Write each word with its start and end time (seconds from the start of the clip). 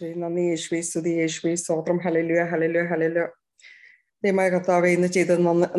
നന്ദി 0.00 0.40
യേശുവേ 0.40 0.80
സ്തുതി 0.80 1.10
യേശുവേ 1.10 1.54
സ്തോത്രം. 1.54 1.98
ഹലലുയ 2.04 2.42
ഹലലുയ 2.52 2.82
ഹലലുയ 2.92 3.24
ദൈവമായ 4.24 4.48
കർത്താവ് 4.48 4.86
ഇന്ന് 4.86 5.08
ചെയ്ത 5.08 5.30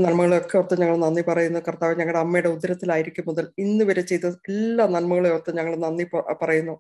നന്മകളൊക്കെ 0.06 0.58
ഓർത്ത് 0.58 0.82
ഞങ്ങൾ 0.82 0.98
നന്ദി 0.98 1.22
പറയുന്നു. 1.22 1.60
കർത്താവ് 1.68 1.94
ഞങ്ങളുടെ 2.00 2.20
അമ്മയുടെ 2.20 2.50
ഉദരത്തിലായിരിക്കും 2.50 3.26
മുതൽ 3.28 3.46
ഇന്ന് 3.60 3.86
വരെ 3.86 4.02
ചെയ്ത 4.02 4.26
എല്ലാ 4.50 4.88
നന്മകളെ 4.88 5.30
ഓർത്ത് 5.34 5.58
ഞങ്ങൾ 5.58 5.76
നന്ദി 5.76 6.06
പറയുന്നു. 6.44 6.76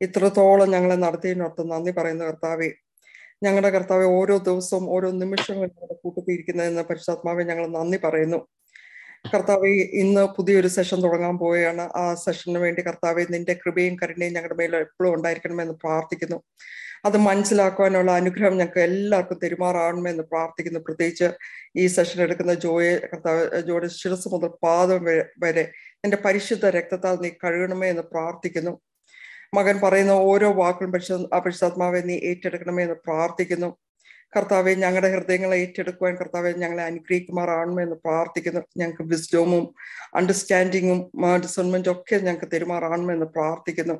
ഇത്രത്തോളം 0.00 0.70
ഞങ്ങളെ 0.70 0.94
നടത്തിയതിനോർത്ത് 0.94 1.70
നന്ദി 1.70 1.90
പറയുന്നു 1.90 2.24
കർത്താവെ. 2.24 2.70
ഞങ്ങളുടെ 3.42 3.70
കർത്താവ് 3.70 4.04
ഓരോ 4.04 4.38
ദിവസവും 4.38 4.90
ഓരോ 4.90 5.10
നിമിഷങ്ങളും 5.22 5.70
ഞങ്ങളുടെ 5.74 5.96
കൂട്ടത്തിയിരിക്കുന്നതെന്ന് 6.04 6.82
പരിശുദ്ധാത്മാവെ 6.82 7.44
ഞങ്ങൾ 7.44 7.66
നന്ദി 7.78 7.98
പറയുന്നു. 8.04 8.40
കർത്താവെ 9.32 9.68
ഇന്ന് 10.02 10.22
പുതിയൊരു 10.36 10.68
സെഷൻ 10.68 10.98
തുടങ്ങാൻ 11.02 11.38
പോവുകയാണ്. 11.38 11.84
ആ 11.96 12.14
സെഷന് 12.14 12.58
വേണ്ടി 12.58 12.82
കർത്താവെ 12.82 13.22
നിന്റെ 13.30 13.54
കൃപയും 13.54 13.96
കരുണയും 14.02 14.32
ഞങ്ങളുടെ 14.32 14.54
മേൽ 14.54 14.76
എപ്പോഴും 14.76 15.14
ഉണ്ടായിരിക്കണമെന്ന് 15.14 15.74
പ്രാർത്ഥിക്കുന്നു. 15.84 16.38
അത് 17.04 17.16
മനസ്സിലാക്കുവാനുള്ള 17.16 18.10
അനുഗ്രഹം 18.10 18.54
ഞങ്ങൾക്ക് 18.58 18.80
എല്ലാവർക്കും 18.80 19.38
തെരുമാറാകണമെന്ന് 19.42 20.22
പ്രാർത്ഥിക്കുന്നു. 20.22 20.80
പ്രത്യേകിച്ച് 20.80 21.28
ഈ 21.76 21.86
സെഷൻ 21.86 22.22
എടുക്കുന്ന 22.22 22.54
ജോയെ 22.54 22.92
കർത്താവ് 23.12 23.62
ജോയുടെ 23.62 23.88
ശിരസ് 23.88 24.28
മുതൽ 24.28 24.50
പാദം 24.64 25.04
വരെ 25.44 25.64
നിന്റെ 26.04 26.18
പരിശുദ്ധ 26.24 26.66
രക്തത്താൽ 26.66 27.16
നീ 27.16 27.30
കഴുകണമേ 27.44 27.88
എന്ന് 27.88 28.02
പ്രാർത്ഥിക്കുന്നു. 28.12 28.72
മകൻ 29.54 29.80
പറയുന്ന 29.84 30.10
ഓരോ 30.10 30.48
വാക്കുകളും 30.52 30.92
പരിശുദ്ധ 30.92 31.36
പരിശുദ്ധാത്മാവെ 31.44 32.00
നീ 32.00 32.16
ഏറ്റെടുക്കണമേ 32.30 32.82
എന്ന് 32.82 32.96
പ്രാർത്ഥിക്കുന്നു. 33.06 33.70
കർത്താവെ 34.36 34.74
ഞങ്ങളുടെ 34.74 35.12
ഹൃദയങ്ങളെ 35.14 35.56
ഏറ്റെടുക്കുവാൻ 35.56 36.16
കർത്താവെ 36.16 36.52
ഞങ്ങളെ 36.52 36.82
അനുഗ്രഹിക്കുമാറാണോ 36.82 37.82
എന്ന് 37.82 37.96
പ്രാർത്ഥിക്കുന്നു. 38.04 38.60
ഞങ്ങൾക്ക് 38.76 39.02
വിസ്ഡോമും 39.02 39.74
അണ്ടർസ്റ്റാൻഡിങ്ങും 40.14 41.10
ഡിസൺമെന്റും 41.42 41.92
ഒക്കെ 41.92 42.16
ഞങ്ങൾക്ക് 42.16 42.48
തരുമാറാണോ 42.52 43.12
എന്ന് 43.12 43.26
പ്രാർത്ഥിക്കുന്നു. 43.26 43.94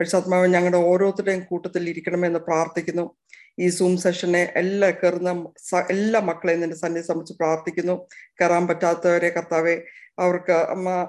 പരിശുദ്ധാത്മാവ് 0.00 0.46
ഞങ്ങളുടെ 0.46 0.76
ഓരോരുത്തരുടെയും 0.76 1.44
കൂട്ടത്തിൽ 1.44 1.88
ഇരിക്കണമെന്ന് 1.88 2.38
പ്രാർത്ഥിക്കുന്നു. 2.38 3.10
ഈ 3.58 3.68
സൂം 3.68 3.96
സെഷനെ 3.96 4.52
എല്ലാ 4.56 4.90
കയറുന്ന 4.90 5.52
എല്ലാ 5.90 6.20
മക്കളെയും 6.20 6.60
നിന്റെ 6.60 6.76
സന്നിധി 6.76 7.06
സംബന്ധിച്ച് 7.06 7.38
പ്രാർത്ഥിക്കുന്നു. 7.38 8.06
കയറാൻ 8.40 8.68
പറ്റാത്തവരെ 8.68 9.28
കർത്താവെ 9.28 9.82
അവർക്ക് 10.18 10.52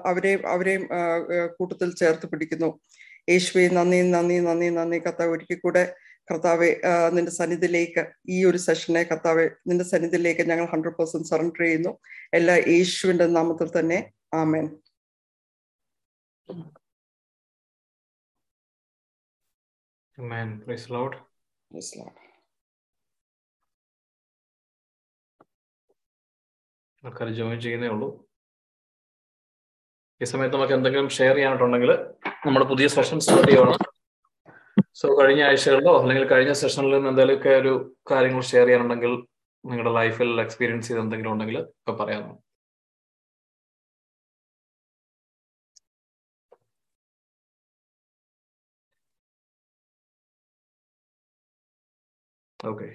അവരെയും 0.06 0.46
അവരെയും 0.46 0.88
കൂട്ടത്തിൽ 1.58 1.94
ചേർത്ത് 1.94 2.26
പിടിക്കുന്നു. 2.26 2.80
യേശുവെ 3.30 3.68
നന്ദി 3.68 4.10
നന്ദി 4.10 4.38
നന്ദി 4.38 4.68
നന്ദി. 4.68 4.98
കർത്താവ് 4.98 5.30
ഒരിക്കൽ 5.30 5.58
കൂടെ 5.62 5.94
കർത്താവെ 6.28 6.68
നിന്റെ 7.12 7.32
സന്നിധിയിലേക്ക് 7.32 8.02
ഈ 8.28 8.38
ഒരു 8.44 8.58
സെഷനെ 8.58 9.02
കർത്താവെ 9.04 9.46
നിന്റെ 9.68 9.84
സന്നിധിയിലേക്ക് 9.84 10.44
ഞങ്ങൾ 10.50 10.66
ഹൺഡ്രഡ് 10.72 10.98
പെർസെന്റ് 10.98 11.30
സറണ്ടർ 11.30 11.62
ചെയ്യുന്നു 11.62 11.92
എല്ലാ 12.34 12.56
യേശുവിന്റെ 12.72 13.28
നാമത്തിൽ 13.32 13.70
തന്നെ 13.78 14.00
amen 14.34 14.68
Amen. 20.18 20.48
Praise 20.60 20.86
the 20.86 20.92
Lord. 20.92 21.14
Praise 21.70 21.92
Lord. 21.96 22.16
ആൾക്കാർ 27.02 27.28
ജോയിൻ 27.36 27.58
ചെയ്യുന്നേ 27.60 27.88
ഉള്ളൂ 27.88 28.08
ഈ 30.20 30.24
സമയത്ത് 30.24 30.54
നമുക്ക് 30.56 30.74
എന്തെങ്കിലും 30.76 31.08
ഷെയർ 31.16 31.34
ചെയ്യാനായിട്ടുണ്ടെങ്കിൽ 31.34 31.90
നമ്മുടെ 32.44 32.66
പുതിയ 32.68 32.88
സെഷൻ 32.88 33.20
സ്റ്റാർട്ട് 33.20 33.48
ചെയ്യണം 33.48 33.78
സോ 34.96 35.06
കഴിഞ്ഞ 35.18 35.42
ആഴ്ചകളിലോ 35.48 35.92
അല്ലെങ്കിൽ 36.00 36.24
കഴിഞ്ഞ 36.32 36.52
സെഷനിൽ 36.60 36.94
നിന്ന് 36.94 37.10
എന്തെങ്കിലുമൊക്കെ 37.12 37.52
ഒരു 37.62 37.72
കാര്യങ്ങൾ 38.10 38.42
ഷെയർ 38.50 38.66
ചെയ്യാനുണ്ടെങ്കിൽ 38.66 39.12
നിങ്ങളുടെ 39.64 39.92
ലൈഫിൽ 39.98 40.30
എക്സ്പീരിയൻസ് 40.44 40.88
ചെയ്ത് 40.88 41.02
എന്തെങ്കിലും 41.04 41.32
ഉണ്ടെങ്കിൽ 41.34 41.58
ഇപ്പൊ 41.80 41.92
പറയാമോ? 42.00 42.32
ഓക്കെ 52.60 52.88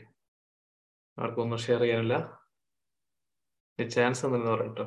ആർക്കും 1.18 1.44
ഒന്നും 1.44 1.60
ഷെയർ 1.66 1.82
ചെയ്യാനില്ല. 1.84 2.16
ചാൻസ് 3.80 4.24
എന്തെന്ന് 4.28 4.52
പറയട്ടോ 4.54 4.86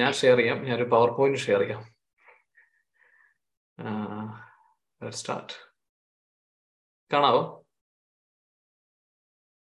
ഞാൻ 0.00 0.12
ഷെയർ 0.20 0.38
ചെയ്യാം. 0.40 0.58
ഞാനൊരു 0.68 0.88
പവർ 0.94 1.10
പോയിന്റ് 1.18 1.40
ഷെയർ 1.46 1.60
ചെയ്യാം 1.64 1.82
സ്റ്റാർട്ട് 5.00 5.54
കാണാവോ? 7.10 7.42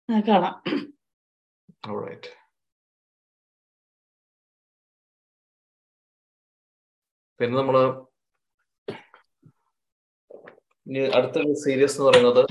കാണാം. 0.10 0.56
ഓൾറൈറ്റ് 1.90 2.32
പിന്നെ 7.40 7.56
നമ്മൾ 7.58 7.78
അടുത്ത 11.14 11.34
സീരീസ് 11.64 11.96
എന്ന് 11.96 12.06
പറയുന്നത് 12.08 12.42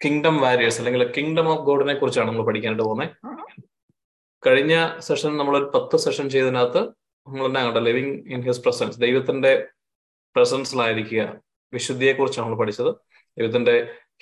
കിങ്ഡം 0.00 0.36
വാരിയേഴ്സ് 0.40 0.78
അല്ലെങ്കിൽ 0.80 1.02
കിങ്ഡം 1.16 1.48
ഓഫ് 1.48 1.64
ഗോഡിനെ 1.64 1.94
കുറിച്ചാണ് 1.94 2.28
നമ്മൾ 2.30 2.44
പഠിക്കാനായിട്ട് 2.46 2.84
പോകുന്നത് 2.84 3.10
കഴിഞ്ഞ 4.42 4.74
സെഷൻ 5.00 5.32
നമ്മൾ 5.36 5.54
ഒരു 5.56 5.70
പത്ത് 5.74 5.96
സെഷൻ 5.96 6.26
ചെയ്തതിനകത്ത് 6.30 6.80
നമ്മൾ 7.26 7.44
എന്നാ 7.46 7.60
കണ്ട 7.66 7.80
ലിവിങ് 7.86 8.14
ഇൻ 8.34 8.40
ഹിസ് 8.42 8.62
പ്രസൻസ് 8.64 8.98
ദൈവത്തിന്റെ 9.00 9.52
പ്രസൻസിലായിരിക്കുക 10.36 11.22
വിശുദ്ധിയെ 11.72 12.12
കുറിച്ചാണ് 12.12 12.44
നമ്മൾ 12.46 12.58
പഠിച്ചത്. 12.62 12.90
ദൈവത്തിന്റെ 13.36 13.74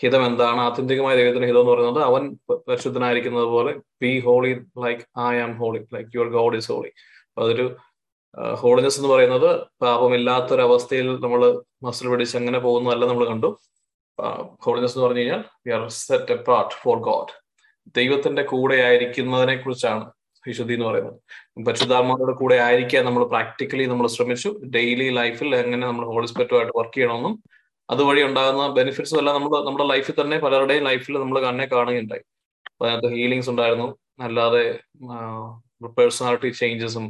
ഹിതം 0.02 0.22
എന്താണ്? 0.26 0.60
ആത്യന്തികമായ 0.66 1.14
ദൈവത്തിന്റെ 1.20 1.48
ഹിതം 1.50 1.60
എന്ന് 1.60 1.72
പറയുന്നത് 1.72 2.00
അവൻ 2.08 2.22
പരിശുദ്ധനായിരിക്കുന്നത് 2.68 3.48
പോലെ 3.54 3.72
be 4.02 4.12
holy 4.26 4.52
like 4.84 5.02
I 5.32 5.34
am 5.46 5.52
holy 5.58 5.80
like 5.94 6.10
your 6.16 6.28
God 6.38 6.58
is 6.60 6.70
holy 6.72 6.90
അപ്പൊ 7.28 7.42
അതൊരു 7.44 7.66
ഹോളിനെസ് 8.62 8.98
എന്ന് 9.00 9.10
പറയുന്നത് 9.14 9.48
പാപമില്ലാത്തൊരവസ്ഥയിൽ 9.82 11.08
നമ്മൾ 11.24 11.40
മസിൽ 11.86 12.08
പിടിച്ച് 12.08 12.36
അങ്ങനെ 12.36 12.58
പോകുന്നതല്ല 12.66 13.04
നമ്മൾ 13.06 13.24
കണ്ടു. 13.28 13.50
ഹോളിനെസ് 14.64 14.94
എന്ന് 14.96 15.06
പറഞ്ഞു 15.06 15.22
കഴിഞ്ഞാൽ 15.22 15.42
we 15.66 15.70
are 15.76 15.84
set 16.04 16.32
apart 16.48 16.74
for 16.82 16.96
God 17.08 17.32
ദൈവത്തിന്റെ 17.98 18.42
കൂടെ 18.52 18.76
ആയിരിക്കുന്നതിനെ 18.88 19.56
കുറിച്ചാണ് 19.56 20.04
വിശുദ്ധി 20.48 20.74
എന്ന് 20.76 20.86
പറയുന്നത്. 20.88 21.16
പരിശുദ്ധാത്മാരുടെ 21.66 22.34
കൂടെ 22.40 22.56
ആയിരിക്കാൻ 22.66 23.02
നമ്മൾ 23.08 23.22
പ്രാക്ടിക്കലി 23.32 23.84
നമ്മൾ 23.92 24.06
ശ്രമിച്ചു. 24.16 24.50
ഡെയിലി 24.76 25.08
ലൈഫിൽ 25.20 25.50
എങ്ങനെ 25.62 25.84
നമ്മൾ 25.90 26.04
ഹോളിസ്പെറ്റുമായിട്ട് 26.12 26.74
വർക്ക് 26.78 26.96
ചെയ്യണമെന്നും 26.96 27.34
അതുവഴി 27.88 28.22
ഉണ്ടാകുന്ന 28.28 28.64
ബെനിഫിറ്റ്സും 28.78 29.18
എല്ലാം 29.20 29.34
നമ്മൾ 29.38 29.52
നമ്മുടെ 29.68 29.86
ലൈഫിൽ 29.92 30.14
തന്നെ 30.20 30.36
പലരുടെയും 30.44 30.84
ലൈഫിൽ 30.90 31.14
നമ്മൾ 31.22 31.38
കണ്ണെ 31.46 31.66
കാണുകയുണ്ടായി. 31.74 32.24
അതിനകത്ത് 32.80 33.08
ഹീലിങ്സ് 33.16 33.50
ഉണ്ടായിരുന്നു. 33.52 33.88
അല്ലാതെ 34.26 34.64
പേഴ്സണാലിറ്റി 35.98 36.50
ചേഞ്ചസും 36.60 37.06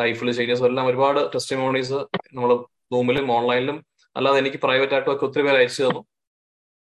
ലൈഫിൽ 0.00 0.28
ചേഞ്ചസും 0.38 0.66
എല്ലാം 0.70 0.86
ഒരുപാട് 0.90 1.20
ടെസ്റ്റിമോണീസ് 1.34 1.98
നമ്മൾ 2.36 2.50
റൂമിലും 2.94 3.26
ഓൺലൈനിലും 3.36 3.76
അല്ലാതെ 4.16 4.38
എനിക്ക് 4.42 4.58
പ്രൈവറ്റ് 4.64 4.94
ആയിട്ടും 4.96 5.12
ഒക്കെ 5.14 5.24
ഒത്തിരി 5.28 5.44
പേര് 5.46 5.58
അയച്ചു 5.60 5.80
തന്നു. 5.84 6.02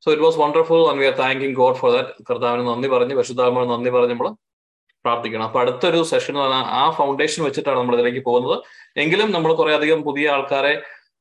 So 0.05 0.09
it 0.13 0.25
was 0.27 0.39
wonderful 0.43 0.83
and 0.91 1.01
we 1.03 1.07
are 1.11 1.17
thanking 1.23 1.57
God 1.61 1.79
for 1.81 1.91
that 1.97 2.13
കർത്താവിന് 2.29 2.65
നന്ദി 2.71 2.89
പറഞ്ഞ് 2.95 3.15
പരിശുദ്ധാമ 3.19 3.65
നന്ദി 3.73 3.91
പറഞ്ഞ് 3.97 4.15
നമ്മൾ 4.15 4.29
പ്രാർത്ഥിക്കണം. 5.05 5.45
അപ്പൊ 5.49 5.61
അടുത്തൊരു 5.65 6.01
സെഷൻ 6.13 6.37
ആ 6.81 6.85
ഫൗണ്ടേഷൻ 6.99 7.41
വെച്ചിട്ടാണ് 7.49 7.79
നമ്മൾ 7.81 7.95
ഇതിലേക്ക് 7.99 8.23
പോകുന്നത്. 8.31 8.57
എങ്കിലും 9.03 9.29
നമ്മൾ 9.37 9.51
കുറെ 9.61 9.73
അധികം 9.79 10.01
പുതിയ 10.09 10.33
ആൾക്കാരെ 10.35 10.75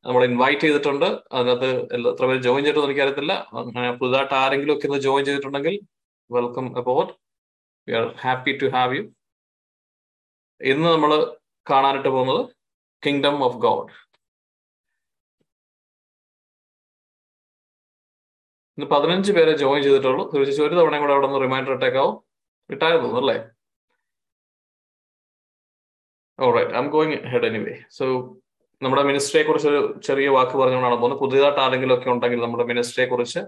നമ്മൾ 0.08 0.22
ഇൻവൈറ്റ് 0.30 0.66
ചെയ്തിട്ടുണ്ട്. 0.66 1.08
അതിനകത്ത് 1.38 1.70
എത്ര 2.12 2.24
പേര് 2.30 2.42
ജോയിൻ 2.48 2.62
ചെയ്തിട്ട് 2.66 2.88
എനിക്കറിയത്തില്ല. 2.90 3.34
അങ്ങനെ 3.62 3.90
പുതുതായിട്ട് 4.02 4.36
ആരെങ്കിലും 4.44 4.74
ഒക്കെ 4.76 4.88
ഒന്ന് 4.90 5.00
ജോയിൻ 5.08 5.24
ചെയ്തിട്ടുണ്ടെങ്കിൽ 5.30 5.76
welcome 6.38 6.66
aboard 6.82 7.14
we 7.88 7.94
are 8.00 8.06
happy 8.26 8.54
to 8.62 8.70
have 8.76 8.94
you 8.98 9.04
ഇന്ന് 10.62 10.88
നമ്മൾ 10.96 11.12
കാണാനായിട്ട് 11.68 12.10
പോകുന്നത് 12.16 12.42
കിങ്ഡം 13.04 13.36
ഓഫ് 13.48 13.60
ഗോഡ് 13.66 13.92
ഇന്ന് 18.78 18.88
പതിനഞ്ച് 18.96 19.32
പേരെ 19.38 19.54
ജോയിൻ 19.62 19.82
ചെയ്തിട്ടുള്ളൂ. 19.86 20.24
തീർച്ചയായും 20.34 20.66
ഒരു 20.68 20.76
തവണയും 20.80 21.02
കൂടെ 21.04 21.14
അവിടെ 21.16 21.28
നിന്ന് 21.28 21.40
റിമൈൻഡർ 21.46 21.74
ഇട്ടേക്കാവും 21.78 22.16
ഇട്ടായിരുന്നു 22.74 23.10
അല്ലേ? 23.22 23.38
Alright 26.46 26.74
I 26.74 26.78
am 26.78 26.90
going 26.90 27.18
ahead 27.32 27.46
anyway 27.46 27.76
so 27.98 28.06
നമ്മുടെ 28.82 29.04
മിനിസ്ട്രിയെ 29.04 29.44
കുറിച്ച് 29.44 29.68
ഒരു 29.68 30.00
ചെറിയ 30.08 30.28
വാക്ക് 30.28 30.56
പറഞ്ഞുകൊണ്ടാണ് 30.58 30.96
പോകുന്നത്. 30.96 31.20
പുതിയതായിട്ട് 31.20 31.60
ആരെങ്കിലും 31.60 31.94
ഒക്കെ 31.98 32.10
ഉണ്ടെങ്കിൽ 32.10 32.40
നമ്മുടെ 32.42 32.64
മിനിസ്ട്രിയെ 32.64 33.08
കുറിച്ച് 33.08 33.42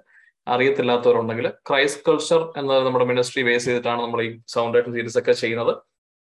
അറിയത്തില്ലാത്തവരുണ്ടെങ്കിൽ 0.47 1.47
ക്രൈസ് 1.69 1.97
കൾച്ചർ 2.07 2.41
എന്ന 2.57 2.79
നമ്മുടെ 2.79 3.05
മിനിസ്ട്രി 3.05 3.41
ബേസ് 3.43 3.65
ചെയ്തിട്ടാണ് 3.65 4.01
നമ്മൾ 4.01 4.21
ഈ 4.21 4.29
സൗണ്ട് 4.47 4.77
ആയിട്ട് 4.77 4.91
സീരീസ് 4.95 5.17
ഒക്കെ 5.19 5.31
ചെയ്യുന്നത്. 5.31 5.73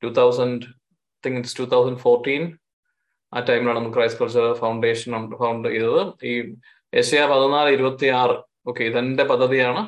Two 0.02 0.08
thousand 0.08 0.62
think 1.24 1.38
it's 1.38 1.58
two 1.58 1.64
thousand 1.64 1.98
fourteen 1.98 2.42
ആ 3.34 3.40
ടൈമിലാണ് 3.40 3.78
നമ്മൾ 3.78 3.92
ക്രൈസ് 3.92 4.16
കൾച്ചർ 4.22 4.52
ഫൗണ്ടേഷൻ 4.52 5.36
ഫൗണ്ട് 5.38 5.68
ചെയ്തത്. 5.68 6.02
ഈ 6.24 6.32
ഏഷ്യ 6.94 7.26
പതിനാല് 7.26 7.70
ഇരുപത്തി 7.76 8.06
ആറ് 8.06 8.36
ഓക്കെ 8.68 8.82
ഇതെന്റെ 8.84 9.24
പദ്ധതിയാണ്. 9.24 9.82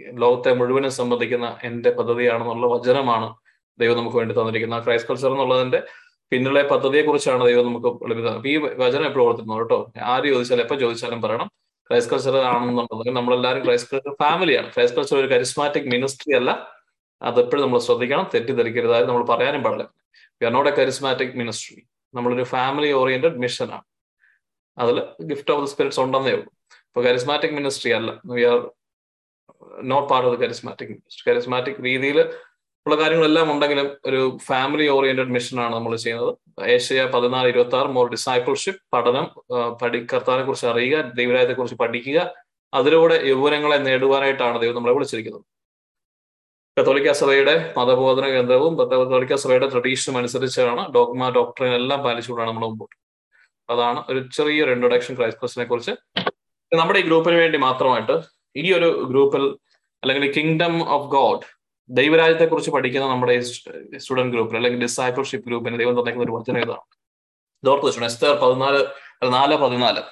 ലോകത്തെ 0.00 0.50
മുഴുവനും 0.52 0.90
സംബന്ധിക്കുന്ന 0.90 1.56
എന്റെ 1.64 1.90
പദ്ധതിയാണെന്നുള്ള 1.90 2.66
വചനമാണ് 2.66 3.28
ദൈവം 3.78 3.96
നമുക്ക് 3.96 4.16
വേണ്ടി 4.16 4.34
തന്നിരിക്കുന്നത്. 4.34 4.84
ക്രൈസ് 4.84 5.06
കൾച്ചർ 5.10 5.30
എന്നുള്ളതിന്റെ 5.30 5.80
പിന്നിലെ 6.32 6.62
പദ്ധതിയെ 6.62 7.02
കുറിച്ചാണ് 7.02 7.42
ദൈവം 7.44 7.66
നമുക്ക് 7.66 7.90
ലഭിക്കുന്നത് 8.10 8.48
ഈ 8.52 8.56
വചനം 8.56 9.06
എപ്പോഴും 9.06 9.26
ഓർത്തിരുന്നു 9.26 9.54
കേട്ടോ. 9.54 9.92
ആര് 10.12 10.26
ചോദിച്ചാലും 10.32 10.62
എപ്പോൾ 10.62 10.78
ചോദിച്ചാലും 10.80 11.22
പറയണം. 11.22 11.48
ക്രൈസ്റ്റ് 11.90 12.12
കൾച്ചർ 12.12 12.36
ആണെന്നുണ്ടെങ്കിൽ 12.36 13.14
നമ്മളെല്ലാവരും 13.14 13.64
ക്രൈസ്റ്റ് 13.64 13.90
കൾച്ചർ 13.96 14.14
ഫാമിലിയാണ് 14.22 14.72
ക്രൈസ്റ്റ് 14.74 14.98
കൾച്ചർ 14.98 15.16
ഒരു 15.16 15.26
കരിസ്മാറ്റിക് 15.26 15.88
മിനിസ്ട്രി 15.94 16.34
അല്ല. 16.36 16.50
അതെപ്പോഴും 17.22 17.62
നമ്മൾ 17.62 17.78
ശ്രദ്ധിക്കണം. 17.78 18.30
തെറ്റിദ്ധരിക്കരുതായാലും 18.34 19.08
നമ്മൾ 19.08 19.24
പറയാനും 19.24 19.62
പാടില്ല. 19.62 19.84
We 20.40 20.44
are 20.44 20.52
not 20.52 20.70
a 20.70 20.74
charismatic 20.74 21.36
ministry 21.36 21.82
നമ്മളൊരു 22.14 22.42
ഫാമിലി 22.42 22.92
ഓറിയന്റഡ് 22.92 23.38
മിഷനാണ് 23.44 23.86
അതിൽ 24.78 24.96
ഗിഫ്റ്റ് 25.30 25.52
ഓഫ് 25.52 25.62
ദ 25.62 25.64
സ്പിരിറ്റ്സ് 25.64 26.00
ഉണ്ടെന്നേ 26.00 26.32
ഉള്ളൂ. 26.32 26.50
ഇപ്പൊ 26.88 27.02
കരിസ്മാറ്റിക് 27.02 27.52
മിനിസ്ട്രി 27.52 27.92
അല്ല. 27.92 28.20
We 28.32 28.42
are 28.42 28.58
not 29.82 30.08
part 30.12 30.28
of 30.28 30.36
the 30.36 30.40
charismatic 30.40 30.88
ministry 30.88 31.24
charismatic 31.30 31.84
രീതിയിൽ 31.84 32.18
ഉള്ള 32.86 32.96
കാര്യങ്ങളെല്ലാം 33.02 33.46
ഉണ്ടെങ്കിലും 33.52 33.86
ഒരു 34.08 34.18
ഫാമിലി 34.48 34.84
ഓറിയന്റഡ് 34.88 35.32
മിഷനാണ് 35.36 35.74
നമ്മൾ 35.74 35.92
ചെയ്യുന്നത്. 36.02 36.32
ഏഷ്യ 36.74 37.04
പതിനാല് 37.14 37.48
ഇരുപത്തി 37.52 37.76
ആറ് 37.76 37.88
മോർ 37.96 38.06
ഡിസൈപ്പിൾഷിപ്പ് 38.12 38.80
പഠനം 38.94 39.24
പഠി 39.80 39.98
കർത്താവിനെ 40.12 40.44
കുറിച്ച് 40.48 40.66
അറിയുക 40.72 41.00
ദൈവരായത്തെ 41.18 41.54
കുറിച്ച് 41.58 41.78
പഠിക്കുക 41.80 42.18
അതിലൂടെ 42.72 43.16
യൗവനങ്ങളെ 43.30 43.78
നേടുവാനായിട്ടാണ് 43.86 44.60
ദൈവം 44.62 44.76
നമ്മളെ 44.78 44.94
വിളിച്ചിരിക്കുന്നത്. 44.98 45.44
കത്തോലിക്ക 46.76 47.12
സഭയുടെ 47.22 47.56
മതബോധന 47.78 48.26
കേന്ദ്രവും 48.34 48.72
കത്തോലിക്ക 48.80 49.34
സഭയുടെ 49.44 49.68
ട്രഡീഷനും 49.72 50.16
അനുസരിച്ചാണ് 50.20 50.84
ഡോഗ്മ 50.94 51.28
ഡോക്ടറിൻ 51.38 51.74
എല്ലാം 51.80 52.00
പാലിച്ചുകൊണ്ടാണ് 52.06 52.50
നമ്മൾ 52.50 52.64
മുമ്പോട്ട്. 52.68 52.96
അതാണ് 53.68 54.00
ഒരു 54.10 54.20
ചെറിയൊരു 54.36 54.72
ഇൻട്രൊഡക്ഷൻ 54.76 55.14
ക്രൈസ്പ്രസിനെ 55.18 55.66
കുറിച്ച്. 55.72 55.92
നമ്മുടെ 56.72 56.98
ഈ 57.02 57.06
ഗ്രൂപ്പിന് 57.10 57.36
വേണ്ടി 57.42 57.58
മാത്രമായിട്ട് 57.66 58.16
ഈ 58.62 58.66
ഒരു 58.78 58.88
ഗ്രൂപ്പിൽ 59.10 59.44
അല്ലെങ്കിൽ 60.02 60.32
കിങ്ഡം 60.38 60.74
ഓഫ് 60.96 61.08
ഗോഡ് 61.16 61.44
ദൈവരാജ്യത്തെ 61.90 62.44
കുറിച്ച് 62.44 62.70
പഠിക്കുന്ന 62.70 63.06
നമ്മുടെ 63.06 63.40
സ്റ്റുഡന്റ് 63.40 64.32
ഗ്രൂപ്പിൽ 64.32 64.56
അല്ലെങ്കിൽ 64.56 64.80
ഡിസൈപ്പർഷിപ്പ് 64.82 65.46
ഗ്രൂപ്പിന് 65.46 65.78
ദൈവം 65.78 66.00
തന്നേക്കുന്ന 66.00 66.24
ഒരു 66.24 66.36
വചനം 66.36 66.62
ഇതാണ് 66.62 66.84
ഇതോർത്ത് 67.64 67.86
വെച്ചു 67.86 68.00
എസ്തേർ 68.04 68.34
പതിനാല് 68.34 68.86
നാല് 69.22 69.56
പതിനാല്. 69.56 70.02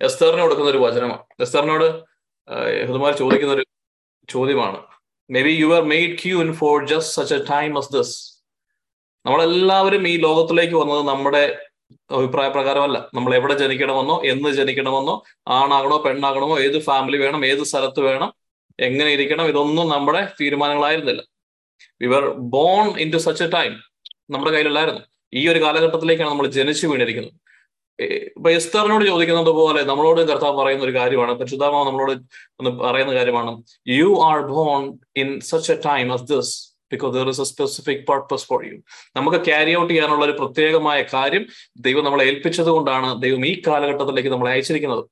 എസ്തേറിന് 0.00 0.42
കൊടുക്കുന്ന 0.42 0.70
ഒരു 0.70 0.78
വചനമാണ്. 0.78 1.22
എസ്തേറിനോട് 1.40 2.02
ഹൃദമാർ 2.86 3.12
ചോദിക്കുന്ന 3.16 3.54
ഒരു 3.54 3.64
ചോദ്യമാണ്. 4.28 4.78
Maybe 5.42 5.50
you 5.50 5.74
are 5.74 5.82
made 5.82 6.18
queen 6.24 6.52
for 6.52 6.86
just 6.86 7.14
such 7.14 7.34
a 7.34 7.44
time 7.50 7.78
of 7.78 7.92
this 7.92 8.42
നമ്മളെല്ലാവരും 9.26 10.08
ഈ 10.08 10.16
ലോകത്തിലേക്ക് 10.16 10.74
വന്നത് 10.74 11.08
നമ്മുടെ 11.08 11.58
അഭിപ്രായ 12.10 12.48
പ്രകാരമല്ല. 12.48 13.10
നമ്മൾ 13.14 13.34
എവിടെ 13.34 13.54
ജനിക്കണമെന്നോ 13.54 14.22
എന്ന് 14.24 14.50
ജനിക്കണമെന്നോ 14.50 15.22
ആണാകണോ 15.48 16.02
പെണ്ണാകണമോ 16.02 16.58
ഏത് 16.58 16.78
ഫാമിലി 16.78 17.16
വേണം 17.16 17.46
ഏത് 17.46 17.64
സ്ഥലത്ത് 17.64 18.00
വേണം 18.00 18.43
എങ്ങനെ 18.78 19.10
ഇരിക്കണം? 19.10 19.46
ഇതൊന്നും 19.46 19.88
നമ്മുടെ 19.88 20.22
തീരുമാനങ്ങളായിരുന്നില്ല. 20.40 21.22
We 22.02 22.06
were 22.06 22.24
born 22.54 23.00
into 23.12 23.16
such 23.16 23.44
a 23.44 23.48
time 23.56 23.72
നമ്മുടെ 24.34 24.52
കയ്യിലല്ലായിരുന്നു 24.52 25.02
ഈ 25.32 25.48
ഒരു 25.48 25.60
കാലഘട്ടത്തിലേക്കാണ് 25.64 26.30
നമ്മൾ 26.30 26.46
ജനിച്ചു 26.58 26.86
വീണിരിക്കുന്നത്. 26.86 27.34
ഇപ്പൊ 28.36 28.50
എസ്തറിനോട് 28.50 29.04
ചോദിക്കുന്നത് 29.06 29.50
പോലെ 29.58 29.80
നമ്മളോട് 29.84 30.20
കർത്താവ് 30.30 30.56
പറയുന്ന 30.60 30.84
ഒരു 30.84 30.94
കാര്യമാണ് 30.98 31.32
പരിശുദ്ധാമാവ് 31.32 31.86
നമ്മളോട് 31.86 32.12
ഒന്ന് 32.60 32.70
പറയുന്ന 32.84 33.12
കാര്യമാണ്. 33.14 33.62
You 33.88 34.08
are 34.30 34.40
born 34.52 34.98
in 35.16 35.40
such 35.40 35.72
a 35.72 35.76
time 35.86 36.12
as 36.12 36.26
this 36.32 36.54
because 36.92 37.14
there 37.16 37.28
is 37.28 37.40
a 37.40 37.44
specific 37.44 38.02
purpose 38.10 38.46
for 38.46 38.60
you 38.66 38.76
നമുക്ക് 39.16 39.38
ക്യാരി 39.44 39.76
ഔട്ട് 39.80 39.92
ചെയ്യാനുള്ള 39.92 40.24
ഒരു 40.24 40.32
പ്രത്യേകമായ 40.40 41.02
കാര്യം 41.14 41.44
ദൈവം 41.86 42.04
നമ്മളെ 42.04 42.24
ഏൽപ്പിച്ചത് 42.24 42.70
കൊണ്ടാണ് 42.76 43.22
ദൈവം 43.22 43.46
ഈ 43.46 43.62
കാലഘട്ടത്തിലേക്ക് 43.68 44.28
നമ്മളെ 44.28 44.52
അയച്ചിരിക്കുന്നത്. 44.54 45.04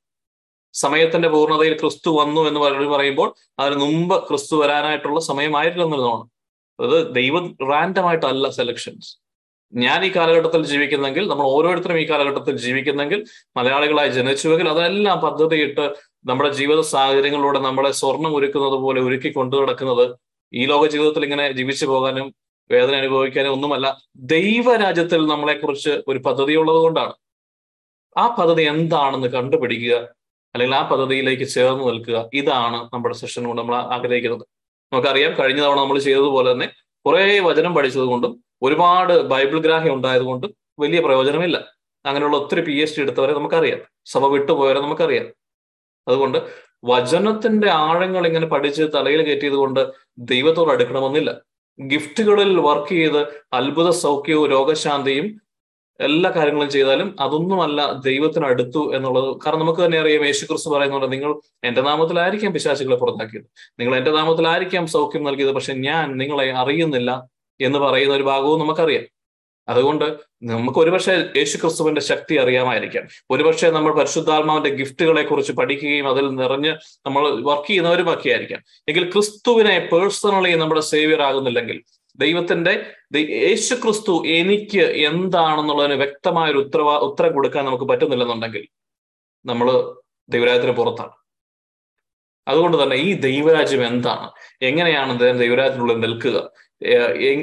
സമയത്തിന്റെ 0.74 1.28
പൂർണതയിൽ 1.28 1.74
ക്രിസ്തു 1.78 2.10
വന്നു 2.10 2.42
എന്ന് 2.48 2.60
പറയുമ്പോൾ 2.94 3.28
അതിന് 3.58 3.80
മുമ്പ് 3.84 4.16
ക്രിസ്തു 4.28 4.56
വരാനായിട്ടുള്ള 4.56 5.20
സമയമായിരുന്നതാണ് 5.20 6.22
അത് 6.78 7.14
ദൈവം 7.14 7.44
റാൻഡമായിട്ടല്ല 7.70 8.48
സെലക്ഷൻസ് 8.50 9.10
ഞാൻ 9.72 10.04
ഈ 10.04 10.10
കാലഘട്ടത്തിൽ 10.16 10.62
ജീവിക്കുന്നെങ്കിൽ 10.64 11.24
നമ്മൾ 11.28 11.46
ഓരോരുത്തരും 11.46 11.98
ഈ 11.98 12.06
കാലഘട്ടത്തിൽ 12.10 12.56
ജീവിക്കുന്നെങ്കിൽ 12.56 13.24
മലയാളികളായി 13.56 14.08
ജനിച്ചുവെങ്കിൽ 14.08 14.68
അതെല്ലാം 14.68 15.20
പദ്ധതിയിട്ട് 15.20 15.84
നമ്മുടെ 16.26 16.50
ജീവിത 16.50 16.80
സാഹചര്യങ്ങളിലൂടെ 16.80 17.58
നമ്മളെ 17.58 17.92
സ്വർണം 17.92 18.34
ഒരുക്കുന്നത് 18.36 18.78
പോലെ 18.82 19.00
ഒരുക്കി 19.00 19.32
കൊണ്ടു 19.32 19.56
നടക്കുന്നത് 19.56 20.04
ഈ 20.52 20.66
ലോക 20.66 20.86
ജീവിതത്തിൽ 20.86 21.24
ഇങ്ങനെ 21.24 21.52
ജീവിച്ചു 21.52 21.86
പോകാനും 21.86 22.26
വേദന 22.70 22.94
അനുഭവിക്കാനും 22.94 23.52
ഒന്നുമല്ല. 23.52 23.86
ദൈവരാജ്യത്തിൽ 24.34 25.26
നമ്മളെക്കുറിച്ച് 25.26 26.02
ഒരു 26.08 26.18
പദ്ധതി 26.18 26.54
ഉള്ളത് 26.54 26.76
കൊണ്ടാണ്. 26.76 27.14
ആ 28.16 28.24
പദ്ധതി 28.38 28.62
എന്താണെന്ന് 28.62 29.28
കണ്ടുപിടിക്കുക. 29.28 29.94
അല്ലെങ്കിൽ 30.54 30.76
ആ 30.76 30.88
പദ്ധതിയിലേക്ക് 30.88 31.44
ചേർന്ന് 31.44 31.88
നിൽക്കുക. 31.88 32.30
ഇതാണ് 32.34 32.88
നമ്മുടെ 32.94 33.14
സെഷൻ 33.14 33.46
കൊണ്ട് 33.46 33.62
നമ്മൾ 33.62 33.76
ആഗ്രഹിക്കുന്നത്. 33.76 34.46
നമുക്കറിയാം 34.92 35.32
കഴിഞ്ഞ 35.38 35.60
തവണ 35.60 35.78
നമ്മൾ 35.80 35.98
ചെയ്തതുപോലെ 35.98 36.52
തന്നെ 36.52 36.68
കുറേ 37.06 37.40
വചനം 37.40 37.74
പഠിച്ചത് 37.74 38.02
കൊണ്ടും 38.02 38.44
ഒരുപാട് 38.62 39.22
ബൈബിൾ 39.22 39.60
ഗ്രാഹ്യം 39.60 39.94
ഉണ്ടായതുകൊണ്ടും 39.94 40.54
വലിയ 40.78 41.00
പ്രയോജനമില്ല. 41.00 41.56
അങ്ങനെയുള്ള 42.06 42.36
ഒത്തിരി 42.36 42.60
പി 42.60 42.72
എച്ച് 42.72 42.96
ഡി 42.96 43.02
എടുത്തവരെ 43.02 43.32
നമുക്കറിയാം. 43.32 43.78
സഭ 44.04 44.26
വിട്ടുപോയവരെ 44.26 44.80
നമുക്കറിയാം. 44.80 45.26
അതുകൊണ്ട് 46.08 46.38
വചനത്തിന്റെ 46.84 47.70
ആഴങ്ങൾ 47.70 48.26
ഇങ്ങനെ 48.26 48.46
പഠിച്ച് 48.46 48.82
തലയിൽ 48.94 49.22
കയറ്റിയത് 49.22 49.54
കൊണ്ട് 49.54 49.92
ദൈവത്തോട് 50.18 50.70
അടുക്കണമെന്നില്ല. 50.72 51.42
ഗിഫ്റ്റുകളിൽ 51.80 52.60
വർക്ക് 52.60 52.88
ചെയ്ത് 52.88 53.20
അത്ഭുത 53.52 53.90
സൗഖ്യവും 53.90 54.50
രോഗശാന്തിയും 54.50 55.40
എല്ലാ 56.00 56.30
കാര്യങ്ങളും 56.30 56.70
ചെയ്താലും 56.70 57.16
അതൊന്നുമല്ല 57.20 57.92
ദൈവത്തിന് 57.92 58.46
അടുത്തു 58.46 58.96
എന്നുള്ളത്. 58.96 59.36
കാരണം 59.46 59.60
നമുക്ക് 59.60 59.84
തന്നെ 59.84 59.98
അറിയാം 59.98 60.26
യേശു 60.26 60.46
ക്രിസ്തു 60.46 60.70
പറയുന്നുണ്ട് 60.70 61.12
നിങ്ങൾ 61.12 61.40
എന്റെ 61.64 61.80
നാമത്തിലായിരിക്കാം 61.80 62.52
പിശാചുകളെ 62.52 62.96
പുറത്താക്കിയത്. 62.96 63.44
നിങ്ങൾ 63.80 63.96
എന്റെ 63.96 64.10
നാമത്തിലായിരിക്കാം 64.10 64.86
സൗഖ്യം 64.86 65.24
നൽകിയത് 65.24 65.52
പക്ഷെ 65.52 65.72
ഞാൻ 65.72 66.16
നിങ്ങളെ 66.16 66.52
അറിയുന്നില്ല 66.52 67.28
എന്ന് 67.60 67.78
പറയുന്ന 67.78 68.14
ഒരു 68.14 68.22
ഭാഗവും 68.22 68.60
നമുക്കറിയാം. 68.60 69.04
അതുകൊണ്ട് 69.68 70.04
നമുക്ക് 70.42 70.78
ഒരുപക്ഷെ 70.78 71.28
യേശു 71.36 71.56
ക്രിസ്തുവിന്റെ 71.56 72.00
ശക്തി 72.00 72.34
അറിയാമായിരിക്കാം. 72.34 73.08
ഒരുപക്ഷെ 73.30 73.70
നമ്മൾ 73.70 73.94
പരിശുദ്ധാത്മാവിന്റെ 73.94 74.70
ഗിഫ്റ്റുകളെ 74.70 75.22
കുറിച്ച് 75.22 75.52
പഠിക്കുകയും 75.52 76.08
അതിൽ 76.08 76.28
നിറഞ്ഞ് 76.34 76.68
നമ്മൾ 77.06 77.42
വർക്ക് 77.42 77.68
ചെയ്യുന്നവരും 77.68 78.12
ഒക്കെ 78.12 78.30
ആയിരിക്കാം 78.30 78.60
എങ്കിൽ 78.88 79.10
ക്രിസ്തുവിനെ 79.10 79.88
പേഴ്സണലി 79.92 80.54
നമ്മുടെ 80.56 80.80
സേവിയർ 80.80 81.22
ആകുന്നില്ലെങ്കിൽ 81.22 81.82
ദൈവത്തിന്റെ 82.16 82.86
യേശു 83.16 83.74
ക്രിസ്തു 83.74 84.26
എനിക്ക് 84.26 84.80
എന്താണെന്നുള്ളതിന് 84.80 85.94
വ്യക്തമായ 85.94 86.50
ഒരു 86.50 86.58
ഉത്തരവാ 86.58 86.96
ഉത്തരം 86.96 87.34
കൊടുക്കാൻ 87.34 87.64
നമുക്ക് 87.64 87.84
പറ്റുന്നില്ലെന്നുണ്ടെങ്കിൽ 87.84 88.68
നമ്മൾ 89.46 89.94
ദൈവരാജ്യത്തിന് 90.28 90.72
പുറത്താണ്. 90.72 91.10
അതുകൊണ്ട് 92.48 92.82
തന്നെ 92.82 92.96
ഈ 92.96 93.12
ദൈവരാജ്യം 93.12 93.86
എന്താണ്? 93.86 94.30
എങ്ങനെയാണ് 94.62 95.38
ദൈവരാജ്യത്തിനുള്ളിൽ 95.38 96.00
നിൽക്കുക? 96.00 96.50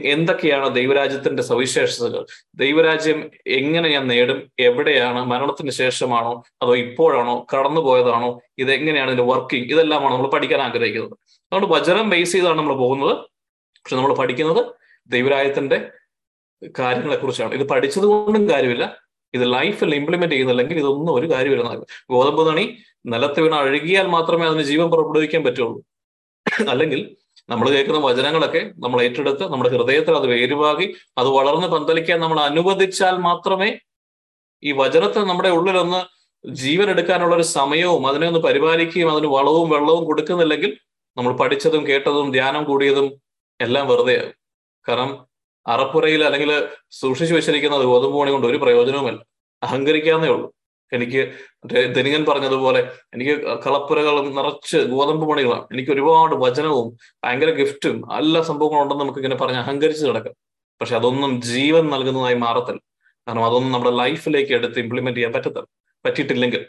എന്തൊക്കെയാണ് 0.05 0.75
ദൈവരാജ്യത്തിന്റെ 0.75 1.43
സവിശേഷതകൾ? 1.43 2.25
ദൈവരാജ്യം 2.55 3.31
എങ്ങനെ 3.47 3.89
ഞാൻ 3.89 4.07
നേടും? 4.07 4.51
എവിടെയാണ്? 4.59 5.25
മരണത്തിന് 5.25 5.71
ശേഷമാണോ? 5.71 6.43
അതോ 6.61 6.75
ഇപ്പോഴാണോ? 6.75 7.47
കടന്നുപോയതാണോ? 7.53 8.41
ഇതെങ്ങനെയാണ് 8.57 9.11
ഇതിന്റെ 9.11 9.33
വർക്കിംഗ് 9.33 9.73
ഇതെല്ലാമാണ് 9.73 10.13
നമ്മൾ 10.13 10.29
പഠിക്കാൻ 10.29 10.61
ആഗ്രഹിക്കുന്നത്. 10.61 11.13
അതുകൊണ്ട് 11.13 11.67
വചനം 11.67 12.09
ബേസ് 12.09 12.31
ചെയ്താണ് 12.31 12.57
നമ്മൾ 12.57 12.73
പോകുന്നത്. 12.73 13.17
പക്ഷെ 13.85 13.95
നമ്മൾ 13.95 14.15
പഠിക്കുന്നത് 14.15 14.61
ദൈവരായത്തിന്റെ 15.09 15.91
കാര്യങ്ങളെക്കുറിച്ചാണ്. 16.79 17.53
ഇത് 17.53 17.69
പഠിച്ചത് 17.69 18.05
കൊണ്ടും 18.05 18.49
കാര്യമില്ല. 18.49 18.97
ഇത് 19.33 19.53
ലൈഫിൽ 19.53 19.95
ഇംപ്ലിമെന്റ് 19.95 20.33
ചെയ്യുന്നില്ലെങ്കിൽ 20.33 20.77
ഇതൊന്നും 20.79 21.13
ഒരു 21.15 21.27
കാര്യമില്ല. 21.33 21.63
ഗോതമ്പ് 22.09 22.47
നണി 22.47 22.77
നിലത്ത് 23.05 23.39
വീണ 23.39 23.55
അഴുകിയാൽ 23.55 24.07
മാത്രമേ 24.07 24.45
അതിന് 24.47 24.61
ജീവൻ 24.61 24.89
പുറപ്പെടുവിക്കാൻ 24.89 25.43
പറ്റുള്ളൂ. 25.43 25.83
അല്ലെങ്കിൽ 26.69 27.17
നമ്മൾ 27.49 27.69
കേൾക്കുന്ന 27.69 27.99
വചനങ്ങളൊക്കെ 27.99 28.71
നമ്മൾ 28.77 29.01
ഏറ്റെടുത്ത് 29.01 29.43
നമ്മുടെ 29.51 29.69
ഹൃദയത്തിൽ 29.69 30.15
അത് 30.15 30.27
വേരുവാകി 30.27 30.95
അത് 31.17 31.27
വളർന്ന് 31.27 31.67
പന്തലിക്കാൻ 31.67 32.19
നമ്മൾ 32.19 32.39
അനുവദിച്ചാൽ 32.39 33.15
മാത്രമേ 33.17 33.79
ഈ 34.63 34.71
വചനത്തെ 34.71 35.19
നമ്മുടെ 35.19 35.49
ഉള്ളിലൊന്ന് 35.49 36.01
ജീവൻ 36.49 36.89
എടുക്കാനുള്ള 36.89 37.35
ഒരു 37.35 37.41
സമയവും 37.41 38.07
അതിനെ 38.07 38.27
ഒന്ന് 38.27 38.39
പരിപാലിക്കുകയും 38.39 39.11
അതിന് 39.11 39.27
വളവും 39.27 39.69
വെള്ളവും 39.69 40.05
കൊടുക്കുന്നില്ലെങ്കിൽ 40.05 40.77
നമ്മൾ 41.17 41.37
പഠിച്ചതും 41.37 41.87
കേട്ടതും 41.87 42.31
ധ്യാനം 42.31 42.63
കൂടിയതും 42.63 43.07
എല്ലാം 43.59 43.87
വെറുതെയാകും 43.87 44.35
കാരണം 44.89 45.25
അറപ്പുരയിൽ 45.67 46.23
അല്ലെങ്കിൽ 46.23 46.51
സൂക്ഷിച്ചു 46.91 47.35
വെച്ചിരിക്കുന്നത് 47.35 47.83
ഗോതമ്പ് 47.83 48.19
മണി 48.19 48.31
കൊണ്ട് 48.31 48.47
ഒരു 48.47 48.57
പ്രയോജനവുമല്ല. 48.57 49.19
അഹങ്കരിക്കാന്നേ 49.63 50.27
ഉള്ളൂ. 50.27 50.47
എനിക്ക് 50.91 51.21
ധനികൻ 51.95 52.25
പറഞ്ഞതുപോലെ 52.29 52.79
എനിക്ക് 53.13 53.33
കളപ്പുരകളും 53.65 54.35
നിറച്ച് 54.35 54.77
ഗോതമ്പ് 54.77 55.29
മണികളാണ് 55.29 55.65
എനിക്ക് 55.73 55.91
ഒരുപാട് 55.91 56.35
വചനവും 56.35 56.87
ഭയങ്കര 57.23 57.49
ഗിഫ്റ്റും 57.49 57.97
എല്ലാ 58.17 58.41
സംഭവങ്ങളും 58.41 58.81
ഉണ്ടെന്ന് 58.83 59.03
നമുക്ക് 59.03 59.19
ഇങ്ങനെ 59.19 59.35
പറഞ്ഞ് 59.35 59.57
അഹങ്കരിച്ച് 59.57 60.05
കിടക്കാം 60.05 60.35
പക്ഷെ 60.81 60.95
അതൊന്നും 60.95 61.41
ജീവൻ 61.41 61.89
നൽകുന്നതായി 61.89 62.35
മാറത്തില്ല. 62.35 62.81
കാരണം 63.27 63.45
അതൊന്നും 63.45 63.71
നമ്മുടെ 63.71 63.91
ലൈഫിലേക്ക് 63.95 64.53
എടുത്ത് 64.53 64.79
ഇംപ്ലിമെന്റ് 64.79 65.17
ചെയ്യാൻ 65.17 65.33
പറ്റത്തില്ല. 65.33 65.67
പറ്റിയിട്ടില്ലെങ്കിൽ. 66.05 66.61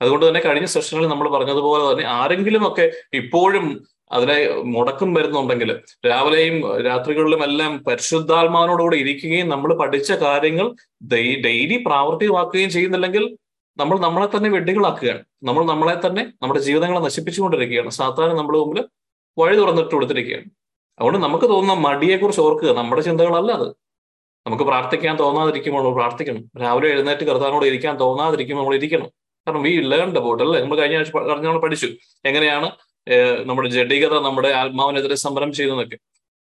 അതുകൊണ്ട് 0.00 0.28
തന്നെ 0.28 0.40
കഴിഞ്ഞ 0.40 0.66
സെഷനിൽ 0.66 1.06
നമ്മൾ 1.06 1.28
പറഞ്ഞതുപോലെ 1.30 1.92
തന്നെ 1.92 2.04
ആരെങ്കിലും 2.04 2.72
ഒക്കെ 2.72 2.90
ഇപ്പോഴും 3.14 3.66
അതിനെ 4.12 4.62
മുടക്കം 4.62 5.14
വരുന്നുണ്ടെങ്കിൽ 5.14 5.80
രാവിലെയും 6.06 6.80
രാത്രികളിലും 6.80 7.44
എല്ലാം 7.44 7.84
പരിശുദ്ധാത്മാവിനോടുകൂടി 7.84 8.96
ഇരിക്കുകയും 8.96 9.48
നമ്മൾ 9.48 9.74
പഠിച്ച 9.74 10.12
കാര്യങ്ങൾ 10.12 10.74
ഡെയിലി 11.12 11.82
പ്രാവർത്തികമാക്കുകയും 11.86 12.70
ചെയ്യുന്നില്ലെങ്കിൽ 12.70 13.38
നമ്മൾ 13.76 13.98
നമ്മളെ 13.98 14.36
തന്നെ 14.36 14.50
വെഡ്ഡികളാക്കുകയാണ് 14.50 15.24
നമ്മൾ 15.42 15.64
നമ്മളെ 15.64 16.06
തന്നെ 16.06 16.32
നമ്മുടെ 16.42 16.60
ജീവിതങ്ങളെ 16.60 17.00
നശിപ്പിച്ചുകൊണ്ടിരിക്കുകയാണ്. 17.00 17.90
സാധാരണ 17.90 18.32
നമ്മുടെ 18.32 18.58
മുമ്പിൽ 18.58 18.88
വഴി 19.38 19.56
തുറന്നിട്ട് 19.56 19.90
കൊടുത്തിരിക്കുകയാണ്. 19.90 20.44
അതുകൊണ്ട് 20.98 21.18
നമുക്ക് 21.18 21.44
തോന്നുന്ന 21.44 21.88
മടിയെക്കുറിച്ച് 21.88 22.40
ഓർക്കുക. 22.40 22.72
നമ്മുടെ 22.72 23.02
ചിന്തകളല്ല 23.02 23.52
അത്. 23.52 23.68
നമുക്ക് 24.46 24.64
പ്രാർത്ഥിക്കാൻ 24.64 25.16
തോന്നാതിരിക്കുമ്പോൾ 25.16 25.82
നമ്മൾ 25.82 25.94
പ്രാർത്ഥിക്കണം. 25.94 26.44
രാവിലെ 26.60 26.88
എഴുന്നേറ്റ് 26.88 27.24
കർത്താനോട് 27.24 27.66
ഇരിക്കാൻ 27.66 27.96
തോന്നാതിരിക്കുമ്പോൾ 27.96 28.62
നമ്മൾ 28.62 28.74
ഇരിക്കണം. 28.76 29.08
കാരണം 29.46 29.62
വി 29.62 29.70
ലേൺ 29.70 30.16
അബൌട്ട് 30.18 30.42
അല്ലേ? 30.42 30.60
നമ്മൾ 30.60 30.76
കഴിഞ്ഞ 30.76 30.96
ആഴ്ച 30.96 31.10
നമ്മൾ 31.16 31.58
പഠിച്ചു. 31.58 31.88
എങ്ങനെയാണ് 32.24 32.70
നമ്മുടെ 33.46 33.68
ജഡികത 33.68 34.14
നമ്മുടെ 34.20 34.48
ആത്മാവിനെതിരെ 34.48 35.14
സമരം 35.14 35.52
ചെയ്യുന്നതൊക്കെ. 35.52 35.98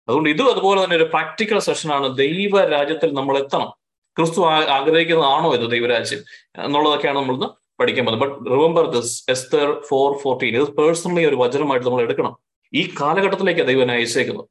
അതുകൊണ്ട് 0.09 0.31
ഇതും 0.31 0.51
അതുപോലെ 0.53 0.85
തന്നെ 0.85 0.97
ഒരു 0.97 1.05
പ്രാക്ടിക്കൽ 1.05 1.59
സെഷനാണ് 1.59 2.17
ദൈവ 2.17 2.65
രാജ്യത്തിൽ 2.65 3.15
നമ്മൾ 3.15 3.39
എത്തണം. 3.39 3.71
ക്രിസ്തു 4.17 4.41
ആഗ്രഹിക്കുന്നതാണോ 4.77 5.55
ഇത് 5.55 5.71
ദൈവരാജ്യം 5.71 6.21
എന്നുള്ളതൊക്കെയാണ് 6.65 7.19
നമ്മൾ 7.19 7.35
ഇന്ന് 7.35 7.49
പഠിക്കാൻ 7.81 8.05
പോകുന്നത് 8.07 8.23
but 8.25 8.51
remember 8.51 8.85
this 8.87 9.31
Esther 9.31 9.81
four 9.89 10.19
fourteen 10.23 10.57
ഇത് 10.57 10.69
പേഴ്സണലി 10.69 11.27
ഒരു 11.27 11.37
വചനമായിട്ട് 11.37 11.87
നമ്മൾ 11.87 12.03
എടുക്കണം. 12.03 12.35
ഈ 12.73 12.95
കാലഘട്ടത്തിലേക്കാണ് 13.01 13.69
ദൈവം 13.69 13.83
എന്നെ 13.83 13.95
അയച്ചേക്കുന്നത് 13.95 14.49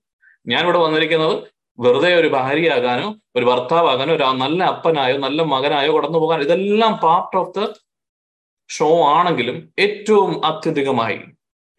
ഞാനിവിടെ 0.48 0.78
വന്നിരിക്കുന്നത് 0.78 1.36
വെറുതെ 1.80 2.16
ഒരു 2.16 2.28
ഭാര്യയാകാനോ 2.28 3.16
ഒരു 3.36 3.46
ഭർത്താവാകാനോ 3.46 4.16
ഒരു 4.16 4.24
നല്ല 4.24 4.64
അപ്പനായോ 4.64 5.18
നല്ല 5.18 5.42
മകനായോ 5.44 5.98
കടന്നു 5.98 6.20
പോകാനോ 6.20 6.44
ഇതെല്ലാം 6.44 6.94
പാർട്ട് 7.04 7.38
ഓഫ് 7.38 7.54
ദ 7.58 7.74
ഷോ 8.70 9.04
ആണെങ്കിലും 9.06 9.70
ഏറ്റവും 9.80 10.46
അത്യധികമായി 10.46 11.18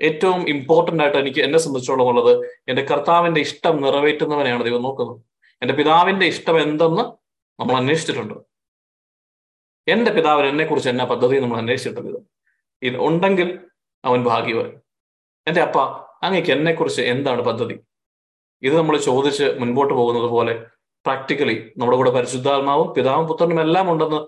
ഏറ്റവും 0.01 0.49
ഇമ്പോർട്ടന്റ് 0.49 1.03
ആയിട്ട് 1.03 1.19
എനിക്ക് 1.19 1.41
എന്നെ 1.41 1.59
സംബന്ധിച്ചോളം 1.59 2.07
ഉള്ളത് 2.11 2.33
എന്റെ 2.69 2.83
കർത്താവിന്റെ 2.83 3.41
ഇഷ്ടം 3.41 3.75
നിറവേറ്റുന്നവനെയാണ് 3.83 4.65
ദൈവം 4.65 4.83
നോക്കുന്നത്. 4.83 5.21
എന്റെ 5.63 5.75
പിതാവിന്റെ 5.75 6.27
ഇഷ്ടം 6.27 6.57
എന്തെന്ന് 6.63 7.05
നമ്മൾ 7.59 7.75
അന്വേഷിച്ചിട്ടുണ്ട്. 7.77 8.35
എന്റെ 9.87 10.11
പിതാവിന് 10.11 10.49
എന്നെക്കുറിച്ച് 10.49 10.89
എന്നാ 10.89 11.05
പദ്ധതി 11.05 11.37
നമ്മൾ 11.41 11.59
അന്വേഷിച്ചിട്ടുണ്ട് 11.59 12.21
ഇത്. 12.83 12.97
ഉണ്ടെങ്കിൽ 13.09 13.49
അവൻ 14.05 14.25
ഭാഗ്യവാൻ 14.25 14.71
എന്റെ 15.47 15.61
അപ്പ 15.61 15.79
അങ്ങേക്ക് 16.27 16.51
എന്നെക്കുറിച്ച് 16.51 17.03
എന്താണ് 17.03 17.43
പദ്ധതി? 17.43 17.75
ഇത് 18.63 18.75
നമ്മൾ 18.77 18.97
ചോദിച്ച് 18.97 19.47
മുൻപോട്ട് 19.61 19.95
പോകുന്നത് 19.95 20.29
പോലെ 20.35 20.55
പ്രാക്ടിക്കലി 21.07 21.57
നമ്മുടെ 21.79 21.97
കൂടെ 21.97 22.11
പരിശുദ്ധാത്മാവും 22.11 22.95
പിതാവും 22.97 23.27
പുത്രനും 23.29 23.61
എല്ലാം 23.61 23.91
ഉണ്ടെന്ന് 23.93 24.21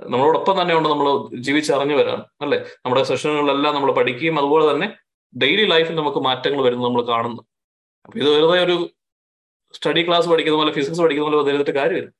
നമ്മളോടൊപ്പം 0.00 0.62
തന്നെ 0.62 0.74
ഉണ്ട് 0.74 0.88
നമ്മൾ 0.88 1.08
ജീവിച്ചറിഞ്ഞു 1.46 1.94
വരാണ് 1.94 2.22
അല്ലെ? 2.40 2.58
നമ്മുടെ 2.84 3.02
സെഷനുകളിലെല്ലാം 3.02 3.74
നമ്മൾ 3.74 3.92
പഠിക്കുകയും 3.98 4.38
അതുപോലെ 4.38 4.64
തന്നെ 4.72 4.86
ഡെയിലി 5.34 5.64
ലൈഫിൽ 5.66 5.94
നമുക്ക് 5.94 6.18
മാറ്റങ്ങൾ 6.18 6.62
വരുന്നത് 6.62 6.86
നമ്മൾ 6.88 7.02
കാണുന്നു. 7.02 7.42
അപ്പൊ 8.04 8.18
ഇത് 8.18 8.28
വെറുതെ 8.28 8.64
ഒരു 8.64 8.90
സ്റ്റഡി 9.74 10.06
ക്ലാസ് 10.08 10.28
പഠിക്കുന്ന 10.28 10.58
പോലെ 10.58 10.72
ഫിസിക്സ് 10.72 11.00
പഠിക്കുന്ന 11.00 11.28
പോലെ 11.28 11.38
വന്നിരുന്നിട്ട് 11.40 11.70
കാര്യമില്ല. 11.70 12.10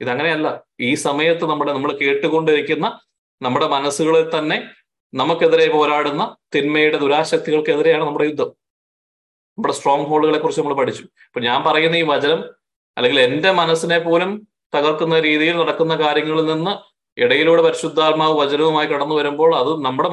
ഇതങ്ങനെയല്ല. 0.00 0.48
ഈ 0.80 0.94
സമയത്ത് 0.94 1.44
നമ്മുടെ 1.44 1.72
നമ്മൾ 1.72 1.92
കേട്ടുകൊണ്ടിരിക്കുന്ന 1.92 3.00
നമ്മുടെ 3.42 3.66
മനസ്സുകളിൽ 3.66 4.38
തന്നെ 4.38 4.70
നമുക്കെതിരെ 5.14 5.72
പോരാടുന്ന 5.72 6.36
തിന്മയുടെ 6.54 6.96
ദുരാശക്തികൾക്കെതിരെയാണ് 6.96 8.04
നമ്മുടെ 8.04 8.24
യുദ്ധം. 8.24 8.48
നമ്മുടെ 9.58 9.74
സ്ട്രോങ് 9.74 10.06
ഹോളുകളെ 10.06 10.38
കുറിച്ച് 10.38 10.60
നമ്മൾ 10.60 10.74
പഠിച്ചു. 10.74 11.02
ഇപ്പൊ 11.02 11.40
ഞാൻ 11.40 11.64
പറയുന്ന 11.64 11.96
ഈ 11.96 12.02
വചനം 12.02 12.40
അല്ലെങ്കിൽ 12.96 13.20
എന്റെ 13.20 13.52
മനസ്സിനെ 13.52 13.98
പോലും 13.98 14.46
തകർക്കുന്ന 14.76 15.20
രീതിയിൽ 15.20 15.56
നടക്കുന്ന 15.56 15.94
കാര്യങ്ങളിൽ 15.96 16.46
നിന്ന് 16.46 16.72
ഇടയിലൂടെ 17.18 17.62
പരിശുദ്ധാത്മാവ് 17.62 18.34
വചനവുമായി 18.40 18.86
കടന്നു 18.86 19.14
വരുമ്പോൾ 19.14 19.56
അത് 19.56 19.84
നമ്മുടെ 19.84 20.08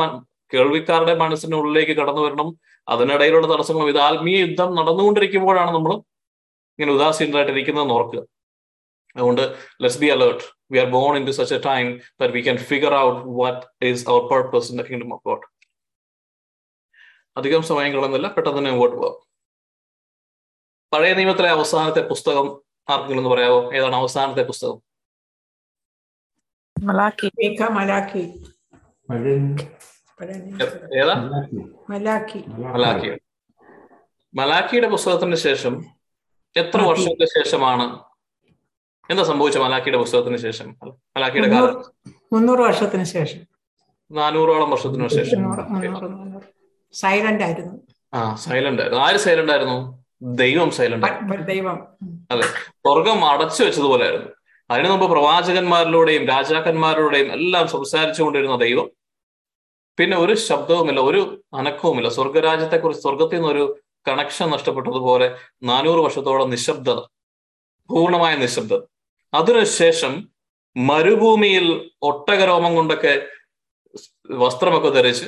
കേൾവിക്കാരുടെ 0.53 1.13
മനസ്സിനുള്ളിലേക്ക് 1.23 1.93
കടന്നു 1.99 2.21
വരണം. 2.25 2.49
അതിനിടയിലുള്ള 2.87 3.47
തടസ്സങ്ങളും 3.53 3.89
ഇത് 3.93 3.99
ആത്മീയ 4.07 4.37
യുദ്ധം 4.45 4.69
നടന്നുകൊണ്ടിരിക്കുമ്പോഴാണ് 4.79 5.71
നമ്മൾ 5.77 5.93
ഇങ്ങനെ 6.79 6.91
ഉദാസീനരായിട്ട് 6.97 7.53
ഇരിക്കുന്നതെന്ന് 7.55 7.95
ഓർക്കുക. 7.99 8.21
അതുകൊണ്ട് 9.15 9.41
let's 9.81 9.99
be 10.03 10.07
alert 10.15 10.43
we 10.73 10.77
are 10.83 10.87
born 10.95 11.11
into 11.29 11.33
such 11.39 11.55
a 11.57 11.61
time 11.69 11.87
that 12.19 12.33
we 12.33 12.41
can 12.47 12.57
figure 12.71 12.93
out 13.05 13.19
what 13.41 13.61
is 13.89 14.05
our 14.11 14.21
purpose 14.31 14.69
in 14.71 14.77
the 14.81 14.85
kingdom 14.89 15.11
of 15.15 15.23
God 15.29 15.45
അധികം 17.37 17.61
സമയം 17.69 17.91
കളയുന്നില്ല 17.93 18.27
പെട്ടെന്ന് 18.35 18.59
തന്നെ 18.59 18.71
മുമ്പോട്ട് 18.71 18.95
പോകാം 18.95 19.15
പഴയ 20.91 21.13
നിയമത്തിലെ 21.19 21.49
അവസാനത്തെ 21.49 22.01
പുസ്തകം 22.09 22.47
ആർക്കെങ്കിലും 22.87 23.29
പറയാവോ? 23.31 23.59
പറയാമോ 23.59 23.77
ഏതാണ് 23.77 23.95
അവസാനത്തെ 23.95 24.43
പുസ്തകം? 24.43 24.77
മലാക്കി 26.77 27.27
മലാക്കി 27.77 28.23
ഏതാ? 30.21 31.13
മലാക്കി 31.89 32.43
മലാക്കി 32.47 33.19
മലാക്കിയുടെ 34.35 34.87
പുസ്തകത്തിന് 34.87 35.35
ശേഷം 35.35 35.85
എത്ര 36.55 36.81
വർഷത്തിന് 36.81 37.25
ശേഷമാണ്? 37.25 37.99
എന്താ 39.09 39.23
സംഭവിച്ച 39.23 39.57
മലാക്കിയുടെ 39.57 39.97
പുസ്തകത്തിന് 39.97 40.37
ശേഷം? 40.37 40.75
മലാക്കിയുടെ 40.85 41.49
കാലം? 41.49 41.83
മുന്നൂറ് 42.33 42.59
വർഷത്തിന് 42.59 43.03
ശേഷം. 43.03 43.39
നാനൂറോളം 44.11 44.69
വർഷത്തിന് 44.71 45.09
ശേഷം. 45.09 45.51
സൈലന്റ് 46.93 47.43
ആയിരുന്നു. 47.43 47.81
ആ 48.13 48.35
സൈലന്റ് 48.35 48.81
ആയിരുന്നു. 48.81 49.03
ആര് 49.03 49.15
സൈലന്റ് 49.15 49.51
ആയിരുന്നു? 49.51 50.03
ദൈവം 50.21 50.71
സൈലന്റ് 50.71 51.45
ദൈവം. 51.45 51.87
അതെ. 52.31 52.41
സ്വർഗം 52.41 53.25
അടച്ചു 53.25 53.63
വെച്ചതുപോലെ 53.63 54.03
ആയിരുന്നു 54.05 54.31
അതിനു 54.71 54.89
മുമ്പ് 54.89 55.11
പ്രവാചകന്മാരിലൂടെയും 55.11 56.27
രാജാക്കന്മാരിലൂടെയും 56.27 57.31
എല്ലാം 57.31 57.67
സംസാരിച്ചുകൊണ്ടിരുന്ന 57.67 58.55
ദൈവം 58.55 58.91
പിന്നെ 59.99 60.17
ഒരു 60.17 60.33
ശബ്ദവുമില്ല 60.35 60.99
ഒരു 60.99 61.43
അനക്കവുമില്ല. 61.53 62.09
സ്വർഗരാജ്യത്തെ 62.09 62.77
കുറിച്ച് 62.77 63.03
സ്വർഗത്തിൽ 63.03 63.35
നിന്ന് 63.35 63.49
ഒരു 63.49 63.79
കണക്ഷൻ 64.07 64.49
നഷ്ടപ്പെട്ടതുപോലെ 64.49 65.37
നാനൂറ് 65.63 65.99
വർഷത്തോളം 65.99 66.49
നിശബ്ദത 66.49 66.99
പൂർണമായ 67.89 68.35
നിശബ്ദത. 68.35 68.81
അതിനുശേഷം 69.33 70.29
മരുഭൂമിയിൽ 70.77 71.91
ഒട്ടകരോമം 72.01 72.75
കൊണ്ടൊക്കെ 72.75 73.27
വസ്ത്രമൊക്കെ 74.31 74.89
ധരിച്ച് 74.89 75.25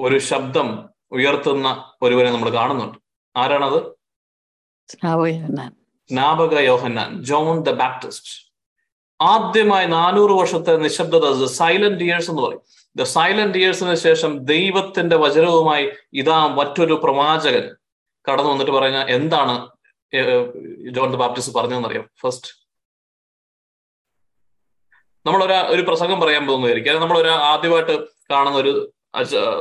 ഒരു 0.00 0.18
ശബ്ദം 0.18 0.88
ഉയർത്തുന്ന 1.10 1.92
ഒരുവനെ 2.02 2.30
നമ്മൾ 2.30 2.50
കാണുന്നുണ്ട്. 2.50 2.98
ആരാണത്? 3.36 3.80
സ്നാപക 6.10 6.58
യോഹന്നാൻ. 6.58 7.22
John 7.22 7.62
the 7.62 7.70
Baptist. 7.70 8.52
ആദ്യമായി 9.20 9.86
നാനൂറ് 9.86 10.30
വർഷത്തെ 10.30 10.76
നിശബ്ദത 10.76 11.44
സൈലന്റ് 11.44 12.04
ഇയേഴ്സ് 12.04 12.30
എന്ന് 12.30 12.42
പറയും. 12.42 12.62
ദ 12.96 13.02
സൈലന്റ് 13.02 13.58
ഇയേഴ്സിന് 13.58 13.94
ശേഷം 13.94 14.44
ദൈവത്തിന്റെ 14.44 15.16
വചനവുമായി 15.16 15.90
ഇതാ 16.12 16.46
മറ്റൊരു 16.46 17.00
പ്രവാചകൻ 17.04 17.74
കടന്നു 18.30 18.50
വന്നിട്ട് 18.50 18.72
പറഞ്ഞ 18.72 18.96
എന്താണ് 18.96 19.68
ജോൺ 20.90 21.12
ദ 21.12 21.16
ബാപ്റ്റിസ്റ്റ് 21.16 21.54
പറഞ്ഞതെന്നറിയാം? 21.54 22.10
ഫസ്റ്റ് 22.22 22.50
നമ്മളൊരു 25.26 25.52
ഒരു 25.52 25.82
പ്രസംഗം 25.82 26.20
പറയാൻ 26.20 26.46
പോകുന്നതായിരിക്കും. 26.46 27.00
നമ്മൾ 27.00 27.18
ഒരു 27.18 27.28
ആദ്യമായിട്ട് 27.28 28.06
കാണുന്ന 28.30 28.58
ഒരു 28.58 28.90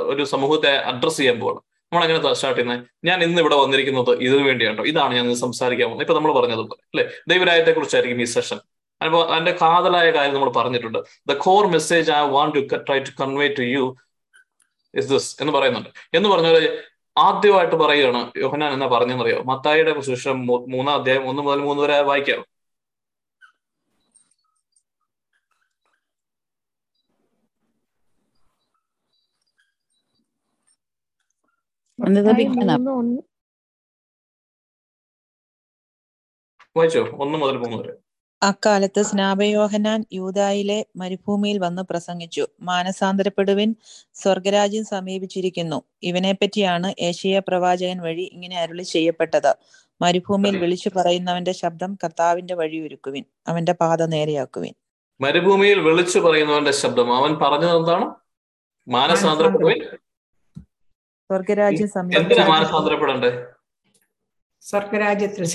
ഒരു 0.06 0.24
സമൂഹത്തെ 0.24 0.78
അഡ്രസ് 0.78 1.18
ചെയ്യാൻ 1.18 1.40
പോവാണ്. 1.40 1.58
നമ്മൾ 1.58 2.04
എങ്ങനെ 2.06 2.34
സ്റ്റാർട്ട് 2.34 2.62
ചെയ്യുന്നത് 2.62 2.88
ഞാൻ 3.06 3.24
ഇന്ന് 3.24 3.42
ഇവിടെ 3.42 3.56
വന്നിരിക്കുന്നത് 3.56 4.18
ഇതിനു 4.20 4.44
വേണ്ടിയാട്ടോ 4.44 4.84
ഇതാണ് 4.84 5.16
ഞാൻ 5.16 5.36
സംസാരിക്കാൻ 5.36 5.88
പോകുന്നത്. 5.88 6.08
ഇപ്പൊ 6.08 6.16
നമ്മൾ 6.20 6.40
പറഞ്ഞതുപോലെ 6.40 6.82
അല്ലെ? 6.94 7.06
ദൈവരായത്തെ 7.28 7.72
കുറിച്ചായിരിക്കും 7.72 8.22
ഈ 8.22 8.24
സെഷൻ 8.24 8.60
അപ്പോൾ 9.04 9.32
അതിന്റെ 9.32 9.52
കാതലായ 9.62 10.12
കാര്യം 10.12 10.34
നമ്മൾ 10.34 10.50
പറഞ്ഞിട്ടുണ്ട്. 10.52 11.00
The 11.28 11.34
core 11.34 11.68
message 11.68 12.12
I 12.12 12.30
want 12.30 12.56
to 12.56 12.76
try 12.76 13.00
to 13.00 13.24
convey 13.24 13.48
to 13.48 13.62
you 13.62 13.96
is 14.96 15.10
this 15.10 15.38
എന്ന് 15.42 15.54
പറയുന്നുണ്ട്. 15.54 15.90
എന്ന് 16.14 16.30
പറഞ്ഞാൽ 16.30 16.84
ആദ്യമായിട്ട് 17.18 17.76
പറയുകയാണ് 17.76 18.32
യോഹനാൻ 18.38 18.74
എന്നാ 18.74 18.88
പറഞ്ഞെന്നറിയോ 18.88 19.44
മത്തായിയുടെ 19.44 20.02
ശേഷം 20.02 20.48
മൂന്നാം 20.48 21.00
അധ്യായം 21.00 21.30
ഒന്ന് 21.30 21.42
മുതൽ 21.42 21.60
മൂന്ന് 21.60 21.84
വരെ 21.84 22.02
വായിക്കാം. 22.02 22.46
വായിച്ചോ? 36.78 37.02
ഒന്ന് 37.02 37.38
മുതൽ 37.38 37.58
മൂന്ന് 37.58 37.78
വരെ. 37.78 38.13
അക്കാലത്ത് 38.44 39.02
സ്നാപയോഹനാൻ 39.02 40.06
യൂതായിലെ 40.14 40.86
മരുഭൂമിയിൽ 40.96 41.58
വന്ന് 41.58 41.82
പ്രസംഗിച്ചു. 41.82 42.48
മാനസാന്തരപ്പെടുവിൻ 42.62 43.76
സ്വർഗരാജ്യം 44.14 44.86
സമീപിച്ചിരിക്കുന്നു. 44.86 45.82
ഇവനെപ്പറ്റിയാണ് 46.04 46.94
ഏഷ്യ 47.00 47.40
പ്രവാചകൻ 47.40 48.02
വഴി 48.02 48.30
ഇങ്ങനെ 48.34 48.60
അരുളി 48.62 48.84
ചെയ്യപ്പെട്ടത്. 48.84 49.56
മരുഭൂമിയിൽ 50.02 50.58
വിളിച്ചു 50.58 50.90
പറയുന്നവന്റെ 50.96 51.52
ശബ്ദം 51.52 51.98
കർത്താവിന്റെ 52.04 52.54
വഴി 52.54 52.80
ഒരുക്കുവിൻ 52.80 53.24
അവന്റെ 53.48 53.74
പാത 53.74 54.06
നേരെയാക്കുവിൻ. 54.06 54.74
മരുഭൂമിയിൽ 55.22 55.80
വിളിച്ചു 55.80 56.20
പറയുന്നവന്റെ 56.20 56.72
ശബ്ദം. 56.72 57.18
അവൻ 57.18 57.36
പറഞ്ഞത് 57.36 57.78
എന്താണ്? 57.78 58.06
മാനസാന്തരപ്പെടുവിൻ. 58.88 59.80
സ്വർഗരാജ്യം 61.30 61.88
സമീപിച്ചു 61.88 62.42
മാനസാന്തരപ്പെടണ്ടേ? 62.42 63.46
സ്വർഗരാജ്യത്തിൽ 64.62 65.46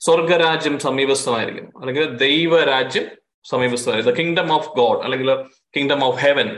സ്വർഗരാജ്യം 0.00 0.78
സമീപസ്ഥമായിരിക്കും 0.78 1.80
അല്ലെങ്കിൽ 1.80 2.16
ദൈവരാജ്യം 2.16 3.06
സമീപസ്ഥമായിരിക്കും 3.44 4.14
ദ 4.14 4.18
കിങ്ഡം 4.18 4.52
ഓഫ് 4.52 4.68
ഗോഡ് 4.68 5.04
അല്ലെങ്കിൽ 5.04 5.30
കിങ്ഡം 5.76 6.04
ഓഫ് 6.04 6.18
ഹെവൻ 6.18 6.48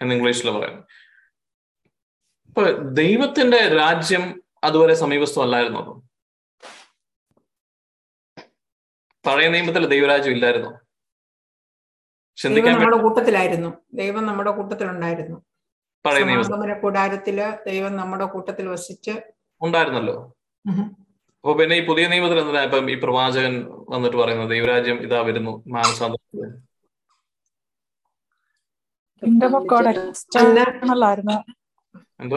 എന്ന് 0.00 0.14
ഇംഗ്ലീഷിൽ 0.14 0.50
പറയാം 0.50 0.86
ഇപ്പൊ 2.48 2.62
ദൈവത്തിന്റെ 2.72 3.68
രാജ്യം 3.68 4.42
അതുവരെ 4.64 4.94
സമീപസ്ഥമല്ലായിരുന്നു 4.94 6.02
പഴയ 9.26 9.48
നിയമത്തിൽ 9.48 9.86
ദൈവരാജ്യം 9.86 10.32
ഇല്ലായിരുന്നു? 10.32 10.70
നമ്മുടെ 12.70 12.96
കൂട്ടത്തിലായിരുന്നു. 12.96 13.70
ദൈവം 13.94 14.26
നമ്മുടെ 14.26 14.50
കൂട്ടത്തിലുണ്ടായിരുന്നു. 14.50 15.44
പഴയ 16.06 16.24
നിയമ 16.24 16.78
കൂടാരത്തിൽ 16.80 17.38
ദൈവം 17.66 17.96
നമ്മുടെ 17.96 18.24
കൂട്ടത്തിൽ 18.24 18.68
വസിച്ച് 18.68 19.10
ഉണ്ടായിരുന്നല്ലോ. 19.60 20.36
അപ്പൊ 21.44 21.54
പിന്നെ 21.58 21.74
ഈ 21.76 21.86
പുതിയ 21.86 22.04
നിയമത്തിൽ 22.10 22.38
എന്തിനാ 22.40 22.60
ഇപ്പം 22.66 22.90
ഈ 22.90 22.96
പ്രവാചകൻ 23.02 23.54
വന്നിട്ട് 23.88 24.16
പറയുന്നത് 24.16 24.50
ദൈവരാജ്യം 24.52 24.98
ഇതാ 25.06 25.20
വരുന്നു 25.28 25.52
മാനസാന്തരം 25.74 26.52
എന്തോ? 32.20 32.36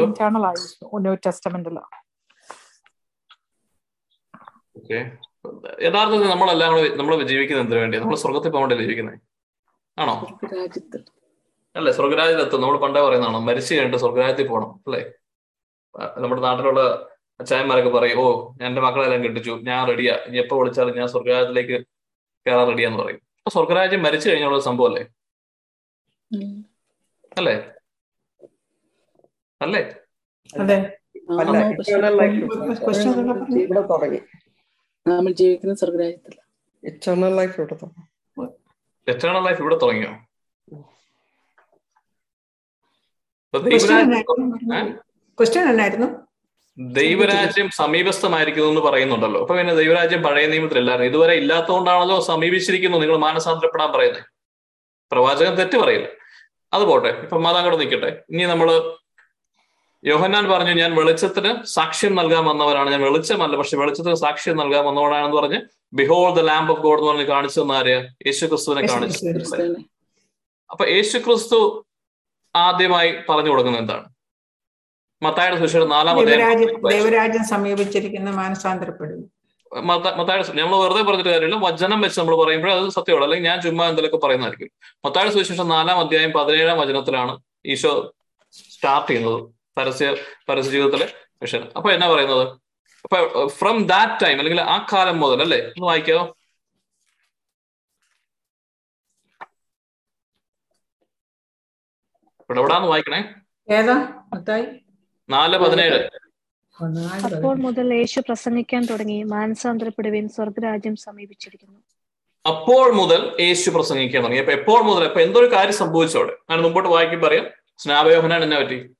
ഓക്കെ. 4.79 4.99
യഥാർത്ഥത്തിൽ 5.85 6.27
നമ്മളെല്ലാം 6.31 6.71
കൂടെ 6.73 6.89
നമ്മൾ 6.99 7.13
ജീവിക്കുന്നത് 7.31 7.63
എന്തിനു 7.65 7.81
വേണ്ടി 7.81 7.97
നമ്മൾ 7.99 8.17
സ്വർഗത്തിൽ 8.23 8.51
പോകണ്ടേ 8.55 8.77
ജീവിക്കുന്നേ? 8.81 9.15
ആണോ? 9.97 10.13
അല്ലെ 11.75 11.91
സ്വർഗരാജ്യത്തെത്തും 11.97 12.61
നമ്മൾ 12.63 12.77
പണ്ടേ 12.83 13.01
പറയുന്നതാണോ 13.05 13.39
മരിച്ചു 13.47 13.71
കഴിഞ്ഞിട്ട് 13.73 13.99
സ്വർഗരാജ്യത്തിൽ 14.03 14.47
പോകണം 14.49 14.71
അല്ലെ? 14.85 15.01
നമ്മുടെ 16.21 16.41
നാട്ടിലുള്ള 16.41 16.81
അച്ചായന്മാരൊക്കെ 17.39 17.91
പറയും 17.97 18.19
ഓ 18.23 18.27
ഞാൻ 18.59 18.67
എന്റെ 18.69 18.81
മക്കളെല്ലാം 18.81 19.23
കെട്ടിച്ചു 19.25 19.53
ഞാൻ 19.67 19.79
റെഡിയാ 19.91 20.13
ഇനി 20.27 20.37
എപ്പോ 20.43 20.55
വിളിച്ചാലും 20.59 20.97
ഞാൻ 20.99 21.07
സ്വർഗരാജ്യത്തിലേക്ക് 21.13 21.77
കയറാൻ 22.45 22.67
റെഡിയാന്ന് 22.71 22.99
പറയും. 23.01 23.21
അപ്പൊ 23.39 23.51
സ്വർഗരാജ്യം 23.55 24.01
മരിച്ചു 24.05 24.27
കഴിഞ്ഞുള്ള 24.29 24.59
സംഭവം 24.67 24.89
അല്ലേ? 24.89 25.03
അല്ലേ? 27.37 27.55
അല്ലേ 29.61 29.81
നമ്മൾ 35.05 35.31
ജീവിക്കുന്ന 35.39 35.73
സ്വർഗരാജ്യത്തിൽ 35.81 36.35
ഇറ്റേണൽ 36.83 37.33
ലൈഫ് 37.39 37.55
ഇവിടെ 37.59 37.75
തുടങ്ങി. 37.81 38.03
എറ്റേണൽ 39.07 39.43
ലൈഫ് 39.47 39.61
ഇവിടെ 39.63 39.77
തുടങ്ങിയോ? 39.83 40.11
ക്വസ്റ്റ്യൻ 45.37 45.65
എന്നായിരുന്നു? 45.71 46.07
ദൈവരാജ്യം 46.77 47.67
സമീപസ്ഥമായിരിക്കുന്നു 47.81 48.69
എന്ന് 48.71 48.81
പറയുന്നുണ്ടല്ലോ. 48.87 49.39
അപ്പൊ 49.43 49.53
പിന്നെ 49.57 49.73
ദൈവരാജ്യം 49.81 50.21
പഴയ 50.27 50.45
നിയമത്തിലല്ലായിരുന്നു. 50.53 51.09
ഇതുവരെ 51.11 51.33
ഇല്ലാത്തതുകൊണ്ടാണല്ലോ 51.41 52.17
സമീപിച്ചിരിക്കുന്നു 52.31 52.97
നിങ്ങൾ 53.03 53.17
മാനസാന്തരപ്പെടാൻ 53.27 53.89
പറയുന്നത് 53.95 54.23
പ്രവാചകൻ 55.11 55.53
തെറ്റ് 55.59 55.77
പറയില്ല 55.83 56.07
അത് 56.73 56.83
പോട്ടെ 56.89 57.11
ഇപ്പൊ 57.25 57.37
മാതാ 57.45 57.59
കൂടെ 57.65 57.77
നിൽക്കട്ടെ. 57.81 58.09
ഇനി 58.33 58.43
നമ്മൾ 58.53 58.69
യോഹന്നാൻ 60.03 60.45
പറഞ്ഞു 60.51 60.73
ഞാൻ 60.81 60.91
വെളിച്ചത്തിന് 60.99 61.51
സാക്ഷ്യം 61.75 62.13
നൽകാൻ 62.19 62.43
വന്നവരാണ് 62.49 62.89
ഞാൻ 62.93 63.01
വെളിച്ചമല്ല 63.01 63.55
പക്ഷെ 63.61 63.77
വെളിച്ചത്തിന് 63.81 64.17
സാക്ഷ്യം 64.23 64.57
നൽകാൻ 64.61 64.83
വന്നവരാണെന്ന് 64.85 65.37
പറഞ്ഞ് 65.37 65.59
behold 65.99 66.27
the 66.37 66.41
lamb 66.49 66.71
of 66.73 66.81
God 66.85 66.99
എന്ന് 66.99 67.11
പറഞ്ഞ് 67.11 67.27
കാണിച്ചു 67.31 67.59
തന്നാര് 67.61 67.95
യേശു 68.27 68.43
ക്രിസ്തുവിനെ 68.45 68.81
കാണിച്ചു 68.87 69.31
അപ്പൊ 70.69 70.83
യേശു 70.95 71.17
ക്രിസ്തു 71.17 71.59
ആദ്യമായി 72.55 73.11
പറഞ്ഞു 73.29 73.51
കൊടുക്കുന്നത് 73.51 73.81
എന്താണ്? 73.83 74.05
മത്തായുടെ 75.25 75.57
സുശേഷം 75.61 75.89
നാലാം 75.89 76.19
ദൈവരാജ്യം 76.93 77.45
സമീപിച്ചിരിക്കുന്ന 77.53 78.31
മാനസാന്തരപ്പെടുന്നു 78.31 79.25
നമ്മൾ 80.59 80.77
വെറുതെ 80.83 81.01
പറഞ്ഞിട്ട് 81.01 81.29
കാര്യമില്ല. 81.29 81.55
വചനം 81.55 82.01
വെച്ച് 82.01 82.19
നമ്മൾ 82.19 82.35
പറയുമ്പോൾ 82.43 82.71
അത് 82.71 82.89
സത്യമാണ് 82.89 83.23
അല്ലെങ്കിൽ 83.23 83.47
ഞാൻ 83.49 83.61
ചുമ്മാ 83.61 83.87
എന്തെങ്കിലുമൊക്കെ 83.89 84.25
പറയുന്നതായിരിക്കും. 84.25 84.69
മത്തായ 85.05 85.29
സുവിശേഷം 85.29 85.67
നാലാം 85.67 85.99
അധ്യായം 85.99 86.31
പതിനേഴാം 86.31 86.77
വചനത്തിലാണ് 86.79 87.33
ഈശോ 87.65 88.13
സ്റ്റാർട്ട് 88.51 89.09
ചെയ്യുന്നത്. 89.09 89.39
പരസ്യ 89.77 90.15
പരസ്യ 90.49 90.69
ജീവിതത്തിലെ 90.69 91.07
വിഷയം 91.41 91.71
അപ്പൊ 91.77 91.91
എന്നാ 91.91 92.07
പറയുന്നത്? 92.13 92.47
അപ്പൊ 93.05 93.47
ഫ്രം 93.47 93.83
ദാറ്റ് 93.87 94.25
ടൈം 94.25 94.37
അല്ലെങ്കിൽ 94.37 94.61
ആ 94.61 94.85
കാലം 94.93 95.19
മുതൽ 95.19 95.41
അല്ലേ? 95.41 95.59
ഒന്ന് 95.59 95.87
വായിക്കോ. 95.87 96.37
ഇവിടെ 102.49 102.79
വായിക്കണേ? 102.87 103.21
ഏതാ? 103.69 103.93
മത്തായി? 104.33 104.84
നാല് 105.29 105.57
പതിനേഴ്. 105.57 106.09
അപ്പോൾ 107.25 107.55
മുതൽ 107.55 107.93
യേശു 107.93 108.19
പ്രസംഗിക്കാൻ 108.19 108.85
തുടങ്ങി. 108.85 109.23
മാനസാന്തരപ്പെടുവിൻ 109.23 110.29
സ്വർഗരാജ്യം 110.29 110.95
സമീപിച്ചിരിക്കുന്നു. 110.95 111.79
അപ്പോൾ 112.47 112.91
മുതൽ 112.91 113.37
യേശു 113.39 113.69
പ്രസംഗിക്കാൻ 113.69 114.23
തുടങ്ങി. 114.23 114.39
അപ്പൊ 114.39 114.53
എപ്പോൾ 114.53 114.81
മുതൽ? 114.81 115.03
അപ്പൊ 115.03 115.21
എന്തൊരു 115.21 115.55
കാര്യം 115.55 115.73
സംഭവിച്ചോടെ 115.73 116.33
ഞാൻ 116.49 116.61
മുമ്പോട്ട് 116.61 116.89
വായിക്കുമ്പോൾ 116.89 117.27
പറയാം. 117.27 117.47
സ്നാപയോഹനാൻ 117.77 118.43
എന്നെ 118.43 118.59
പറ്റി? 118.59 118.95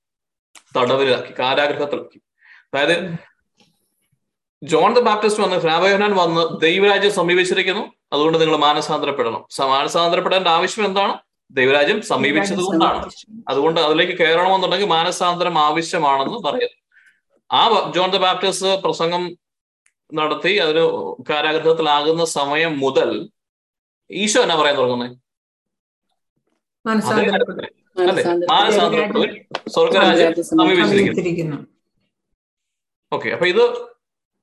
തടവിലാക്കി 0.78 1.34
കാരാഗ്രഹത്തിലാക്കി. 1.40 2.22
അതായത് 2.74 3.16
ജോൺ 4.64 4.94
ദ 4.94 5.00
ബാപ്റ്റിസ്റ്റ് 5.00 5.44
വന്ന് 5.44 5.60
സ്നാപയോഹനാൻ 5.62 6.16
വന്ന് 6.16 6.62
ദൈവരാജ്യം 6.62 7.14
സമീപിച്ചിരിക്കുന്നു. 7.14 7.94
അതുകൊണ്ട് 8.14 8.42
നിങ്ങൾ 8.42 8.56
മാനസാന്തരപ്പെടണം. 8.58 9.46
മാനസാന്തരപ്പെടേണ്ട 9.68 10.48
ആവശ്യം 10.48 10.86
എന്താണ്? 10.86 11.18
ദൈവരാജ്യം 11.52 12.00
സമീപിച്ചത് 12.02 12.62
കൊണ്ടാണ്. 12.64 13.10
അതുകൊണ്ട് 13.48 13.80
അതിലേക്ക് 13.80 14.16
കയറണമെന്നുണ്ടെങ്കിൽ 14.20 14.90
മാനസാന്തരം 14.90 15.56
ആവശ്യമാണെന്ന് 15.60 16.40
പറയുന്നു 16.48 16.80
ആ 17.52 17.62
ജോൺ 17.96 18.10
ദ 18.10 18.20
ബാപ്റ്റിസ്റ്റ് 18.26 18.72
പ്രസംഗം 18.84 19.24
നടത്തി 20.14 20.54
അതിന് 20.64 20.84
കാരാഗ്രഹത്തിലാകുന്ന 21.30 22.26
സമയം 22.40 22.80
മുതൽ 22.80 23.12
ഈശോ 24.10 24.42
എന്നാ 24.42 24.56
പറയാൻ 24.56 24.78
തുടങ്ങുന്നത് 24.78 25.14
അതേ 26.86 27.24
മാനസാന്തരം. 28.52 29.12
സ്വർഗരാജ്യം 29.76 30.44
സമീപിച്ചിരിക്കുന്നു. 30.44 31.58
ഓക്കെ 33.12 33.30
അപ്പൊ 33.30 33.48
ഇത് 33.48 33.64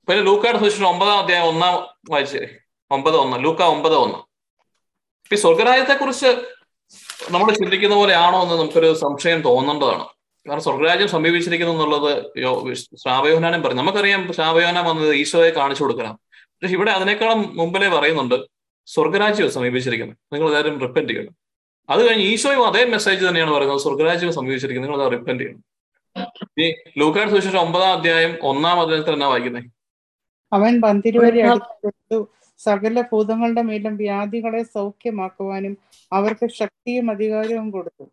പിന്നെ 0.09 0.23
ലൂക്കാട് 0.23 0.59
സുവിശേഷം 0.59 0.89
ഒമ്പതാം 0.89 1.19
അധ്യായം 1.19 1.47
ഒന്നാം 1.49 1.75
വായിച്ചേ 2.11 2.43
ഒമ്പത് 2.91 3.17
ഒന്ന് 3.17 3.37
ലൂക്ക 3.45 3.63
ഒമ്പത് 3.75 3.95
ഒന്ന്. 3.95 4.19
ഇപ്പൊ 5.25 5.37
സ്വർഗരാജ്യത്തെ 5.37 5.95
കുറിച്ച് 5.95 6.31
നമ്മൾ 7.31 7.55
ചിന്തിക്കുന്ന 7.55 7.97
പോലെ 7.97 8.15
ആണോ 8.15 8.43
എന്ന് 8.43 8.55
നമുക്കൊരു 8.55 8.95
സംശയം 8.95 9.43
തോന്നേണ്ടതാണ്. 9.43 10.05
കാരണം 10.49 10.63
സ്വർഗരാജ്യം 10.63 11.09
സമീപിച്ചിരിക്കുന്നു 11.09 11.73
എന്നുള്ളത് 11.73 12.27
ശ്രാവയോഹനാനും 13.03 13.63
പറഞ്ഞു. 13.63 13.81
നമുക്കറിയാം 13.81 14.33
ശ്രാവയോഹന 14.33 14.81
വന്നത് 14.81 15.15
ഈശോയെ 15.15 15.51
കാണിച്ചു 15.51 15.83
കൊടുക്കണം. 15.83 16.19
പക്ഷെ 16.35 16.75
ഇവിടെ 16.75 16.91
അതിനേക്കാളും 16.91 17.57
മുമ്പിലേ 17.57 17.89
പറയുന്നുണ്ട് 17.89 18.35
സ്വർഗരാജ്യം 18.87 19.51
സമീപിച്ചിരിക്കുന്നു. 19.51 20.15
നിങ്ങൾ 20.33 20.47
എല്ലാവരും 20.47 20.81
റിപ്പന്റ് 20.81 21.13
ചെയ്യണം. 21.13 21.35
അത് 21.91 22.09
കഴിഞ്ഞ് 22.09 22.25
ഈശോയും 22.25 22.67
അതേ 22.67 22.85
മെസ്സേജ് 22.85 23.29
തന്നെയാണ് 23.29 23.51
പറയുന്നത് 23.51 23.81
സ്വർഗരാജ്യം 23.81 24.33
സമീപിച്ചിരിക്കുന്നു. 24.33 24.89
നിങ്ങൾ 24.89 25.07
അത് 25.07 25.13
റിപ്പന്റ് 25.13 25.43
ചെയ്യണം. 25.43 25.63
ഈ 26.59 26.75
ലൂക്കാട് 26.99 27.31
സുവിശേഷം 27.31 27.61
ഒമ്പതാം 27.61 27.93
അധ്യായം 27.93 28.39
ഒന്നാം 28.43 28.81
അധ്യായത്തിൽ 28.81 29.13
എന്നാ 29.13 29.29
വായിക്കുന്നത് 29.29 29.65
അവൻ 30.53 30.81
പന്തിരുവരെ 30.81 31.43
അടുത്തു 31.43 32.29
സകല 32.63 33.01
ഭൂതങ്ങളുടെ 33.11 33.63
മേലും 33.63 33.95
വ്യാധികളെ 33.97 34.63
സൗഖ്യമാക്കുവാനും 34.75 35.75
അവർക്ക് 36.13 36.47
ശക്തിയും 36.61 37.07
അധികാരവും 37.11 37.69
കൊടുത്തു. 37.71 38.05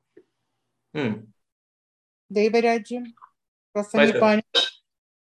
ദൈവരാജ്യം 2.31 3.03
പ്രസംഗിപ്പാനും 3.75 4.47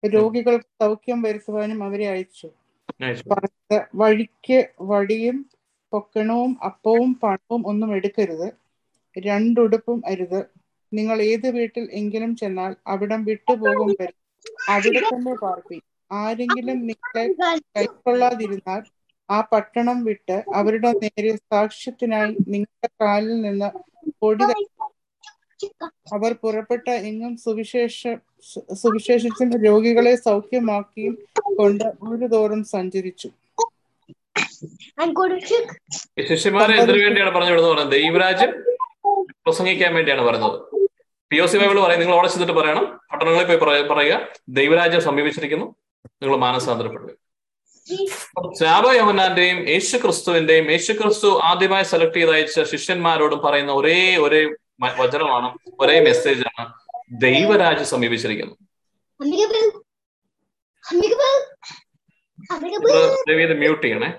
രോഗികൾക്ക് 0.03 0.69
സൗഖ്യം 0.81 1.19
വരുത്തുവാനും 1.21 1.79
അവരെ 1.83 2.07
അയച്ചു. 2.07 2.47
വഴിക്ക് 3.93 4.59
വടിയും 4.89 5.37
പൊക്കണവും 5.93 6.51
അപ്പവും 6.65 7.11
പണവും 7.23 7.61
ഒന്നും 7.67 7.89
എടുക്കരുത്. 7.95 8.47
രണ്ടുടുപ്പും 9.15 9.99
അരുത്. 10.05 10.39
നിങ്ങൾ 10.91 11.17
ഏത് 11.23 11.47
വീട്ടിൽ 11.55 11.85
എങ്കിലും 11.93 12.31
ചെന്നാൽ 12.35 12.71
അവിടം 12.87 13.21
വിട്ടുപോകും 13.25 13.91
വരെ. 13.99 14.13
അവിടെ 14.67 15.01
തന്നെ 15.03 15.33
പാർപ്പി 15.43 15.77
ആരെങ്കിലും 16.11 16.79
നിങ്ങളെ 16.89 17.25
കൈക്കൊള്ളാതിരുന്നാൽ 17.75 18.81
ആ 19.29 19.41
പട്ടണം 19.41 20.03
വിട്ട് 20.03 20.43
അവരുടെ 20.55 20.91
നേരെ 20.91 21.35
സാക്ഷ്യത്തിനായി 21.35 22.35
നിങ്ങളുടെ 22.47 22.87
കാലിൽ 23.01 23.41
നിന്ന് 23.41 23.69
പൊടി 24.21 24.43
അവർ 26.13 26.33
പുറപ്പെട്ട 26.33 26.89
എങ്ങും 26.89 27.37
സുവിശേഷ 27.37 28.07
സുവിശേഷിച്ച 28.73 29.43
രോഗികളെ 29.65 30.15
സൗഖ്യമാക്കിയും 30.15 31.17
കൊണ്ട് 31.57 31.83
ഒരു 31.83 32.27
തോറും 32.27 32.63
സഞ്ചരിച്ചു 32.63 33.29
ശിഷ്യന്മാരെ 36.27 36.75
എന്തിനു 36.75 37.03
വേണ്ടിയാണ് 37.03 37.31
പറഞ്ഞു 37.31 37.51
വിടുന്നത് 37.51 37.73
പറയുന്നത് 37.73 37.95
ദൈവരാജ്യം 37.95 38.51
പ്രസംഗിക്കാൻ 39.45 39.93
വേണ്ടിയാണ് 39.93 40.21
പറയുന്നത് 40.21 40.59
പി 41.31 41.37
ഒ 41.39 41.45
സി 41.45 41.57
ബൈബിൾ 41.57 41.79
പറയും. 41.81 41.99
നിങ്ങൾ 41.99 42.13
അവിടെ 42.13 42.27
ചെന്നിട്ട് 42.27 42.53
പറയണം. 42.53 42.99
പട്ടണങ്ങളിൽ 43.11 43.57
പോയി 43.57 43.83
പറയുക. 43.87 44.27
ദൈവരാജ്യം 44.49 45.01
സമീപിച്ചിരിക്കുന്നു. 45.01 45.75
നിങ്ങൾ 46.21 46.37
മാനസാന്തരപ്പെടുക. 46.37 47.26
സ്നാപ 48.53 48.85
യോഹന്നാന്റെയും 48.93 49.59
യേശു 49.69 49.97
ക്രിസ്തുവിന്റെയും 49.97 50.65
യേശു 50.71 50.93
ക്രിസ്തു 50.93 51.29
ആദ്യമായി 51.43 51.85
സെലക്ട് 51.85 52.17
ചെയ്ത് 52.17 52.33
അയച്ച 52.33 52.63
ശിഷ്യന്മാരോടും 52.71 53.41
പറയുന്ന 53.41 53.73
ഒരേ 53.73 53.97
ഒരേ 54.17 54.41
വചനമാണ് 54.99 55.49
ഒരേ 55.79 55.97
മെസ്സേജ് 55.99 56.45
ആണ് 56.53 56.65
ദൈവരാജ്യം 57.21 57.89
സമീപിച്ചിരിക്കുന്നു 57.93 58.55
മ്യൂട്ട് 63.57 63.83
ചെയ്യണേ. 63.85 64.09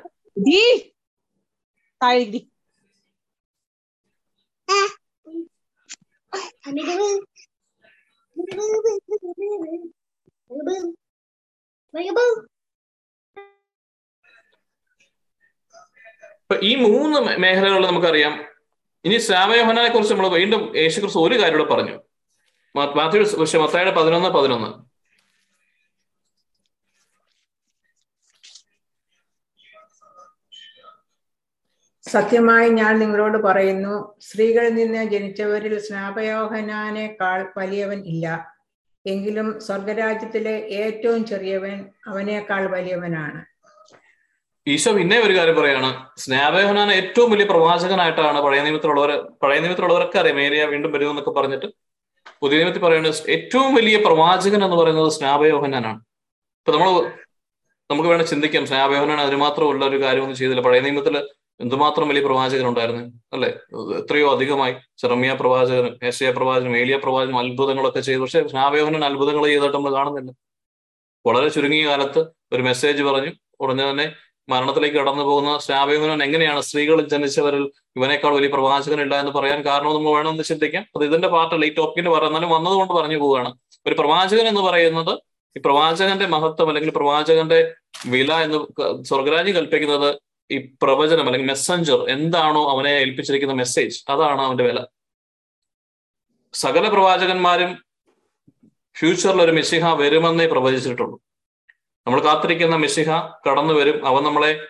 ഇപ്പൊ 16.51 16.67
ഈ 16.67 16.75
മൂന്ന് 16.75 17.19
മേഖലകളിൽ 17.43 17.87
നമുക്കറിയാം. 17.87 18.35
ഇനി 19.05 19.17
ശ്രാവയോഹനെ 19.19 19.89
കുറിച്ച് 19.89 20.15
നമ്മൾ 20.15 20.29
വീണ്ടും 20.29 20.77
യേശു 20.77 21.01
ക്രിസ്തു 21.01 21.19
ഒരു 21.19 21.43
കാര്യം 21.43 21.59
കൂടെ 21.59 21.75
പറഞ്ഞു. 21.75 21.97
പക്ഷെ 23.41 23.59
മത്തായുടെ 23.59 23.91
പതിനൊന്ന് 23.91 24.29
പതിനൊന്ന്. 24.29 24.71
സത്യമായി 32.09 32.69
ഞാൻ 32.69 32.99
നിങ്ങളോട് 32.99 33.39
പറയുന്നു 33.39 34.19
സ്ത്രീകളിൽ 34.21 34.75
നിന്ന് 34.75 35.05
ജനിച്ചവരിൽ 35.05 35.79
സ്നാപയോഹനാനേക്കാൾ 35.79 37.53
വലിയവൻ 37.57 38.01
ഇല്ല. 38.07 38.57
എങ്കിലും 39.07 39.61
സ്വർഗരാജ്യത്തിലെ 39.61 40.57
ഏറ്റവും 40.81 41.27
ചെറിയവൻ 41.27 41.91
അവനേക്കാൾ 42.07 42.67
വലിയവനാണ്. 42.67 43.58
ഈശോ 44.69 44.93
പിന്നെ 44.93 45.17
ഒരു 45.21 45.35
കാര്യം 45.37 45.57
പറയാണ്. 45.57 46.07
സ്നാപയോഹനാൻ 46.17 46.93
ഏറ്റവും 46.93 47.31
വലിയ 47.31 47.45
പ്രവാചകനായിട്ടാണ് 47.45 48.41
പഴയ 48.43 48.61
നിയമത്തിലുള്ളവർ 48.63 49.11
പഴയ 49.43 49.59
നിയമത്തിലുള്ളവരൊക്കെ 49.59 50.19
അറിയാം. 50.19 50.41
ഏരിയ 50.41 50.65
വീണ്ടും 50.65 50.93
വരും 50.93 51.09
എന്നൊക്കെ 51.09 51.31
പറഞ്ഞിട്ട് 51.31 51.67
പുതിയ 52.43 52.59
നിയമത്തിൽ 52.59 52.81
പറയുന്നത് 52.81 53.31
ഏറ്റവും 53.31 53.75
വലിയ 53.75 53.97
പ്രവാചകൻ 53.97 54.65
എന്ന് 54.65 54.77
പറയുന്നത് 54.77 55.13
സ്നാപയോഹനാനാണ്. 55.13 56.01
ഇപ്പൊ 56.61 56.73
നമ്മൾ 56.73 57.13
നമുക്ക് 57.91 58.09
വേണം 58.09 58.27
ചിന്തിക്കാം. 58.27 58.67
സ്നാപയോഹനാൻ 58.67 59.21
അതിന് 59.21 59.37
മാത്രമുള്ള 59.37 59.85
ഒരു 59.85 60.03
കാര്യമൊന്നും 60.03 60.37
ചെയ്തില്ല. 60.37 60.61
പഴയ 60.61 60.81
നിയമത്തിൽ 60.81 61.29
എന്തുമാത്രം 61.61 62.09
വലിയ 62.09 62.23
പ്രവാചകൻ 62.27 62.67
ഉണ്ടായിരുന്നു 62.69 63.03
അല്ലെ? 63.33 63.49
എത്രയോ 63.99 64.35
അധികമായി. 64.35 64.75
ചെറമിയ 64.99 65.33
പ്രവാചകനും 65.41 65.99
ഏഷ്യ 66.03 66.31
പ്രവാചകനും 66.31 66.77
ഏലിയ 66.77 66.97
പ്രവാചകനും 66.97 67.39
അത്ഭുതങ്ങളൊക്കെ 67.39 68.01
ചെയ്തു. 68.01 68.21
പക്ഷെ 68.21 68.49
സ്നാപയോഹനൻ 68.49 69.05
അത്ഭുതങ്ങൾ 69.05 69.47
ചെയ്തിട്ട് 69.47 69.77
നമ്മൾ 69.77 69.95
കാണുന്നില്ല. 69.95 70.33
വളരെ 71.27 71.49
ചുരുങ്ങിയ 71.49 71.87
കാലത്ത് 71.87 72.19
ഒരു 72.53 72.63
മെസ്സേജ് 72.63 73.03
പറഞ്ഞു. 73.03 73.33
ഉടനെ 73.61 73.91
തന്നെ 73.91 74.13
മരണത്തിലേക്ക് 74.49 74.97
കടന്നു 74.97 75.23
പോകുന്ന 75.23 75.59
സ്നാപയോഹനൻ 75.59 76.23
എങ്ങനെയാണ് 76.23 76.61
സ്ത്രീകൾ 76.61 77.01
ജനിച്ചവരിൽ 77.07 77.65
ഇവനേക്കാൾ 77.97 78.35
വലിയ 78.35 78.49
പ്രവാചകൻ 78.49 79.01
ഇല്ല 79.01 79.21
എന്ന് 79.21 79.33
പറയാൻ 79.33 79.65
കാരണം 79.65 79.95
നമ്മൾ 79.95 80.11
വേണമെന്ന് 80.11 80.45
ചിന്തിക്കാം 80.45 80.87
അത് 80.97 81.05
ഇതിന്റെ 81.05 81.29
പാർട്ടല്ല. 81.29 81.65
ഈ 81.65 81.75
ടോപ്പിക്കിന്റെ 81.75 82.11
പറയുന്നാലും 82.11 82.51
വന്നതുകൊണ്ട് 82.51 82.95
പറഞ്ഞു 82.95 83.17
പോവുകയാണ്. 83.17 83.59
ഒരു 83.87 83.95
പ്രവാചകൻ 83.99 84.49
എന്ന് 84.49 84.61
പറയുന്നത് 84.61 85.19
ഈ 85.57 85.61
പ്രവാചകന്റെ 85.65 86.27
മഹത്വം 86.27 86.69
അല്ലെങ്കിൽ 86.69 86.91
പ്രവാചകന്റെ 86.91 87.75
വില 88.07 88.33
എന്ന് 88.33 88.59
സ്വർഗരാജി 89.05 89.51
കൽപ്പിക്കുന്നത് 89.51 90.19
ഈ 90.53 90.59
പ്രവചനം 90.83 91.27
അല്ലെങ്കിൽ 91.27 91.49
മെസ്സഞ്ചർ 91.49 92.11
എന്താണോ 92.11 92.71
അവനെ 92.71 92.91
ഏൽപ്പിച്ചിരിക്കുന്ന 92.91 93.55
മെസ്സേജ് 93.55 94.05
അതാണ് 94.09 94.41
അവന്റെ 94.41 94.65
വില. 94.65 94.87
സകല 96.55 96.89
പ്രവാചകന്മാരും 96.89 97.85
ഫ്യൂച്ചറിൽ 98.99 99.43
ഒരു 99.43 99.53
മെസ്സിഹ 99.53 99.95
വരുമെന്നേ 99.95 100.47
പ്രവചിച്ചിട്ടുള്ളൂ. 100.47 101.21
നമ്മൾ 102.09 102.21
കാത്തിരിക്കുന്ന 102.25 102.77
മിശിഹ 102.77 103.11
കടന്നു 103.47 103.75
വരും. 103.75 104.07
അവൻ 104.07 104.23
നമ്മളെ 104.23 104.67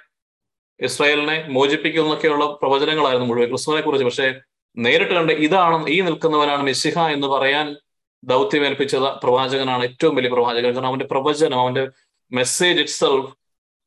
ഇസ്രായേലിനെ 0.81 1.49
മോചിപ്പിക്കും 1.49 2.03
എന്നൊക്കെയുള്ള 2.03 2.45
പ്രവചനങ്ങളായിരുന്നു 2.63 3.29
മുഴുവൻ. 3.29 3.49
ക്രിസ്തുവിനെ 3.49 3.83
കുറിച്ച് 3.83 4.05
പക്ഷേ 4.05 4.35
നേരിട്ട് 4.77 5.15
കണ്ട് 5.15 5.33
ഇതാണ് 5.33 5.89
ഈ 5.89 6.01
നിൽക്കുന്നവനാണ് 6.01 6.63
മിശിഹ 6.63 7.01
എന്ന് 7.01 7.27
പറയാൻ 7.27 7.77
ദൗത്യമേൽപ്പിച്ച 8.25 8.97
പ്രവാചകനാണ് 8.97 9.83
ഏറ്റവും 9.83 10.15
വലിയ 10.17 10.31
പ്രവാചകൻ. 10.31 10.73
കാരണം 10.75 10.89
അവന്റെ 10.89 11.05
പ്രവചനം 11.05 11.61
അവന്റെ 11.61 11.89
മെസ്സേജ് 12.33 12.79
ഇറ്റ് 12.81 12.91
സെൽഫ് 12.91 13.31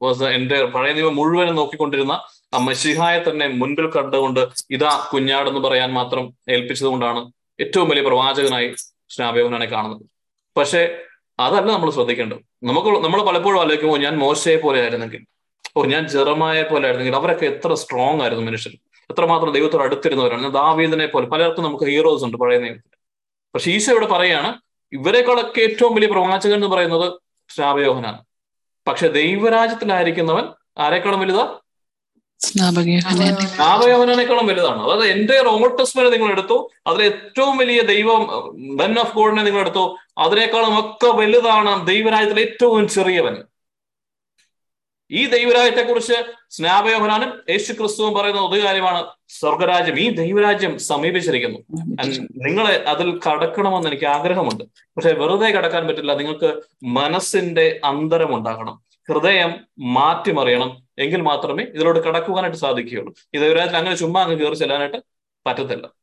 വാസ് 0.02 0.24
എന്റെ 0.24 0.64
പഴയ 0.66 0.94
നിയമം 0.94 1.16
മുഴുവനും 1.16 1.56
നോക്കിക്കൊണ്ടിരുന്ന 1.56 2.12
ആ 2.54 2.58
മെസ്സിഹായെ 2.58 3.30
തന്നെ 3.30 3.48
മുൻപിൽ 3.48 3.90
കണ്ടുകൊണ്ട് 3.90 4.48
ഇതാ 4.72 5.10
കുഞ്ഞാടെന്ന് 5.14 5.60
പറയാൻ 5.60 5.94
മാത്രം 5.94 6.34
ഏൽപ്പിച്ചതുകൊണ്ടാണ് 6.50 7.32
ഏറ്റവും 7.60 7.90
വലിയ 7.90 8.04
പ്രവാചകനായി 8.08 8.76
സ്നാപയോഹനാനെ 9.10 9.66
കാണുന്നത്. 9.66 10.06
പക്ഷെ 10.58 10.98
അതല്ല 11.42 11.72
നമ്മൾ 11.72 11.90
ശ്രദ്ധിക്കേണ്ടത്. 11.90 12.40
നമുക്ക് 12.64 12.88
നമ്മൾ 12.88 13.22
പലപ്പോഴും 13.24 13.62
ആലോചിക്കുമ്പോൾ 13.62 14.00
ഞാൻ 14.00 14.18
മോശയെ 14.18 14.58
പോലെ 14.58 14.82
ആയിരുന്നെങ്കിൽ 14.82 15.26
ഓ 15.78 15.86
ഞാൻ 15.86 16.08
ജെറമായെ 16.08 16.64
പോലെ 16.64 16.86
ആയിരുന്നെങ്കിൽ 16.86 17.18
അവരൊക്കെ 17.18 17.46
എത്ര 17.46 17.74
സ്ട്രോങ് 17.74 18.22
ആയിരുന്നു 18.22 18.46
മനുഷ്യർ. 18.46 18.74
എത്രമാത്രം 19.10 19.52
ദൈവത്തോട് 19.52 19.84
അടുത്തിരുന്നവരാണ്. 19.84 20.54
ദാവീദിനെ 20.54 21.06
പോലെ. 21.06 21.28
പലർക്കും 21.28 21.64
നമുക്ക് 21.64 21.84
ഹീറോസ് 21.84 22.24
ഉണ്ട് 22.24 22.38
പഴയ 22.38 22.58
നിയമത്തിൽ. 22.58 22.98
പക്ഷെ 23.56 23.72
ഈശോ 23.72 23.92
ഇവിടെ 23.92 24.06
പറയാണ് 24.06 24.60
ഇവരെക്കാളൊക്കെ 24.94 25.62
ഏറ്റവും 25.62 25.96
വലിയ 25.96 26.08
പ്രവാചകൻ 26.08 26.54
എന്ന് 26.54 26.68
പറയുന്നത് 26.68 27.14
ശ്രാവയോഹനാണ് 27.50 28.24
പക്ഷെ 28.88 29.08
ദൈവരാജ്യത്തിലായിരിക്കുന്നവൻ 29.08 30.46
ആരെക്കാളും 30.78 31.20
വലുതാ? 31.20 31.61
ശ്രാവയോഹനേക്കാളും 32.46 34.48
വലുതാണ്? 34.48 34.84
അതായത് 34.84 35.14
എന്റെ 35.14 35.42
റോമോട്ടസ്മനെ 35.42 35.78
ടെസ്റ്റ്മെന്റ് 35.78 36.14
നിങ്ങൾ 36.14 36.32
എടുത്തു 36.32 36.70
അതിൽ 36.88 37.04
ഏറ്റവും 37.04 37.58
വലിയ 37.58 37.82
ദൈവം 37.82 38.28
ബെൻ 38.78 39.00
ഓഫ് 39.00 39.16
ഗോഡിനെ 39.16 39.44
നിങ്ങൾ 39.44 39.60
എടുത്തു 39.60 39.98
അതിനേക്കാളും 40.18 40.80
ഒക്കെ 40.80 41.08
വലുതാണ് 41.08 41.88
ദൈവരാജ്യത്തിലെ 41.88 42.42
ഏറ്റവും 42.42 42.88
ചെറിയവൻ. 42.88 43.44
ഈ 45.12 45.26
ദൈവരാജ്യത്തെ 45.26 45.82
കുറിച്ച് 45.82 46.14
സ്നാപയോഹനാനും 46.50 47.42
യേശു 47.50 47.74
ക്രിസ്തുവും 47.74 48.14
പറയുന്ന 48.14 48.42
ഒരു 48.42 48.66
കാര്യമാണ് 48.66 49.06
സ്വർഗരാജ്യം 49.28 50.00
ഈ 50.00 50.10
ദൈവരാജ്യം 50.10 50.80
സമീപിച്ചിരിക്കുന്നു. 50.80 51.60
നിങ്ങളെ 52.48 52.84
അതിൽ 52.88 53.20
കടക്കണമെന്ന് 53.28 53.88
എനിക്ക് 53.88 54.06
ആഗ്രഹമുണ്ട്. 54.06 54.64
പക്ഷെ 54.64 55.12
വെറുതെ 55.12 55.50
കടക്കാൻ 55.50 55.88
പറ്റില്ല 55.88 56.14
നിങ്ങൾക്ക് 56.14 56.62
മനസ്സിന്റെ 56.84 57.80
അന്തരം 57.84 58.36
ഉണ്ടാകണം. 58.36 58.84
ഹൃദയം 59.10 59.56
മാറ്റിമറിയണം. 59.80 60.91
എങ്കിൽ 61.02 61.22
മാത്രമേ 61.22 61.64
ഇതിലോട്ട് 61.64 62.00
കടക്കുവാനായിട്ട് 62.00 62.58
സാധിക്കുകയുള്ളൂ. 62.58 63.14
ഇത് 63.34 63.42
ദൈവരാജ്യത്തിൽ 63.42 63.78
അങ്ങനെ 63.78 63.96
ചുമ്മാ 63.96 64.24
അങ്ങ് 64.24 64.40
കയറി 64.40 64.56
ചെല്ലാനായിട്ട് 64.56 64.98
പറ്റത്തില്ല. 65.46 66.02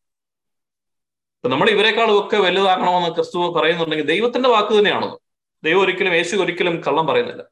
നമ്മൾ 1.47 1.71
ഇവരെക്കാളും 1.71 2.27
ഒക്കെ 2.27 2.37
വലുതാകണമെന്ന് 2.37 3.15
ക്രിസ്തു 3.15 3.39
പറയുന്നുണ്ടെങ്കിൽ 3.39 4.07
ദൈവത്തിന്റെ 4.07 4.49
വാക്ക് 4.49 4.79
തന്നെയാണത്. 4.79 5.19
ദൈവം 5.65 5.81
ഒരിക്കലും 5.81 6.15
യേശു 6.15 6.37
ഒരിക്കലും 6.37 6.81
കള്ളം 6.81 7.07
പറയുന്നില്ല. 7.07 7.43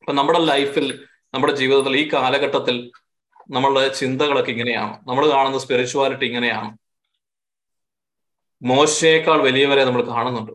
ഇപ്പൊ 0.00 0.12
നമ്മുടെ 0.12 0.38
ലൈഫിൽ 0.38 1.04
നമ്മുടെ 1.34 1.52
ജീവിതത്തിൽ 1.54 1.96
ഈ 1.96 2.08
കാലഘട്ടത്തിൽ 2.12 2.92
നമ്മളുടെ 3.50 3.88
ചിന്തകളൊക്കെ 3.88 4.50
ഇങ്ങനെയാണ്. 4.50 5.08
നമ്മൾ 5.08 5.30
കാണുന്ന 5.30 5.58
സ്പിരിച്വാലിറ്റി 5.58 6.24
ഇങ്ങനെയാണ്. 6.24 6.76
മോശയേക്കാൾ 8.62 9.42
വലിയവരെ 9.42 9.84
നമ്മൾ 9.84 10.06
കാണുന്നുണ്ട്. 10.06 10.52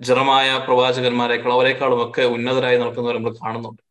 ജറമായ 0.00 0.58
പ്രവാചകന്മാരെക്കാൾ 0.58 1.52
അവരെക്കാളും 1.52 2.10
ഒക്കെ 2.10 2.22
ഉന്നതരായി 2.22 2.78
നിൽക്കുന്നവരെ 2.78 3.18
നമ്മൾ 3.18 3.34
കാണുന്നുണ്ട്. 3.34 3.89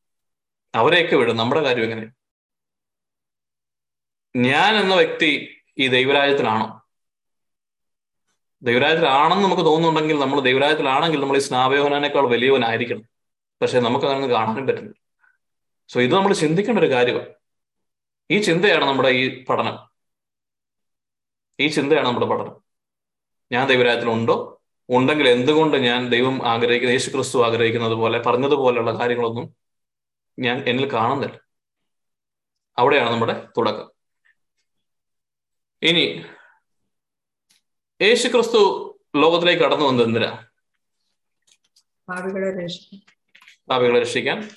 അവരെയൊക്കെ 0.76 1.16
വിടും. 1.16 1.38
നമ്മുടെ 1.38 1.62
കാര്യം 1.62 1.84
എങ്ങനെ? 1.84 2.12
ഞാൻ 4.36 4.76
എന്ന 4.76 4.96
വ്യക്തി 4.96 5.58
ഈ 5.78 5.88
ദൈവരാജ്യത്തിലാണോ? 5.88 6.82
ദൈവരാജ്യത്തിലാണെന്ന് 8.62 9.44
നമുക്ക് 9.44 9.62
തോന്നുന്നുണ്ടെങ്കിൽ 9.62 10.20
നമ്മൾ 10.20 10.40
ദൈവരാജ്യത്തിലാണെങ്കിൽ 10.40 11.22
നമ്മൾ 11.22 11.38
ഈ 11.38 11.40
സ്നാപയോഹനേക്കാൾ 11.40 12.28
വലിയവനായിരിക്കണം. 12.28 13.04
പക്ഷെ 13.62 13.80
നമുക്ക് 13.80 14.06
അങ്ങനെ 14.06 14.28
കാണാനും 14.28 14.68
പറ്റുന്നില്ല 14.68 15.00
സോ 15.88 16.02
ഇത് 16.02 16.16
നമ്മൾ 16.16 16.34
ചിന്തിക്കേണ്ട 16.34 16.80
ഒരു 16.80 16.90
കാര്യമാണ്. 16.92 17.30
ഈ 18.32 18.40
ചിന്തയാണ് 18.40 18.86
നമ്മുടെ 18.86 19.10
ഈ 19.10 19.46
പഠനം. 19.46 19.90
ഈ 21.60 21.68
ചിന്തയാണ് 21.68 22.08
നമ്മുടെ 22.08 22.26
പഠനം. 22.26 22.56
ഞാൻ 23.52 23.68
ദൈവരാജ്യത്തിലുണ്ടോ? 23.68 24.62
ഉണ്ടെങ്കിൽ 24.90 25.30
എന്തുകൊണ്ട് 25.30 25.78
ഞാൻ 25.78 26.10
ദൈവം 26.10 26.48
ആഗ്രഹിക്കുന്ന 26.48 26.92
യേശു 26.92 27.10
ക്രിസ്തു 27.10 27.46
ആഗ്രഹിക്കുന്നത് 27.46 27.94
പോലെ 27.94 28.20
പറഞ്ഞതുപോലെയുള്ള 28.20 28.92
കാര്യങ്ങളൊന്നും 28.92 29.56
ഞാൻ 30.40 30.58
എന്നിൽ 30.68 30.94
കാണുന്നില്ല. 30.94 31.40
അവിടെയാണ് 32.78 33.10
നമ്മുടെ 33.10 33.48
തുടക്കം. 33.58 33.92
ഇനി 35.82 36.26
യേശു 38.02 38.28
ക്രിസ്തു 38.28 38.60
ലോകത്തിലേക്ക് 39.16 39.64
കടന്നു 39.64 39.86
വന്നത് 39.86 40.08
എന്തിനാ? 40.08 40.48
പാപികളെ 42.10 42.64
രക്ഷിക്കും 42.64 43.02
പാപികളെ 43.70 44.00
രക്ഷിക്കാൻ. 44.02 44.50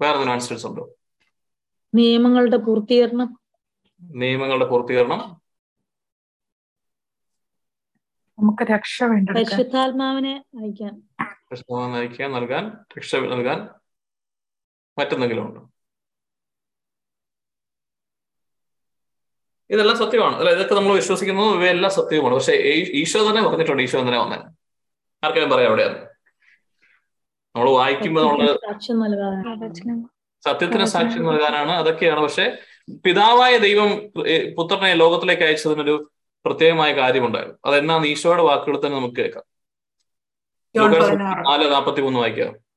വേറെ 0.00 0.30
ആൻസേഴ്സ് 0.30 0.66
ഉണ്ടോ? 0.66 0.94
നിയമങ്ങളുടെ 1.94 2.56
പൂർത്തീകരണം. 2.56 3.40
നിയമങ്ങളുടെ 4.02 4.64
പൂർത്തീകരണം. 4.64 5.42
നമുക്ക് 8.38 8.62
രക്ഷ 8.62 9.02
വേണ്ട 9.02 9.30
പരിശുദ്ധാത്മാവിനെ 9.30 10.44
അയക്കാൻ 10.60 12.32
നൽകാൻ 12.32 12.84
രക്ഷ 12.98 13.16
നൽകാൻ. 13.16 13.81
മറ്റെന്തെങ്കിലും 14.98 15.46
ഉണ്ടോ? 15.46 15.70
ഇതെല്ലാം 19.70 19.98
സത്യമാണ്. 19.98 20.36
അല്ല 20.36 20.50
ഇതൊക്കെ 20.50 20.74
നമ്മൾ 20.74 20.94
വിശ്വസിക്കുന്നത് 20.94 21.46
ഇവയെല്ലാം 21.46 21.92
സത്യവുമാണ്. 21.92 22.34
പക്ഷെ 22.34 22.52
ഈ- 22.52 23.00
ഈശോ 23.00 23.30
തന്നെ 23.30 23.42
പറഞ്ഞിട്ടുണ്ട് 23.42 23.82
ഈശോ 23.82 24.00
തന്നെ 24.00 24.18
വന്നേ. 24.18 24.36
ആർക്കെങ്കിലും 25.24 25.50
പറയാം 25.50 25.68
എവിടെയാണ് 25.68 26.08
നമ്മൾ 27.56 27.70
വായിക്കുമ്പോൾ 27.70 28.20
നമ്മൾ 28.20 28.46
സാക്ഷ്യം 28.46 29.00
സത്യത്തിന് 30.44 30.84
സാക്ഷ്യം 30.84 31.24
നൽകാനാണ്. 31.24 31.72
അതൊക്കെയാണ്. 31.72 32.20
പക്ഷെ 32.20 32.58
പിതാവായ 33.04 33.58
ദൈവം 33.58 34.12
പുത്രനെ 34.54 34.94
ലോകത്തിലേക്ക് 34.94 35.42
അയച്ചതിനൊരു 35.42 36.10
പ്രത്യേകമായ 36.44 36.92
കാര്യമുണ്ടായിരുന്നു. 36.92 37.58
അതെന്നാന്ന് 37.64 38.08
ഈശോയുടെ 38.08 38.42
വാക്കുകൾ 38.42 38.86
തന്നെ 38.86 38.98
നമുക്ക് 38.98 39.16
കേൾക്കാം. 39.16 39.44
നാല് 41.42 41.72
നാപ്പത്തി 41.72 42.00
മൂന്ന് 42.00 42.20
വായിക്കാം. 42.20 42.71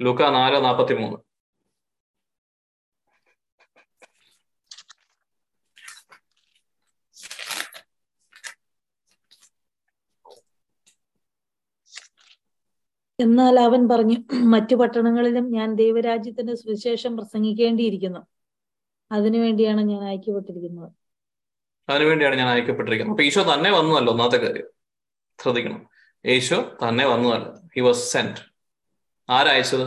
ലൂക്ക 0.00 0.22
നാല് 0.28 0.64
നാപ്പത്തി 0.64 0.94
മൂന്ന് 0.94 1.18
എന്നാൽ 13.18 13.60
അവൻ 13.60 13.88
പറഞ്ഞു 13.88 14.16
മറ്റു 14.44 14.74
പട്ടണങ്ങളിലും 14.74 15.52
ഞാൻ 15.52 15.74
ദൈവരാജ്യത്തിന്റെ 15.74 16.54
സുവിശേഷം 16.54 17.16
പ്രസംഗിക്കേണ്ടിയിരിക്കുന്നു. 17.16 18.20
അതിനുവേണ്ടിയാണ് 19.10 19.82
ഞാൻ 19.82 20.04
അയക്കപ്പെട്ടിരിക്കുന്നത് 20.04 20.90
അതിനുവേണ്ടിയാണ് 21.88 22.36
ഞാൻ 22.36 22.48
അയക്കപ്പെട്ടിരിക്കുന്നത് 22.48 23.14
അപ്പൊ 23.14 23.24
ഈശോ 23.24 23.54
തന്നെ 23.54 23.70
വന്നതല്ലോ 23.70 24.12
ഒന്നാമത്തെ 24.12 24.36
കാര്യം. 24.36 24.68
ശ്രദ്ധിക്കണം. 25.38 25.80
ഈശോ 26.24 26.58
തന്നെ 26.82 27.06
വന്നതല്ല 27.06 27.48
ഹി 27.74 27.80
വാസ് 27.80 28.12
സെന്റ് 28.12 28.40
ആരയച്ചത് 29.30 29.86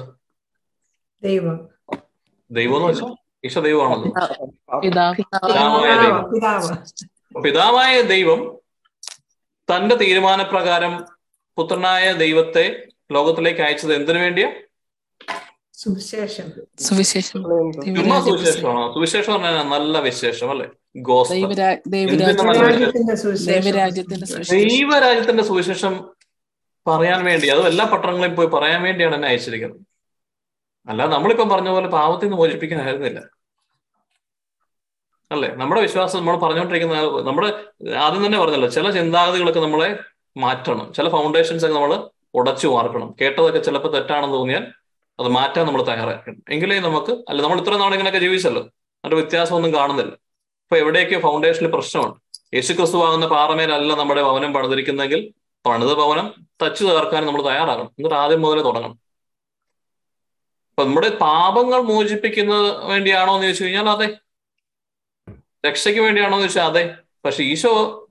ദൈവം. 1.23 1.69
ദൈവം 2.51 2.75
എന്ന് 2.75 2.87
വെച്ചാൽ 2.87 3.15
ഈശോ 3.45 3.61
ദൈവമാണല്ലോ. 3.61 4.11
പിതാവായ 4.79 5.95
ദൈവം. 6.01 6.23
പിതാവായ 7.43 8.01
ദൈവം 8.01 8.57
തന്റെ 9.69 9.95
തീരുമാനപ്രകാരം 9.95 11.05
പുത്രനായ 11.57 12.13
ദൈവത്തെ 12.13 12.87
ലോകത്തിലേക്ക് 13.11 13.61
അയച്ചത് 13.61 13.93
എന്തിനു 13.95 14.19
വേണ്ടിയാ? 14.19 14.49
സുവിശേഷം. 15.73 16.49
സുവിശേഷം. 16.79 17.43
സുവിശേഷമാണോ? 18.23 18.93
സുവിശേഷം 18.93 19.33
പറഞ്ഞാൽ 19.33 19.63
നല്ല 19.63 19.99
വിശേഷം 19.99 20.51
അല്ലെ? 20.51 20.67
ദൈവരാജ്യത്തിന്റെ 21.87 23.15
സുവിശേഷം 23.15 23.61
ദൈവരാജ്യത്തിന്റെ 23.61 24.25
സുവിശേഷം 24.25 24.67
ദൈവരാജ്യത്തിന്റെ 24.67 25.43
സുവിശേഷം 25.43 25.93
പറയാൻ 26.87 27.25
വേണ്ടി 27.25 27.47
അതും 27.47 27.67
എല്ലാ 27.67 27.85
പട്ടണങ്ങളിലും 27.85 28.35
പോയി 28.35 28.47
പറയാൻ 28.47 28.81
വേണ്ടിയാണ് 28.81 29.15
എന്നെ 29.15 29.27
അയച്ചിരിക്കുന്നത്. 29.27 29.81
അല്ലാതെ 30.89 31.11
നമ്മളിപ്പം 31.11 31.49
പറഞ്ഞ 31.49 31.69
പോലെ 31.69 31.87
പാവത്തിൽ 31.87 32.25
നിന്ന് 32.25 32.37
മോചിപ്പിക്കാനായിരുന്നില്ല 32.37 33.19
അല്ലേ? 35.31 35.49
നമ്മുടെ 35.49 35.81
വിശ്വാസം 35.81 36.19
നമ്മൾ 36.19 36.37
പറഞ്ഞുകൊണ്ടിരിക്കുന്ന 36.37 36.95
നമ്മുടെ 37.21 37.49
ആദ്യം 37.95 38.25
തന്നെ 38.25 38.39
പറഞ്ഞല്ലോ 38.39 38.67
ചില 38.67 38.91
ചിന്താഗതികളൊക്കെ 38.91 39.59
നമ്മളെ 39.59 39.99
മാറ്റണം. 40.37 40.93
ചില 40.93 41.09
ഫൗണ്ടേഷൻസ് 41.09 41.65
ഒക്കെ 41.65 41.75
നമ്മൾ 41.75 42.09
ഉടച്ചു 42.35 42.67
മാറക്കണം 42.67 43.15
കേട്ടതൊക്കെ 43.21 43.59
ചിലപ്പോൾ 43.59 43.91
തെറ്റാണെന്ന് 43.93 44.35
തോന്നിയാൽ 44.35 44.65
അത് 45.19 45.27
മാറ്റാൻ 45.27 45.65
നമ്മൾ 45.65 45.83
തയ്യാറാക്കണം 45.83 46.41
എങ്കിലേ 46.49 46.79
നമുക്ക് 46.79 47.11
അല്ല 47.29 47.41
നമ്മൾ 47.41 47.59
ഇത്ര 47.61 47.75
നാൾ 47.75 47.91
ഇങ്ങനെയൊക്കെ 47.91 48.19
ജീവിച്ചല്ലോ. 48.19 48.61
അതിന്റെ 49.03 49.15
വ്യത്യാസമൊന്നും 49.21 49.73
കാണുന്നില്ല. 49.73 50.13
ഇപ്പൊ 50.65 50.77
എവിടെയൊക്കെ 50.77 51.19
ഫൗണ്ടേഷനിൽ 51.19 51.71
പ്രശ്നമുണ്ട്. 51.71 52.17
യേശുക്രിസ്തു 52.53 53.05
ആകുന്ന 53.07 53.27
പാറമേലല്ല 53.27 53.93
നമ്മുടെ 53.93 54.21
ഭവനം 54.23 54.53
പണിതിരിക്കുന്നെങ്കിൽ 54.53 55.33
പണിത 55.65 55.93
ഭവനം 55.93 56.47
തച്ചു 56.63 56.83
തകർക്കാൻ 56.83 57.25
നമ്മൾ 57.25 57.41
തയ്യാറാകണം. 57.41 57.85
എന്നിട്ട് 57.85 58.15
ആദ്യം 58.15 58.41
മുതലേ 58.41 58.61
തുടങ്ങണം. 58.61 58.99
അപ്പൊ 60.69 60.83
നമ്മുടെ 60.83 61.09
പാപങ്ങൾ 61.09 61.81
മോചിപ്പിക്കുന്നത് 61.81 62.85
വേണ്ടിയാണോ 62.85 63.33
എന്ന് 63.33 63.43
ചോദിച്ചു 63.43 63.63
കഴിഞ്ഞാൽ 63.63 63.89
അതെ. 63.89 64.17
രക്ഷയ്ക്ക് 65.65 66.01
വേണ്ടിയാണോ 66.01 66.33
എന്ന് 66.33 66.43
ചോദിച്ചാൽ 66.43 66.63
അതെ. 66.63 66.95
പക്ഷെ 67.25 67.43
ഈശോ 67.43 68.07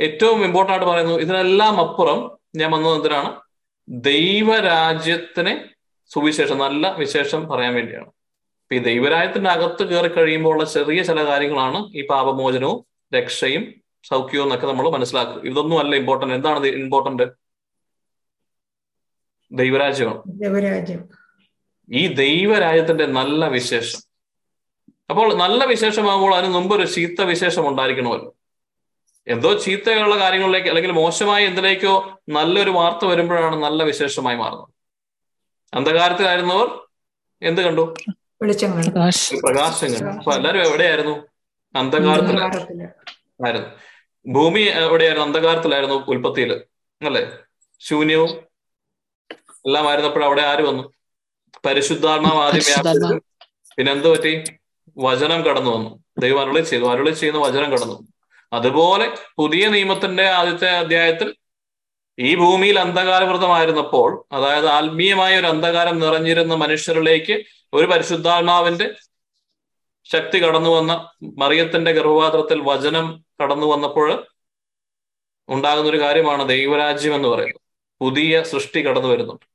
ഏറ്റവും 0.00 0.44
ഇമ്പോർട്ടന്റ് 0.44 0.72
ആയിട്ട് 0.72 0.86
പറയുന്നു 0.86 1.14
ഇതിനെല്ലാം 1.14 1.80
അപ്പുറം 1.80 2.38
ഞാൻ 2.56 2.70
വന്നത് 2.70 2.94
എന്തിനാണ്? 2.94 3.40
ദൈവരാജ്യത്തിനെ 3.88 5.68
സുവിശേഷം 6.12 6.58
നല്ല 6.58 6.92
വിശേഷം 6.92 7.48
പറയാൻ 7.48 7.74
വേണ്ടിയാണ്. 7.74 8.10
ഈ 8.72 8.78
ദൈവരാജ്യത്തിന്റെ 8.78 9.50
അകത്ത് 9.50 9.82
കയറി 9.84 10.08
കഴിയുമ്പോൾ 10.08 10.50
ഉള്ള 10.50 10.64
ചെറിയ 10.64 11.02
ചില 11.02 11.24
കാര്യങ്ങളാണ് 11.24 11.86
ഈ 11.96 12.06
പാപമോചനവും 12.06 12.84
രക്ഷയും 13.14 13.81
സൗഖ്യവും 14.02 14.44
എന്നൊക്കെ 14.44 14.66
നമ്മൾ 14.66 14.90
മനസ്സിലാക്കുക. 14.90 15.42
ഇതൊന്നും 15.44 15.78
അല്ല 15.78 15.96
ഇമ്പോർട്ടന്റ് 15.96 16.34
എന്താണ് 16.34 16.66
ഇമ്പോർട്ടന്റ് 16.66 17.22
ദൈവരാജ്യമാണ്. 19.52 20.22
ദൈവരാജ്യം. 20.26 21.08
ഈ 21.92 22.06
ദൈവരാജ്യത്തിന്റെ 22.06 23.06
നല്ല 23.06 23.48
വിശേഷം. 23.48 24.00
അപ്പോൾ 25.10 25.34
നല്ല 25.34 25.64
വിശേഷമാകുമ്പോൾ 25.64 26.34
അതിന് 26.34 26.54
മുമ്പ് 26.54 26.76
ഒരു 26.76 26.86
ചീത്ത 26.86 27.22
വിശേഷം 27.22 27.68
ഉണ്ടായിരിക്കണമല്ലോ. 27.68 28.34
എന്തോ 29.26 29.58
ചീത്തയുള്ള 29.58 30.18
കാര്യങ്ങളിലേക്ക് 30.18 30.68
അല്ലെങ്കിൽ 30.68 30.92
മോശമായ 30.92 31.44
എന്തിലേക്കോ 31.44 32.20
നല്ലൊരു 32.28 32.70
വാർത്ത 32.70 33.04
വരുമ്പോഴാണ് 33.04 33.62
നല്ല 33.62 33.82
വിശേഷമായി 33.82 34.36
മാറുന്നത്. 34.36 34.68
അന്ധകാരത്തിലായിരുന്നവർ 35.74 36.80
എന്ത് 37.42 37.62
കണ്ടു? 37.62 37.94
പ്രകാശം. 39.34 39.86
കണ്ടു. 39.94 40.18
അപ്പൊ 40.18 40.34
എല്ലാരും 40.34 40.62
എവിടെയായിരുന്നു? 40.68 41.26
അന്ധകാരത്തിലായിരുന്നു. 41.76 43.46
ആയിരുന്നു. 43.46 43.91
ഭൂമി 44.26 44.60
എവിടെയായിരുന്നു? 44.60 45.26
അന്ധകാരത്തിലായിരുന്നു 45.26 45.94
ഉൽപ്പത്തിയിൽ 46.08 46.52
അല്ലേ? 47.02 47.22
ശൂന്യവും 47.80 48.30
എല്ലാം 49.66 49.88
ആയിരുന്നപ്പോൾ 49.88 50.24
അവിടെ 50.24 50.42
ആര് 50.42 50.62
വന്നു? 50.62 50.92
പരിശുദ്ധാത്മാവ് 51.66 52.40
ആദ്യം. 52.42 52.62
വ്യാപിച്ചു 52.62 53.20
പിന്നെ 53.78 53.92
എന്ത് 53.92 54.08
പറ്റി? 54.08 54.44
വചനം 54.98 55.42
കടന്നു 55.42 55.70
വന്നു. 55.70 56.04
ദൈവം 56.18 56.40
അരുളി 56.40 56.60
ചെയ്തു. 56.60 56.84
അരുളി 56.84 57.10
ചെയ്യുന്ന 57.10 57.40
വചനം 57.40 57.72
കടന്നു. 57.72 57.96
അതുപോലെ 58.52 59.16
പുതിയ 59.36 59.68
നിയമത്തിന്റെ 59.68 60.24
ആദ്യത്തെ 60.30 60.70
അധ്യായത്തിൽ 60.70 61.34
ഈ 62.18 62.34
ഭൂമിയിൽ 62.34 62.78
അന്ധകാരവൃതമായിരുന്നപ്പോൾ 62.78 64.24
അതായത് 64.32 64.66
ആത്മീയമായ 64.66 65.40
ഒരു 65.40 65.46
അന്ധകാരം 65.46 65.98
നിറഞ്ഞിരുന്ന 65.98 66.54
മനുഷ്യരിലേക്ക് 66.54 67.42
ഒരു 67.72 67.86
പരിശുദ്ധാത്മാവിന്റെ 67.86 68.90
ശക്തി 70.12 70.42
കടന്നു 70.42 70.70
വന്ന 70.70 71.12
മറിയത്തിന്റെ 71.38 71.92
ഗർഭപാത്രത്തിൽ 71.92 72.60
വചനം 72.60 73.24
കടന്നു 73.42 73.66
വന്നപ്പോൾ 73.66 74.26
ഉണ്ടാകുന്ന 75.48 75.90
ഒരു 75.90 76.00
കാര്യമാണ് 76.00 76.48
ദൈവരാജ്യം 76.48 77.14
എന്ന് 77.14 77.28
പറയുന്നത്. 77.28 77.60
പുതിയ 78.00 78.42
സൃഷ്ടി 78.42 78.86
കടന്നു 78.86 79.08
വരുന്നുണ്ട്. 79.08 79.46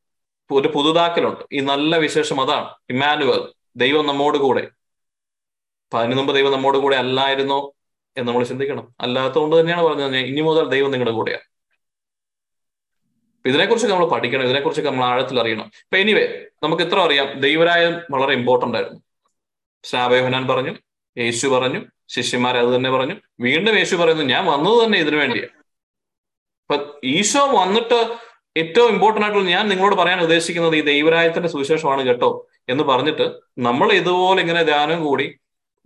ഒരു 0.54 0.68
പുതുതാക്കലുണ്ട്. 0.68 1.40
ഈ 1.52 1.60
നല്ല 1.60 1.98
വിശേഷം 1.98 2.42
അതാണ്. 2.42 2.74
ഇമാനുവൽ 2.90 3.54
ദൈവം 3.76 4.08
നമ്മോട് 4.08 4.38
കൂടെ. 4.38 4.62
അപ്പൊ 4.62 6.00
അതിനു 6.00 6.16
മുമ്പ് 6.16 6.36
ദൈവം 6.36 6.52
നമ്മോട് 6.52 6.78
കൂടെ 6.78 6.96
അല്ലായിരുന്നോ 6.96 7.74
എന്ന് 8.18 8.32
നമ്മൾ 8.32 8.46
ചിന്തിക്കണം. 8.46 8.96
അല്ലാത്തതുകൊണ്ട് 9.00 9.60
തന്നെയാണ് 9.60 9.84
പറഞ്ഞത് 9.84 10.18
ഇനി 10.18 10.42
മുതൽ 10.42 10.70
ദൈവം 10.70 10.92
നിങ്ങളുടെ 10.92 11.12
കൂടെയാണ്. 11.12 11.58
ഇതിനെക്കുറിച്ച് 13.46 13.88
നമ്മൾ 13.88 14.06
പഠിക്കണം. 14.10 14.44
ഇതിനെക്കുറിച്ചൊക്കെ 14.44 14.90
നമ്മൾ 14.90 15.06
ആഴത്തിൽ 15.06 15.40
അറിയണം. 15.40 15.66
ഇപ്പൊ 15.66 15.98
എനിവേ 15.98 16.46
നമുക്ക് 16.64 16.84
ഇത്ര 16.84 17.00
അറിയാം. 17.00 17.40
ദൈവരായം 17.40 17.94
വളരെ 18.12 18.34
ഇമ്പോർട്ടന്റ് 18.34 18.78
ആയിരുന്നു. 18.78 19.07
സ്നാപയോഹനാൻ 19.84 20.48
പറഞ്ഞു 20.48 20.74
യേശു 21.18 21.48
പറഞ്ഞു 21.48 21.80
ശിഷ്യന്മാർ 22.16 22.58
അത് 22.58 22.76
തന്നെ 22.76 22.90
പറഞ്ഞു. 22.90 23.16
വീണ്ടും 23.46 23.78
യേശു 23.78 23.96
പറയുന്നു 23.96 24.24
ഞാൻ 24.24 24.46
വന്നത് 24.46 24.86
തന്നെ 24.86 24.98
ഇതിനു 25.04 25.18
വേണ്ടിയാണ് 25.18 25.54
അപ്പൊ 26.64 26.76
ഈശോ 27.16 27.44
വന്നിട്ട് 27.62 28.00
ഏറ്റവും 28.56 28.90
ഇമ്പോർട്ടന്റ് 28.94 29.26
ആയിട്ടുള്ള 29.26 29.50
ഞാൻ 29.50 29.70
നിങ്ങളോട് 29.70 29.96
പറയാൻ 29.96 30.20
ഉദ്ദേശിക്കുന്നത് 30.22 30.76
ഈ 30.76 30.82
ദൈവരായത്തിന്റെ 30.92 31.50
സുവിശേഷമാണ് 31.50 32.02
കേട്ടോ 32.08 32.30
എന്ന് 32.70 32.84
പറഞ്ഞിട്ട് 32.84 33.26
നമ്മൾ 33.68 33.94
ഇതുപോലെ 33.94 34.42
ഇങ്ങനെ 34.42 34.64
ധ്യാനം 34.64 35.04
കൂടി 35.08 35.28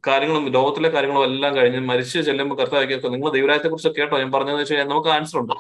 കാര്യങ്ങളും 0.08 0.46
ലോകത്തിലെ 0.54 0.90
കാര്യങ്ങളും 0.90 1.24
എല്ലാം 1.24 1.56
കഴിഞ്ഞ് 1.56 1.80
മരിച്ചു 1.92 2.20
ചെല്ലുമ്പോൾ 2.30 2.58
കർത്താവ് 2.62 3.12
നിങ്ങൾ 3.16 3.32
ദൈവരായത്തെ 3.38 3.70
കുറിച്ച് 3.70 3.90
കേട്ടോ 4.00 4.16
ഞാൻ 4.20 4.32
പറഞ്ഞതെന്ന് 4.32 4.64
വെച്ച് 4.64 4.74
കഴിഞ്ഞാൽ 4.74 4.92
നമുക്ക് 4.94 5.10
ആൻസർ 5.10 5.40
ഉണ്ട്. 5.40 5.54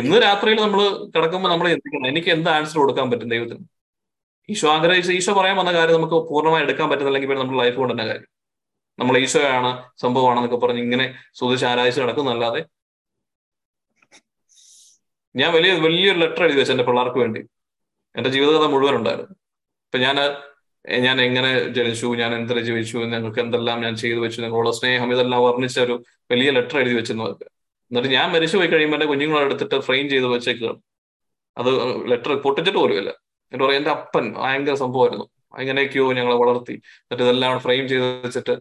ഇന്ന് 0.00 0.16
രാത്രിയിൽ 0.26 0.58
നമ്മൾ 0.60 0.80
കിടക്കുമ്പോൾ 1.14 1.48
നമ്മൾ 1.48 1.68
എനിക്ക് 2.10 2.30
എന്ത് 2.36 2.50
ആൻസർ 2.50 2.78
കൊടുക്കാൻ 2.78 3.10
പറ്റും 3.10 3.30
ദൈവത്തിന്? 3.34 3.64
ഈശോ 4.48 4.68
ആഗ്രഹിച്ച 4.74 5.10
ഈശോ 5.18 5.32
പറയാൻ 5.38 5.56
വന്ന 5.60 5.72
കാര്യം 5.72 5.96
നമുക്ക് 5.98 6.16
പൂർണമായി 6.30 6.64
എടുക്കാൻ 6.66 6.86
പറ്റുന്നില്ലെങ്കിൽ 6.90 7.28
പിന്നെ 7.30 7.42
നമ്മുടെ 7.42 7.60
ലൈഫ് 7.62 7.76
കൊണ്ട് 7.80 7.92
തന്നെ 7.94 8.06
കാര്യം. 8.10 8.28
നമ്മൾ 8.98 9.14
ഈശോയാണ് 9.24 9.70
സംഭവമാണെന്നൊക്കെ 10.02 10.58
പറഞ്ഞ് 10.64 10.82
ഇങ്ങനെ 10.86 11.06
സുതിച്ച് 11.40 11.66
ആരാധിച്ച് 11.70 12.00
നടക്കുന്നല്ലാതെ 12.04 12.60
ഞാൻ 15.34 15.50
വലിയ 15.56 15.72
വലിയൊരു 15.86 16.18
ലെറ്റർ 16.22 16.42
എഴുതി 16.46 16.58
വെച്ചു 16.60 16.72
എന്റെ 16.74 16.84
പിള്ളേർക്ക് 16.88 17.18
വേണ്ടി. 17.24 17.40
എന്റെ 18.14 18.30
ജീവിതകഥ 18.34 18.66
മുഴുവൻ 18.72 18.94
ഉണ്ടായിരുന്നു. 19.00 19.34
ഇപ്പൊ 19.86 19.98
ഞാൻ 20.06 20.16
ഞാൻ 21.06 21.16
എങ്ങനെ 21.26 21.50
ജനിച്ചു 21.76 22.06
ഞാൻ 22.20 22.30
എന്ത് 22.38 22.52
ജീവിച്ചു 22.68 22.98
ഞങ്ങൾക്ക് 23.12 23.40
എന്തെല്ലാം 23.44 23.78
ഞാൻ 23.84 23.94
ചെയ്തു 24.02 24.20
വെച്ചു 24.24 24.40
നിങ്ങളുടെ 24.44 24.72
സ്നേഹം 24.78 25.08
ഇതെല്ലാം 25.14 25.40
വർണിച്ച 25.46 25.76
ഒരു 25.86 25.94
വലിയ 26.32 26.50
ലെറ്റർ 26.56 26.76
എഴുതി 26.82 26.94
വെച്ചിരുന്നു 26.98 27.26
വെക്കുക 27.30 27.48
എന്നിട്ട് 27.90 28.10
ഞാൻ 28.16 28.26
മരിച്ചു 28.34 28.56
പോയി 28.58 28.68
കഴിയുമ്പോൾ 28.72 28.98
എന്റെ 28.98 29.08
കുഞ്ഞുങ്ങളെ 29.12 29.42
എടുത്തിട്ട് 29.48 29.76
ഫ്രെയിം 29.86 30.06
ചെയ്ത് 30.12 30.26
വെച്ചേക്കുകയാണ്. 30.34 30.80
അത് 31.56 31.70
ലെറ്റർ 32.12 32.32
പൊട്ടിച്ചിട്ട് 32.46 32.78
പോലുമില്ല 32.78 33.10
എന്നിട്ട് 33.52 33.64
പറയും 33.64 33.76
എന്റെ 33.76 33.90
അപ്പൻ 33.90 34.34
ഭയങ്കര 34.34 34.74
സംഭവമായിരുന്നു. 34.74 35.24
എങ്ങനെയൊക്കെയോ 35.58 36.12
ഞങ്ങളെ 36.12 36.36
വളർത്തി. 36.36 36.72
എന്നിട്ട് 36.72 37.22
ഇതെല്ലാം 37.22 37.58
ഫ്രെയിം 37.60 37.88
ചെയ്ത് 37.88 38.26
വെച്ചിട്ട് 38.26 38.56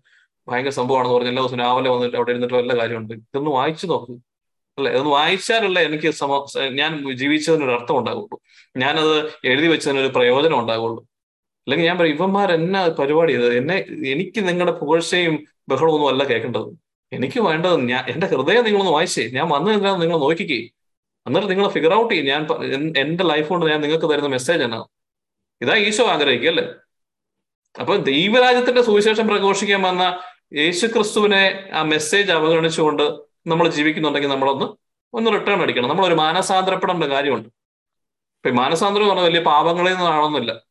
ഭയങ്കര 0.47 0.69
സംഭവമാണെന്ന് 0.69 1.15
പറഞ്ഞ് 1.15 1.29
എല്ലാ 1.29 1.41
ദിവസവും 1.41 1.59
രാവിലെ 1.59 1.89
വന്നിട്ട് 1.89 2.17
അവിടെ 2.17 2.29
ഇരുന്നിട്ട് 2.29 2.55
വല്ല 2.55 2.77
കാര്യമുണ്ട്. 2.77 3.13
ഇതൊന്ന് 3.13 3.51
വായിച്ചു 3.51 3.87
നോക്ക്. 3.87 4.11
അല്ലെ? 4.77 4.91
ഇതൊന്ന് 4.91 5.09
വായിച്ചാലല്ലേ 5.09 5.81
എനിക്ക് 5.81 6.11
സമ 6.11 6.45
ഞാൻ 6.69 7.13
ജീവിച്ചതിനൊരു 7.13 7.71
അർത്ഥം 7.71 7.97
ഉണ്ടാകുള്ളൂ 7.97 8.41
ഞാനത് 8.77 9.29
എഴുതി 9.45 9.67
വെച്ചതിനൊരു 9.67 10.07
പ്രയോജനം 10.07 10.59
ഉണ്ടാകുള്ളൂ 10.59 11.03
അല്ലെങ്കിൽ 11.67 11.87
ഞാൻ 11.87 11.97
പറയും 11.97 12.15
ഇവന്മാർ 12.15 12.51
എന്നെ 12.51 12.89
പരിപാടി 12.89 13.31
ചെയ്തത് 13.31 13.57
എന്നെ 13.57 13.85
എനിക്ക് 14.05 14.47
നിങ്ങളുടെ 14.47 14.71
പുകഴ്ചയും 14.71 15.45
ബഹളമൊന്നും 15.69 16.09
അല്ല 16.09 16.23
കേൾക്കേണ്ടത്. 16.23 16.67
എനിക്ക് 17.13 17.39
വേണ്ടത് 17.39 17.89
ഞാൻ 17.89 18.05
എന്റെ 18.07 18.27
ഹൃദയം 18.27 18.63
നിങ്ങളൊന്ന് 18.63 18.91
വായിച്ചേ. 18.91 19.29
ഞാൻ 19.33 19.49
വന്നു 19.49 19.71
നിങ്ങൾ 19.71 20.17
നോക്കിക്കേ. 20.17 20.80
എന്നിട്ട് 21.27 21.49
നിങ്ങൾ 21.49 21.67
ഫിഗർ 21.67 21.93
ഔട്ട് 21.93 22.13
ചെയ്യും. 22.13 22.27
ഞാൻ 22.27 22.47
എന്റെ 22.97 23.23
ലൈഫ് 23.23 23.49
കൊണ്ട് 23.49 23.65
ഞാൻ 23.65 23.81
നിങ്ങൾക്ക് 23.81 24.05
തരുന്ന 24.05 24.27
മെസ്സേജ് 24.27 24.63
എന്നാ. 24.63 24.85
ഇതാ 25.61 25.75
ഈശോ 25.75 26.05
ആഗ്രഹിക്കുക 26.05 26.49
അല്ലേ? 26.49 26.63
അപ്പൊ 27.79 27.95
ദൈവരാജ്യത്തിന്റെ 27.95 28.81
സുവിശേഷം 28.81 29.27
പ്രഘോഷിക്കാൻ 29.27 29.81
വന്ന 29.81 30.19
യേശു 30.53 30.87
ക്രിസ്തുവിനെ 30.87 31.69
ആ 31.73 31.81
മെസ്സേജ് 31.81 32.31
അവഗണിച്ചുകൊണ്ട് 32.31 33.03
നമ്മൾ 33.47 33.69
ജീവിക്കുന്നുണ്ടെങ്കിൽ 33.69 34.29
നമ്മളൊന്ന് 34.29 34.65
ഒന്ന് 35.13 35.31
റിട്ടേൺ 35.31 35.61
അടിക്കണം. 35.61 35.89
നമ്മളൊരു 35.89 36.13
മാനസാന്തരപ്പെടേണ്ട 36.13 37.03
കാര്യമുണ്ട്. 37.03 37.47
ഇപ്പൊ 37.47 38.49
മാനസാന്തരം 38.49 39.01
എന്ന് 39.01 39.13
പറഞ്ഞാൽ 39.13 39.29
വലിയ 39.29 39.43
പാപങ്ങളിൽ 39.43 39.93
നിന്നാണൊന്നുമില്ല 39.93 40.61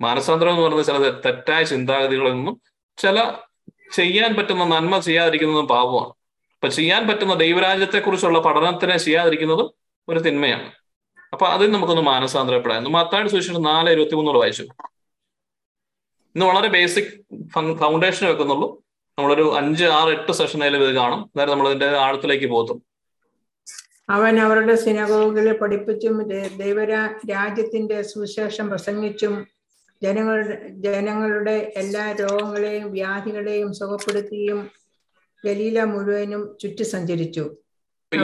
മാനസാന്തരം 0.00 0.50
എന്ന് 0.50 0.62
പറഞ്ഞാൽ 0.62 0.82
ചില 0.82 1.10
തെറ്റായ 1.10 1.62
ചിന്താഗതികളിൽ 1.62 2.32
നിന്നും 2.32 2.60
ചില 2.98 3.32
ചെയ്യാൻ 3.92 4.34
പറ്റുന്ന 4.34 4.64
നന്മ 4.64 4.98
ചെയ്യാതിരിക്കുന്നതും 4.98 5.68
പാപമാണ്. 5.68 6.08
അപ്പൊ 6.54 6.68
ചെയ്യാൻ 6.68 7.08
പറ്റുന്ന 7.08 7.34
ദൈവരാജ്യത്തെക്കുറിച്ചുള്ള 7.34 8.38
പഠനത്തിനെ 8.38 8.96
ചെയ്യാതിരിക്കുന്നതും 8.96 9.85
ഒരു 10.08 10.18
തിന്മയാണ്. 10.18 10.72
അപ്പൊ 11.32 11.46
അതിൽ 11.46 11.70
നമുക്കൊന്ന് 11.72 12.02
മാനസാന്തരപ്പെടാം. 12.02 12.92
മത്തായുടെ 12.92 13.28
സുവിശേഷം 13.28 13.62
നാല് 13.62 13.90
ഇരുപത്തി 13.90 14.14
മൂന്നോട് 14.14 14.38
വായിച്ചു. 14.38 14.62
ഇന്ന് 16.34 16.46
വളരെ 16.46 16.68
ബേസിക് 16.68 17.12
ഫൗണ്ടേഷൻ 17.76 18.26
വെക്കുന്നുള്ളൂ. 18.26 18.84
നമ്മളൊരു 19.18 19.56
അഞ്ച് 19.56 19.84
ആറ് 19.84 20.08
എട്ട് 20.08 20.32
സെഷൻ 20.32 20.64
അതിൽ 20.64 20.76
ഇത് 20.76 20.94
കാണും. 20.94 21.20
അതായത് 21.24 21.50
നമ്മൾ 21.50 21.68
ഇതിന്റെ 21.68 21.86
ആഴത്തിലേക്ക് 21.86 22.46
പോകത്തും 22.46 22.82
അവൻ 24.10 24.40
അവരുടെ 24.40 24.74
സിനഗോഗിലെ 24.74 25.52
പഠിപ്പിച്ചും 25.52 26.28
ദൈവരാ 26.56 27.14
രാജ്യത്തിന്റെ 27.30 28.02
സുവിശേഷം 28.02 28.68
പ്രസംഗിച്ചും 28.68 29.46
ജനങ്ങളുടെ 30.02 30.68
ജനങ്ങളുടെ 30.68 31.72
എല്ലാ 31.76 32.12
രോഗങ്ങളെയും 32.12 32.92
വ്യാധികളെയും 32.92 33.74
സുഖപ്പെടുത്തിയും 33.74 34.70
ഗലീല 35.44 35.84
മുഴുവനും 35.84 36.56
ചുറ്റി 36.60 36.82
സഞ്ചരിച്ചു. 36.82 37.56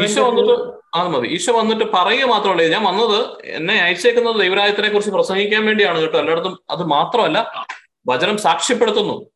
ഈശോ 0.01 0.31
വന്നിട്ട് 0.31 0.55
അത് 0.97 1.09
മതി. 1.09 1.29
ഈശോ 1.29 1.53
വന്നിട്ട് 1.59 1.85
പറയുക 1.95 2.25
മാത്രമല്ല 2.25 2.69
ഞാൻ 2.69 2.85
വന്നത് 2.85 3.43
എന്നെ 3.45 3.75
അയച്ചേക്കുന്നത് 3.75 4.41
ദൈവരാജ്യത്തിനെ 4.41 4.89
കുറിച്ച് 4.89 5.11
പ്രസംഗിക്കാൻ 5.11 5.67
വേണ്ടിയാണ് 5.67 5.99
കേട്ടോ. 5.99 6.19
എല്ലായിടത്തും 6.19 6.63
അത് 6.71 6.85
മാത്രമല്ല 6.85 7.67
വചനം 8.09 8.39
സാക്ഷ്യപ്പെടുത്തുന്നു. 8.39 9.27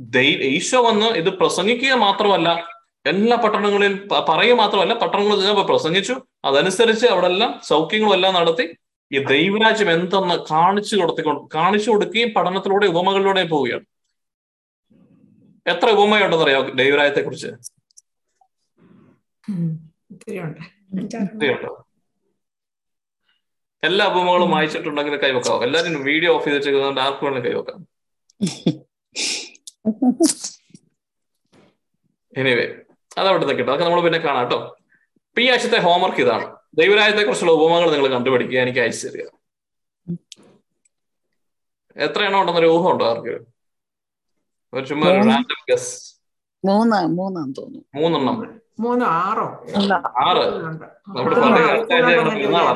ദൈവ 0.00 0.40
ഈശോ 0.40 0.82
വന്ന് 0.82 1.06
ഇത് 1.06 1.28
പ്രസംഗിക്കുക 1.28 1.92
മാത്രമല്ല 1.92 2.68
എല്ലാ 3.06 3.36
പട്ടണങ്ങളിൽ 3.36 4.08
പറയുക 4.28 4.54
മാത്രമല്ല 4.54 4.94
പട്ടണങ്ങളിൽ 4.94 5.40
ചെന്നപ്പോൾ 5.40 5.66
പ്രസംഗിച്ചു. 5.66 6.14
അതനുസരിച്ച് 6.44 7.06
അവിടെ 7.06 7.26
എല്ലാം 7.26 7.60
സൗഖ്യങ്ങളും 7.64 8.14
എല്ലാം 8.14 8.34
നടത്തി 8.34 8.76
ഈ 9.12 9.18
ദൈവരാജ്യം 9.18 9.90
എന്തെന്ന് 9.90 10.34
കാണിച്ചു 10.50 10.96
കൊടുത്തിക്കൊണ്ട് 10.96 11.50
കാണിച്ചു 11.54 11.90
കൊടുക്കുകയും 11.90 12.30
പഠനത്തിലൂടെ 12.30 12.86
ഉപമകളിലൂടെ 12.86 13.44
പോവുകയാണ്. 13.44 13.84
എത്ര 15.66 15.90
ഉപമയുണ്ടെന്ന് 15.90 16.44
അറിയാം 16.44 16.76
ദൈവരാജ്യത്തെ 16.76 17.20
കുറിച്ച് 17.20 17.46
എല്ലാ 23.84 24.06
അപമകളും 24.06 24.50
വായിച്ചിട്ടുണ്ടെങ്കിൽ 24.50 25.16
കൈവെക്കാം 25.16 25.64
എല്ലാരും 25.64 26.02
വീഡിയോ 26.04 26.34
ഓഫ് 26.34 26.44
ചെയ്ത് 26.44 26.56
വെച്ചിരിക്കുന്നതുകൊണ്ട് 26.56 27.00
ആർക്ക് 27.00 27.24
വേണമെങ്കിലും 27.24 27.52
കൈവെക്കാം 27.52 27.86
എനിവേ 32.36 32.74
അതവിടെ 33.18 33.46
നിൽക്കട്ടെ. 33.46 33.70
അതൊക്കെ 33.70 33.84
നമ്മൾ 33.84 34.00
പിന്നെ 34.00 34.18
കാണാം 34.18 34.42
കേട്ടോ. 34.42 34.76
ഇപ്പൊ 35.14 35.40
ഈ 35.40 35.48
ആഴ്ചത്തെ 35.50 35.78
ഹോംവർക്ക് 35.78 36.18
ഇതാണ്. 36.18 36.56
ദൈവരാജ്യത്തെ 36.74 37.24
കുറിച്ചുള്ള 37.24 37.52
ഉപമകൾ 37.52 37.90
നിങ്ങൾ 37.90 38.08
കണ്ടുപിടിക്കുക. 38.08 38.58
എനിക്ക് 38.58 38.80
അയച്ചു 38.80 39.08
തരിക. 39.08 39.26
എത്ര 41.96 42.22
എണ്ണം 42.24 42.40
ഉണ്ടെന്നൊരു 42.40 42.66
ഊഹം 42.66 42.92
ഉണ്ടോ 42.92 43.10
ആർക്ക്? 43.10 43.34
ഒരു 44.72 44.86
ചുമ്മാ 44.86 45.08
റാൻഡം 45.08 45.74
ഗസ് 45.74 46.20
മൂന്നാ 46.64 47.00
മൂന്നാന്ന് 47.02 47.54
തോന്നുന്നു. 47.58 47.84
മൂന്നെണ്ണം. 47.94 48.67
മൂന്നോ 48.80 49.06
ആറോ? 49.06 49.66
ആറ്. 50.24 50.46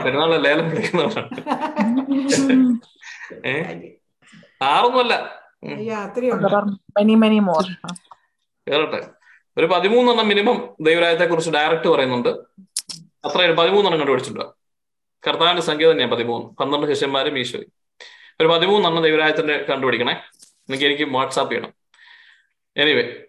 പെരുന്നാളാ. 0.05 0.37
ലേലം 0.37 0.71
വിളിക്കുന്നവരാണ് 0.71 1.29
ആറൊന്നുമല്ല. 4.63 5.43
കേറട്ടെ. 8.69 9.07
ഒരു 9.59 9.67
പതിമൂന്നെണ്ണം 9.67 10.29
മിനിമം 10.29 10.77
ദൈവരായത്തെ 10.81 11.25
കുറിച്ച് 11.25 11.51
ഡയറക്റ്റ് 11.51 11.89
പറയുന്നുണ്ട്. 11.89 12.29
അത്ര 13.25 13.51
പതിമൂന്നെണ്ണം 13.53 13.99
കണ്ടുപിടിച്ചിട്ടുണ്ട്. 13.99 14.45
കർത്താവിന്റെ 15.29 15.63
സംഖ്യ 15.63 15.91
തന്നെയാണ് 15.91 16.13
പതിമൂന്ന്. 16.13 16.47
പന്ത്രണ്ട് 16.49 16.95
ശിഷ്യന്മാരും 16.95 17.39
ഈശോയും. 17.39 17.73
ഒരു 18.41 18.49
പതിമൂന്നെണ്ണം 18.49 19.03
ദൈവരായത്തിന്റെ 19.03 19.67
കണ്ടുപിടിക്കണേ. 19.71 20.13
എനിക്ക് 20.43 20.85
എനിക്ക് 20.85 21.03
വാട്സാപ്പ് 21.15 21.53
ചെയ്യണം. 21.53 21.73
എനിവേ 22.77 23.25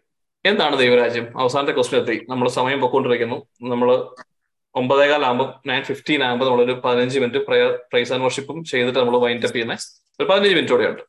എന്താണ് 0.45 0.77
ദൈവരാജ്യം? 0.77 1.39
അവസാനത്തെ 1.39 1.73
ക്വസ്റ്റ്യൻ 1.73 2.01
എത്തി. 2.01 2.25
നമ്മൾ 2.29 2.49
സമയം 2.49 2.81
പൊക്കോണ്ടിരിക്കുന്നു. 2.81 3.35
നമ്മൾ 3.61 4.15
ഒമ്പതേകാലാകുമ്പോൾ 4.75 5.53
നയൻ 5.67 5.83
ഫിഫ്റ്റീൻ 5.83 6.23
ആകുമ്പോൾ 6.23 6.45
നമ്മളൊരു 6.45 6.81
പതിനഞ്ച് 6.85 7.19
മിനിറ്റ് 7.19 7.45
പ്രയർ 7.45 7.71
പ്രൈസ് 7.71 8.13
ആൻഡ് 8.13 8.23
വർഷിപ്പും 8.23 8.63
ചെയ്തിട്ട് 8.63 8.99
നമ്മൾ 8.99 9.17
വൈൻഡ് 9.17 9.41
അപ്പ് 9.41 9.55
ചെയ്യുന്ന 9.55 9.77
ഒരു 10.19 10.23
പതിനഞ്ച് 10.23 10.55
മിനിറ്റ് 10.55 10.73
ഉണ്ട് 10.73 11.01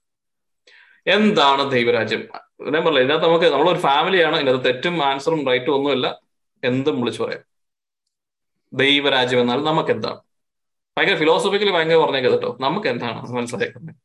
എന്താണ് 1.06 1.70
ദൈവരാജ്യം? 1.70 2.20
ഞാൻ 2.62 2.72
പറഞ്ഞില്ല 2.72 3.00
ഇതിനകത്ത് 3.00 3.26
നമുക്ക് 3.26 3.44
നമ്മളൊരു 3.44 3.78
ഫാമിലിയാണ് 3.78 4.36
ഇതിനകത്ത് 4.36 4.64
തെറ്റും 4.64 5.04
ആൻസറും 5.04 5.46
റൈറ്റും 5.46 5.74
ഒന്നുമില്ല. 5.74 6.20
എന്തും 6.64 7.00
വിളിച്ചു 7.00 7.22
പറയാം. 7.22 7.42
ദൈവരാജ്യം 8.72 9.40
എന്നാൽ 9.40 9.64
നമുക്ക് 9.64 9.90
എന്താണ് 9.90 10.20
ഭയങ്കര 10.98 11.16
ഫിലോസഫിക്കലി 11.16 11.70
ഭയങ്കര 11.70 11.96
പറഞ്ഞേക്കാം 11.96 12.32
കേട്ടോ. 12.32 12.56
നമുക്ക് 12.60 12.88
എന്താണ് 12.88 13.30
മനസ്സിലാക്കുന്നത് 13.30 13.96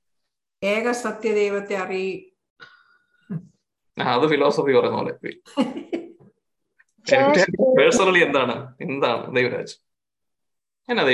ഏക 0.66 0.92
സത്യ 0.92 1.34
ദൈവത്തെ 1.34 1.76
അറിയി 1.76 2.34
അത് 4.04 4.30
ഫിലോസഫി 4.30 4.62
പറയുന്ന 4.62 4.90
പോലെ. 4.90 5.14
പേഴ്സണലി 7.80 8.20
എന്താണ്? 8.26 8.74
എന്താണ് 8.82 9.36
ദൈവരാജ്യം? 9.36 9.80
എന്നാ 10.90 11.04
അത് 11.04 11.12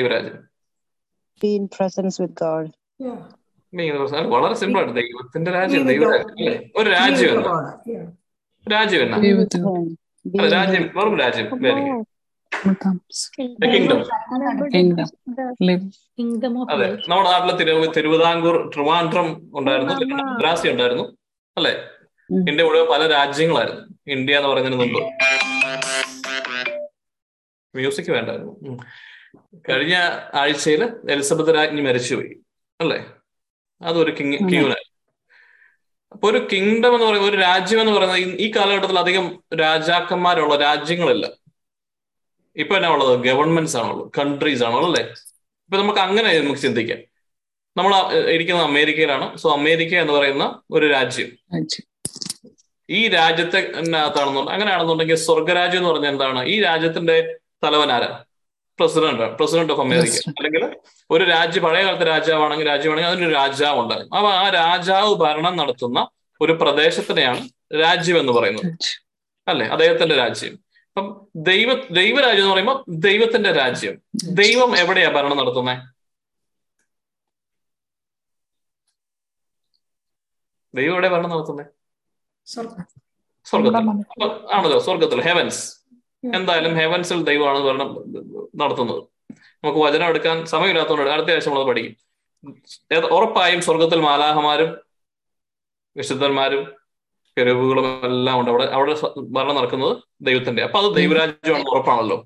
വളരെ 4.27 4.53
സിമ്പിൾ 4.53 4.81
ആണ്. 4.81 4.95
ദൈവത്തിന്റെ 4.95 5.51
രാജ്യം 5.51 5.87
ദൈവരാജ്യം 5.87 6.71
ഒരു 6.75 6.89
രാജ്യം 6.89 7.29
എന്നാ 7.29 7.43
രാജ്യം 8.71 9.01
എന്നാ? 9.01 9.17
രാജ്യം 10.51 10.91
വെറും 10.95 11.19
രാജ്യം. 11.19 11.45
അതെ. 16.71 16.97
നമ്മുടെ 17.09 17.31
നാട്ടിലെ 17.31 17.57
തിരു 17.57 17.91
തിരുവിതാംകൂർ 17.97 18.71
ട്രിവാൻഡ്രം 18.75 19.51
ഉണ്ടായിരുന്നു. 19.55 20.15
മദ്രാസി 20.15 20.67
ഉണ്ടായിരുന്നു. 20.67 21.17
അല്ലെ. 21.57 21.83
ഇന്ത്യ 22.31 22.63
മുഴുവൻ 22.63 22.88
പല 22.91 23.07
രാജ്യങ്ങളായിരുന്നു. 23.07 23.81
ഇന്ത്യ 24.07 24.38
എന്ന് 24.38 24.49
പറഞ്ഞതിന് 24.49 24.75
മുമ്പ്. 24.75 25.03
മ്യൂസിക് 27.75 28.11
വേണ്ടായിരുന്നു. 28.11 28.83
കഴിഞ്ഞ 29.69 29.95
ആഴ്ചയിൽ 30.33 30.83
എലിസബത്ത് 31.09 31.55
രാജ്ഞി 31.55 31.81
മരിച്ചുപോയി. 31.81 32.38
അല്ലേ? 32.81 33.05
അതൊരു 33.81 34.11
കിങ്. 34.19 34.33
ക്യൂനായി 34.49 34.91
അപ്പൊ 36.11 36.31
ഒരു 36.31 36.47
കിങ്ഡം 36.53 36.93
എന്ന് 36.93 37.05
പറയുന്നത് 37.05 37.31
ഒരു 37.31 37.41
രാജ്യം 37.41 37.79
എന്ന് 37.79 37.91
പറയുന്നത് 37.91 38.19
ഈ- 38.19 38.51
കാലഘട്ടത്തിൽ 38.55 38.99
അധികം 38.99 39.43
രാജാക്കന്മാരുള്ള 39.59 40.55
രാജ്യങ്ങളില്ല. 40.55 41.29
ഇപ്പൊ 42.55 42.75
എന്നാ 42.75 42.89
ഉള്ളത്? 42.89 43.19
ഗവൺമെന്റ്സ് 43.19 43.77
ആണുള്ളത്. 43.77 44.11
കൺട്രീസ് 44.19 44.63
ആണുള്ളത് 44.63 44.85
അല്ലേ? 44.85 45.03
ഇപ്പൊ 45.65 45.77
നമുക്ക് 45.77 45.99
അങ്ങനെ 45.99 46.39
നമുക്ക് 46.39 46.59
ചിന്തിക്കാം. 46.59 46.97
നമ്മൾ 47.77 48.13
ഇരിക്കുന്നത് 48.29 48.65
അമേരിക്കയിലാണ്. 48.65 49.38
സോ 49.38 49.51
അമേരിക്ക 49.53 49.95
എന്ന് 49.95 50.13
പറയുന്ന 50.13 50.61
ഒരു 50.71 50.85
രാജ്യം. 50.88 51.27
ഈ 52.89 53.07
രാജ്യത്തെ 53.07 53.59
അകത്താണെന്നുണ്ട് 53.77 54.51
അങ്ങനെയാണെന്നുണ്ടെങ്കിൽ 54.51 55.15
സ്വർഗരാജ്യം 55.15 55.79
എന്ന് 55.79 55.89
പറഞ്ഞാൽ 55.89 56.11
എന്താണ്? 56.11 56.45
ഈ 56.45 56.61
രാജ്യത്തിന്റെ 56.61 57.37
തലവൻ 57.63 57.91
ആരാ? 57.91 58.23
President 58.79 59.21
president 59.21 59.73
of 59.73 59.81
America. 59.81 60.13
അല്ലെങ്കിൽ 60.13 60.75
ഒരു 61.11 61.23
രാജ്യ 61.23 61.59
പഴയ 61.59 61.83
കാലത്തെ 61.83 62.05
രാജാവാണെങ്കിൽ 62.05 62.67
രാജ്യമാണെങ്കിൽ 62.67 63.09
അതിനൊരു 63.09 63.33
രാജാവ് 63.33 63.79
ഉണ്ടാകും. 63.79 64.15
അപ്പൊ 64.15 64.31
ആ 64.31 64.49
രാജാവ് 64.49 65.15
ഭരണം 65.15 65.57
നടത്തുന്ന 65.57 66.07
ഒരു 66.41 66.51
പ്രദേശത്തിനെയാണ് 66.51 67.49
രാജ്യം 67.81 68.19
എന്ന് 68.19 68.33
പറയുന്നത്. 68.33 68.77
അല്ലെ? 69.47 69.65
അദ്ദേഹത്തിന്റെ 69.67 70.15
രാജ്യം. 70.15 70.59
അപ്പം 70.97 71.27
ദൈവ 71.35 71.73
ദൈവരാജ്യം 71.91 72.41
എന്ന് 72.41 72.51
പറയുമ്പോൾ 72.51 72.85
ദൈവത്തിന്റെ 72.89 73.51
രാജ്യം. 73.51 74.01
ദൈവം 74.25 74.77
എവിടെയാ 74.77 75.09
ഭരണം 75.09 75.37
നടത്തുന്നത് 75.37 75.95
ദൈവം 80.75 80.93
എവിടെ 80.93 81.07
ഭരണം 81.07 81.29
നടത്തുന്നത് 81.29 81.74
സ്വർഗത്തിൽ 82.47 83.75
ആണല്ലോ 84.55 84.77
സ്വർഗത്തിൽ 84.86 85.19
ഹെവൻസ് 85.27 85.62
എന്തായാലും 86.38 86.73
ഹെവൻസിൽ 86.79 87.19
ദൈവമാണ് 87.29 87.60
ഭരണം 87.67 87.89
നടത്തുന്നത്. 88.62 89.01
നമുക്ക് 89.63 89.79
വചനം 89.86 90.08
എടുക്കാൻ 90.12 90.38
സമയമില്ലാത്തതുകൊണ്ട് 90.53 91.12
അടുത്ത 91.15 91.31
ആഴ്ച 91.34 91.47
നമ്മൾ 91.49 91.63
പഠിക്കും. 91.69 91.95
ഉറപ്പായും 93.17 93.62
സ്വർഗത്തിൽ 93.67 93.99
മാലാഹമാരും 94.08 94.71
വിശുദ്ധന്മാരും 95.95 96.63
കെരുവുകളും 97.38 97.86
എല്ലാം 98.08 98.36
ഉണ്ട്. 98.39 98.49
അവിടെ 98.51 98.65
അവിടെ 98.77 98.93
ഭരണം 99.36 99.55
നടക്കുന്നത് 99.55 99.93
ദൈവത്തിന്റെ 100.27 100.63
അപ്പൊ 100.63 100.79
അത് 100.81 100.89
ദൈവരാജ്യമാണ് 100.97 101.65
ഉറപ്പാണല്ലോ. 101.73 102.17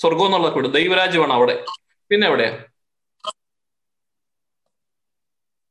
സ്വർഗം 0.00 0.26
എന്നുള്ള 0.26 0.48
കൂടെ 0.56 0.68
ദൈവരാജ്യമാണ് 0.78 1.32
അവിടെ. 1.38 1.54
പിന്നെ 2.10 2.26
എവിടെയാ? 2.28 2.52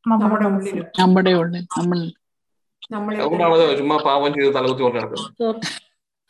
നമ്മുടെ 0.04 0.46
ഉള്ളിൽ 0.50 0.84
നമ്മുടെ 1.00 1.32
ഉള്ളിൽ 1.42 1.64
നമ്മൾ 1.78 2.00
നമ്മളെ 2.92 3.18
ചുമ്മാ 3.80 3.98
പാപം 4.08 4.30
ചെയ്ത് 4.36 4.52
തലകുത്തി 4.58 4.84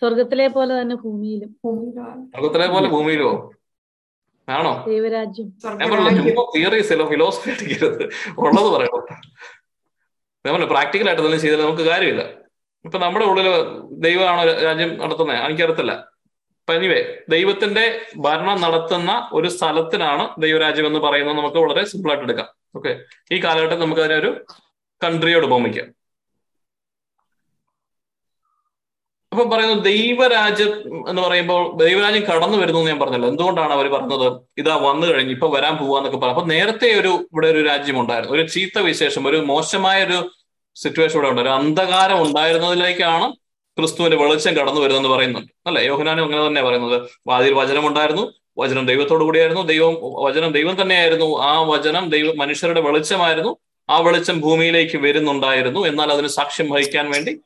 സ്വർഗത്തിലെ 0.02 0.48
പോലെ 0.56 0.74
തന്നെ 0.80 0.96
ഭൂമിയിലും. 1.04 1.52
സ്വർഗത്തിലെ 2.34 2.68
പോലെ 2.74 2.88
ഭൂമിയിലോ 2.96 3.30
ആണോ? 4.48 4.72
ദൈവരാജ്യം. 4.90 5.48
ഫിലോസഫി 7.12 7.50
അടിക്കരുത് 7.54 8.04
ഉള്ളത് 8.44 8.70
പറയണം 8.76 9.02
നമ്മൾ 10.46 10.64
പ്രാക്ടിക്കൽ 10.74 11.08
ആയിട്ട് 11.10 11.24
തന്നെ 11.26 11.40
ചെയ്താൽ 11.44 11.62
നമുക്ക് 11.66 11.86
കാര്യമില്ല. 11.92 12.24
ഇപ്പൊ 12.86 12.98
നമ്മുടെ 13.06 13.26
ഉള്ളിൽ 13.32 13.48
ദൈവമാണോ 14.06 14.44
രാജ്യം 14.68 14.92
നടത്തുന്നത് 15.02 15.40
എനിക്കറിയത്തില്ല. 15.48 15.94
പനിവേ 16.68 17.00
ദൈവത്തിന്റെ 17.34 17.86
ഭരണം 18.26 18.58
നടത്തുന്ന 18.66 19.12
ഒരു 19.38 19.50
സ്ഥലത്തിനാണ് 19.56 20.24
ദൈവരാജ്യം 20.44 20.88
എന്ന് 20.90 21.00
പറയുന്നത് 21.06 21.38
നമുക്ക് 21.40 21.60
വളരെ 21.66 21.84
സിമ്പിൾ 21.92 22.12
ആയിട്ട് 22.12 22.26
എടുക്കാം. 22.28 22.50
ഓക്കെ 22.78 22.92
ഈ 23.36 23.38
കാലഘട്ടം 23.44 23.80
നമുക്ക് 23.84 24.02
അതിനെ 24.06 24.18
ഒരു 24.24 24.32
കൺട്രിയോട് 25.02 25.46
ഉപമിക്കാം. 25.50 25.88
അപ്പൊ 29.38 29.58
പറയുന്നത് 29.58 29.86
ദൈവരാജ്യം 29.86 30.70
എന്ന് 31.10 31.22
പറയുമ്പോൾ 31.22 31.78
ദൈവരാജ്യം 31.78 32.24
കടന്നു 32.24 32.58
വരുന്നു 32.58 32.80
എന്ന് 32.80 32.92
ഞാൻ 32.92 33.00
പറഞ്ഞല്ലോ. 33.00 33.30
എന്തുകൊണ്ടാണ് 33.30 33.74
അവർ 33.74 33.88
പറഞ്ഞത്? 33.88 34.34
ഇതാ 34.58 34.76
വന്നു 34.76 35.08
കഴിഞ്ഞ് 35.08 35.34
ഇപ്പൊ 35.34 35.48
വരാൻ 35.50 35.78
പോവാന്നൊക്കെ 35.78 36.18
പറഞ്ഞു. 36.18 36.34
അപ്പൊ 36.34 36.48
നേരത്തെ 36.48 37.00
ഒരു 37.00 37.08
ഇവിടെ 37.08 37.48
ഒരു 37.48 37.66
രാജ്യം 37.66 38.00
ഉണ്ടായിരുന്നു. 38.00 38.36
ഒരു 38.36 38.48
ചീത്ത 38.48 38.80
വിശേഷം 38.80 39.28
ഒരു 39.28 39.38
മോശമായ 39.38 40.06
ഒരു 40.06 40.32
സിറ്റുവേഷൻ 40.76 41.20
ഇവിടെ 41.20 41.42
ഒരു 41.42 41.50
അന്ധകാരം 41.50 42.22
ഉണ്ടായിരുന്നതിലേക്കാണ് 42.22 43.34
ക്രിസ്തുവിന്റെ 43.78 44.18
വെളിച്ചം 44.18 44.54
കടന്നു 44.54 44.82
വരുന്നെന്ന് 44.82 45.10
പറയുന്നുണ്ട്. 45.10 45.52
അല്ലെ? 45.68 45.86
യോഹനാനും 45.86 46.24
അങ്ങനെ 46.24 46.48
തന്നെ 46.48 46.62
പറയുന്നത്. 46.62 47.10
വാതിൽ 47.28 47.54
വചനം 47.54 47.88
ഉണ്ടായിരുന്നു 47.88 48.34
വചനം 48.58 48.86
ദൈവത്തോടു 48.86 49.24
കൂടിയായിരുന്നു 49.24 49.62
ദൈവം 49.62 49.98
വചനം 50.02 50.52
ദൈവം 50.52 50.82
തന്നെയായിരുന്നു. 50.82 51.40
ആ 51.40 51.62
വചനം 51.62 52.10
ദൈവ 52.10 52.34
മനുഷ്യരുടെ 52.34 52.82
വെളിച്ചമായിരുന്നു. 52.82 53.58
ആ 53.90 54.00
വെളിച്ചം 54.00 54.42
ഭൂമിയിലേക്ക് 54.42 54.98
വരുന്നുണ്ടായിരുന്നു. 54.98 55.88
എന്നാൽ 55.88 56.12
അതിന് 56.12 56.28
സാക്ഷ്യം 56.28 56.70
വഹിക്കാൻ 56.70 57.12
വേണ്ടി 57.12 57.40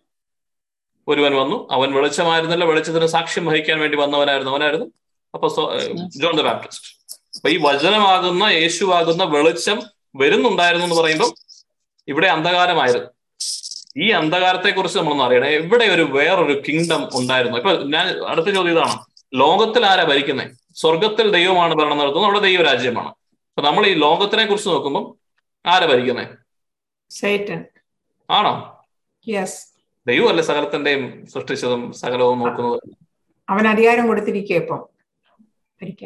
ഒരുവൻ 1.08 1.36
വന്നു. 1.36 1.68
അവൻ 1.72 1.94
വെളിച്ചമായിരുന്നല്ല. 1.94 2.66
വെളിച്ചത്തിന് 2.66 3.06
സാക്ഷ്യം 3.06 3.46
വഹിക്കാൻ 3.46 3.80
വേണ്ടി 3.80 3.98
വന്നവനായിരുന്നു. 3.98 4.52
അവനായിരുന്നു 4.52 4.86
അപ്പൊ 5.34 5.48
ജോൺ 6.08 6.38
ദ 6.38 6.42
ബാപ്റ്റിസ്റ്റ്. 6.42 6.96
അപ്പൊ 7.36 7.50
ഈ 7.50 7.60
വചനമാകുന്ന 7.62 8.44
യേശുവാകുന്ന 8.44 9.24
വെളിച്ചം 9.24 9.82
വരുന്നുണ്ടായിരുന്നു 10.16 10.86
എന്ന് 10.86 10.96
പറയുമ്പോൾ 10.96 11.32
ഇവിടെ 12.08 12.28
അന്ധകാരമായിരുന്നു. 12.28 13.08
ഈ 13.98 14.10
അന്ധകാരത്തെ 14.10 14.70
കുറിച്ച് 14.70 14.98
നമ്മളൊന്നും 14.98 15.26
അറിയണം. 15.26 15.48
ഇവിടെ 15.48 15.86
ഒരു 15.86 16.02
വേറൊരു 16.02 16.64
കിങ്ഡം 16.68 17.10
ഉണ്ടായിരുന്നു? 17.14 17.58
ഇപ്പൊ 17.58 17.72
ഞാൻ 17.72 18.08
അടുത്ത 18.08 18.48
ചോദ്യം 18.48 18.80
ഇതാണ്. 18.80 19.00
ലോകത്തിൽ 19.34 19.86
ആരാ 19.86 20.04
ഭരിക്കുന്നത് 20.04 20.52
സ്വർഗത്തിൽ 20.76 21.32
ദൈവമാണ് 21.32 21.74
ഭരണം 21.76 21.98
നടത്തുന്നത്. 21.98 22.24
അവിടെ 22.24 22.40
ദൈവരാജ്യമാണ്. 22.40 23.08
അപ്പൊ 23.08 23.62
നമ്മൾ 23.62 23.88
ഈ 23.88 23.94
ലോകത്തിനെ 23.94 24.46
കുറിച്ച് 24.46 24.70
നോക്കുമ്പോൾ 24.70 25.16
ആരാ 25.70 25.86
ഭരിക്കുന്നത് 25.86 26.28
ആണോ? 28.32 28.86
യെസ് 29.28 29.71
ദൈവമല്ലേ 30.08 30.44
സകലത്തിന്റെയും 30.44 31.26
സൃഷ്ടിച്ചതും 31.26 31.94
സകലവും 31.94 32.40
നോക്കുന്നത്. 32.40 32.82
അവൻ 33.50 33.68
അധികാരം 33.68 34.08
കൊടുത്തിരിക്കുക 34.08 34.56
ഇപ്പം. 34.56 34.88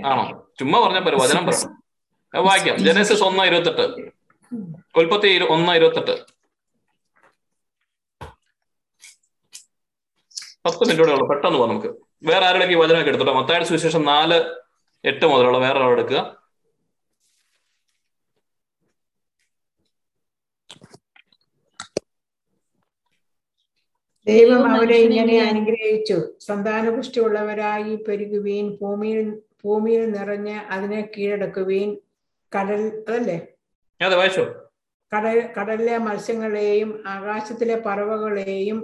ആണോ? 0.06 0.48
ചുമ്മാ 0.60 0.80
പറഞ്ഞ 0.80 1.00
പോലെ 1.00 1.18
വചനം 1.18 1.46
പറഞ്ഞു 1.46 2.41
വായിക്കാം. 2.41 2.78
ജനസിസ് 2.78 3.24
ഒന്ന് 3.24 3.43
ഇരുപത്തെട്ട്. 3.43 4.12
ഉൽപ്പത്തി 4.96 5.28
ഇരു- 5.28 5.48
ഒന്ന് 5.48 5.74
ഇരുപത്തെട്ട്. 5.74 6.36
പത്ത് 10.66 10.80
മിനിറ്റോടെ 10.80 11.12
ഉള്ളു 11.12 11.26
പെട്ടെന്ന് 11.26 11.60
പോകാം 11.60 11.76
നമുക്ക്. 11.76 11.96
വേറെ 12.24 12.46
ആരുടെയൊക്കെ 12.46 12.76
ഈ 12.76 12.78
വചനമൊക്കെ 12.78 13.10
എടുത്തോട്ടെ? 13.10 13.34
മത്തായ 13.34 13.64
സുവിശേഷം 13.64 14.06
നാല് 14.06 14.56
എട്ട് 15.06 15.26
മുതലുള്ള 15.26 15.58
വേറെ 15.58 15.78
ഒരാൾ 15.78 15.91
ദൈവം 24.28 24.62
അവരെ 24.74 24.98
ഇങ്ങനെ 25.06 25.36
അനുഗ്രഹിച്ചു. 25.50 26.18
സന്താനപുഷ്ടിയുള്ളവരായി 26.48 27.94
പെരുകുവീൻ 28.08 28.66
ഭൂമിയിൽ 28.82 29.28
ഭൂമിയിൽ 29.64 30.04
നിറഞ്ഞ് 30.12 30.58
അതിനെ 30.76 31.02
കീഴടക്കുവീൻ 31.14 31.90
കടൽ 32.52 32.82
അതല്ലേ? 33.08 33.38
വായിച്ചോ? 34.02 34.46
കടൽ 35.12 35.38
കടലിലെ 35.58 35.98
മത്സ്യങ്ങളെയും 35.98 36.90
ആകാശത്തിലെ 37.08 37.76
പറവകളെയും 37.86 38.80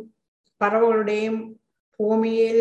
പറവകളുടെയും 0.62 1.36
ഭൂമിയിൽ 2.00 2.58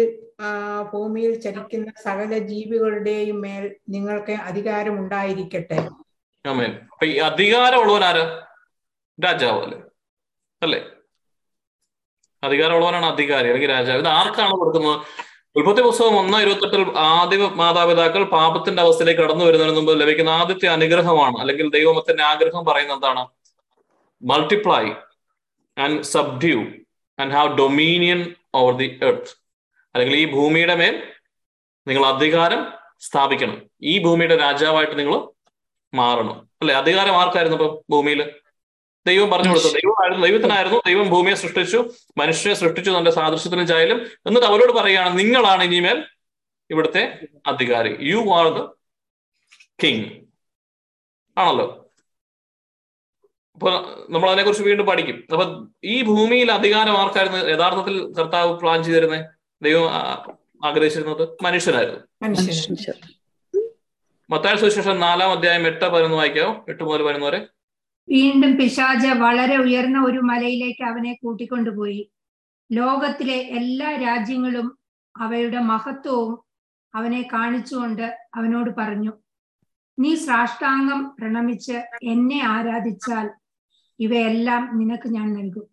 ഭൂമിയിൽ 0.92 1.32
ചരിക്കുന്ന 1.44 1.90
സകല 2.04 2.32
ജീവികളുടെയും 2.50 3.38
മേൽ 3.40 3.64
നിങ്ങൾക്ക് 3.88 4.34
അധികാരം 4.48 4.94
ഉണ്ടായിരിക്കട്ടെ 5.02 5.78
ആമേൻ. 6.44 6.72
അപ്പൊ 6.92 7.04
ഈ 7.06 7.14
അധികാരമുള്ളവൻ 7.28 8.04
ആര് 8.10 8.24
രാജാവ് 9.18 9.60
അല്ലേ? 9.64 9.78
അല്ലേ? 10.62 10.80
അധികാരമുള്ളവനാണ് 12.42 13.06
അധികാരി 13.06 13.48
അല്ലെങ്കിൽ 13.48 13.70
രാജാവ്. 13.70 13.98
ഇത് 13.98 14.08
ആർക്കാണ് 14.08 14.52
കൊടുക്കുന്നത്? 14.52 15.00
ഉൽപ്പത്തി 15.56 15.80
പുസ്തകം 15.80 16.18
ഒന്ന് 16.18 16.38
ഇരുപത്തെട്ടിൽ 16.38 16.98
ആദ്യ 16.98 17.36
മാതാപിതാക്കൾ 17.36 18.24
പാപത്തിന്റെ 18.24 18.82
അവസ്ഥയിലേക്ക് 18.82 19.20
കടന്നു 19.20 19.44
വരുന്നതിന് 19.44 19.76
മുമ്പ് 19.76 20.00
ലഭിക്കുന്ന 20.00 20.30
ആദ്യത്തെ 20.30 20.66
അനുഗ്രഹമാണ് 20.66 21.40
അല്ലെങ്കിൽ 21.40 21.70
ദൈവമത്തിന്റെ 21.70 22.22
ആഗ്രഹം 22.22 22.64
പറയുന്നത് 22.64 22.96
എന്താണ്? 22.96 23.26
Multiply 24.22 24.84
and 25.78 26.02
subdue 26.02 26.60
and 27.18 27.32
have 27.32 27.58
dominion 27.58 28.34
over 28.54 28.76
the 28.76 29.00
earth 29.02 29.32
അല്ലെങ്കിൽ 29.94 30.16
ഈ 30.16 30.32
ഭൂമിയുടെ 30.32 30.74
മേൽ 30.74 31.02
നിങ്ങൾ 31.88 32.06
അധികാരം 32.06 32.66
സ്ഥാപിക്കണം. 33.00 33.62
ഈ 33.82 34.02
ഭൂമിയുടെ 34.02 34.36
രാജാവായിട്ട് 34.36 34.98
നിങ്ങൾ 34.98 35.28
മാറണം. 35.94 36.48
അല്ലെ? 36.60 36.74
അധികാരം 36.74 37.16
ആർക്കായിരുന്നു 37.16 37.56
ഇപ്പൊ 37.56 37.80
ഭൂമിയിൽ? 37.90 38.32
ദൈവം 39.06 39.30
പറഞ്ഞു 39.30 39.50
കൊടുത്തു. 39.50 39.68
ദൈവമായിരുന്നു 39.68 40.26
ദൈവത്തിനായിരുന്നു 40.26 40.78
ദൈവം 40.86 41.06
ഭൂമിയെ 41.10 41.34
സൃഷ്ടിച്ചു 41.34 41.78
മനുഷ്യനെ 42.18 42.54
സൃഷ്ടിച്ചു 42.54 42.90
തന്റെ 42.90 43.10
സാദൃശ്യത്തിനും 43.10 43.66
ചായലും. 43.66 44.00
എന്നിട്ട് 44.26 44.48
അവരോട് 44.48 44.72
പറയുകയാണ് 44.72 45.18
നിങ്ങളാണ് 45.18 45.62
ഇനിമേൽ 45.62 45.98
ഇവിടുത്തെ 46.70 47.02
അധികാരി. 47.46 47.96
യു 48.00 48.20
ആർ 48.38 48.48
ദ 48.56 48.60
കിങ് 49.82 50.04
ആണല്ലോ? 51.38 51.66
അപ്പൊ 53.54 53.70
നമ്മൾ 54.10 54.28
അതിനെ 54.30 54.42
കുറിച്ച് 54.44 54.64
വീണ്ടും 54.64 54.86
പഠിക്കും. 54.86 55.16
അപ്പൊ 55.32 55.44
ഈ 55.84 56.02
ഭൂമിയിൽ 56.02 56.52
അധികാരം 56.52 56.98
ആർക്കായിരുന്നു? 56.98 57.38
യഥാർത്ഥത്തിൽ 57.38 57.96
കർത്താവ് 58.18 58.52
പ്ലാൻ 58.60 58.84
ചെയ്തിരുന്നത് 58.84 59.24
ദൈവം 59.62 59.86
ആഗ്രഹിച്ചിരുന്നത് 60.64 61.24
മനുഷ്യനായിരുന്നു. 61.42 62.00
മനുഷ്യന് 62.22 62.94
മത്തായ 64.30 64.56
സുവിശേഷം 64.56 65.00
നാലാം 65.00 65.30
അധ്യായം 65.32 65.66
എട്ട് 65.66 65.84
പതിനൊന്ന് 65.84 66.16
വായിക്കാവോ 66.16 66.64
എട്ട് 66.68 66.82
മുതൽ 66.84 67.02
പതിനൊന്ന് 67.02 67.26
വരെ. 67.26 67.40
വീണ്ടും 68.10 68.56
പിശാജ് 68.56 69.06
വളരെ 69.06 69.56
ഉയർന്ന 69.56 70.04
ഒരു 70.04 70.18
മലയിലേക്ക് 70.18 70.84
അവനെ 70.84 71.18
കൂട്ടിക്കൊണ്ടുപോയി 71.22 72.10
ലോകത്തിലെ 72.72 73.38
എല്ലാ 73.38 73.96
രാജ്യങ്ങളും 73.96 74.78
അവയുടെ 75.16 75.58
മഹത്വവും 75.58 76.44
അവനെ 76.94 77.28
കാണിച്ചുകൊണ്ട് 77.32 78.28
അവനോട് 78.34 78.70
പറഞ്ഞു 78.78 79.12
നീ 79.98 80.14
സാഷ്ടാംഗം 80.14 81.16
പ്രണമിച്ച് 81.20 81.82
എന്നെ 82.02 82.40
ആരാധിച്ചാൽ 82.40 83.30
ഇവയെല്ലാം 84.00 84.78
നിനക്ക് 84.78 85.08
ഞാൻ 85.08 85.34
നൽകും. 85.34 85.66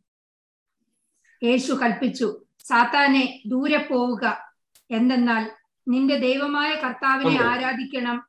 യേശു 1.44 1.74
കൽപ്പിച്ചു 1.74 2.46
സാത്താനെ 2.60 3.42
ദൂരെ 3.48 3.88
പോവുക. 3.92 4.54
എന്തെന്നാൽ 4.92 5.52
നിന്റെ 5.88 6.20
ദൈവമായ 6.20 6.76
കർത്താവിനെ 6.76 7.42
ആരാധിക്കണം 7.44 8.28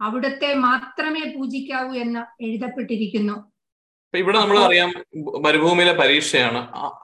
അവിടുത്തെ 0.00 0.54
മാത്രമേ 0.54 1.34
പൂജിക്കാവൂ 1.36 1.92
എന്ന് 1.94 2.42
എഴുതപ്പെട്ടിരിക്കുന്നു. 2.42 3.49
ഇവിടെ 4.18 4.38
നമ്മൾ 4.38 4.58
അറിയാം 4.58 4.92
മരുഭൂമിയിലെ 5.44 5.92
പരീക്ഷയാണ്. 5.92 6.60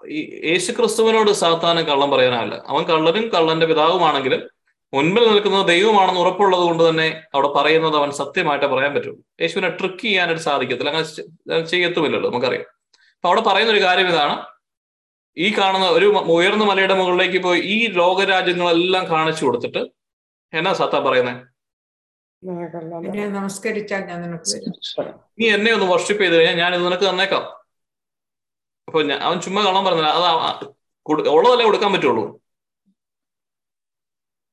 ഈ 0.09 0.48
യേശു 0.50 0.72
ക്രിസ്തുവിനോട് 0.72 1.30
സാത്താന് 1.30 1.80
കള്ളം 1.80 2.11
പറയാനാവില്ല. 2.11 2.62
അവൻ 2.66 2.82
കള്ളനും 2.82 3.28
കള്ളന്റെ 3.34 3.66
പിതാവുമാണെങ്കിലും 3.66 4.48
മുൻപിൽ 4.94 5.28
നിൽക്കുന്നത് 5.28 5.66
ദൈവമാണെന്ന് 5.66 6.20
ഉറപ്പുള്ളത് 6.20 6.61
കൊണ്ട് 6.61 6.88
തന്നെ 6.88 7.22
അവിടെ 7.34 7.48
പറയുന്നത് 7.48 7.96
അവൻ 7.96 8.11
സത്യമായിട്ട് 8.11 8.66
പറയാൻ 8.66 8.94
പറ്റുള്ളൂ. 8.94 9.24
യേശുവിനെ 9.42 9.68
ട്രിക്ക് 9.68 10.02
ചെയ്യാനായിട്ട് 10.02 10.42
സാധിക്കത്തില്ല. 10.42 10.90
അങ്ങനെ 10.90 11.64
ചെയ്യത്തുമില്ലല്ലോ 11.64 12.30
നമുക്കറിയാം. 12.30 12.66
അപ്പൊ 13.16 13.28
അവിടെ 13.28 13.40
പറയുന്ന 13.40 13.72
ഒരു 13.72 13.82
കാര്യം 13.84 14.09
ഇതാണ്. 14.09 14.44
ഈ 15.38 15.54
കാണുന്ന 15.59 15.88
ഒരു 15.88 16.07
ഉയർന്ന 16.07 16.64
മലയുടെ 16.64 16.94
മുകളിലേക്ക് 16.94 17.38
പോയി 17.42 17.61
ഈ 17.61 17.86
ലോകരാജ്യങ്ങളെല്ലാം 17.86 19.11
കാണിച്ചു 19.11 19.44
കൊടുത്തിട്ട് 19.44 19.82
എന്നാ 20.54 20.72
സത്ത 20.72 20.96
പറയുന്നത് 20.98 21.55
നമസ്കരിച്ചാൽ 23.36 24.03
ഞാൻ 24.09 24.18
നിനക്ക് 24.22 24.57
നീ 25.40 25.47
എന്നെ 25.57 25.72
ഒന്ന് 25.72 25.86
വർഷിപ്പ് 25.92 26.22
ചെയ്ത് 26.22 26.34
കഴിഞ്ഞാൽ 26.36 26.57
ഞാനിത് 26.62 26.84
നിനക്ക് 26.86 27.07
തന്നേക്കാം. 27.11 27.44
അപ്പൊ 28.88 28.99
അവൻ 29.28 29.40
ചുമ്മാ 29.40 29.64
കാണാൻ 29.64 29.84
പറഞ്ഞില്ല. 29.84 30.11
അത് 30.11 30.64
ഉള്ളതല്ലേ 31.36 31.64
കൊടുക്കാൻ 31.66 31.92
പറ്റുള്ളൂ. 31.92 32.24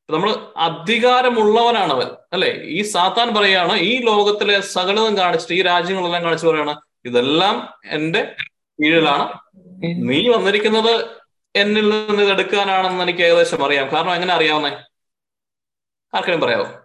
നമ്മൾ 0.10 0.30
അധികാരമുള്ളവനാണ് 0.58 1.94
അവൻ 1.94 2.10
അല്ലെ? 2.34 2.50
ഈ 2.78 2.82
സാത്താൻ 2.82 3.36
പറയാണ് 3.36 3.74
ഈ 3.90 4.02
ലോകത്തിലെ 4.06 4.60
സകലതും 4.60 5.18
കാണിച്ചിട്ട് 5.18 5.54
ഈ 5.54 5.62
രാജ്യങ്ങളെല്ലാം 5.62 6.24
കാണിച്ചു 6.24 6.48
പറയാണ് 6.48 6.76
ഇതെല്ലാം 7.06 7.56
എന്റെ 7.98 8.36
കീഴിലാണ്. 8.80 9.26
നീ 10.10 10.20
വന്നിരിക്കുന്നത് 10.36 10.94
എന്നിൽ 11.56 11.90
നിന്ന് 11.90 12.24
ഇത് 12.24 12.32
എടുക്കാനാണെന്ന് 12.32 13.04
എനിക്ക് 13.04 13.20
ഏകദേശം 13.20 13.66
അറിയാം. 13.66 13.88
കാരണം 13.94 14.14
എങ്ങനെ 14.14 14.34
അറിയാവുന്നേ? 14.34 14.72
ആർക്കെങ്കിലും 16.14 16.46
പറയാമോ 16.46 16.83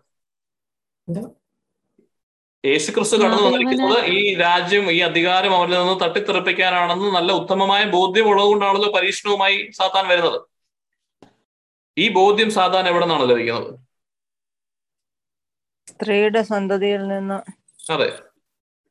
യേശു 2.66 2.90
ക്രിസ്തു 2.92 3.16
കടന്നു 3.16 3.42
വന്നിരിക്കുന്നത് 3.42 4.04
ഈ 4.04 4.34
രാജ്യം 4.34 4.92
ഈ 4.92 5.00
അധികാരം 5.00 5.56
അവരിൽ 5.56 5.78
നിന്ന് 5.78 6.04
തട്ടിത്തെറിപ്പിക്കാനാണെന്ന് 6.04 7.04
നല്ല 7.04 7.32
ഉത്തമമായ 7.32 7.84
ബോധ്യം 7.84 8.28
ഉള്ളതുകൊണ്ടാണല്ലോ 8.28 8.92
പരീക്ഷണവുമായി 8.92 9.70
സാത്താൻ 9.76 10.08
വരുന്നത്. 10.08 10.40
ഈ 11.98 12.08
ബോധ്യം 12.08 12.50
സാത്താൻ 12.50 12.88
എവിടെ 12.88 13.04
നിന്നാണ് 13.04 13.30
ലഭിക്കുന്നത്? 13.30 13.80
സ്ത്രീയുടെ 15.88 16.42
സന്തതിയിൽ 16.42 17.08
നിന്ന്. 17.08 17.38
അതെ. 17.92 18.22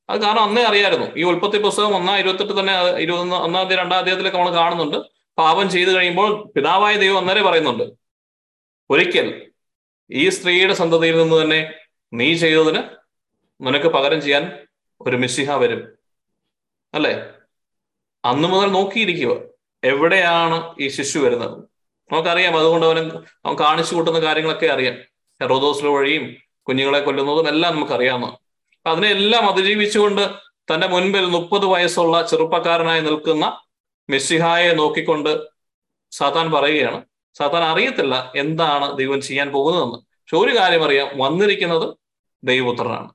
അത് 0.09 0.21
കാരണം 0.21 0.43
അന്നേ 0.43 0.63
അറിയായിരുന്നു. 0.63 1.07
ഈ 1.17 1.23
ഉൽപ്പത്തി 1.23 1.57
പുസ്തകം 1.57 1.95
ഒന്നാം 1.95 2.17
ഇരുപത്തെട്ട് 2.17 2.59
തന്നെ 2.59 2.73
അത് 2.73 2.99
ഇരുപത്തൊന്ന് 2.99 3.35
ഒന്നാം 3.35 3.67
തീയതി 3.67 3.81
രണ്ടാം 3.81 4.05
തീയതിയിലൊക്കെ 4.05 4.37
നമ്മൾ 4.37 4.55
കാണുന്നുണ്ട്. 4.55 4.97
പാപം 5.37 5.69
ചെയ്തു 5.69 5.89
കഴിയുമ്പോൾ 5.89 6.51
പിതാവായ 6.55 6.95
ദൈവം 6.95 7.17
അന്നേരെ 7.17 7.43
പറയുന്നുണ്ട്. 7.43 7.83
ഒരിക്കൽ 8.89 9.51
ഈ 10.11 10.29
സ്ത്രീയുടെ 10.29 10.73
സന്തതിയിൽ 10.73 11.17
നിന്ന് 11.17 11.41
തന്നെ 11.43 11.86
നീ 12.13 12.33
ചെയ്തതിന് 12.33 12.83
നിനക്ക് 13.61 13.85
പകരം 13.85 14.21
ചെയ്യാൻ 14.21 14.51
ഒരു 15.01 15.15
മിസ്സിഹ 15.15 15.51
വരും. 15.51 15.97
അല്ലേ? 16.93 17.25
അന്ന് 18.25 18.47
മുതൽ 18.47 18.67
നോക്കിയിരിക്കുക. 18.67 19.41
എവിടെയാണ് 19.83 20.75
ഈ 20.79 20.87
ശിശു 20.87 21.19
വരുന്നത്? 21.19 21.63
നമുക്കറിയാം 22.11 22.57
അതുകൊണ്ട് 22.57 22.85
അവന് 22.85 23.11
അവൻ 23.45 23.59
കാണിച്ചു 23.59 23.95
കൂട്ടുന്ന 23.95 24.19
കാര്യങ്ങളൊക്കെ 24.19 24.65
അറിയാം. 24.65 24.93
ഹെറോദോസിലെ 25.41 25.89
വഴിയും 25.89 26.35
കുഞ്ഞുങ്ങളെ 26.67 26.99
കൊല്ലുന്നതും 26.99 27.47
എല്ലാം 27.47 27.75
നമുക്കറിയാവുന്ന 27.75 28.25
അപ്പൊ 28.25 28.89
അതിനെല്ലാം 28.89 29.49
അതിജീവിച്ചുകൊണ്ട് 29.49 30.29
തന്റെ 30.73 30.87
മുൻപിൽ 30.87 31.25
മുപ്പത് 31.25 31.65
വയസ്സുള്ള 31.65 32.27
ചെറുപ്പക്കാരനായി 32.27 33.01
നിൽക്കുന്ന 33.01 33.61
മെസ്സിഹായെ 34.09 34.73
നോക്കിക്കൊണ്ട് 34.73 35.47
സാത്താൻ 36.11 36.51
പറയുകയാണ്. 36.51 37.05
സാത്താൻ 37.37 37.63
അറിയത്തില്ല 37.63 38.33
എന്താണ് 38.35 38.97
ദൈവം 38.97 39.21
ചെയ്യാൻ 39.21 39.51
പോകുന്നതെന്ന്. 39.51 40.06
പക്ഷെ 40.27 40.37
ഒരു 40.37 40.57
കാര്യം 40.57 40.83
അറിയാം. 40.83 41.09
വന്നിരിക്കുന്നത് 41.17 41.97
ദൈവപുത്രനാണ്. 42.43 43.09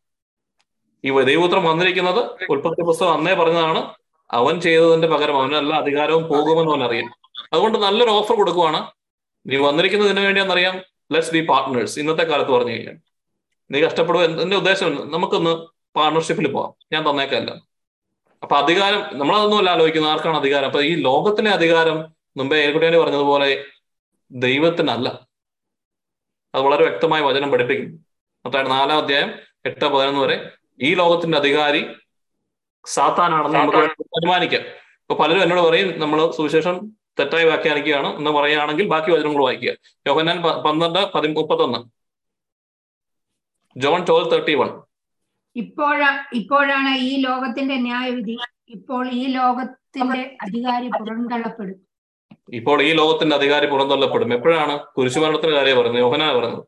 ഈ 1.05 1.21
ദൈവപുത്രൻ 1.21 1.65
വന്നിരിക്കുന്നത് 1.65 2.19
ഉൽപ്പത്തി 2.51 2.83
പുസ്തകം 2.83 3.13
അന്നേ 3.13 3.35
പറഞ്ഞതാണ് 3.35 3.95
അവൻ 4.31 4.61
ചെയ്തതിന്റെ 4.61 5.09
പകരം 5.09 5.41
അവന് 5.41 5.55
എല്ലാ 5.55 5.79
അധികാരവും 5.79 6.23
പോകുമെന്ന് 6.23 6.73
അവൻ 6.73 6.85
അറിയാം. 6.85 7.11
അതുകൊണ്ട് 7.53 7.79
നല്ലൊരു 7.79 8.11
ഓഫർ 8.11 8.37
കൊടുക്കുവാണ്. 8.37 8.91
നീ 9.47 9.57
വന്നിരിക്കുന്നത് 9.57 10.11
ഇതിനു 10.11 10.25
വേണ്ടിയാണെന്നറിയാം. 10.25 10.79
ലെറ്റ്സ് 11.13 11.33
ബി 11.33 11.47
പാർട്ട്നേഴ്സ് 11.47 11.99
ഇന്നത്തെ 11.99 12.23
കാലത്ത് 12.23 12.51
പറഞ്ഞു 12.51 12.71
കഴിഞ്ഞാൽ. 12.71 12.97
നീ 13.71 13.81
കഷ്ടപ്പെടുക 13.81 14.41
എന്റെ 14.41 14.57
ഉദ്ദേശം 14.57 15.11
നമുക്കൊന്ന് 15.11 15.51
പാർട്ണർഷിപ്പിൽ 15.97 16.53
പോവാം. 16.53 16.75
ഞാൻ 16.93 17.11
തന്നേക്കല്ല. 17.11 17.51
അപ്പൊ 18.43 18.57
അധികാരം 18.57 19.19
നമ്മളതൊന്നുമല്ല 19.19 19.71
ആലോചിക്കുന്നത്. 19.71 20.13
ആർക്കാണ് 20.13 20.37
അധികാരം? 20.37 20.67
അപ്പൊ 20.67 20.81
ഈ 20.81 20.95
ലോകത്തിലെ 20.95 21.51
അധികാരം 21.51 22.05
മുമ്പേ 22.37 22.57
ഏകുട്ടിയാണ് 22.57 22.97
പറഞ്ഞതുപോലെ 22.97 23.65
ദൈവത്തിനല്ല. 24.31 25.32
അത് 26.55 26.63
വളരെ 26.63 26.83
വ്യക്തമായി 26.83 27.23
വചനം 27.23 27.51
പഠിപ്പിക്കുന്നു 27.51 27.99
അതായത് 28.45 28.71
നാലാം 28.71 28.99
അധ്യായം 28.99 29.31
എട്ട് 29.65 29.85
പതിനൊന്ന് 29.85 30.21
വരെ 30.21 30.37
ഈ 30.83 30.95
ലോകത്തിന്റെ 30.95 31.39
അധികാരി 31.39 31.83
സാത്താനാണെന്ന് 32.87 33.59
നമുക്ക് 33.59 33.79
അനുമാനിക്കാം 34.19 34.65
ഇപ്പൊ 35.03 35.15
പലരും 35.15 35.43
എന്നോട് 35.43 35.69
പറയും 35.69 36.01
നമ്മൾ 36.01 36.31
സുവിശേഷം 36.31 36.77
തെറ്റായി 37.19 37.45
വ്യാഖ്യാനിക്കുകയാണ് 37.45 38.17
എന്ന് 38.17 38.31
പറയുകയാണെങ്കിൽ 38.31 38.89
ബാക്കി 38.89 39.11
വചനങ്ങൾ 39.11 39.43
വായിക്കുക. 39.43 39.73
യോഹന്നാൻ 40.07 40.43
പന്ത്രണ്ട് 40.43 41.13
പതി 41.15 41.29
മുപ്പത്തൊന്ന്. 41.29 41.81
John 43.77 44.05
twelve 44.09 44.31
thirty 44.31 44.55
one. 44.55 44.71
ഇപ്പോഴാ 45.57 46.25
ഇപ്പോഴാണ് 46.33 46.99
ഈ 46.99 47.23
ലോകത്തിന്റെ 47.23 47.77
ന്യായവിധി. 47.77 48.37
ഇപ്പോൾ 48.69 49.11
ഈ 49.13 49.27
ലോകത്തിന്റെ 49.27 50.37
അധികാരി 50.43 50.89
പുറന്തള്ളപ്പെടും 50.89 51.79
ഇപ്പോൾ 52.49 52.83
ഈ 52.83 52.93
ലോകത്തിന്റെ 52.93 53.37
അധികാരി 53.37 53.67
പുറന്തള്ളപ്പെടും. 53.67 54.35
എപ്പോഴാണ്? 54.35 54.79
കുരിശുമരണത്തിന്റെ 54.97 55.57
കാര്യം 55.59 55.79
പറയുന്നത് 55.79 56.03
യോഹനാണ് 56.03 56.37
പറഞ്ഞത് 56.37 56.65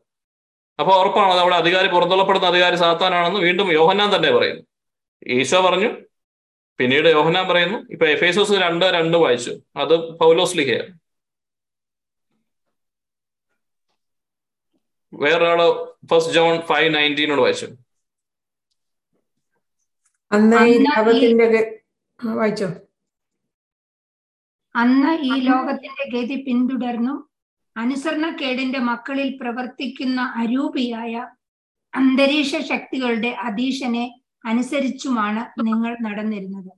അപ്പൊ 0.79 0.93
ഉറപ്പാണ് 0.93 1.33
അവിടെ 1.33 1.55
അധികാരി 1.55 1.87
പുറന്തള്ളപ്പെടുന്ന 1.87 2.47
അധികാരി 2.47 2.75
സാത്താനാണെന്ന് 2.75 3.39
വീണ്ടും 3.39 3.73
യോഹന്നാൻ 3.73 4.15
തന്നെ 4.15 4.31
പറയുന്നു. 4.31 4.63
ഈശോ 5.27 5.61
പറഞ്ഞു 5.61 5.89
പിന്നീട് 6.77 7.07
യോഹനാൻ 7.07 7.47
പറയുന്നു 7.47 7.77
ഇപ്പൊ 7.91 8.05
എഫേസോസ് 8.05 8.51
രണ്ട് 8.51 8.85
രണ്ട് 8.85 9.17
വായിച്ചു. 9.17 9.59
അത് 9.75 10.19
പൗലോസ് 10.19 10.57
ലിഹയാണ് 10.57 10.99
വേറൊരാൾ 15.13 15.59
ഫസ്റ്റ് 16.11 16.33
ജോൺ 16.33 16.61
ഫൈവ് 16.61 16.95
നയന്റീനോട് 16.95 17.41
വായിച്ചു. 17.41 17.65
വായിച്ചോ. 22.35 22.67
അന്ന് 24.75 25.11
ഈ 25.21 25.39
ലോകത്തിന്റെ 25.39 26.03
ഗതി 26.13 26.43
പിന്തുടർന്നും. 26.47 27.29
അനുസരണക്കേടിന്റെ 27.77 28.79
മക്കളിൽ 28.79 29.37
പ്രവർത്തിക്കുന്ന 29.41 30.21
അരൂപിയായ 30.35 31.27
അന്തരീക്ഷ 31.93 32.55
ശക്തികളുടെ 32.55 33.27
അധീശനെ 33.27 34.19
അനുസരിച്ചുമാണ് 34.45 35.67
നിങ്ങൾ 35.67 35.97
നടന്നിരുന്നത്. 36.01 36.71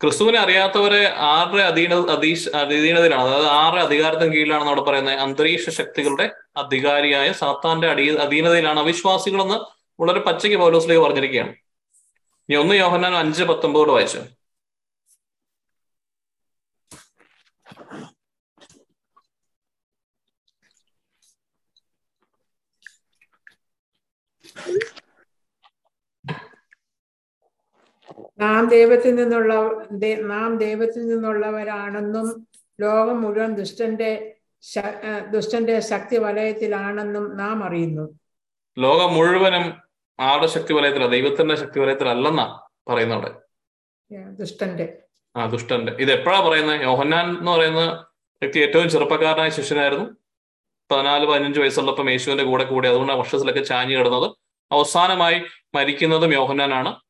ക്രിസ്തുവിനെ 0.00 0.38
അറിയാത്തവരെ 0.38 1.14
ആരുടെ 1.16 1.62
അധീന 1.62 1.94
അധീശ 1.94 2.48
അധീനതയിലാണ്? 2.48 3.22
അതായത് 3.22 3.46
ആരുടെ 3.46 3.80
അധികാരത്തിന് 3.80 4.32
കീഴിലാണെന്ന് 4.32 4.72
അവിടെ 4.72 4.80
പറയുന്നത്? 4.80 5.14
അന്തരീക്ഷ 5.14 5.70
ശക്തികളുടെ 5.70 6.32
അധികാരിയായ 6.56 7.32
സാത്താന്റെ 7.32 7.88
അടി 7.88 8.16
അധീനതയിലാണ് 8.16 8.80
അവിശ്വാസികളെന്ന് 8.80 9.54
വളരെ 10.02 10.20
പച്ചയ്ക്ക് 10.20 10.58
പൗലോസിലേക്ക് 10.58 11.02
പറഞ്ഞിരിക്കുകയാണ്. 11.04 11.54
ഇനി 12.48 12.56
ഒന്ന് 12.56 12.74
യോഹന്നാൻ 12.74 13.14
അഞ്ച് 13.14 13.44
പത്തൊമ്പതോട് 13.44 13.90
വായിച്ചു? 13.90 14.18
നാം 28.38 28.68
ദൈവത്തിൽ 28.68 29.14
നിന്നുള്ള 29.14 29.54
നാം 30.20 30.58
ദൈവത്തിൽ 30.58 31.06
നിന്നുള്ളവരാണെന്നും 31.06 32.48
ലോകം 32.80 33.22
മുഴുവൻ 33.22 33.54
ദുഷ്ടന്റെ 33.54 34.34
ദുഷ്ടന്റെ 35.30 35.80
ശക്തി 35.80 36.16
വലയത്തിലാണെന്നും 36.16 37.36
നാം 37.36 37.64
അറിയുന്നു. 37.64 38.18
ലോകം 38.78 39.14
മുഴുവനും 39.14 39.80
ആരുടെ 40.20 40.46
ശക്തി 40.46 40.72
വലയത്തില 40.72 41.06
ദൈവത്തിന്റെ 41.06 41.54
ശക്തി 41.54 41.80
വലയത്തിലല്ലെന്നാ 41.80 42.60
പറയുന്നുണ്ട് 42.88 43.26
അവിടെ 43.26 44.30
ദുഷ്ടന്റെ. 44.30 44.98
ആ 45.36 45.46
ദുഷ്ടന്റെ. 45.46 45.92
ഇത് 45.92 46.12
എപ്പോഴാ 46.12 46.40
പറയുന്നത് 46.40 46.82
യോഹന്നാൻ 46.82 47.38
എന്ന് 47.38 47.52
പറയുന്ന 47.52 48.06
വ്യക്തി 48.42 48.58
ഏറ്റവും 48.58 48.88
ചെറുപ്പക്കാരനായ 48.90 49.48
ശിഷ്യനായിരുന്നു. 49.48 50.06
പതിനാല് 50.90 51.26
പതിനഞ്ച് 51.26 51.60
വയസ്സുള്ളപ്പം 51.60 52.10
യേശുവിന്റെ 52.10 52.44
കൂടെ 52.44 52.64
കൂടി 52.64 52.88
അതുകൊണ്ടാണ് 52.88 53.18
വർഷത്തിലൊക്കെ 53.18 53.60
ചാഞ്ഞു 53.60 53.96
കിടന്നത്. 53.96 54.30
അവസാനമായി 54.72 55.42
മരിക്കുന്നതും 55.74 56.32
യോഹന്നാനാണ്. 56.32 57.00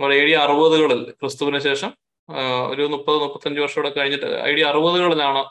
എ 0.00 0.22
ഡി 0.28 0.32
അറുപതുകളിൽ 0.32 1.10
ക്രിസ്തുവിന് 1.20 1.58
ശേഷം 1.58 1.90
ഒരു 2.70 2.82
മുപ്പത് 2.92 3.16
മുപ്പത്തഞ്ച് 3.22 3.60
വർഷം 3.60 3.92
കഴിഞ്ഞിട്ട് 3.98 4.26
ഐ 4.48 4.54
ഡി 4.54 4.62
അറുപതുകളിലാണ് 4.70 5.42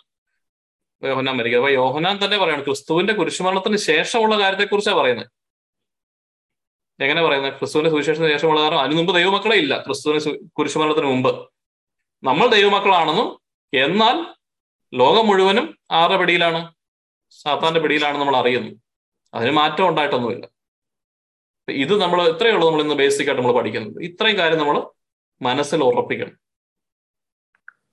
യോഹനാൻ 1.02 1.36
മരിക്കുന്നത്? 1.38 1.62
അപ്പൊ 1.62 1.72
യോഹനാൻ 1.82 2.16
തന്നെ 2.26 2.38
പറയുന്നത് 2.38 2.66
ക്രിസ്തുവിന്റെ 2.66 3.14
കുരിശുമരണത്തിന് 3.14 3.78
ശേഷമുള്ള 3.78 4.36
കാര്യത്തെക്കുറിച്ചാണ് 4.41 4.98
പറയുന്നത്. 4.98 5.30
എങ്ങനെ 7.00 7.22
പറയുന്നത്? 7.26 7.54
ക്രിസ്തുവിന്റെ 7.60 7.89
സുവിശേഷത്തിന് 7.89 8.32
ശേഷമുള്ള 8.32 8.62
കാരണം 8.62 8.80
അതിനു 8.80 8.96
മുമ്പ് 8.96 9.14
ദൈവമക്കളെ 9.16 9.56
ഇല്ല. 9.56 9.84
ക്രിസ്തുവിന് 9.88 10.20
കുരിശുമരണത്തിന് 10.58 11.06
മുമ്പ്. 11.06 11.32
നമ്മൾ 12.24 12.48
ദൈവമക്കളാണെന്നും 12.48 13.39
എന്നാൽ 13.74 14.18
ലോകം 14.94 15.28
മുഴുവനും 15.28 15.78
ആരുടെ 15.91 16.18
പിടിയിലാണ്? 16.20 16.74
സാത്താന്റെ 17.32 17.80
പിടിയിലാണ് 17.80 18.18
നമ്മൾ 18.18 18.36
അറിയുന്നത് 18.38 18.78
അതിന് 19.34 19.52
മാറ്റം 19.52 19.89
ഉണ്ടായിട്ടൊന്നുമില്ല. 19.89 20.46
ഇത് 21.70 22.01
നമ്മൾ 22.01 22.28
ഇത്രയേ 22.28 22.51
ഉള്ളൂ 22.51 22.70
നമ്മൾ 22.70 22.82
ഇന്ന് 22.82 22.95
ബേസിക് 22.95 23.28
ആയിട്ട് 23.28 23.41
നമ്മൾ 23.41 23.57
പഠിക്കുന്നത്. 23.57 24.03
ഇത്രയും 24.03 24.38
കാര്യം 24.38 24.59
നമ്മൾ 24.59 24.89
മനസ്സിൽ 25.41 25.84
ഉറപ്പിക്കണം. 25.84 26.32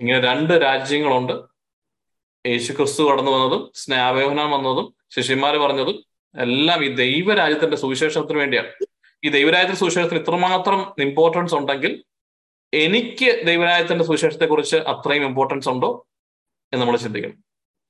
ഇങ്ങനെ 0.01 0.21
രണ്ട് 0.21 0.55
രാജ്യങ്ങളുണ്ട്. 0.55 1.33
യേശു 2.49 2.73
ക്രിസ്തു 2.73 3.03
കടന്നു 3.03 3.31
വന്നതും 3.31 3.73
സ്നേഹവേഹനം 3.75 4.51
വന്നതും 4.51 4.95
ശിഷ്യന്മാർ 5.11 5.57
പറഞ്ഞതും 5.57 6.05
എല്ലാം 6.41 6.85
ഈ 6.85 6.95
ദൈവരാജ്യത്തിന്റെ 6.95 7.77
സുവിശേഷത്തിന് 7.77 8.39
വേണ്ടിയാണ്. 8.39 8.69
ഈ 9.25 9.29
ദൈവരാജ്യത്തിന്റെ 9.29 9.79
സുവിശേഷത്തിന് 9.79 10.21
ഇത്രമാത്രം 10.21 10.95
ഇമ്പോർട്ടൻസ് 10.99 11.55
ഉണ്ടെങ്കിൽ 11.55 12.05
എനിക്ക് 12.75 13.47
ദൈവരാജ്യത്തിന്റെ 13.47 14.05
സുവിശേഷത്തെ 14.05 14.47
കുറിച്ച് 14.47 14.77
അത്രയും 14.77 15.25
ഇമ്പോർട്ടൻസ് 15.25 15.69
ഉണ്ടോ 15.69 16.09
എന്ന് 16.73 16.87
നമ്മൾ 16.87 16.99
ചിന്തിക്കണം. 16.99 17.45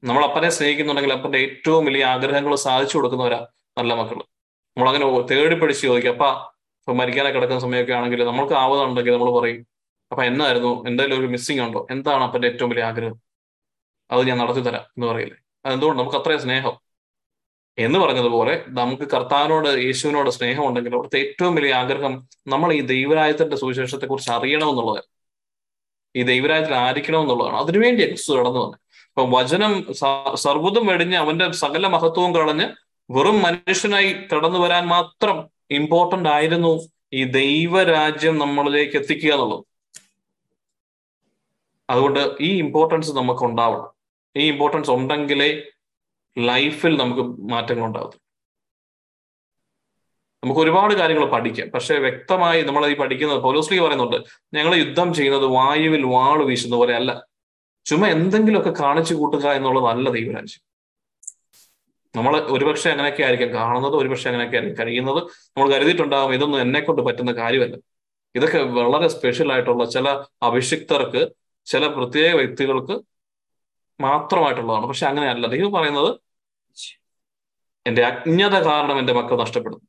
നമ്മൾ 0.05 0.25
അപ്പനെ 0.25 0.49
സ്നേഹിക്കുന്നുണ്ടെങ്കിൽ 0.49 1.13
അപ്പന്റെ 1.13 1.39
ഏറ്റവും 1.39 1.85
വലിയ 1.85 2.05
ആഗ്രഹങ്ങൾ 2.05 2.55
സാധിച്ചു 2.55 2.97
കൊടുക്കുന്നവരാ 2.97 3.47
നല്ല 3.79 3.95
മക്കൾ. 3.95 4.30
നമ്മളങ്ങനെ 4.77 5.21
തേടി 5.21 5.55
പിടിച്ച് 5.55 5.83
ചോദിക്കും 5.83 6.11
അപ്പ 6.11 6.51
ഇപ്പൊ 6.79 6.93
മരിക്കാനൊക്കെ 6.93 7.39
കിടക്കുന്ന 7.39 7.61
സമയമൊക്കെ 7.61 7.93
ആണെങ്കിൽ 7.93 8.25
നമ്മൾക്ക് 8.25 8.55
ആവുന്നുണ്ടെങ്കിൽ 8.55 9.13
നമ്മൾ 9.13 9.41
പറയും 9.41 9.67
അപ്പൊ 10.13 10.25
എന്നായിരുന്നു? 10.25 10.85
എന്തെങ്കിലും 10.89 11.21
ഒരു 11.21 11.27
മിസ്സിംഗ് 11.27 11.63
ഉണ്ടോ? 11.63 11.87
എന്താണ് 11.91 12.25
അപ്പന്റെ 12.25 12.49
ഏറ്റവും 12.49 12.71
വലിയ 12.71 12.83
ആഗ്രഹം? 12.83 13.21
അത് 14.11 14.29
ഞാൻ 14.29 14.39
നടത്തി 14.39 14.61
തരാം 14.61 14.83
എന്ന് 14.83 15.07
പറയില്ലേ. 15.07 15.37
അതെന്തുകൊണ്ട്? 15.65 16.03
നമുക്ക് 16.03 16.17
അത്രയും 16.17 16.41
സ്നേഹം. 16.41 16.73
എന്ന് 17.79 17.99
പറഞ്ഞതുപോലെ 17.99 18.65
നമുക്ക് 18.69 19.03
കർത്താവിനോട് 19.03 19.69
യേശുവിനോട് 19.69 20.31
സ്നേഹം 20.31 20.69
ഉണ്ടെങ്കിൽ 20.69 20.95
അവിടുത്തെ 20.95 21.19
ഏറ്റവും 21.19 21.55
വലിയ 21.55 21.75
ആഗ്രഹം 21.75 22.29
നമ്മൾ 22.47 22.73
ഈ 22.73 22.81
ദൈവരായത്തിന്റെ 22.81 23.57
സുവിശേഷത്തെ 23.57 24.07
കുറിച്ച് 24.07 24.31
അറിയണമെന്നുള്ളതാണ്. 24.31 25.07
ഈ 26.17 26.23
ദൈവരായത്തിൽ 26.23 26.75
ആയിരിക്കണം 26.75 27.21
എന്നുള്ളതാണ് 27.21 27.57
അതിനുവേണ്ടി 27.57 28.03
എക്സ് 28.03 28.33
കടന്നു 28.33 28.59
വന്നത് 28.59 28.81
അപ്പൊ 29.09 29.41
വചനം 29.41 29.95
സർവതും 30.35 30.87
വെടിഞ്ഞ് 30.87 31.17
അവന്റെ 31.17 31.53
സകല 31.53 31.87
മഹത്വവും 31.87 32.35
കളഞ്ഞ് 32.35 32.90
വെറും 33.11 33.43
മനുഷ്യനായി 33.43 34.13
കടന്നു 34.13 34.59
വരാൻ 34.59 34.87
മാത്രം 34.87 35.49
ഇമ്പോർട്ടന്റ് 35.71 36.29
ആയിരുന്നു 36.29 36.89
ഈ 37.13 37.25
ദൈവരാജ്യം 37.25 38.39
നമ്മളിലേക്ക് 38.39 38.97
എത്തിക്കുക 38.97 39.33
എന്നുള്ളത്. 39.33 39.65
അതുകൊണ്ട് 41.91 42.37
ഈ 42.41 42.59
ഇമ്പോർട്ടൻസ് 42.59 43.13
നമുക്ക് 43.13 43.45
ഉണ്ടാവണം. 43.45 43.89
ഈ 44.37 44.49
ഇമ്പോർട്ടൻസ് 44.49 44.91
ഉണ്ടെങ്കിലേ 44.91 45.63
ലൈഫിൽ 46.39 46.97
നമുക്ക് 46.97 47.23
മാറ്റങ്ങൾ 47.23 47.85
ഉണ്ടാകത്തുള്ളൂ. 47.85 48.21
നമുക്ക് 50.45 50.61
ഒരുപാട് 50.61 50.95
കാര്യങ്ങൾ 50.95 51.27
പഠിക്കാം. 51.27 51.69
പക്ഷെ 51.71 51.99
വ്യക്തമായി 51.99 52.63
നമ്മൾ 52.63 52.87
ഈ 52.87 52.97
പഠിക്കുന്നത് 52.97 53.39
പൗലോസ്ലി 53.39 53.79
പറയുന്നുണ്ട് 53.79 54.17
ഞങ്ങൾ 54.55 54.75
യുദ്ധം 54.75 55.15
ചെയ്യുന്നത് 55.15 55.47
വായുവിൽ 55.47 56.07
വാൾ 56.07 56.45
വീശുന്ന 56.45 56.77
പോലെ 56.77 56.95
അല്ല. 56.95 57.27
ചുമ 57.85 58.07
എന്തെങ്കിലുമൊക്കെ 58.07 58.83
കാണിച്ചു 58.83 59.15
കൂട്ടുക 59.15 59.49
എന്നുള്ളതല്ല 59.49 60.11
ദൈവരാജ്യം. 60.11 60.70
നമ്മൾ 62.17 62.41
ഒരുപക്ഷെ 62.41 62.91
അങ്ങനെയൊക്കെ 62.91 63.23
ആയിരിക്കാം. 63.23 63.53
കാണുന്നത് 63.53 63.97
ഒരുപക്ഷെ 63.97 64.29
അങ്ങനെയൊക്കെ 64.29 64.57
ആയിരിക്കും. 64.57 64.87
കഴിയുന്നത് 64.87 65.19
നമ്മൾ 65.49 65.73
കരുതിയിട്ടുണ്ടാകും 65.73 66.35
ഇതൊന്നും 66.35 66.61
എന്നെ 66.61 66.81
കൊണ്ട് 66.81 67.03
പറ്റുന്ന 67.03 67.33
കാര്യമല്ല. 67.33 67.77
ഇതൊക്കെ 68.35 68.59
വളരെ 68.59 69.09
സ്പെഷ്യൽ 69.09 69.53
ആയിട്ടുള്ള 69.53 69.85
ചില 69.85 70.25
അഭിഷിക്തർക്ക് 70.43 71.29
ചില 71.67 71.87
പ്രത്യേക 71.87 72.35
വ്യക്തികൾക്ക് 72.35 73.01
മാത്രമായിട്ടുള്ളതാണ്. 74.01 74.87
പക്ഷെ 74.87 75.07
അങ്ങനെയല്ല. 75.07 75.47
ദൈവം 75.47 75.73
പറയുന്നത് 75.73 76.21
എന്റെ 77.87 78.03
അജ്ഞത 78.03 78.63
കാരണം 78.63 78.99
എന്റെ 78.99 79.13
മക്കൾ 79.13 79.41
നഷ്ടപ്പെടുന്നു. 79.41 79.85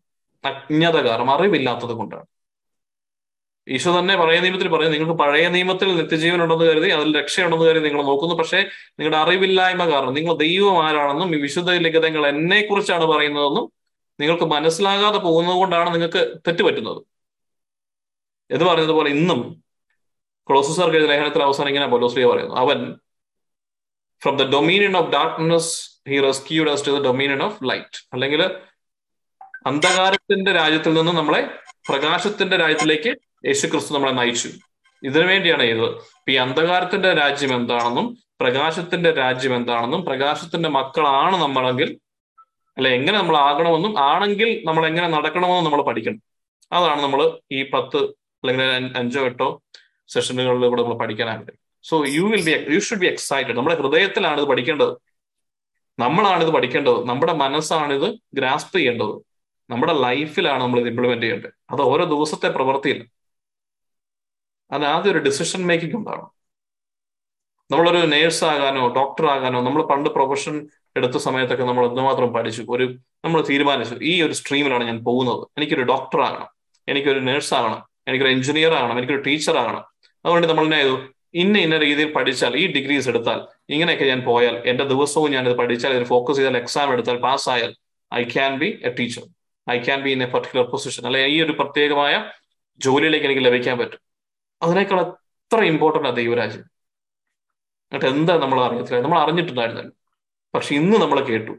അജ്ഞത 0.46 0.98
കാരണം 0.98 1.32
അറിവില്ലാത്തത് 1.32 1.92
കൊണ്ടാണ്. 1.92 2.26
ഈശോ 3.68 3.92
തന്നെ 3.96 4.14
പഴയ 4.20 4.38
നിയമത്തിൽ 4.44 4.68
പറയും 4.70 4.92
നിങ്ങൾക്ക് 4.94 5.16
പഴയ 5.20 5.46
നിയമത്തിൽ 5.56 5.90
നിത്യജീവൻ 5.98 6.40
ഉണ്ടെന്ന് 6.44 6.66
കരുതി 6.70 6.88
അതിൽ 6.96 7.10
രക്ഷയുണ്ടെന്ന് 7.20 7.66
കരുതി 7.68 7.84
നിങ്ങൾ 7.88 8.02
നോക്കുന്നു. 8.08 8.36
പക്ഷേ 8.40 8.60
നിങ്ങളുടെ 8.98 9.20
അറിവില്ലായ്മ 9.20 9.84
കാരണം 9.92 10.14
നിങ്ങൾ 10.18 10.34
ദൈവം 10.42 10.78
ആരാണെന്നും 10.86 11.30
ഈ 11.36 11.40
വിശുദ്ധ 11.44 11.76
ലിഖിതങ്ങൾ 11.86 12.24
എന്നെ 12.32 12.60
കുറിച്ചാണ് 12.64 13.06
പറയുന്നതെന്നും 13.12 13.66
നിങ്ങൾക്ക് 14.20 14.48
മനസ്സിലാകാതെ 14.54 15.20
പോകുന്നത് 15.28 15.58
കൊണ്ടാണ് 15.62 15.90
നിങ്ങൾക്ക് 15.94 16.24
തെറ്റുപറ്റുന്നത് 16.48 17.00
എന്ന് 18.50 18.66
പറയുന്നത് 18.66 18.96
പോലെ 18.98 19.10
ഇന്നും 19.16 19.42
ക്ലോസസർക്ക് 20.48 21.00
ലേഖനത്തിൽ 21.06 21.42
അവസാനം 21.46 21.70
ഇങ്ങനെ 21.72 21.88
പോലോസ്ലിയ 21.94 22.28
പറയുന്നു 22.32 22.56
അവൻ 22.64 22.80
from 24.22 24.36
the 24.38 24.46
dominion 24.54 24.94
of 25.00 25.10
darkness 25.14 25.72
he 26.10 26.18
rescued 26.26 26.72
us 26.74 26.86
to 26.88 26.92
the 26.92 27.02
dominion 27.06 27.42
of 27.46 27.60
light 27.70 28.00
അല്ലെങ്കിൽ 28.14 28.42
അന്ധകാരത്തിന്റെ 29.66 30.52
രാജ്യത്തിൽ 30.54 30.94
നിന്ന് 30.94 31.14
നമ്മളെ 31.18 31.42
പ്രകാശത്തിന്റെ 31.90 32.56
രാജ്യത്തിലേക്ക് 32.58 33.12
യേശു 33.46 33.68
ക്രിസ്തു 33.68 33.94
നമ്മളെ 33.94 34.12
നയിച്ചു. 34.12 34.50
ഇതിനു 35.04 35.26
വേണ്ടിയാണ് 35.28 35.64
ചെയ്തത് 35.64 35.96
ഈ 36.30 36.36
അന്ധകാരത്തിന്റെ 36.36 37.14
രാജ്യം 37.14 37.56
എന്താണെന്നും 37.56 38.18
പ്രകാശത്തിന്റെ 38.42 39.12
രാജ്യം 39.12 39.56
എന്താണെന്നും 39.56 40.06
പ്രകാശത്തിന്റെ 40.06 40.70
മക്കളാണ് 40.70 41.42
നമ്മളെങ്കിൽ 41.42 42.00
അല്ലെ 42.78 42.92
എങ്ങനെ 42.92 43.18
നമ്മൾ 43.18 43.38
ആകണമെന്നും 43.38 44.00
ആണെങ്കിൽ 44.00 44.64
നമ്മൾ 44.66 44.88
എങ്ങനെ 44.88 45.08
നടക്കണമെന്നും 45.08 45.64
നമ്മൾ 45.64 45.82
പഠിക്കണം. 45.82 46.20
അതാണ് 46.72 47.02
നമ്മൾ 47.04 47.40
ഈ 47.52 47.70
പത്ത് 47.70 47.98
അല്ലെങ്കിൽ 48.44 48.98
അഞ്ചോ 48.98 49.22
എട്ടോ 49.22 49.62
സെഷനുകളിലൂടെ 50.08 50.82
നമ്മൾ 50.82 50.98
പഠിക്കാനായിട്ട് 50.98 51.52
so 51.84 52.06
you 52.08 52.22
will 52.22 52.44
be 52.46 52.74
you 52.74 52.80
should 52.80 53.00
be 53.00 53.06
excited 53.06 53.58
നമ്മുടെ 53.58 53.76
ഹൃദയത്തിലാണ് 53.76 54.42
ഇത് 54.42 54.48
പഠിക്കേണ്ടത്. 54.48 54.94
നമ്മളാണ് 56.00 56.44
ഇത് 56.44 56.52
പഠിക്കേണ്ടത്. 56.52 57.06
നമ്മുടെ 57.06 57.34
മനസ്സാണ് 57.34 57.94
ഇത് 57.94 58.16
ഗ്രാസ്പ് 58.34 58.78
ചെയ്യേണ്ടത്. 58.78 59.14
നമ്മുടെ 59.70 59.94
ലൈഫിലാണ് 59.94 60.64
നമ്മൾ 60.64 60.80
ഇത് 60.80 60.88
ഇംപ്ലിമെന്റ് 60.88 61.24
ചെയ്യേണ്ടത്. 61.24 61.52
അത് 61.72 61.82
ഓരോ 61.82 62.06
ദിവസത്തെ 62.06 62.50
പ്രവൃത്തിയില്ല. 62.50 63.04
അത് 64.72 64.84
ആദ്യം 64.94 65.12
ഒരു 65.14 65.22
ഡിസിഷൻ 65.28 65.62
മേക്കിംഗ് 65.70 65.98
ഉണ്ടാവണം 66.00 66.30
നമ്മളൊരു 67.70 68.00
നേഴ്സ് 68.14 68.44
ആകാനോ 68.52 68.84
ഡോക്ടർ 69.00 69.26
ആകാനോ 69.34 69.60
നമ്മൾ 69.68 69.82
പണ്ട് 69.92 70.10
പ്രൊഫഷൻ 70.16 70.56
എടുത്ത 70.98 71.18
സമയത്തൊക്കെ 71.26 71.66
നമ്മൾ 71.70 71.84
എന്തുമാത്രം 71.90 72.30
പഠിച്ചു 72.36 72.64
ഒരു 72.76 72.86
നമ്മൾ 73.26 73.40
തീരുമാനിച്ചു 73.50 73.96
ഈ 74.12 74.14
ഒരു 74.26 74.34
സ്ട്രീമിലാണ് 74.40 74.84
ഞാൻ 74.90 74.98
പോകുന്നത്. 75.08 75.44
എനിക്കൊരു 75.58 75.84
ഡോക്ടർ 75.92 76.20
ആകണം 76.28 76.50
എനിക്കൊരു 76.88 77.22
നേഴ്സ് 77.30 77.54
ആകണം 77.60 77.80
എനിക്കൊരു 78.10 78.32
എഞ്ചിനീയർ 78.36 78.74
ആകണം 78.80 78.98
എനിക്കൊരു 79.00 79.24
ടീച്ചർ 79.30 79.56
ആകണം. 79.64 79.84
അതുകൊണ്ട് 80.26 80.48
നമ്മൾ 80.52 80.66
എന്നെ 80.68 80.82
ഇന്ന 81.42 81.58
ഇന്ന 81.66 81.76
രീതിയിൽ 81.86 82.10
പഠിച്ചാൽ 82.18 82.54
ഈ 82.62 82.64
ഡിഗ്രീസ് 82.78 83.08
എടുത്താൽ 83.12 83.40
ഇങ്ങനെയൊക്കെ 83.74 84.06
ഞാൻ 84.12 84.22
പോയാൽ 84.30 84.56
എന്റെ 84.72 84.86
ദിവസവും 84.94 85.30
ഞാൻ 85.36 85.44
ഇത് 85.50 85.56
പഠിച്ചാൽ 85.62 85.92
ഇതിൽ 85.96 86.06
ഫോക്കസ് 86.14 86.40
ചെയ്താൽ 86.40 86.58
എക്സാം 86.64 86.90
എടുത്താൽ 86.96 87.18
പാസ്സായാൽ 87.28 87.72
I 88.12 88.22
can 88.36 88.54
be 88.62 88.70
a 88.88 88.92
teacher 89.00 89.24
I 89.68 89.78
can 89.88 90.00
be 90.06 90.12
in 90.16 90.24
a 90.26 90.30
particular 90.34 90.66
position 90.74 91.06
അല്ലെ 91.10 91.22
ഈ 91.36 91.38
ഒരു 91.46 91.54
പ്രത്യേകമായ 91.62 92.14
ജോലിയിലേക്ക് 92.82 93.28
എനിക്ക് 93.30 93.44
ലഭിക്കാൻ 93.48 93.76
പറ്റും. 93.82 94.02
അതിനേക്കാൾ 94.62 95.02
എത്ര 95.02 95.64
ഇമ്പോർട്ടന്റ് 95.64 96.08
ആ 96.08 96.12
ദൈവരാജ്യം. 96.12 96.64
എന്നിട്ട് 97.92 98.06
എന്താ 98.06 98.38
നമ്മൾ 98.38 98.62
അറിയത്തില്ല? 98.62 99.02
നമ്മൾ 99.02 99.20
അറിഞ്ഞിട്ടുണ്ടായിരുന്നല്ലോ. 99.20 99.92
പക്ഷെ 100.54 100.76
ഇന്ന് 100.76 100.98
നമ്മൾ 100.98 101.24
കേട്ടു. 101.24 101.52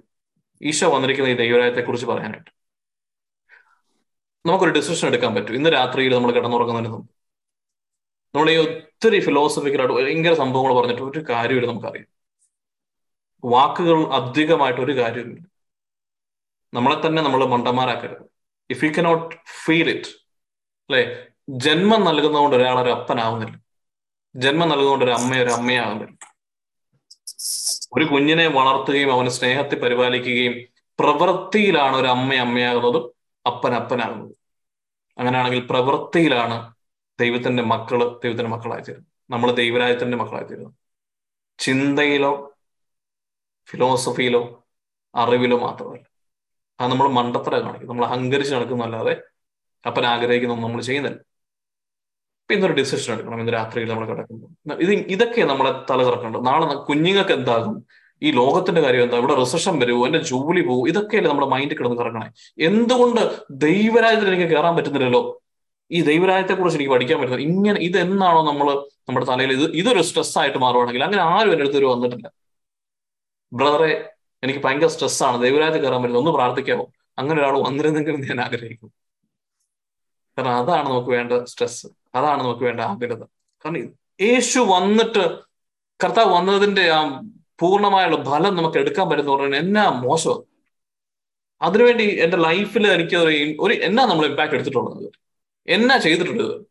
ഈശോ 0.63 0.95
വന്നിരിക്കുന്ന 0.95 1.31
ഈ 1.31 1.35
ദൈവരാജ്യത്തെ 1.35 1.81
കുറിച്ച് 1.81 2.07
പറയാനായിട്ട്. 2.07 2.51
നമുക്കൊരു 4.47 4.71
ഡിസിഷൻ 4.71 5.09
എടുക്കാൻ 5.09 5.35
പറ്റും. 5.35 5.55
ഇന്ന് 5.55 5.71
രാത്രിയിൽ 5.73 6.15
നമ്മൾ 6.15 6.33
കിടന്നുറങ്ങുന്നതിന് 6.33 6.93
മുമ്പ്. 6.93 7.11
നമ്മൾ 8.35 8.51
ഈ 8.51 8.57
ഒത്തിരി 8.57 9.21
ഫിലോസഫിക്കലായിട്ട് 9.21 9.95
ഭയങ്കര 9.95 10.35
സംഭവങ്ങൾ 10.35 10.75
പറഞ്ഞിട്ട് 10.75 11.03
ഒരു 11.03 11.19
കാര്യമില്ല 11.19 11.69
നമുക്കറിയാം. 11.69 12.07
വാക്കുകൾ 13.45 14.13
അധികമായിട്ട് 14.13 14.81
ഒരു 14.81 14.97
കാര്യമില്ല. 14.97 15.47
നമ്മളെ 16.75 17.07
തന്നെ 17.07 17.23
നമ്മൾ 17.23 17.45
മണ്ടന്മാരാക്കരുത്. 17.45 18.27
If 18.71 18.85
you 18.85 18.91
cannot 18.91 19.37
feel 19.65 19.91
it 19.91 20.11
അല്ലെ? 20.91 21.32
ജന്മം 21.49 22.05
നൽകുന്നതുകൊണ്ട് 22.05 22.57
ഒരാൾ 22.57 22.81
ഒരു 22.81 22.91
അപ്പനാവുന്നില്ല. 22.91 23.59
ജന്മം 24.37 24.69
നൽകുന്നതുകൊണ്ട് 24.69 25.05
ഒരു 25.05 25.13
അമ്മയൊരു 25.13 25.49
ഒരു 25.49 25.55
അമ്മയാകുന്നില്ല 25.55 26.33
ഒരു 27.93 28.05
കുഞ്ഞിനെ 28.05 28.47
വളർത്തുകയും 28.47 29.13
അവന് 29.13 29.29
സ്നേഹത്തെ 29.29 29.75
പരിപാലിക്കുകയും 29.75 30.55
പ്രവൃത്തിയിലാണ് 30.99 31.97
ഒരു 31.97 32.07
അമ്മ 32.07 32.35
അമ്മയാകുന്നതും 32.35 33.13
അപ്പൻ 33.47 33.75
അപ്പനാകുന്നത്. 33.75 34.37
അങ്ങനെയാണെങ്കിൽ 35.19 35.67
പ്രവൃത്തിയിലാണ് 35.67 36.75
ദൈവത്തിന്റെ 37.21 37.63
മക്കൾ 37.63 37.99
ദൈവത്തിന്റെ 37.99 38.51
മക്കളായി 38.51 38.81
തീരുന്നത്. 38.81 39.07
നമ്മൾ 39.31 39.53
ദൈവരാജ്യത്തിന്റെ 39.53 40.17
മക്കളായി 40.17 40.45
തീരുന്നത്. 40.45 40.75
ചിന്തയിലോ 41.59 42.57
ഫിലോസഫിയിലോ 43.67 44.65
അറിവിലോ 45.15 45.59
മാത്രമല്ല. 45.59 46.05
അത് 46.81 46.91
നമ്മൾ 46.91 47.09
മണ്ടത്തര 47.09 47.59
കാണിക്കും. 47.59 47.89
നമ്മൾ 47.89 48.05
അഹങ്കരിച്ച് 48.05 48.55
നടക്കുന്നല്ലാതെ 48.55 49.23
അപ്പൻ 49.87 50.07
ആഗ്രഹിക്കുന്നൊന്നും 50.07 50.71
നമ്മൾ 50.71 50.83
ചെയ്യുന്നില്ല. 50.83 51.32
ഇന്നൊരു 52.51 52.73
ഡിസിഷൻ 52.73 53.15
എടുക്കണം 53.15 53.41
ഇന്ന് 53.41 53.53
രാത്രിയിൽ 53.53 53.89
നമ്മൾ 53.89 54.07
കിടക്കുമ്പോൾ 54.07 54.75
ഇത് 54.85 54.93
ഇതൊക്കെ 54.93 55.43
നമ്മളെ 55.43 55.73
തല 55.91 56.03
തുറക്കേണ്ടത് 56.03 56.47
നാളെ 56.47 56.75
കുഞ്ഞുങ്ങൾക്ക് 56.75 57.33
എന്താകും? 57.33 57.87
ഈ 58.23 58.31
ലോകത്തിന്റെ 58.31 58.81
കാര്യം 58.81 59.03
എന്താ? 59.03 59.17
ഇവിടെ 59.17 59.35
റിസഷൻ 59.35 59.79
വരുമോ 59.79 60.07
എന്റെ 60.07 60.19
ജോലി 60.19 60.61
പോകും 60.61 60.89
ഇതൊക്കെയല്ലേ 60.89 61.31
നമ്മുടെ 61.31 61.49
മൈൻഡ് 61.49 61.75
കിടന്ന് 61.79 61.97
കറങ്ങണേ. 61.97 62.29
എന്തുകൊണ്ട് 62.59 63.21
ദൈവരാജ്യത്തിൽ 63.51 64.35
എനിക്ക് 64.35 64.51
കയറാൻ 64.55 64.77
പറ്റുന്നില്ലല്ലോ? 64.77 65.43
ഈ 65.91 66.03
ദൈവരാജ്യത്തെ 66.03 66.55
കുറിച്ച് 66.55 66.79
എനിക്ക് 66.79 66.93
പഠിക്കാൻ 66.93 67.21
പറ്റുന്നത് 67.21 67.43
ഇങ്ങനെ 67.43 67.81
ഇത് 67.81 67.99
എന്നാണോ 67.99 68.43
നമ്മൾ 68.43 68.67
നമ്മുടെ 69.09 69.27
തലയിൽ 69.27 69.53
ഇത് 69.53 69.71
ഇതൊരു 69.71 70.03
സ്ട്രെസ് 70.03 70.39
ആയിട്ട് 70.39 70.59
മാറുവാണെങ്കിൽ 70.59 71.05
അങ്ങനെ 71.05 71.23
ആരും 71.23 71.53
എന്റെ 71.53 71.65
അടുത്ത് 71.65 71.79
ഒരു 71.79 71.85
വന്നിട്ടില്ല. 71.85 72.33
ബ്രദറെ 73.53 74.11
എനിക്ക് 74.43 74.61
ഭയങ്കര 74.61 74.87
സ്ട്രെസ്സാണ് 74.87 75.43
ദൈവരാജ്യത്തിൽ 75.43 75.83
കയറാൻ 75.85 76.03
പറ്റുന്നത് 76.03 76.23
ഒന്ന് 76.23 76.33
പ്രാർത്ഥിക്കാമോ 76.33 76.93
അങ്ങനെ 77.19 77.41
ഒരാൾ 77.41 77.59
വന്നിരുന്നെങ്കിലും 77.63 78.21
ഞാൻ 78.21 78.41
ആഗ്രഹിക്കുന്നു 78.41 78.95
കാരണം 80.39 80.57
അതാണ് 80.57 80.89
നമുക്ക് 80.89 81.11
വേണ്ട 81.11 81.33
സ്ട്രെസ് 81.45 82.02
അതാണ് 82.15 82.43
നമുക്ക് 82.43 82.65
വേണ്ട 82.65 82.81
ആഗ്രഹം. 82.81 83.21
കാരണം 83.65 83.93
യേശു 84.21 84.61
വന്നിട്ട് 84.61 85.39
കർത്താവ് 86.05 86.35
വന്നതിന്റെ 86.35 86.91
ആ 86.91 87.23
പൂർണമായുള്ള 87.59 88.25
ഫലം 88.25 88.57
നമുക്ക് 88.57 88.79
എടുക്കാൻ 88.79 89.11
പറ്റുന്ന 89.11 89.37
പറഞ്ഞാൽ 89.37 89.59
എന്നാ 89.59 89.89
മോശം? 89.89 90.43
അതിനുവേണ്ടി 91.63 92.21
എന്റെ 92.21 92.37
ലൈഫിൽ 92.37 92.87
എനിക്ക് 92.87 93.17
ഒരു 93.61 93.75
എന്നാ 93.75 94.05
നമ്മൾ 94.05 94.27
ഇമ്പാക്ട് 94.27 94.55
എടുത്തിട്ടുള്ളത്? 94.55 95.13
എന്നാ 95.69 95.97
ചെയ്തിട്ടുള്ളത്? 95.97 96.67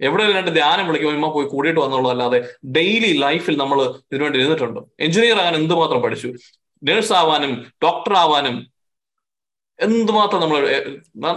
എവിടെ 0.00 0.32
രണ്ട് 0.32 0.50
ധ്യാനം 0.50 0.86
വിളിക്കുമ്പോൾ 0.86 1.14
ഇമ്മ 1.14 1.28
പോയി 1.28 1.46
കൂടിയിട്ട് 1.46 1.80
വന്നുള്ളൂ 1.80 2.10
അല്ലാതെ 2.10 2.54
ഡെയിലി 2.66 3.20
ലൈഫിൽ 3.20 3.56
നമ്മൾ 3.56 3.82
ഇതിനുവേണ്ടി 3.82 4.38
ഇരുന്നിട്ടുണ്ട്. 4.38 4.80
എഞ്ചിനീയർ 5.00 5.38
ആകാൻ 5.38 5.54
എന്തുമാത്രം 5.54 6.00
പഠിച്ചു? 6.00 6.32
നേഴ്സ് 6.82 7.12
ആവാനും 7.12 7.72
ഡോക്ടർ 7.84 8.14
ആവാനും 8.14 8.66
എന്തുമാത്രം 9.80 10.40
നമ്മൾ 10.40 10.60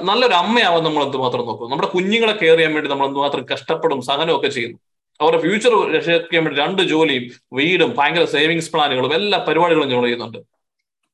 നല്ലൊരു 0.04 0.34
അമ്മയാവാൻ 0.34 0.84
നമ്മൾ 0.84 1.04
എന്തുമാത്രം 1.04 1.46
നോക്കും? 1.46 1.70
നമ്മുടെ 1.70 1.88
കുഞ്ഞുങ്ങളെ 1.88 2.34
കെയർ 2.34 2.58
ചെയ്യാൻ 2.58 2.74
വേണ്ടി 2.74 2.92
നമ്മൾ 2.92 3.08
എന്തുമാത്രം 3.08 3.46
കഷ്ടപ്പെടും 3.54 4.02
സഹനവും 4.02 4.40
ഒക്കെ 4.40 4.48
ചെയ്യുന്നു. 4.48 4.80
അവരുടെ 5.22 5.42
ഫ്യൂച്ചർ 5.42 5.92
രക്ഷിക്കാൻ 5.92 6.44
വേണ്ടി 6.44 6.62
രണ്ട് 6.62 6.82
ജോലിയും 6.82 7.32
വീടും 7.54 7.96
ഭയങ്കര 7.98 8.26
സേവിങ്സ് 8.26 8.72
പ്ലാനുകളും 8.72 9.14
എല്ലാ 9.14 9.46
പരിപാടികളും 9.48 9.90
ഞങ്ങൾ 9.90 10.04
ചെയ്യുന്നുണ്ട്. 10.04 10.38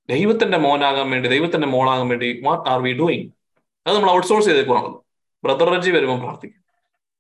ദൈവത്തിന്റെ 0.10 0.58
മോനാകാൻ 0.58 1.10
വേണ്ടി 1.12 1.30
ദൈവത്തിന്റെ 1.30 1.68
മോളാകാൻ 1.68 2.08
വേണ്ടി 2.08 2.42
വാട്ട് 2.44 2.70
ആർ 2.70 2.82
വി 2.82 2.94
ഡൂയിങ് 2.94 3.30
അത് 3.88 3.96
നമ്മൾ 3.96 4.12
ഔട്ട്സോഴ്സ് 4.12 4.48
ചെയ്തേക്കുവാണല്ലോ 4.48 5.06
ബ്രദർ 5.44 5.70
റജി 5.70 5.92
വരുമ്പോൾ 5.92 6.20
പ്രാർത്ഥിക്കും. 6.20 6.62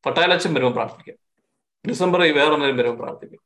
പട്ടാലച്ചൻ 0.06 0.54
വരുമ്പോൾ 0.54 0.74
പ്രാർത്ഥിക്കാം. 0.74 1.16
ഡിസംബർ 1.90 2.20
വേറെ 2.20 2.42
എന്തെങ്കിലും 2.42 2.78
വരുമ്പോൾ 2.78 3.04
പ്രാർത്ഥിക്കും. 3.04 3.40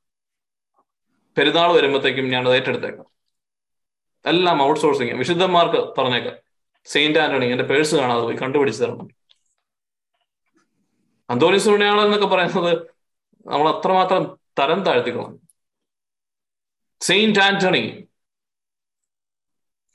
പെരുന്നാൾ 1.37 1.73
വരുമ്പോഴത്തേക്കും 1.73 2.29
ഞാൻ 2.29 2.47
അത് 2.47 2.55
ഏറ്റെടുത്തേക്കാം. 2.55 3.05
എല്ലാം 4.25 4.63
ഔട്ട്സോഴ്സിങ് 4.63 5.11
വിശുദ്ധന്മാർക്ക് 5.11 5.77
പറഞ്ഞേക്കാം. 5.97 6.50
സെയിന്റ് 6.87 7.19
ആന്റണി 7.19 7.47
എന്റെ 7.53 7.65
പേഴ്സ് 7.71 7.95
കാണാതെ 7.95 8.21
പോയി 8.21 8.37
കണ്ടുപിടിച്ചു 8.37 8.81
തരണം. 8.83 9.07
അന്തോണിസ് 11.29 11.69
പുണ്യാള 11.69 11.99
എന്നൊക്കെ 12.05 12.27
പറയുന്നത് 12.27 12.71
നമ്മൾ 13.45 13.67
അത്രമാത്രം 13.73 14.23
തരം 14.59 14.79
താഴ്ത്തിക്കളഞ്ഞു 14.85 15.39
സെയിന്റ് 17.01 17.39
ആന്റണി 17.39 17.83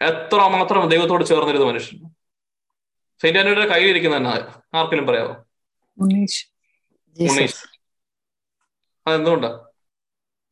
എത്ര 0.00 0.38
മാത്രം 0.54 0.88
ദൈവത്തോട് 0.92 1.24
ചേർന്നിരുന്ന 1.24 1.66
മനുഷ്യൻ. 1.66 1.98
സെയിന്റ് 3.20 3.38
ആന്റണിയുടെ 3.40 3.68
കയ്യിലിരിക്കുന്ന 3.72 4.16
തന്നെ 4.16 4.30
ആർക്കെങ്കിലും 4.78 5.06
പറയാമോ 5.10 5.34
ഉണ്ണീഷ് 5.98 6.42
അതെന്തുകൊണ്ടാ? 9.06 9.50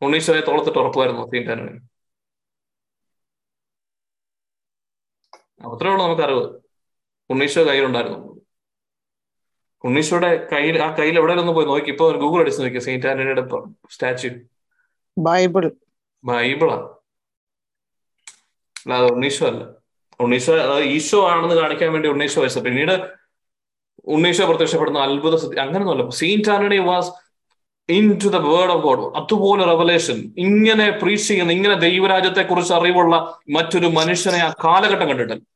ഉണ്ണീഷ് 0.03 0.33
തോളത്തിട്ട് 0.49 0.79
ഉറപ്പായിരുന്നു 0.83 1.25
സെയിന്റ് 1.33 1.51
ആന്റണി 1.55 1.75
അത്രേ 5.73 5.91
ഉള്ളൂ 5.91 6.05
നമുക്ക് 6.05 6.23
അറിവ് 6.23 6.45
ഉണ്ണീശോ 7.31 7.63
കയ്യിലുണ്ടായിരുന്നു. 7.67 8.21
ഉണ്ണീശോയുടെ 9.85 10.49
കയ്യിൽ 10.53 10.83
ആ 10.83 10.95
കയ്യിൽ 10.97 11.19
എവിടെ 11.19 11.33
ഒന്ന് 11.33 11.53
പോയി 11.53 11.67
നോക്കി? 11.67 11.91
ഇപ്പൊ 11.91 12.13
ഗൂഗിൾ 12.13 12.41
അടിച്ച് 12.41 12.63
നോക്കി 12.63 12.79
സെയിന്റ് 12.79 13.07
ആന്റണിയുടെ 13.07 13.45
സ്റ്റാച്യു. 13.91 14.31
ബൈബിൾ 15.19 15.71
ബൈബിളാ. 16.25 16.77
അല്ലാതെ 18.87 19.07
ഉണ്ണീശോ 19.15 19.47
അല്ല. 19.47 19.65
ഉണ്ണീശോ 20.21 20.57
അതായത് 20.57 20.87
ഈശോ 20.89 21.29
ആണെന്ന് 21.29 21.55
കാണിക്കാൻ 21.55 21.93
വേണ്ടി 21.93 22.09
ഉണ്ണീശോ 22.09 22.43
വെച്ചത്. 22.43 22.65
പിന്നീട് 22.65 22.95
ഉണ്ണീശോ 24.05 24.47
പ്രത്യക്ഷപ്പെടുന്ന 24.47 24.99
അത്ഭുത 24.99 25.37
സത്യം 25.37 25.63
അങ്ങനെയൊന്നുമല്ല 25.63 26.11
Saint 26.11 26.51
Anthony 26.51 26.79
was 26.79 27.11
into 28.25 28.29
the 28.29 28.37
word 28.37 28.73
of 28.73 28.83
God 28.83 29.17
അതുപോലെ 29.17 29.65
റെവലേഷൻ 29.65 30.35
ഇങ്ങനെ 30.39 30.91
പ്രീച്ച് 31.03 31.29
ചെയ്യുന്ന 31.29 31.53
ഇങ്ങനെ 31.53 31.75
ദൈവരാജ്യത്തെ 31.75 32.43
കുറിച്ച് 32.43 32.75
അറിവുള്ള 32.75 33.17
മറ്റൊരു 33.49 33.87
മനുഷ്യനെ 33.87 34.39
ആ 34.39 34.55
കാലഘട്ടം 34.65 35.09
കണ്ടിട്ടില്ല. 35.09 35.54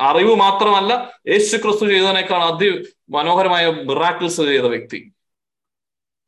അറിവ് 0.00 0.34
മാത്രമല്ല 0.34 1.20
യേശു 1.28 1.56
ക്രിസ്തു 1.56 1.86
ചെയ്തതിനേക്കാൾ 1.86 2.44
അതി 2.44 2.84
മനോഹരമായ 3.10 3.70
മിറാക്കിൾസ് 3.70 4.36
ചെയ്ത 4.36 4.62
വ്യക്തി. 4.62 5.12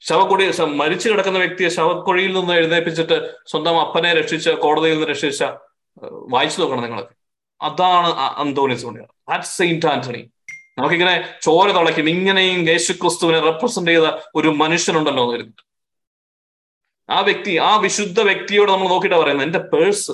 ശവക്കുടി 0.00 0.62
മരിച്ചു 0.62 1.08
കിടക്കുന്ന 1.08 1.38
വ്യക്തിയെ 1.38 1.68
ശവക്കുഴിയിൽ 1.68 2.32
നിന്ന് 2.32 2.52
എഴുന്നേൽപ്പിച്ചിട്ട് 2.52 3.34
സ്വന്തം 3.46 3.80
അപ്പനെ 3.80 4.14
രക്ഷിച്ച 4.14 4.48
കോടതിയിൽ 4.48 4.94
നിന്ന് 4.94 5.06
രക്ഷിച്ച 5.06 5.44
വായിച്ചു 6.04 6.60
നോക്കണം 6.60 6.82
നിങ്ങൾക്ക് 6.82 7.14
അതാണ് 7.62 8.06
അന്തോണിസ് 8.16 8.86
ദാറ്റ് 8.86 9.44
സെയിന്റ് 9.44 9.86
ആന്റണി 9.86 10.30
നമുക്കിങ്ങനെ 10.78 11.28
ചോര 11.42 11.70
തുളയ്ക്കും. 11.70 12.08
ഇങ്ങനെയും 12.08 12.68
യേശു 12.68 12.92
ക്രിസ്തുവിനെ 12.92 13.40
റെപ്രസെന്റ് 13.40 13.90
ചെയ്ത 13.90 14.10
ഒരു 14.34 14.48
മനുഷ്യനുണ്ടല്ലോ 14.48 15.34
എന്ന് 15.34 15.52
ആ 17.10 17.20
വ്യക്തി 17.20 17.56
ആ 17.56 17.76
വിശുദ്ധ 17.76 18.20
വ്യക്തിയോട് 18.20 18.72
നമ്മൾ 18.72 18.88
നോക്കിയിട്ട് 18.88 19.16
പറയുന്നത്. 19.16 19.46
എന്റെ 19.46 19.58
പേഴ്സ് 19.58 20.12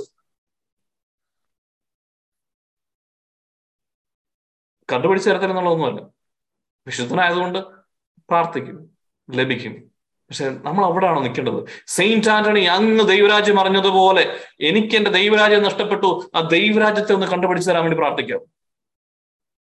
കണ്ടുപിടിച്ച് 4.92 5.30
തരത്തില്ലെന്നുള്ളതൊന്നുമല്ല 5.30 6.02
വിശുദ്ധനായതുകൊണ്ട് 6.86 7.58
പ്രാർത്ഥിക്കും 8.28 8.90
ലഭിക്കും. 9.30 9.92
പക്ഷെ 10.28 10.48
നമ്മൾ 10.48 10.84
അവിടെയാണോ 10.84 11.22
നിൽക്കേണ്ടത്? 11.22 11.64
സെയിന്റ് 11.86 12.28
ആന്റണി 12.28 12.60
അങ്ങ് 12.60 13.08
ദൈവരാജ്യം 13.08 13.60
അറിഞ്ഞതുപോലെ 13.60 14.40
എനിക്ക് 14.60 14.96
എന്റെ 14.96 15.10
ദൈവരാജ്യം 15.10 15.62
നഷ്ടപ്പെട്ടു 15.62 16.30
ആ 16.34 16.40
ദൈവരാജ്യത്തെ 16.40 17.12
ഒന്ന് 17.12 17.26
കണ്ടുപിടിച്ച് 17.26 17.70
തരാൻ 17.70 17.82
വേണ്ടി 17.82 17.98
പ്രാർത്ഥിക്കാം. 17.98 18.40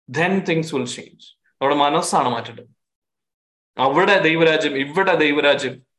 ദെൻ 0.10 0.40
തിങ്സ് 0.40 0.76
വിൽ 0.76 0.86
ചേഞ്ച് 0.86 1.36
അവിടെ 1.62 1.76
മനസ്സാണ് 1.76 2.30
മാറ്റേണ്ടത്. 2.30 2.68
അവിടെ 3.78 4.20
ദൈവരാജ്യം 4.20 4.78
ഇവിടെ 4.78 5.16
ദൈവരാജ്യം. 5.16 5.92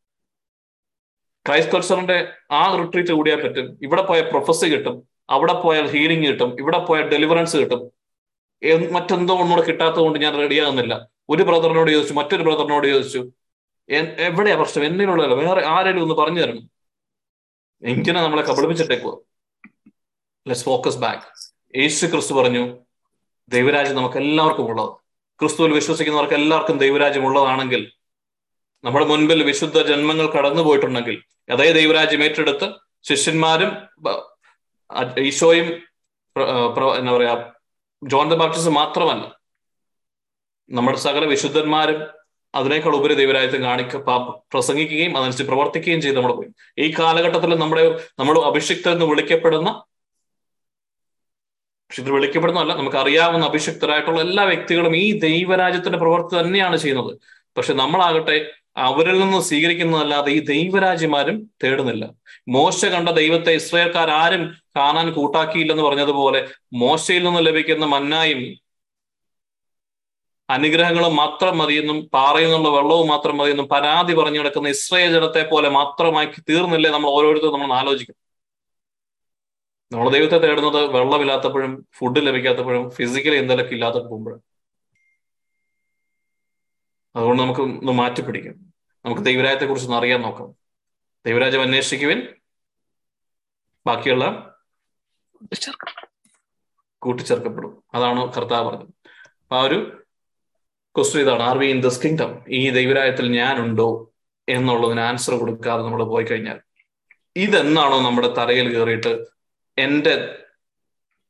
കൾച്ചറിന്റെ 1.48 2.32
ആ 2.50 2.76
റിട്രീറ്റ് 2.76 3.12
കൂടിയാൽ 3.12 3.48
പറ്റും. 3.48 3.78
ഇവിടെ 3.82 4.02
പോയ 4.02 4.20
പ്രൊഫസി 4.20 4.66
കിട്ടും. 4.66 5.08
അവിടെ 5.30 5.52
പോയാൽ 5.52 5.86
ഹീലിംഗ് 5.86 6.28
കിട്ടും. 6.28 6.56
ഇവിടെ 6.60 6.78
പോയാൽ 6.78 7.08
ഡെലിവറൻസ് 7.08 7.56
കിട്ടും. 7.56 8.01
മറ്റെന്തോ 8.94 9.34
ഒന്നുകൂടെ 9.34 9.66
കിട്ടാത്തത് 9.66 10.00
കൊണ്ട് 10.00 10.18
ഞാൻ 10.18 10.34
റെഡിയാകുന്നില്ല 10.38 11.08
ഒരു 11.28 11.42
ബ്രദറിനോട് 11.42 11.90
ചോദിച്ചു 11.90 12.14
മറ്റൊരു 12.14 12.42
ബ്രദറിനോട് 12.42 12.86
ചോദിച്ചു 12.86 13.32
എവിടെയാ 14.28 14.56
പ്രശ്നം? 14.56 14.84
എന്നിലുള്ളതല്ല. 14.84 15.34
വേറെ 15.34 15.66
ആരെങ്കിലും 15.66 16.02
ഒന്ന് 16.02 16.14
പറഞ്ഞു 16.14 16.40
തരണം. 16.40 16.70
എങ്ങനെ 17.82 18.22
നമ്മളെ 18.22 18.42
കബളിപ്പിച്ചിട്ടേക്കോ 18.42 19.22
ലെറ്റ്സ് 20.46 20.64
ഫോക്കസ് 20.64 20.98
ബാക്ക് 20.98 21.22
യേശു 21.78 22.06
ക്രിസ്തു 22.06 22.34
പറഞ്ഞു 22.34 22.78
ദൈവരാജ്യം 23.48 23.96
നമുക്ക് 23.96 24.16
എല്ലാവർക്കും 24.16 24.66
ഉള്ളത്. 24.70 24.92
ക്രിസ്തുവിൽ 25.40 25.72
വിശ്വസിക്കുന്നവർക്ക് 25.72 26.34
എല്ലാവർക്കും 26.34 26.78
ദൈവരാജ്യം 26.78 27.26
ഉള്ളതാണെങ്കിൽ 27.26 27.92
നമ്മുടെ 28.84 29.06
മുൻപിൽ 29.06 29.42
വിശുദ്ധ 29.42 29.82
ജന്മങ്ങൾ 29.82 30.30
കടന്നു 30.30 30.62
പോയിട്ടുണ്ടെങ്കിൽ 30.62 31.22
അതേ 31.52 31.72
ദൈവരാജ്യം 31.72 32.24
ഏറ്റെടുത്ത് 32.24 32.72
ശിഷ്യന്മാരും 33.02 33.70
ഈശോയും 35.18 35.68
എന്താ 36.98 37.12
പറയാ 37.16 37.51
ജോൺ 38.02 38.26
ദ 38.32 38.34
ബാപ്റ്റിസ്റ്റ് 38.40 38.72
മാത്രമല്ല. 38.80 39.24
നമ്മുടെ 40.70 40.98
സകല 41.06 41.24
വിശുദ്ധന്മാരും 41.32 42.00
അതിനേക്കാൾ 42.54 42.94
ഉപരി 42.98 43.14
ദൈവരാജ്യത്തെ 43.20 43.58
കാണിക്ക 43.66 43.96
പ്രസംഗിക്കുകയും 44.52 45.12
അതനുസരിച്ച് 45.18 45.46
പ്രവർത്തിക്കുകയും 45.50 46.00
ചെയ്ത് 46.04 46.16
നമ്മൾ 46.18 46.32
പോയി 46.38 46.50
ഈ 46.84 46.86
കാലഘട്ടത്തിൽ 46.98 47.52
നമ്മുടെ 47.62 47.84
നമ്മൾ 48.20 48.34
അഭിഷിക്തർ 48.50 48.92
എന്ന് 48.96 49.06
വിളിക്കപ്പെടുന്ന 49.12 49.70
വിളിക്കപ്പെടുന്നല്ല 51.90 52.12
വിളിക്കപ്പെടുന്നതല്ല 52.16 52.74
നമുക്ക് 52.80 52.98
അറിയാവുന്ന 53.02 53.44
അഭിഷിക്തരായിട്ടുള്ള 53.50 54.20
എല്ലാ 54.26 54.44
വ്യക്തികളും 54.50 54.94
ഈ 54.96 55.06
ദൈവരാജ്യത്തിന്റെ 55.26 55.98
പ്രവർത്തി 56.02 56.34
തന്നെയാണ് 56.40 56.76
ചെയ്യുന്നത്. 56.76 57.12
പക്ഷെ 57.56 57.72
നമ്മളാകട്ടെ 57.82 58.36
അവരിൽ 58.76 59.20
നിന്ന് 59.20 59.40
സ്വീകരിക്കുന്നതല്ലാതെ 59.40 60.30
ഈ 60.30 60.38
ദൈവരാജ്യമാരും 60.38 61.50
തേടുന്നില്ല. 61.64 62.04
മോശ 62.48 62.84
കണ്ട 62.84 63.08
ദൈവത്തെ 63.08 63.52
ഇസ്രായേൽക്കാർ 63.52 64.10
ആരും 64.10 64.42
കാണാൻ 64.76 65.12
കൂട്ടാക്കിയില്ലെന്ന് 65.12 65.82
പറഞ്ഞതുപോലെ 65.82 66.48
മോശയിൽ 66.72 67.24
നിന്ന് 67.24 67.46
ലഭിക്കുന്ന 67.46 67.86
മന്നായും 67.86 68.42
അനുഗ്രഹങ്ങളും 70.48 71.16
മാത്രം 71.16 71.58
മതിയെന്നും 71.58 72.10
പാറയിൽ 72.14 72.46
നിന്നുള്ള 72.46 72.78
വെള്ളവും 72.78 73.08
മാത്രം 73.08 73.38
മതിയെന്നും 73.38 73.68
പരാതി 73.68 74.14
പറഞ്ഞു 74.14 74.38
കിടക്കുന്ന 74.38 74.68
ഇസ്രായേൽ 74.68 75.12
ജനത്തെ 75.12 75.42
പോലെ 75.42 75.68
മാത്രമാക്കി 75.68 76.40
തീർന്നില്ലേ 76.50 76.90
നമ്മൾ 76.90 77.10
ഓരോരുത്തരും 77.10 77.52
നമ്മൾ 77.52 77.76
ആലോചിക്കും. 77.76 78.16
നമ്മൾ 79.92 80.10
ദൈവത്തെ 80.10 80.38
തേടുന്നത് 80.38 80.80
വെള്ളമില്ലാത്തപ്പോഴും 80.96 81.86
ഫുഡ് 81.98 82.26
ലഭിക്കാത്തപ്പോഴും 82.26 82.90
ഫിസിക്കലി 82.90 83.36
എന്തെങ്കിലുമൊക്കെ 83.36 83.74
ഇല്ലാത്തപ്പോഴും. 83.74 84.40
അതുകൊണ്ട് 87.16 87.42
നമുക്ക് 87.42 87.60
ഒന്ന് 87.60 87.92
മാറ്റിപ്പിടിക്കും. 87.92 88.74
നമുക്ക് 89.04 89.22
ദൈവരാജ്യത്തെ 89.22 89.66
കുറിച്ച് 89.66 89.88
ഒന്ന് 89.88 89.98
അറിയാൻ 89.98 90.20
നോക്കാം. 90.20 90.54
ദൈവരാജ്യം 91.26 91.62
അന്വേഷിക്കുവിൻ. 91.62 92.26
ബാക്കിയുള്ള 93.86 94.54
കൂട്ടിച്ചേർക്കപ്പെടും. 96.98 97.84
അതാണ് 97.94 98.32
കർത്താവ് 98.32 98.70
പറഞ്ഞത്. 98.70 98.86
അപ്പൊ 99.42 99.56
ആ 99.56 99.62
ഒരു 99.62 100.04
ക്വസ്റ്റ്യൻ 100.96 101.24
ഇതാണ്. 101.24 101.42
Are 101.42 101.58
we 101.58 101.66
in 101.66 101.80
this 101.80 102.02
kingdom 102.04 102.44
ഈ 102.48 102.70
ദൈവരായത്തിൽ 102.70 103.32
ഞാനുണ്ടോ 103.32 104.12
എന്നുള്ളതിന് 104.48 105.00
ആൻസർ 105.00 105.34
കൊടുക്കാതെ 105.34 105.82
നമ്മൾ 105.82 106.04
പോയി 106.04 106.24
കഴിഞ്ഞാൽ 106.24 106.60
ഇതെന്നാണോ 107.36 108.00
നമ്മുടെ 108.00 108.28
തലയിൽ 108.28 108.76
കയറിയിട്ട് 108.76 109.24
എന്റെ 109.78 110.38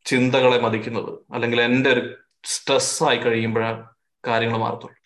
ചിന്തകളെ 0.04 0.58
മതിക്കുന്നത്? 0.58 1.18
അല്ലെങ്കിൽ 1.34 1.60
എന്റെ 1.62 1.90
ഒരു 1.90 2.16
സ്ട്രെസ് 2.44 3.04
ആയി 3.04 3.16
കഴിയുമ്പോഴാണ് 3.16 3.88
കാര്യങ്ങൾ 4.26 4.58
മാറത്തുള്ളൂ. 4.58 5.01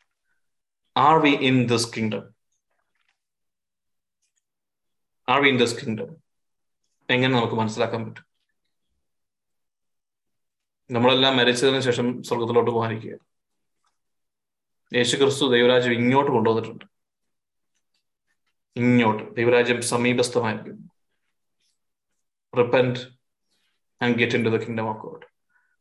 Are 0.96 1.18
we 1.24 1.32
in 1.32 1.68
this 1.68 1.84
kingdom? 1.96 2.22
Are 5.30 5.42
we 5.42 5.48
in 5.48 5.58
this 5.58 5.86
kingdom 5.86 6.16
എങ്ങനെ 7.10 7.36
നമുക്ക് 7.36 7.54
മനസ്സിലാക്കാൻ 7.54 8.04
പറ്റും? 8.04 8.26
നമ്മളെല്ലാം 10.90 11.36
മരിച്ചതിന് 11.36 11.80
ശേഷം 11.80 12.22
സ്വർഗത്തിലോട്ട് 12.22 12.70
പോകാനിരിക്കുക. 12.70 13.18
യേശു 14.94 15.16
ക്രിസ്തു 15.16 15.52
ദൈവരാജ്യം 15.52 15.92
ഇങ്ങോട്ട് 15.92 16.32
കൊണ്ടുവന്നിട്ടുണ്ട്. 16.32 16.84
ഇങ്ങോട്ട്. 18.76 19.36
ദൈവരാജ്യം 19.36 19.82
സമീപസ്ഥമായിരിക്കും 19.82 20.90
repent 22.58 23.00
and 24.02 24.16
get 24.16 24.36
into 24.44 24.48
the 24.48 24.56
kingdom 24.56 24.88
of 24.88 24.98
God 24.98 25.26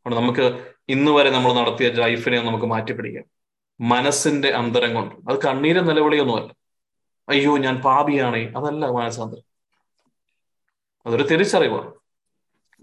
അതുകൊണ്ട് 0.05 0.21
നമുക്ക് 0.21 0.75
ഇന്ന് 0.89 1.11
വരെ 1.11 1.29
നമ്മൾ 1.29 1.53
നടത്തിയ 1.53 1.89
ലൈഫിനെ 1.89 2.41
നമുക്ക് 2.41 2.65
മാറ്റിപ്പിടിക്കാം. 2.65 3.34
മനസ്സിന്റെ 3.79 4.49
അന്തരം 4.49 4.93
കൊണ്ട്. 4.93 5.31
അത് 5.31 5.39
കണ്ണീരെ 5.41 5.81
നിലവിളിയൊന്നുമല്ല. 5.81 6.55
അയ്യോ 7.29 7.57
ഞാൻ 7.57 7.81
പാപിയാണേ. 7.81 8.53
അതല്ല 8.57 8.85
മനസ്സാന്തരം. 8.85 9.55
അതൊരു 11.05 11.23
തിരിച്ചറിവാണ് 11.23 11.93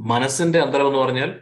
മനസ്സിന്റെ 0.01 0.59
അന്തരം 0.59 0.87
എന്ന് 0.87 0.99
പറഞ്ഞാൽ 0.99 1.41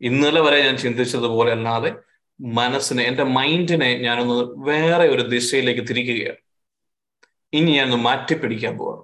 ഇന്നലെ 0.00 0.40
വരെ 0.40 0.64
ഞാൻ 0.64 0.76
ചിന്തിച്ചതുപോലെ 0.76 1.52
അല്ലാതെ 1.52 1.94
മനസ്സിനെ 2.40 3.04
എന്റെ 3.04 3.22
മൈൻഡിനെ 3.22 3.98
ഞാനൊന്ന് 3.98 4.44
വേറെ 4.70 5.08
ഒരു 5.08 5.22
ദിശയിലേക്ക് 5.22 5.80
തിരിക്കുകയാണ്. 5.80 6.36
ഇനി 7.52 7.70
ഞാനൊന്ന് 7.70 7.96
മാറ്റിപ്പിടിക്കാൻ 7.96 8.78
പോവാണ്. 8.78 9.02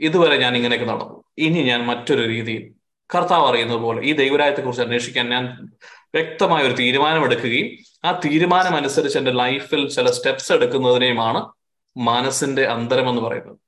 ഇതുവരെ 0.00 0.36
ഞാൻ 0.36 0.56
ഇങ്ങനെയൊക്കെ 0.56 0.86
നടന്നു. 0.86 1.24
ഇനി 1.38 1.62
ഞാൻ 1.62 1.86
മറ്റൊരു 1.86 2.28
രീതിയിൽ 2.28 2.75
കർത്താവ് 3.14 3.46
അറിയുന്നത് 3.46 3.78
പോലെ 3.78 4.02
ഈ 4.02 4.12
ദൈവരായത്തെ 4.12 4.60
കുറിച്ച് 4.60 4.82
അന്വേഷിക്കാൻ 4.82 5.28
ഞാൻ 5.28 5.68
വ്യക്തമായ 6.14 6.62
ഒരു 6.62 6.72
തീരുമാനം 6.72 7.24
എടുക്കുകയും 7.24 7.68
ആ 8.04 8.20
തീരുമാനം 8.24 8.76
അനുസരിച്ച് 8.76 9.18
എന്റെ 9.18 9.30
ലൈഫിൽ 9.30 9.90
ചില 9.90 10.10
സ്റ്റെപ്സ് 10.10 10.52
എടുക്കുന്നതിനെയുമാണ് 10.52 11.52
മനസ്സിന്റെ 11.96 12.64
അന്തരം 12.66 13.08
എന്ന് 13.08 13.22
പറയുന്നത്. 13.22 13.58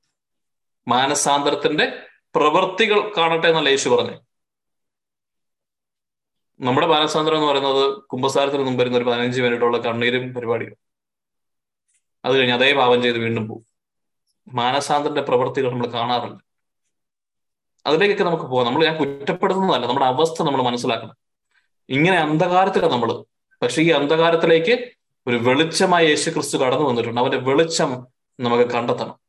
മാനസാന്തരത്തിന്റെ 0.87 2.03
പ്രവൃത്തികൾ 2.35 3.11
കാണട്ടെ 3.17 3.47
എന്നല്ല 3.47 3.69
യേശു 3.69 3.89
പറഞ്ഞു? 3.89 4.17
നമ്മുടെ 6.59 6.87
മാനസാന്തരം 6.87 7.35
എന്ന് 7.35 7.47
പറയുന്നത് 7.47 8.01
കുംഭസാരത്തിന് 8.01 8.63
മുമ്പ് 8.63 8.81
വരുന്ന 8.81 8.97
ഒരു 8.97 9.05
പതിനഞ്ച് 9.05 9.41
മിനിറ്റുള്ള 9.41 9.77
കണ്ണീരും 9.77 10.33
പരിപാടിയും. 10.33 10.75
അത് 12.25 12.37
കഴിഞ്ഞ് 12.37 12.53
അതേ 12.53 12.73
പാപം 12.73 13.01
ചെയ്ത് 13.01 13.17
വീണ്ടും 13.17 13.47
പോകും 13.47 13.65
മാനസാന്തരന്റെ 14.55 15.21
പ്രവൃത്തികൾ 15.21 15.71
നമ്മൾ 15.71 15.87
കാണാറില്ല. 15.87 16.48
അതിലേക്കൊക്കെ 17.85 18.23
നമുക്ക് 18.23 18.43
പോകാം. 18.43 18.65
നമ്മൾ 18.65 18.85
ഞാൻ 18.85 18.97
കുറ്റപ്പെടുത്തുന്നതല്ല 18.97 19.87
നമ്മുടെ 19.87 20.05
അവസ്ഥ 20.05 20.43
നമ്മൾ 20.43 20.61
മനസ്സിലാക്കണം. 20.61 21.15
ഇങ്ങനെ 21.89 22.17
അന്ധകാരത്തിലാണ് 22.17 22.91
നമ്മൾ 22.91 23.23
പക്ഷെ 23.61 23.81
ഈ 23.81 23.89
അന്ധകാരത്തിലേക്ക് 23.89 24.91
ഒരു 25.27 25.35
വെളിച്ചമായി 25.35 26.07
യേശു 26.07 26.29
ക്രിസ്തു 26.29 26.57
കടന്നു 26.57 26.87
വന്നിട്ടുണ്ട്. 26.87 27.21
അവന്റെ 27.21 27.37
വെളിച്ചം 27.37 28.07
നമുക്ക് 28.39 28.63
കണ്ടെത്തണം. 28.63 29.19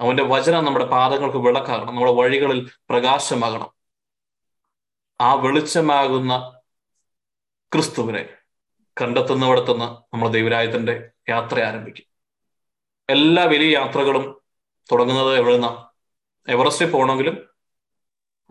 അവന്റെ 0.00 0.22
വചനം 0.22 0.64
നമ്മുടെ 0.64 0.84
പാദങ്ങൾക്ക് 0.84 1.36
വിളക്കാകണം. 1.36 1.86
നമ്മുടെ 1.86 2.12
വഴികളിൽ 2.12 2.70
പ്രകാശമാകണം. 2.90 3.70
ആ 5.20 5.34
വെളിച്ചമാകുന്ന 5.34 6.52
ക്രിസ്തുവിനെ 7.74 8.28
കണ്ടെത്തുന്നിടത്തുനിന്ന് 9.02 9.84
നമ്മൾ 9.84 10.28
ദൈവരായത്തിന്റെ 10.28 11.10
യാത്ര 11.28 11.60
ആരംഭിക്കും. 11.60 12.04
എല്ലാ 13.10 13.44
വലിയ 13.44 13.78
യാത്രകളും 13.78 14.40
തുടങ്ങുന്നത് 14.92 15.36
എവിടുന്ന? 15.36 15.88
എവറസ്റ്റിൽ 16.48 16.90
പോകണമെങ്കിലും 16.90 17.55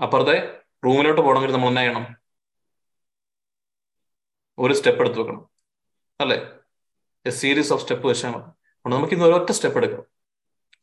അപ്പുറത്തെ 0.01 0.61
റൂമിലോട്ട് 0.85 1.21
പോകണമെങ്കിൽ 1.21 1.53
നമ്മൾ 1.53 1.67
എന്നാ 1.67 1.81
ചെയ്യണം? 1.81 2.05
ഒരു 4.57 4.73
സ്റ്റെപ്പ് 4.73 5.01
എടുത്ത് 5.01 5.19
വെക്കണം. 5.19 5.49
അല്ലേ? 6.21 6.37
എ 7.25 7.29
സീരീസ് 7.29 7.73
ഓഫ് 7.73 7.81
സ്റ്റെപ്പ് 7.81 8.07
വെച്ചാൽ 8.07 8.29
മതി 8.29 8.41
അതുകൊണ്ട് 8.41 8.95
നമുക്ക് 8.95 9.13
ഇന്ന് 9.13 9.25
ഒരൊറ്റ 9.25 9.51
സ്റ്റെപ്പ് 9.51 9.77
എടുക്കണം 9.77 10.05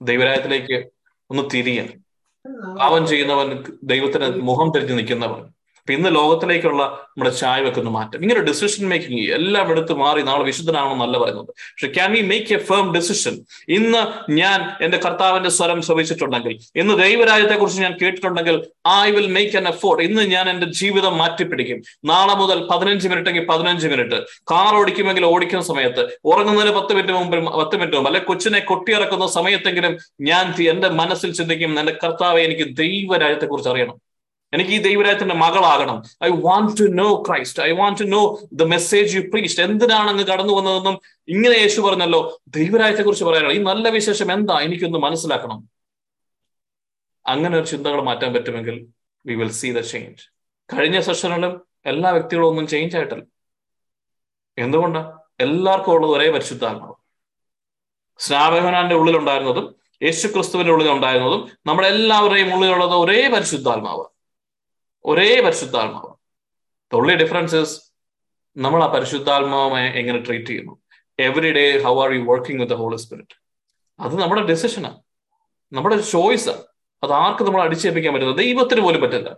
ദൈവരായത്തിലേക്ക് 0.02 0.90
ഒന്ന് 1.30 1.42
തിരിയാൻ. 1.54 2.04
പാവം 2.78 3.06
ചെയ്യുന്നവൻ 3.06 3.64
ദൈവത്തിന് 3.82 4.40
മുഖം 4.40 4.72
തിരിഞ്ഞ് 4.72 4.98
നിൽക്കുന്നവൻ. 4.98 5.42
അപ്പൊ 5.82 5.94
ഇന്ന് 5.94 6.14
ലോകത്തിലേക്കുള്ള 6.14 6.82
നമ്മുടെ 6.82 7.30
ചായ 7.30 7.60
വെക്കുന്ന 7.60 7.90
മാറ്റം. 7.90 8.22
ഇങ്ങനെ 8.22 8.40
ഡിസിഷൻ 8.40 8.88
മേക്കിംഗ് 8.88 9.32
എല്ലാം 9.32 9.70
എടുത്ത് 9.70 9.92
മാറി 9.92 10.22
നാളെ 10.22 10.42
വിശുദ്ധനാണെന്നല്ല 10.44 11.18
പറയുന്നത്. 11.18 11.46
പക്ഷെ 11.46 11.86
can 11.86 12.12
we 12.12 12.20
make 12.20 12.54
a 12.54 12.56
firm 12.56 12.94
decision 12.94 13.40
ഇന്ന് 13.68 14.30
ഞാൻ 14.30 14.84
എന്റെ 14.84 14.98
കർത്താവിന്റെ 14.98 15.50
സ്വരം 15.50 15.82
ശ്രവിച്ചിട്ടുണ്ടെങ്കിൽ 15.82 16.58
ഇന്ന് 16.76 17.02
ദൈവരാജ്യത്തെ 17.02 17.54
കുറിച്ച് 17.54 17.82
ഞാൻ 17.82 17.96
കേട്ടിട്ടുണ്ടെങ്കിൽ 18.02 18.66
I 18.88 19.10
will 19.10 19.26
make 19.26 19.56
an 19.56 19.68
effort 19.68 20.02
ഇന്ന് 20.02 20.22
ഞാൻ 20.22 20.50
എന്റെ 20.50 20.66
ജീവിതം 20.66 21.18
മാറ്റിപ്പിടിക്കും. 21.18 21.82
നാളെ 22.04 22.34
മുതൽ 22.34 22.68
പതിനഞ്ച് 22.70 23.08
മിനിറ്റ് 23.08 23.30
എങ്കിൽ 23.30 23.46
പതിനഞ്ച് 23.46 23.86
മിനിറ്റ് 23.86 24.22
കാർ 24.50 24.74
ഓടിക്കുമെങ്കിൽ 24.74 25.24
ഓടിക്കുന്ന 25.24 25.64
സമയത്ത് 25.64 26.18
ഉറങ്ങുന്നതിന് 26.24 26.72
പത്ത് 26.72 26.94
മിനിറ്റ് 26.94 27.12
മുമ്പ് 27.12 27.36
പത്ത് 27.36 27.76
മിനിറ്റ് 27.76 27.96
മുമ്പ് 27.96 28.08
അല്ലെ 28.08 28.20
കൊച്ചിനെ 28.20 28.58
കൊട്ടിയിറക്കുന്ന 28.58 29.26
സമയത്തെങ്കിലും 29.26 29.98
ഞാൻ 30.20 30.62
എന്റെ 30.62 30.88
മനസ്സിൽ 30.88 31.32
ചിന്തിക്കും 31.32 31.80
എന്റെ 31.80 31.96
കർത്താവെ 32.04 32.42
എനിക്ക് 32.42 32.76
ദൈവരാജ്യത്തെ 32.76 33.46
കുറിച്ച് 33.46 33.70
അറിയണം. 33.70 34.11
എനിക്ക് 34.52 34.70
ഈ 34.70 34.78
ദൈവരാജ്യത്തിന്റെ 34.78 35.34
മകളാകണം. 35.34 36.02
I 36.24 36.28
want 36.28 36.80
to 36.80 36.84
know 36.84 37.22
Christ 37.28 37.62
I 37.62 37.70
want 37.70 38.00
to 38.00 38.04
know 38.04 38.40
the 38.52 38.62
message 38.62 39.16
you 39.16 39.20
preached 39.20 39.62
എന്തിനാണ് 39.62 40.10
അങ്ങ് 40.10 40.24
കടന്നു 40.24 40.52
വന്നതെന്നും 40.52 41.00
ഇങ്ങനെ 41.28 41.54
യേശു 41.54 41.80
പറഞ്ഞല്ലോ. 41.80 42.40
ദൈവരാജ്യത്തെ 42.48 43.02
കുറിച്ച് 43.02 43.24
പറയാനുള്ള 43.24 43.54
ഈ 43.54 43.62
നല്ല 43.62 43.88
വിശേഷം 43.88 44.32
എന്താ? 44.32 44.60
എനിക്കൊന്ന് 44.60 44.98
മനസ്സിലാക്കണം. 44.98 45.68
അങ്ങനെ 47.26 47.58
ഒരു 47.58 47.66
ചിന്തകൾ 47.66 48.02
മാറ്റാൻ 48.02 48.34
പറ്റുമെങ്കിൽ 48.34 48.86
we 49.26 49.34
will 49.34 49.50
see 49.50 49.72
the 49.72 49.80
change 49.80 50.32
കഴിഞ്ഞ 50.76 51.00
സെഷനിലും 51.00 51.62
എല്ലാ 51.86 52.10
വ്യക്തികളും 52.10 52.48
ഒന്നും 52.48 52.66
ചേഞ്ച് 52.66 52.96
ആയിട്ടല്ല. 52.96 53.24
എന്തുകൊണ്ടാണ് 54.58 55.18
എല്ലാവർക്കും 55.40 55.92
ഉള്ളത് 55.92 56.12
ഒരേ 56.12 56.30
പരിശുദ്ധാത്മാവ്. 56.30 56.94
സ്നാപകനാന്റെ 58.18 58.94
ഉള്ളിലുണ്ടായിരുന്നതും 58.94 59.74
യേശു 60.02 60.26
ക്രിസ്തുവിന്റെ 60.26 60.72
ഉള്ളിൽ 60.72 60.90
ഉണ്ടായിരുന്നതും 60.90 61.50
നമ്മുടെ 61.66 61.88
എല്ലാവരുടെയും 61.88 62.54
ഉള്ളിലുള്ളത് 62.54 62.90
ഒരേ 62.90 63.28
പരിശുദ്ധാത്മാവ്. 63.28 64.11
ഒരേ 65.04 65.40
പരിശുദ്ധാത്മാവ്. 65.40 66.10
ഓൺലി 66.92 67.14
ഡിഫറൻസസ് 67.14 67.80
നമ്മൾ 68.56 68.82
ആ 68.82 68.86
പരിശുദ്ധാത്മാവുമായി 68.86 69.98
എങ്ങനെ 70.00 70.18
ട്രീറ്റ് 70.18 70.46
ചെയ്യുന്നു? 70.46 70.74
Every 71.18 71.52
day 71.52 71.82
how 71.82 72.04
are 72.04 72.12
you 72.12 72.20
working 72.20 72.60
with 72.62 72.72
the 72.72 72.76
Holy 72.76 72.96
Spirit 72.96 73.36
അത് 74.00 74.20
നമ്മുടെ 74.20 74.42
ഡെസിഷനാണ് 74.42 75.00
നമ്മുടെ 75.72 75.96
ചോയ്സാണ് 75.96 76.62
അത് 77.04 77.12
ആർക്ക് 77.12 77.42
നമ്മൾ 77.42 77.62
അടിച്ചേൽപ്പിക്കാൻ 77.62 78.14
പറ്റുന്നത്? 78.14 78.38
ദൈവത്തിന് 78.38 78.80
പോലും 78.80 79.00
പറ്റില്ല. 79.00 79.30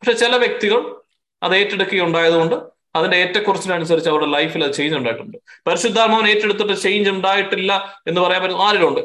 പക്ഷെ 0.00 0.12
ചില 0.12 0.36
വ്യക്തികൾ 0.36 1.00
അത് 1.42 1.54
ഏറ്റെടുക്കുകയുണ്ടായതുകൊണ്ട് 1.56 2.54
അതിന്റെ 2.96 3.16
ഏറ്റക്കുറച്ചിനനുസരിച്ച് 3.16 4.10
അവരുടെ 4.10 4.30
ലൈഫിൽ 4.30 4.64
അത് 4.64 4.72
ചേഞ്ച് 4.72 4.96
ഉണ്ടായിട്ടുണ്ട്. 4.96 5.38
പരിശുദ്ധാത്മാവൻ 5.66 6.26
ഏറ്റെടുത്തിട്ട് 6.28 6.82
ചേഞ്ച് 6.82 7.10
ഉണ്ടായിട്ടില്ല 7.10 8.00
എന്ന് 8.06 8.20
പറയാൻ 8.20 8.42
പറ്റും 8.42 8.68
ആരും 8.68 8.88
ഉണ്ട് 8.88 9.00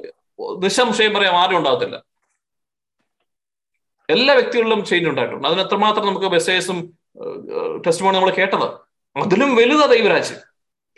നിസ്സംശയം 0.66 1.14
പറയാം 1.14 1.38
ആരും 1.38 1.58
ഉണ്ടാകത്തില്ല. 1.58 2.04
എല്ലാ 4.10 4.34
വ്യക്തികളിലും 4.34 4.86
ചേഞ്ച് 4.86 5.10
ഉണ്ടായിട്ടുണ്ട്. 5.10 5.48
അതിന് 5.48 5.62
എത്രമാത്രം 5.62 6.06
നമുക്ക് 6.06 6.26
മെസ്സേജസും 6.26 6.98
ടെസ്റ്റ് 7.88 8.06
നമ്മൾ 8.06 8.30
കേട്ടത്. 8.30 8.68
അതിലും 9.18 9.56
വലുതാ 9.56 9.86
ദൈവരാജ്യം. 9.86 10.38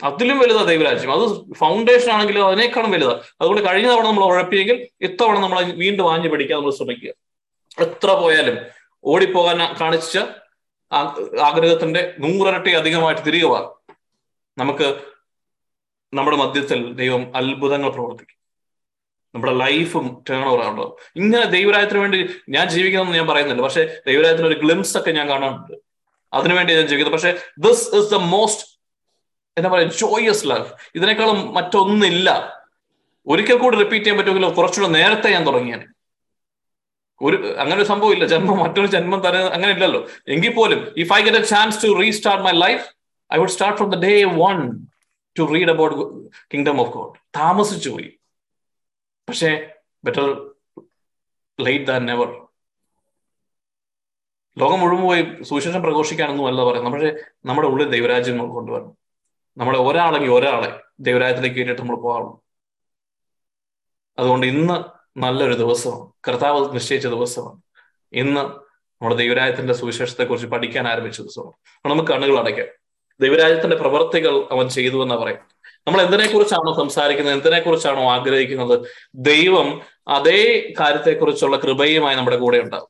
അതിലും 0.03 0.39
വലുതാ 0.39 0.63
ദൈവരാജ്യം. 0.63 1.11
അത് 1.11 1.53
ഫൗണ്ടേഷൻ 1.53 2.11
ആണെങ്കിലും 2.11 2.47
അതിനേക്കാളും 2.47 2.91
വലുതാ. 2.91 3.21
അതുകൊണ്ട് 3.41 3.67
കഴിഞ്ഞ 3.67 3.87
തവണ 3.91 4.05
നമ്മൾ 4.05 4.23
ഉഴപ്പിയെങ്കിൽ 4.23 4.87
ഇത്തവണ 5.01 5.39
നമ്മൾ 5.39 5.61
വീണ്ടും 5.63 6.05
വാഞ്ഞു 6.05 6.29
പിടിക്കാൻ 6.29 6.59
നമ്മൾ 6.59 6.71
ശ്രമിക്കുക. 6.71 7.11
എത്ര 7.79 8.11
പോയാലും 8.11 8.57
ഓടിപ്പോകാൻ 9.03 9.57
കാണിച്ച 9.81 10.17
ആഗ്രഹത്തിന്റെ 11.41 12.13
നൂറരട്ടി 12.19 12.71
അധികമായിട്ട് 12.71 13.21
തിരികെ 13.25 13.47
നമുക്ക് 14.57 15.01
നമ്മുടെ 16.13 16.37
മധ്യത്തിൽ 16.37 16.93
ദൈവം 16.93 17.35
അത്ഭുതങ്ങൾ 17.35 17.89
പ്രവർത്തിക്കും. 17.89 18.38
നമ്മുടെ 19.35 19.53
ലൈഫും 19.53 20.23
ടേൺ 20.29 20.43
ഓവർ 20.43 20.61
ആണല്ലോ. 20.65 20.97
ഇങ്ങനെ 21.15 21.45
ദൈവരായത്തിന് 21.45 21.99
വേണ്ടി 21.99 22.29
ഞാൻ 22.49 22.69
ജീവിക്കണമെന്ന് 22.69 23.17
ഞാൻ 23.17 23.27
പറയുന്നില്ല. 23.27 23.61
പക്ഷെ 23.61 24.01
ദൈവരായത്തിന് 24.07 24.47
ഒരു 24.47 24.59
ഗ്ലിംസ് 24.59 24.97
ഒക്കെ 24.97 25.11
ഞാൻ 25.11 25.29
കാണാറുണ്ട്. 25.29 25.73
അതിനുവേണ്ടി 26.33 26.75
ഞാൻ 26.75 26.87
ജീവിക്കുന്നത് 26.87 27.15
പക്ഷെ 27.17 27.39
ദിസ് 27.59 27.95
ഇസ് 27.95 28.11
ദ 28.11 28.15
മോസ്റ്റ് 28.15 28.65
എന്താ 29.57 29.69
പറയുക 29.69 29.87
ജോയസ് 29.87 30.47
ലൈഫ് 30.49 30.73
ഇതിനേക്കാളും 30.95 31.53
മറ്റൊന്നില്ല. 31.53 32.59
ഒരിക്കൽ 33.27 33.57
കൂടി 33.57 33.77
റിപ്പീറ്റ് 33.77 34.05
ചെയ്യാൻ 34.05 34.17
പറ്റുമെങ്കിലും 34.19 34.53
കുറച്ചുകൂടെ 34.53 34.91
നേരത്തെ 34.91 35.29
ഞാൻ 35.29 35.47
തുടങ്ങിയാണ് 35.47 35.85
ഒരു 37.21 37.37
അങ്ങനെ 37.59 37.75
ഒരു 37.75 37.87
സംഭവം 37.87 38.11
ഇല്ല. 38.11 38.25
ജന്മം 38.25 38.57
മറ്റൊരു 38.57 38.87
ജന്മം 38.87 39.27
തന്നെ 39.27 39.39
അങ്ങനെ 39.39 39.71
ഇല്ലല്ലോ. 39.73 40.07
എങ്കിൽ 40.27 40.53
പോലും 40.53 40.93
if 40.97 41.13
I 41.13 41.21
get 41.21 41.37
a 41.37 41.41
chance 41.41 41.83
to 41.83 41.99
restart 42.01 42.43
my 42.43 42.51
life 42.51 42.85
I 43.33 43.37
would 43.37 43.49
start 43.49 43.77
from 43.79 43.89
the 43.89 43.99
day 44.05 44.23
one 44.23 44.85
to 45.39 45.43
read 45.53 45.69
about 45.69 45.95
kingdom 46.53 46.81
of 46.81 46.89
God 46.89 47.13
താമസിച്ചു 47.35 47.89
പോയി 47.89 48.18
പക്ഷേ 49.29 49.73
ബെറ്റർ 50.03 50.51
ലേറ്റ് 51.61 51.85
ദാൻ 51.85 52.05
നെവർ 52.05 52.47
ലോകം 54.57 54.79
മുഴുവൻ 54.79 55.01
പോയി 55.01 55.43
സുവിശേഷം 55.43 55.83
പ്രഘോഷിക്കാനൊന്നും 55.83 56.47
അല്ല 56.47 56.63
പറയുന്നത്. 56.63 56.93
പക്ഷേ 56.93 57.15
നമ്മുടെ 57.45 57.67
ഉള്ളിൽ 57.67 57.89
ദൈവരാജ്യം 57.89 58.49
കൊണ്ടുവരണം. 58.49 58.97
നമ്മളെ 59.57 59.79
ഒരാളെങ്കിൽ 59.79 60.31
ഒരാളെ 60.31 60.81
ദൈവരാജ്യത്തിലേക്ക് 60.99 61.55
കയറ്റിയിട്ട് 61.55 61.81
നമ്മൾ 61.81 61.95
പോകാറുള്ളൂ 61.95 62.43
അതുകൊണ്ട് 64.19 64.47
ഇന്ന് 64.47 64.83
നല്ലൊരു 65.19 65.53
ദിവസമാണ്. 65.53 66.11
കർത്താവ് 66.27 66.75
നിശ്ചയിച്ച 66.75 67.07
ദിവസമാണ്. 67.07 67.61
ഇന്ന് 68.13 68.41
നമ്മുടെ 68.41 69.15
ദൈവരാജ്യത്തിന്റെ 69.15 69.73
സുവിശേഷത്തെ 69.73 70.23
കുറിച്ച് 70.23 70.47
പഠിക്കാൻ 70.47 70.87
ആരംഭിച്ച 70.87 71.21
ദിവസമാണ്. 71.21 71.91
നമുക്ക് 71.91 72.11
കണ്ണുകൾ 72.11 72.39
അടയ്ക്കാം. 72.39 72.67
ദൈവരാജ്യത്തിന്റെ 73.21 73.75
പ്രവർത്തികൾ 73.75 74.47
അവൻ 74.51 74.69
ചെയ്തു 74.69 75.03
എന്നാ 75.03 75.15
പറയാം. 75.15 75.58
നമ്മൾ 75.89 76.01
എന്തിനെക്കുറിച്ചാണോ 76.01 76.73
സംസാരിക്കുന്നത്? 76.77 77.35
എന്തിനെക്കുറിച്ചാണോ 77.35 78.11
ആഗ്രഹിക്കുന്നത്? 78.11 78.87
ദൈവം 79.15 79.81
അതേ 80.07 80.73
കാര്യത്തെക്കുറിച്ചുള്ള 80.79 81.57
കൃപയുമായി 81.57 82.15
നമ്മുടെ 82.15 82.37
കൂടെ 82.37 82.57
ഉണ്ടാവും. 82.57 82.89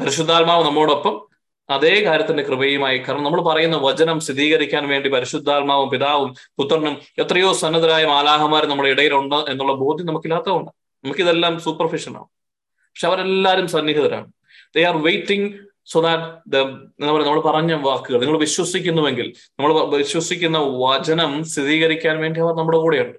പരിശുദ്ധാത്മാവ് 0.00 0.64
നമ്മോടൊപ്പം 0.64 1.28
അതേ 1.70 2.04
കാര്യത്തിന്റെ 2.04 2.42
കൃപയുമായി. 2.42 2.98
കാരണം 2.98 3.22
നമ്മൾ 3.22 3.40
പറയുന്ന 3.40 3.76
വചനം 3.76 4.20
സ്ഥിരീകരിക്കാൻ 4.20 4.88
വേണ്ടി 4.88 5.08
പരിശുദ്ധാത്മാവും 5.08 5.88
പിതാവും 5.88 6.34
പുത്രനും 6.58 7.00
എത്രയോ 7.18 7.52
സന്നദ്ധരായ 7.52 8.04
മാലാഹമാർ 8.06 8.66
നമ്മുടെ 8.66 8.88
ഇടയിലുണ്ട് 8.88 9.34
എന്നുള്ള 9.34 9.72
ബോധ്യം 9.72 10.06
നമുക്കില്ലാത്തതുകൊണ്ട് 10.06 10.70
നമുക്കിതെല്ലാം 11.04 11.60
സൂപ്പർഫിഷ്യലാണ് 11.60 12.24
പക്ഷെ 12.64 13.08
അവരെല്ലാവരും 13.08 13.68
സന്നിഹിതരാണ്. 13.68 14.32
They 14.76 14.82
are 14.82 14.96
waiting 14.96 15.54
so 15.92 16.00
that 16.00 16.50
the 16.50 16.56
എന്താ 16.56 17.12
പറയുക 17.12 17.26
നമ്മൾ 17.26 17.40
പറഞ്ഞ 17.40 17.72
വാക്കുകൾ 17.72 18.20
നിങ്ങൾ 18.20 18.38
വിശ്വസിക്കുന്നുവെങ്കിൽ 18.38 19.32
നമ്മൾ 19.60 19.96
വിശ്വസിക്കുന്ന 19.96 20.58
വചനം 20.58 21.44
സ്ഥിരീകരിക്കാൻ 21.44 22.20
വേണ്ടി 22.20 22.40
അവർ 22.40 22.54
നമ്മുടെ 22.54 22.78
കൂടെയുണ്ട്. 22.78 23.18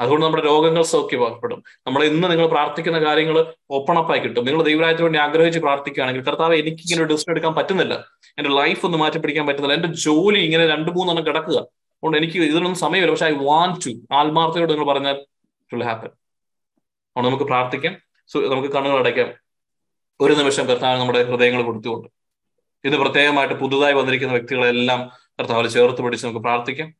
അതുകൊണ്ട് 0.00 0.24
നമ്മുടെ 0.24 0.44
രോഗങ്ങൾ 0.44 0.82
സൗഖ്യമാക്കപ്പെടും. 0.82 1.62
നമ്മൾ 1.86 2.04
ഇന്ന് 2.04 2.30
നിങ്ങൾ 2.30 2.46
പ്രാർത്ഥിക്കുന്ന 2.46 2.98
കാര്യങ്ങൾ 2.98 3.54
ഓപ്പൺ 3.70 3.98
അപ്പായി 3.98 4.20
കിട്ടും. 4.20 4.44
നിങ്ങൾ 4.44 4.62
ദൈവരായത്തിന് 4.62 5.04
വേണ്ടി 5.04 5.18
ആഗ്രഹിച്ച് 5.18 5.58
പ്രാർത്ഥിക്കുകയാണെങ്കിൽ 5.58 6.24
കർത്താവ് 6.24 6.54
എനിക്ക് 6.54 6.76
ഇങ്ങനെ 6.76 7.06
ഒരു 7.06 7.12
ഡിസിഷൻ 7.12 7.32
എടുക്കാൻ 7.32 7.54
പറ്റുന്നില്ല. 7.54 7.94
എന്റെ 8.38 8.50
ലൈഫ് 8.50 8.86
ഒന്ന് 8.86 8.98
മാറ്റി 8.98 9.18
പിടിക്കാൻ 9.18 9.46
പറ്റുന്നില്ല. 9.46 9.74
എന്റെ 9.74 9.88
ജോലി 9.88 10.38
ഇങ്ങനെ 10.38 10.66
രണ്ട് 10.66 10.90
മൂന്നെണ്ണം 10.90 11.26
കിടക്കുക. 11.26 11.58
അതുകൊണ്ട് 11.58 12.18
എനിക്ക് 12.18 12.38
ഇതിനൊന്നും 12.38 12.74
സമയമില്ല. 12.74 13.10
പക്ഷെ 13.10 13.26
ഐ 13.26 13.32
വാണ്ട് 13.32 13.86
ടു 13.86 14.14
ആത്മാർത്ഥയോട് 14.14 14.72
നിങ്ങൾ 14.72 14.92
പറഞ്ഞാൽ 14.92 15.14
വിൽ 15.72 15.84
ഹാപ്പൻ 15.84 16.08
അതുകൊണ്ട് 16.08 17.28
നമുക്ക് 17.28 17.44
പ്രാർത്ഥിക്കാം. 17.44 17.96
നമുക്ക് 18.36 18.74
കണ്ണുകൾ 18.74 18.98
അടയ്ക്കാം. 18.98 19.45
ഒരു 20.20 20.32
നിമിഷം 20.32 20.66
കർത്താവ് 20.66 21.00
നമ്മുടെ 21.00 21.22
ഹൃദയങ്ങൾ 21.22 21.62
കൊടുത്തുകൊണ്ട് 21.62 22.08
ഇത് 22.84 22.96
പ്രത്യേകമായിട്ട് 22.96 23.54
പുതുതായി 23.54 23.94
വന്നിരിക്കുന്ന 23.94 24.34
വ്യക്തികളെല്ലാം 24.34 25.10
കർത്താവിൽ 25.40 25.68
ചേർത്ത് 25.68 26.02
പിടിച്ച് 26.02 26.26
നമുക്ക് 26.26 26.42
പ്രാർത്ഥിക്കാം. 26.42 26.94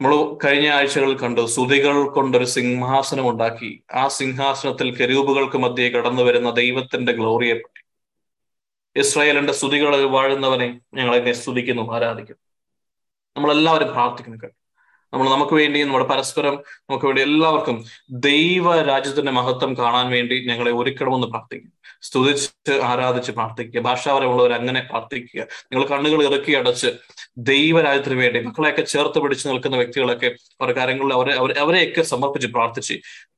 നമ്മൾ 0.00 0.38
കഴിഞ്ഞ 0.44 0.68
ആഴ്ചകളിൽ 0.68 1.18
കണ്ടു 1.18 1.46
സുതികൾ 1.46 2.08
കൊണ്ടൊരു 2.08 2.44
സിംഹാസനം 2.44 3.28
ഉണ്ടാക്കി. 3.28 3.84
ആ 3.94 4.08
സിംഹാസനത്തിൽ 4.08 4.96
കരൂപുകൾക്ക് 4.96 5.56
മധ്യേ 5.56 5.88
കടന്നു 5.88 6.22
വരുന്ന 6.22 6.50
ദൈവത്തിന്റെ 6.50 7.12
ഗ്ലോറിയെ 7.12 7.54
പറ്റി. 7.54 7.84
ഇസ്രായേലിന്റെ 8.96 9.52
സ്തുതികൾ 9.52 10.04
വാഴുന്നവനെ 10.04 10.80
എന്നെ 10.98 11.32
സ്തുതിക്കുന്നു 11.32 11.92
ആരാധിക്കുന്നു. 11.92 12.42
നമ്മളെല്ലാവരും 13.36 13.88
പ്രാർത്ഥിക്കുന്നു 13.88 14.38
കേട്ടോ. 14.42 14.63
നമ്മൾ 15.14 15.28
നമുക്ക് 15.30 15.54
വേണ്ടി 15.54 15.82
നമ്മുടെ 15.82 16.04
പരസ്പരം 16.04 16.54
നമുക്ക് 16.90 17.06
വേണ്ടി 17.06 17.22
എല്ലാവർക്കും 17.22 17.84
ദൈവ 18.10 18.82
രാജ്യത്തിന്റെ 18.82 19.32
മഹത്വം 19.32 19.76
കാണാൻ 19.78 20.06
വേണ്ടി 20.10 20.36
ഞങ്ങളെ 20.46 20.70
ഒരുക്കണമെന്ന് 20.70 21.26
പ്രാർത്ഥിക്കും 21.26 21.70
സ്തുതിച്ച് 22.02 22.72
ആരാധിച്ച് 22.82 23.32
പ്രാർത്ഥിക്കുക. 23.32 23.80
ഭാഷാപരമുള്ളവർ 23.80 24.52
അങ്ങനെ 24.52 24.80
പ്രാർത്ഥിക്കുക. 24.90 25.40
നിങ്ങൾ 25.40 25.84
കണ്ണുകൾ 25.86 26.24
ഇറക്കി 26.24 26.52
അടച്ച് 26.52 26.90
ദൈവരാജ്യത്തിന് 27.38 28.14
വേണ്ടി 28.14 28.40
മക്കളെയൊക്കെ 28.40 28.82
ചേർത്ത് 28.82 29.18
പിടിച്ച് 29.18 29.48
നിൽക്കുന്ന 29.48 29.76
വ്യക്തികളൊക്കെ 29.76 30.30
അവരുടെ 30.60 30.76
കാര്യങ്ങളിൽ 30.80 31.14
അവരെ 31.14 31.34
അവരെയൊക്കെ 31.64 32.02
സമർപ്പിച്ച് 32.02 32.48
പ്രാർത്ഥിച്ച് 32.48 32.96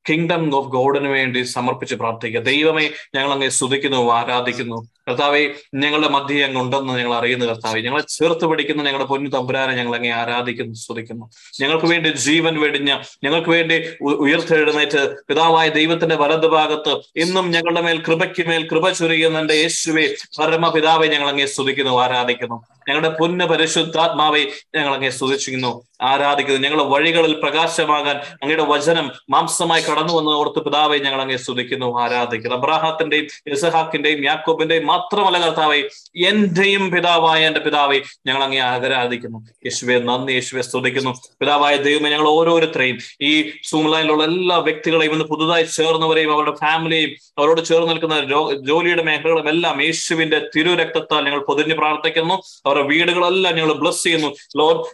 കിങ്ഡം 0.09 0.55
ഓഫ് 0.57 0.69
ഗോഡിന് 0.69 1.09
വേണ്ടി 1.09 1.43
സമർപ്പിച്ച് 1.43 1.95
പ്രാർത്ഥിക്കുക. 1.95 2.41
ദൈവമേ 2.41 2.87
ഞങ്ങൾ 3.15 3.33
അങ്ങനെ 3.33 3.53
സ്തുതിക്കുന്നു 3.59 4.01
ആരാധിക്കുന്നു. 4.19 4.79
കർത്താവെ 5.09 5.55
ഞങ്ങളുടെ 5.75 6.09
മധ്യ 6.09 6.45
അങ്ങ് 6.45 6.61
ഉണ്ടെന്ന് 6.61 6.93
ഞങ്ങൾ 6.93 7.15
അറിയുന്ന 7.15 7.47
കർത്താവെ. 7.47 7.81
ഞങ്ങളെ 7.81 8.03
ചേർത്ത് 8.09 8.47
പിടിക്കുന്ന 8.47 8.83
ഞങ്ങളുടെ 8.83 9.09
പൊന്നു 9.09 9.31
തമ്പുരാനെ 9.31 9.75
ഞങ്ങൾ 9.75 9.97
അങ്ങ് 9.97 10.11
ആരാധിക്കുന്നു 10.11 10.75
സ്തുതിക്കുന്നു. 10.75 11.31
ഞങ്ങൾക്ക് 11.61 11.87
വേണ്ടി 11.87 12.09
ജീവൻ 12.09 12.61
വെടിഞ്ഞ 12.61 12.99
ഞങ്ങൾക്ക് 13.25 13.49
വേണ്ടി 13.49 13.77
ഉയർത്തെഴുന്നേറ്റ് 14.01 15.17
പിതാവായ 15.29 15.69
ദൈവത്തിന്റെ 15.69 16.17
വലത് 16.17 16.47
ഭാഗത്ത് 16.47 17.01
ഇന്നും 17.17 17.51
ഞങ്ങളുടെ 17.51 17.81
മേൽ 17.81 18.03
കൃപയ്ക്ക് 18.09 18.49
മേൽ 18.49 18.69
കൃപ 18.69 18.91
ചൊരിയുന്ന 18.91 19.51
യേശുവെ 19.51 20.15
പരമപിതാവെ 20.39 21.07
ഞങ്ങൾ 21.07 21.29
അങ്ങേ 21.29 21.47
സ്തുതിക്കുന്നു 21.47 22.01
ആരാധിക്കുന്നു. 22.01 22.65
ഞങ്ങളുടെ 22.89 23.17
പൊന്ന് 23.19 23.45
പരിശുദ്ധാത്മാവെ 23.45 24.43
ഞങ്ങൾ 24.75 24.95
അങ്ങേ 24.95 25.11
സ്തുതിച്ചിരിക്കുന്നു. 25.11 25.83
ആരാധിക്കുന്നു 26.03 26.61
ഞങ്ങളുടെ 26.61 26.89
വഴികളിൽ 26.89 27.41
പ്രകാശമാകാൻ 27.41 28.17
അങ്ങയുടെ 28.17 28.63
വചനം 28.63 29.13
മാംസമായി 29.31 29.83
കടന്നു 29.83 30.13
വന്ന് 30.13 30.31
ഓർത്ത് 30.31 30.65
പിതാവെ 30.65 30.99
ഞങ്ങൾ 30.99 31.21
അങ്ങേ 31.21 31.37
സ്തുതിക്കുന്നു 31.37 31.99
ആരാധിക്കുന്നു. 31.99 32.57
അബ്രാഹത്തിന്റെയും 32.57 33.27
ഇസഹാക്കിന്റെയും 33.53 34.25
യാക്കോബിന്റെയും 34.25 34.87
മാത്രമല്ല 34.87 35.39
കർത്താവെ 35.39 35.83
എന്റെയും 36.27 36.91
പിതാവായ 36.91 37.47
എന്റെ 37.47 37.61
പിതാവെ 37.61 38.01
ഞങ്ങൾ 38.27 38.43
അങ്ങേ 38.43 38.59
ആരാധിക്കുന്നു. 38.59 39.39
യേശുവെ 39.65 39.99
നന്ദി 39.99 40.33
യേശുവെ 40.33 40.63
സ്തുതിക്കുന്നു. 40.63 41.15
പിതാവായ 41.41 41.77
ദൈവമേ 41.77 42.11
ഞങ്ങൾ 42.11 42.29
ഓരോരുത്തരെയും 42.29 42.99
ഈ 43.23 43.53
സൂംലൈനിലുള്ള 43.65 44.25
എല്ലാ 44.25 44.57
വ്യക്തികളെയും 44.57 45.13
ഇന്ന് 45.13 45.25
പുതുതായി 45.25 45.65
ചേർന്നവരെയും 45.65 46.33
അവരുടെ 46.33 46.57
ഫാമിലിയെയും 46.57 47.11
അവരോട് 47.39 47.65
ചേർന്ന് 47.65 47.91
നിൽക്കുന്ന 47.91 48.25
ജോലിയുടെ 48.61 49.03
മേഖലകളും 49.03 49.49
എല്ലാം 49.49 49.83
യേശുവിന്റെ 49.83 50.41
തിരുരക്തത്താൽ 50.57 51.25
ഞങ്ങൾ 51.25 51.45
പൊതിഞ്ഞ് 51.45 51.75
പ്രാർത്ഥിക്കുന്നു. 51.75 52.35
അവരുടെ 52.67 52.89
വീടുകളെല്ലാം 52.89 53.55
ഞങ്ങൾ 53.55 53.73
ബ്ലസ് 53.73 54.05
ചെയ്യുന്നു. 54.05 54.35
Lord 54.57 54.87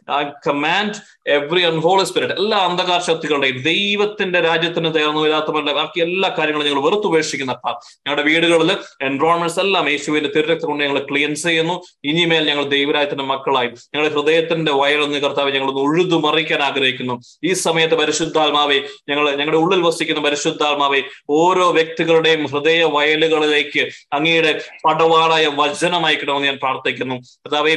command 0.46 0.91
every 1.26 1.62
unholy 1.62 2.04
spirit 2.04 2.34
എല്ലാ 2.34 2.58
അന്ധകാര 2.58 3.00
ശക്തികളുടെയും 3.00 3.62
ദൈവത്തിന്റെ 3.62 4.40
രാജ്യത്തിന് 4.40 4.94
ചേർന്ന് 4.94 5.20
വരാത്തവരുടെ 5.20 5.72
ബാക്കി 5.72 6.00
എല്ലാ 6.00 6.34
കാര്യങ്ങളും 6.38 6.66
ഞങ്ങൾ 6.66 6.82
വെറുത്തുപേക്ഷിക്കുന്ന 6.82 7.52
അപ്പ. 7.52 7.68
ഞങ്ങളുടെ 7.96 8.22
വീടുകളിൽ 8.22 8.76
എൻറോൾമെന്റ്സ് 9.02 9.60
എല്ലാം 9.60 9.88
യേശുവിന്റെ 9.88 10.30
തിരുരക്തം 10.36 10.68
കൊണ്ട് 10.68 10.84
ഞങ്ങൾ 10.84 11.06
ക്ലിയൻസ് 11.10 11.42
ചെയ്യുന്നു. 11.42 11.82
ഇനിമേൽ 12.04 12.44
ഞങ്ങൾ 12.44 12.64
ദൈവരാജ്യത്തിന്റെ 12.64 13.24
മക്കളായി. 13.24 13.66
ഞങ്ങളുടെ 13.66 14.14
ഹൃദയത്തിന്റെ 14.14 14.72
വയറൊന്ന് 14.72 15.18
കർത്താവ് 15.18 15.52
ഞങ്ങൾ 15.52 15.70
ഉഴുതു 15.70 16.16
മറിക്കാൻ 16.16 16.62
ആഗ്രഹിക്കുന്നു. 16.62 17.20
ഈ 17.44 17.52
സമയത്ത് 17.52 17.94
പരിശുദ്ധാത്മാവെ 17.94 18.80
ഞങ്ങൾ 19.08 19.30
ഞങ്ങളുടെ 19.30 19.56
ഉള്ളിൽ 19.56 19.82
വസിക്കുന്ന 19.82 20.20
പരിശുദ്ധാത്മാവെ 20.20 21.02
ഓരോ 21.30 21.70
വ്യക്തികളുടെയും 21.70 22.46
ഹൃദയ 22.46 22.84
വയലുകളിലേക്ക് 22.84 23.88
അങ്ങയുടെ 24.12 24.60
പടവാളായ 24.84 25.46
വചനമായിക്കണമെന്ന് 25.46 26.46
ഞാൻ 26.46 26.58
പ്രാർത്ഥിക്കുന്നു. 26.62 27.14
കർത്താവെ 27.14 27.74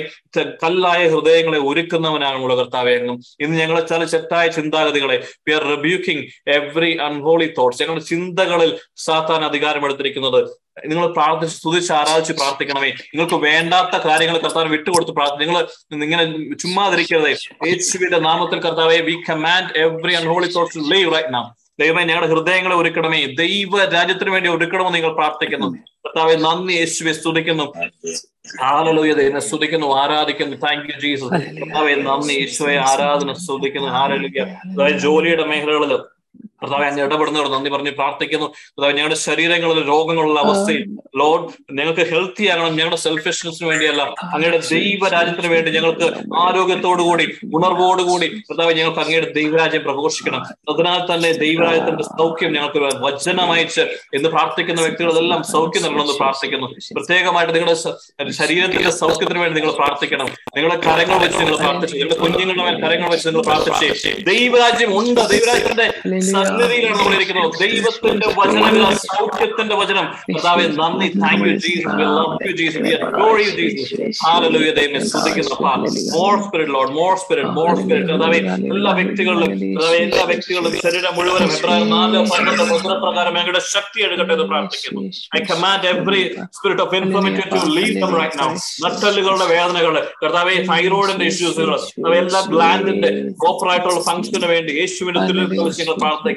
കല്ലായ 0.63 1.07
ഹൃദയങ്ങളെ 1.07 1.59
ഒരുക്കുന്നവനാണുള്ള 1.59 2.55
കർത്താവെ 2.55 2.95
അങ്ങും 3.05 3.23
ഇന്ന് 3.39 3.59
ഞങ്ങളെ 3.59 3.81
ചില 3.87 4.03
തെറ്റായ 4.03 4.47
ചിന്താഗതികളെ 4.47 5.27
we 5.47 5.53
are 5.53 5.63
rebuking 5.63 6.25
every 6.47 6.97
unholy 6.97 7.53
thoughts 7.57 7.81
ഞങ്ങളുടെ 7.81 8.05
ചിന്തകളിൽ 8.05 8.77
സാത്താൻ 8.95 9.45
അധികാരമെടുത്തിരിക്കുന്നത് 9.45 10.65
നിങ്ങൾ 10.85 11.07
പ്രാർത്ഥിച്ച് 11.07 11.57
സ്തുതിച്ച് 11.57 11.93
ആരാധിച്ച് 11.93 12.33
പ്രാർത്ഥിക്കണമേ. 12.33 12.89
നിങ്ങൾക്ക് 12.89 13.35
വേണ്ടാത്ത 13.35 14.01
കാര്യങ്ങൾ 14.07 14.37
കർത്താവ് 14.37 14.67
വിട്ടുകൊടുത്ത് 14.67 15.11
പ്രാർത്ഥന 15.11 15.39
നിങ്ങൾ 15.39 15.67
ഇങ്ങനെ 16.03 16.23
ചുമ്മാതിരിക്കരുതേ. 16.53 17.35
യേശുവിന്റെ 17.67 18.19
നാമത്തിൽ 18.19 18.59
കർത്താവെ 18.59 18.97
we 18.97 19.15
command 19.29 19.77
every 19.77 20.13
unholy 20.13 20.47
thoughts 20.47 20.77
leave 20.77 21.13
right 21.13 21.33
now 21.33 21.55
ദൈവമേ 21.79 22.03
ഞങ്ങളുടെ 22.03 22.31
ഹൃദയങ്ങളെ 22.31 22.75
ഒരുക്കണമേ. 22.75 23.25
ദൈവ 23.25 23.85
രാജ്യത്തിന് 23.85 24.29
വേണ്ടി 24.29 24.49
ഒരുക്കണമെന്ന് 24.49 24.95
നിങ്ങൾ 24.95 25.13
പ്രാർത്ഥിക്കുന്നു. 25.13 25.94
കർത്താവെ 26.05 26.35
നന്ദി 26.35 26.73
യേശുവെ 26.73 27.13
സ്തുതിക്കുന്നു. 27.13 27.73
ഹാലലൂയത 28.61 29.21
എന്നെ 29.21 29.39
സ്തുതിക്കുന്നു 29.39 29.87
ആരാധിക്കുന്നു. 29.95 30.57
താങ്ക് 30.57 30.93
യു 30.93 30.99
ജീസസ് 30.99 31.61
കർത്താവെ 31.61 31.95
നന്ദി 31.95 32.33
യേശുവെ 32.33 32.75
ആരാധന 32.75 33.33
സ്തുതിക്കുന്നു. 33.33 33.87
ഹാലലൂയ. 33.87 34.45
ജോലിയുടെ 34.97 35.45
മേഖലകളിൽ 35.45 35.99
കർത്താവെ 36.63 36.85
അങ്ങ് 36.85 37.03
ഇടപെടുന്നവർ 37.03 37.47
നന്ദി 37.47 37.69
പറഞ്ഞ് 37.69 37.91
പ്രാർത്ഥിക്കുന്നു. 37.91 38.45
കർത്താവ് 38.45 38.93
ഞങ്ങളുടെ 38.93 39.15
ശരീരങ്ങളിൽ 39.15 39.87
രോഗങ്ങളുള്ള 39.87 40.39
അവസ്ഥയിൽ 40.39 40.85
ലോഡ് 41.17 41.73
ഞങ്ങൾക്ക് 41.73 42.01
ഹെൽത്തി 42.01 42.47
ആകണം. 42.47 42.69
ഞങ്ങളുടെ 42.69 42.95
സെൽഫിഷ്നസിന് 42.95 43.69
വേണ്ടിയല്ല. 43.69 44.01
അങ്ങയുടെ 44.01 44.57
ദൈവരാജ്യത്തിന് 44.57 45.47
വേണ്ടി 45.47 45.71
ഞങ്ങൾക്ക് 45.71 46.03
ആരോഗ്യത്തോടുകൂടി 46.37 47.25
ഉണർവോടുകൂടി 47.55 48.27
കർത്താവ് 48.27 48.73
ഞങ്ങൾക്ക് 48.73 48.99
അങ്ങയുടെ 48.99 49.33
ദൈവരാജ്യം 49.33 49.83
പ്രഘോഷിക്കണം. 49.83 50.41
അതിനാൽ 50.43 51.13
തന്നെ 51.13 51.31
ദൈവരാജ്യത്തിന്റെ 51.31 52.03
സൗഖ്യം 52.03 52.53
ഞങ്ങൾക്ക് 52.53 52.79
വചനമയച്ച് 52.79 53.81
എന്ന് 54.13 54.29
പ്രാർത്ഥിക്കുന്ന 54.29 54.81
വ്യക്തികളെല്ലാം 54.81 55.43
സൗഖ്യം 55.43 55.83
നൽകണമെന്ന് 55.83 56.13
പ്രാർത്ഥിക്കുന്നു. 56.13 56.67
പ്രത്യേകമായിട്ട് 56.67 57.53
നിങ്ങളുടെ 57.55 58.31
ശരീരത്തിന്റെ 58.31 58.91
സൗഖ്യത്തിന് 58.91 59.39
വേണ്ടി 59.39 59.61
നിങ്ങൾ 59.61 59.75
പ്രാർത്ഥിക്കണം. 59.75 60.25
നിങ്ങളുടെ 60.25 60.79
കരങ്ങൾ 60.87 61.17
വെച്ച് 61.17 61.39
നിങ്ങൾ 61.39 61.55
പ്രാർത്ഥിച്ചു 61.55 61.97
നിങ്ങളുടെ 61.97 62.19
കുഞ്ഞുങ്ങളുടെ 62.21 62.87
കരങ്ങൾ 62.87 63.09
വെച്ച് 63.09 63.27
നിങ്ങൾ 63.27 63.41
പ്രാർത്ഥിച്ചു. 63.41 64.09
ദൈവരാജ്യം 64.21 64.99
ഉണ്ട്. 64.99 65.21
ദൈവരാജ്യത്തിന്റെ 65.29 65.91
സന്നിധിയിലാണ് 66.45 66.97
നമ്മൾ 66.99 67.13
ഇരിക്കുന്നത് 67.17 67.57
ദൈവത്തിന്റെ 67.63 68.27
വചനം 68.39 68.63
സൗഖ്യത്തിന്റെ 69.05 69.75
വചനം. 69.81 70.05
കർത്താവെ 70.27 70.65
നന്ദി. 70.79 71.07
Thank 71.23 71.45
you 71.47 71.53
Jesus 71.65 71.95
we 71.97 72.03
love 72.15 72.47
you 72.49 72.53
Jesus 72.59 72.81
we 72.85 72.91
adore 73.07 73.35
you 73.45 73.49
Jesus 73.59 73.95
hallelujah 74.25 74.69
ദൈവമേ 74.79 74.99
സ്തുതിക്കുന്നു. 75.11 75.55
More 76.17 76.35
spirit 76.45 76.73
Lord 76.75 76.93
more 76.99 77.13
spirit 77.23 77.53
more 77.59 77.71
spirit 77.79 78.09
കർത്താവെ 78.11 78.39
എല്ലാ 78.75 78.91
വ്യക്തികളിലും 78.99 79.49
കർത്താവെ 79.75 79.97
എല്ലാ 80.05 80.23
വ്യക്തികളിലും 80.31 80.73
ശരീരം 80.85 81.13
മുഴുവനും 81.17 81.49
എബ്രാഹിം 81.57 81.89
നാല് 81.95 82.17
പന്ത്രണ്ട് 82.33 82.63
മുദ്രപ്രകാരം 82.71 83.33
ഞങ്ങളുടെ 83.39 83.61
ശക്തി 83.73 83.99
എടുക്കട്ടെ 84.07 84.33
എന്ന് 84.37 84.47
പ്രാർത്ഥിക്കുന്നു. 84.51 85.01
I 85.37 85.41
command 85.51 85.87
every 85.93 86.23
spirit 86.57 86.83
of 86.85 86.95
informative 87.01 87.47
to 87.55 87.61
leave 87.77 87.95
them 88.03 88.13
right 88.21 88.39
now 88.41 88.49
നട്ടലുകളുടെ 88.85 89.47
വേദനകൾ 89.53 89.93
കർത്താവെ 90.23 90.55
തൈറോയിഡിന്റെ 90.71 91.25
ഇഷ്യൂസുകൾ 91.33 91.71
എല്ലാ 92.21 92.41
ഗ്ലാൻഡിന്റെ 92.53 93.09
പ്രോപ്പർ 93.41 93.67
ആയിട്ടുള്ള 93.73 93.99
ഫംഗ്ഷന് 94.09 94.47
വേണ്ടി 94.53 94.71
യേശുവിന്റെ 94.81 95.19
പ്രാർത്ഥിക്കുന്നു. 96.03 96.34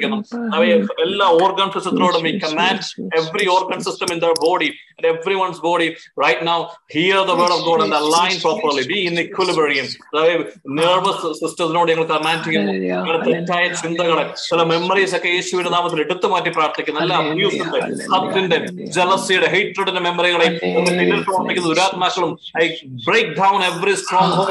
അവയെ 0.55 0.75
എല്ലാ 0.99 1.27
organ 1.39 1.69
സിസ്റ്റത്തിനോടും 1.75 2.23
we 2.23 2.33
command 2.45 2.85
every 3.19 3.47
organ 3.49 3.81
system 3.87 4.11
in 4.13 4.21
their 4.25 4.35
body 4.41 4.69
everyone's 5.35 5.61
body 5.61 5.89
right 6.23 6.45
now 6.47 6.57
hear 6.95 7.21
the 7.23 7.35
word 7.39 7.55
of 7.57 7.65
God 7.65 7.85
line 8.15 8.35
properly 8.41 8.85
be 8.89 8.99
in 9.01 9.15
equally 9.19 9.49
equilibrium. 9.49 9.85
അതായത് 10.11 10.43
നെർവസ് 10.77 11.27
സിസ്റ്റത്തിനോട് 11.39 11.89
ഞങ്ങൾ 11.91 12.05
കമാൻഡ് 12.09 12.43
ചെയ്യുന്നു. 12.45 12.73
ഞങ്ങളുടെ 12.85 13.19
തെറ്റായ 13.27 13.65
ചിന്തകളെ. 13.81 14.23
ചില 14.43 14.63
മെമ്മറീസ് 14.71 15.15
ഒക്കെ 15.17 15.29
യേശുവിന്റെ 15.35 15.71
നാമത്തിൽ 15.75 15.99
എടുത്തു 16.05 16.27
മാറ്റി 16.27 16.51
പ്രാർത്ഥിക്കുന്നു 16.57 17.01
എല്ലാ 17.03 17.17
അബ്യൂസിന്റെ 17.23 17.79
ഹത്തിന്റെ 18.13 18.57
ജലസിയുടെ 18.97 19.49
ഹൈട്രഡിന്റെ 19.55 20.03
മെമ്മറികളെ 20.07 20.47
പിന്നിൽ 20.61 21.21
പ്രവർത്തിക്കുന്ന 21.27 21.67
ദുരാത്മാക്കളും 21.69 22.33
I 22.61 22.67
break 23.07 23.33
down 23.39 23.59
every 23.69 23.95
stronghold 24.33 24.49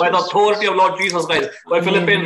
by 0.00 0.08
the 0.10 0.18
authority 0.22 0.68
of 0.70 0.78
Lord 0.80 0.98
Jesus 1.02 1.26
Christ 1.30 1.70
by 1.72 1.80
Philippine 1.86 2.22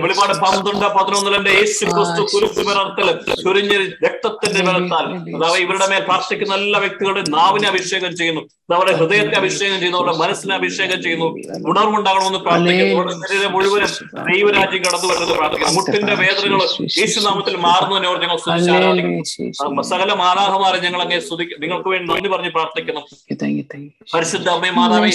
വെളിപാട് 0.00 0.32
പന്ത്രണ്ട് 0.32 0.86
പതിനൊന്നിലെ 0.96 1.50
യേശു 1.58 1.84
ക്രിസ്തു 1.84 2.22
കുരിശ് 2.32 2.66
വിറർത്തൽ 2.68 3.08
ചുരിഞ്ഞ 3.42 3.72
രക്തത്തിന്റെ 4.06 4.60
ബലത്താൽ 4.68 5.06
അതായത് 5.36 5.62
ഇവരുടെ 5.64 5.86
മേൽ 5.86 6.02
പ്രാർത്ഥിക്കുന്ന 6.04 6.54
എല്ലാ 6.54 6.78
വ്യക്തികളുടെ 6.80 7.22
നാവിനെ 7.28 7.68
അഭിഷേകം 7.68 8.16
ചെയ്യുന്നു. 8.16 8.42
അവരുടെ 8.74 8.92
ഹൃദയത്തെ 8.96 9.36
അഭിഷേകം 9.36 9.78
ചെയ്യുന്നു 9.78 9.98
അവരുടെ 9.98 10.16
മനസ്സിനെ 10.16 10.54
അഭിഷേകം 10.54 11.02
ചെയ്യുന്നു. 11.02 11.28
ഉണർവുണ്ടാകണമെന്ന് 11.70 12.38
പ്രാർത്ഥിക്കുന്നു. 12.38 13.12
ശരീരം 13.28 13.52
മുഴുവനും 13.52 13.88
ദൈവരാജ്യം 14.30 14.82
കടന്നു 14.82 15.08
വരുന്നത് 15.12 15.34
പ്രാർത്ഥിക്കുന്നു. 15.38 15.74
മുട്ടിന്റെ 15.80 16.14
വേദനകൾ 16.14 16.60
യേശുനാമത്തിൽ 17.00 17.56
മാറുന്നതിനെ 17.56 18.08
ഓർത്ത് 18.08 18.26
ഞങ്ങൾ 18.26 19.82
സകല 19.82 20.12
മാലാഹമാരെ 20.12 20.80
ഞങ്ങൾ 20.80 21.02
അങ്ങനെ 21.02 21.20
സ്തുതിക്കും 21.20 21.60
നിങ്ങൾക്ക് 21.60 21.88
വേണ്ടി 21.88 22.14
നന്ദി 22.14 22.28
പറഞ്ഞ് 22.28 22.50
പ്രാർത്ഥിക്കുന്നു. 22.50 23.02
പരിശുദ്ധ 24.14 24.48
അമ്മയും 24.48 24.76
മാതാവേ 24.76 25.10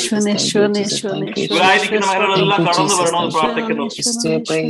ഇവരായിരിക്കുന്ന 1.45 2.05
മേഖലകളെല്ലാം 2.07 2.61
കടന്നു 2.67 2.95
വരണമെന്ന് 3.01 3.31
പ്രാർത്ഥിക്കുന്നു. 3.31 3.85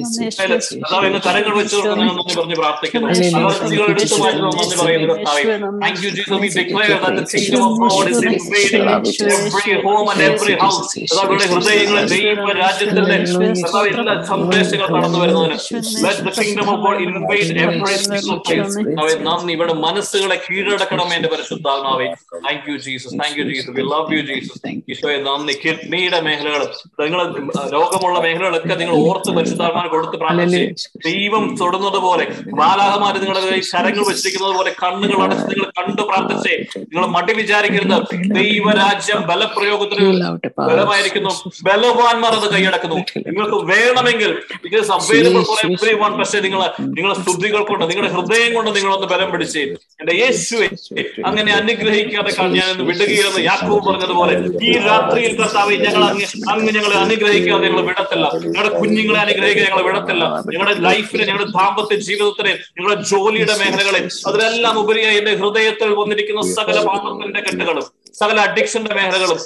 കർത്താവ് 0.08 1.06
ഇന്ന് 1.08 1.20
കരങ്ങൾ 1.26 1.54
നന്ദി. 1.56 2.34
പറഞ്ഞ് 2.36 2.56
പ്രാർത്ഥിക്കുന്നു. 2.56 3.08
അലർജികൾ 3.40 3.86
എടുത്തു 3.94 4.18
മാറ്റുന്ന 4.22 4.48
നന്ദി. 4.48 4.76
പറയുന്നു 4.82 5.14
കർത്താവേ 5.14 5.44
thank 5.84 6.02
you 6.06 6.10
Jesus 6.10 6.40
we 6.44 6.50
declare 6.58 6.92
that 6.96 7.20
the 7.20 7.34
kingdom 7.34 7.64
of 7.68 7.80
God 7.86 8.12
is 8.12 8.24
invading 8.30 8.92
every 9.36 9.76
home 9.86 10.06
and 10.12 10.26
every 10.30 10.56
house 10.64 10.82
കർത്താവിന്റെ 11.04 11.48
ഹൃദയങ്ങളെ 11.54 12.04
ദൈവ 12.14 12.48
രാജ്യത്തിന്റെ 12.62 13.18
കർത്താവ് 13.56 13.88
എല്ലാ 13.94 14.16
സന്ദേശങ്ങൾ 14.32 14.88
കടന്നു 14.96 15.20
വരുന്നതിന് 15.20 15.58
let 16.06 16.26
the 16.28 16.36
kingdom 16.40 16.70
of 16.74 16.82
God 16.86 17.02
invade 17.06 17.24
every 17.66 17.96
single 18.06 18.38
place 18.44 18.78
കർത്താവേ 18.80 19.16
നന്ദി 19.28 19.54
ഇവിടെ 19.54 19.74
മനസ്സുകളെ 19.86 20.40
കീഴടക്കണം 20.46 21.10
എന്റെ 21.16 21.30
പരിശുദ്ധാത്മാവേ. 21.30 22.08
Thank 22.46 22.68
you 22.70 22.78
Jesus 22.86 23.16
thank 23.22 23.38
you 23.40 23.46
Jesus 23.50 23.74
we 23.78 23.86
love 23.94 24.14
you 24.16 24.24
Jesus 24.30 24.62
ഈശോയെ 24.92 25.18
നന്ദി. 25.28 25.54
കിഡ്നിയുടെ 25.64 26.20
മേഖലകൾ 26.22 26.62
നിങ്ങൾ 27.00 27.22
രോഗമുള്ള 27.74 28.18
മേഖലകളൊക്കെ 28.20 28.76
നിങ്ങൾ 28.76 28.96
ഓർത്ത് 29.04 29.32
പരിശുദ്ധാത്മാവിനെ 29.38 29.90
കൊടുത്ത് 29.96 30.18
പ്രാർത്ഥിച്ച് 30.22 30.88
ദൈവം 31.08 31.44
തൊടുന്നത് 31.62 32.00
പോലെ 32.06 32.26
ബാലാഹമാര് 32.60 33.18
നിങ്ങളുടെ 33.24 33.42
കരങ്ങൾ 33.74 34.04
വെച്ചിരിക്കുന്നത് 34.10 34.56
പോലെ 34.58 34.72
കണ്ണുകൾ 34.84 35.20
അടച്ച് 35.26 35.46
നിങ്ങൾ 35.52 35.68
കണ്ടു 35.80 36.02
പ്രാർത്ഥിച്ചേ. 36.10 36.54
നിങ്ങൾ 36.84 37.06
മടി 37.16 37.34
വിചാരിക്കരുത്. 37.34 37.98
ദൈവരാജ്യം 38.40 39.20
ബലപ്രയോഗത്തിന് 39.30 40.06
ബലമായിരിക്കുന്നു. 40.70 41.32
ബലവാന്മാർ 41.68 42.34
അത് 42.40 42.48
കൈയടക്കുന്നു. 42.56 42.98
നിങ്ങൾക്ക് 43.28 43.60
വേണമെങ്കിൽ 43.72 44.32
it 44.66 44.78
is 44.82 44.92
available 44.98 45.44
for 45.50 45.60
everyone 46.04 46.14
പക്ഷേ 46.20 46.40
നിങ്ങൾ 46.46 46.62
നിങ്ങളെ 46.98 47.16
സ്തുതികൾ 47.22 47.62
കൊണ്ട് 47.70 47.86
നിങ്ങളുടെ 47.92 48.12
ഹൃദയം 48.16 48.52
കൊണ്ട് 48.54 48.72
നിങ്ങളൊന്ന് 48.78 49.08
ബലം 49.14 49.30
പിടിച്ച് 49.32 49.64
എന്റെ 50.02 50.14
യേശുവെ 50.22 50.68
അങ്ങനെ 51.30 51.52
അനുഗ്രഹിക്കാതെ 51.60 52.32
ഞാൻ 52.58 52.72
വിടുകയെന്ന് 52.90 53.42
യാക്കോ 53.50 53.78
പറഞ്ഞതുപോലെ 53.88 54.34
ഈ 54.70 54.74
രാത്രിയിൽ 54.88 55.34
കർത്താവ് 55.42 55.78
ഞങ്ങൾ 55.86 56.04
അങ്ങ് 56.10 56.28
അങ്ങ് 56.54 56.72
ഞങ്ങളെ 56.78 56.96
അനുഗ്രഹിക്കാതെ 57.06 57.64
ഞങ്ങൾ 57.68 57.82
വിടത്തില്ല. 57.90 58.26
ഞങ്ങളുടെ 58.46 58.72
കുഞ്ഞുങ്ങളെ 58.80 59.20
അനുഗ്രഹിക്കാതെ 59.26 59.68
ഞങ്ങൾ 59.70 59.84
വിടത്തില്ല 59.86 60.24
ഞങ്ങളുടെ 60.54 60.74
ലൈഫിനെ 60.88 61.26
ഞങ്ങളുടെ 61.26 61.50
ദാമ്പത്യ 61.52 61.98
ജീവിതത്തിലെ 62.08 62.54
നിങ്ങളുടെ 62.76 62.98
ജോലിയുടെ 63.12 63.56
മേഖലകളെ 63.62 64.02
അതിലെല്ലാം 64.30 64.76
ഉപരിയായി 64.80 65.18
എന്റെ 65.18 65.36
ഹൃദയത്തിൽ 65.36 65.92
വന്നിരിക്കുന്ന 66.02 66.42
സകല 66.58 66.78
പാപത്തിന്റെ 66.88 67.42
കെട്ടുകളും. 67.42 67.88
സകല 68.20 68.38
അഡിക്ഷന്റെ 68.48 68.94
മേഖലകളും 68.96 69.40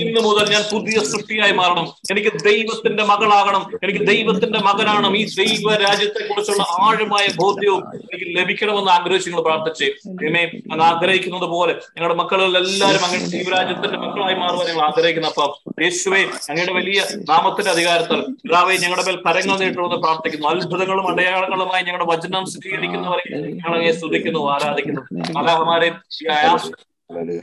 ഇന്ന് 0.00 0.20
മുതൽ 0.26 0.44
ഞാൻ 0.52 0.62
പുതിയ 0.72 0.98
സൃഷ്ടിയായി 1.10 1.52
മാറണം. 1.52 1.86
എനിക്ക് 2.10 2.30
ദൈവത്തിന്റെ 2.44 3.04
മകളാകണം. 3.10 3.62
എനിക്ക് 3.84 4.02
ദൈവത്തിന്റെ 4.06 4.58
മകനാണ് 4.58 5.08
ഈ 5.16 5.22
ദൈവ 5.40 5.74
രാജ്യത്തെ 5.84 6.20
കുറിച്ചുള്ള 6.28 6.62
ആഴമായ 6.84 7.26
ബോധ്യവും 7.40 7.82
എനിക്ക് 7.94 8.26
ലഭിക്കണമെന്ന് 8.38 8.90
ആഗ്രഹിച്ച് 8.90 9.28
നിങ്ങൾ 9.28 9.42
പ്രാർത്ഥിച്ച് 9.42 9.84
ഇമേ 10.28 10.44
അങ്ങ് 10.72 10.84
ആഗ്രഹിക്കുന്നത് 10.84 11.46
പോലെ 11.54 11.74
ഞങ്ങളുടെ 11.96 12.16
മക്കളിൽ 12.22 12.56
എല്ലാവരും 12.58 13.04
അങ്ങനെ 13.04 13.26
ദൈവരാജ്യത്തിന്റെ 13.36 13.98
മക്കളായി 14.04 14.34
മാറുവാൻ 14.34 14.66
ഞങ്ങൾ 14.66 14.84
ആഗ്രഹിക്കുന്ന. 14.86 15.28
അപ്പം 15.28 15.50
യേശുവെ 15.84 16.22
അങ്ങയുടെ 16.50 16.72
വലിയ 16.72 16.98
നാമത്തിന്റെ 17.30 17.70
അധികാരത്തിൽ 17.70 18.20
പിതാവേ 18.42 18.76
ഞങ്ങളുടെ 18.76 19.06
മേൽ 19.08 19.18
കരങ്ങൾ 19.26 19.56
നീട്ടുമെന്ന് 19.58 19.96
പ്രാർത്ഥിക്കുന്നു. 19.96 20.48
അത്ഭുതങ്ങളും 20.48 21.08
അടയാളങ്ങളുമായി 21.12 21.82
ഞങ്ങളുടെ 21.82 22.08
വചനം 22.12 22.46
സ്വീകരിക്കുന്നവരെ 22.46 23.24
ഞങ്ങളെ 23.60 23.92
സ്തുതിക്കുന്നു 23.92 24.42
ആരാധിക്കുന്നു. 24.54 25.02
അലാഹമാരെ 25.40 25.90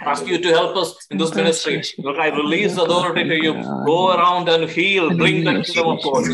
ask 0.01 0.27
you 0.27 0.37
to 0.39 0.49
help 0.49 0.75
us 0.75 1.07
in 1.09 1.17
this 1.17 1.33
ministry. 1.33 1.81
Look, 1.99 2.17
I 2.17 2.27
release 2.29 2.73
authority 2.75 3.23
to 3.23 3.35
you. 3.35 3.53
Go 3.85 4.13
around 4.13 4.49
and 4.49 4.69
heal, 4.69 5.09
bring 5.11 5.43
the 5.45 5.53
kingdom 5.63 5.87
of 5.93 5.99
God. 6.03 6.25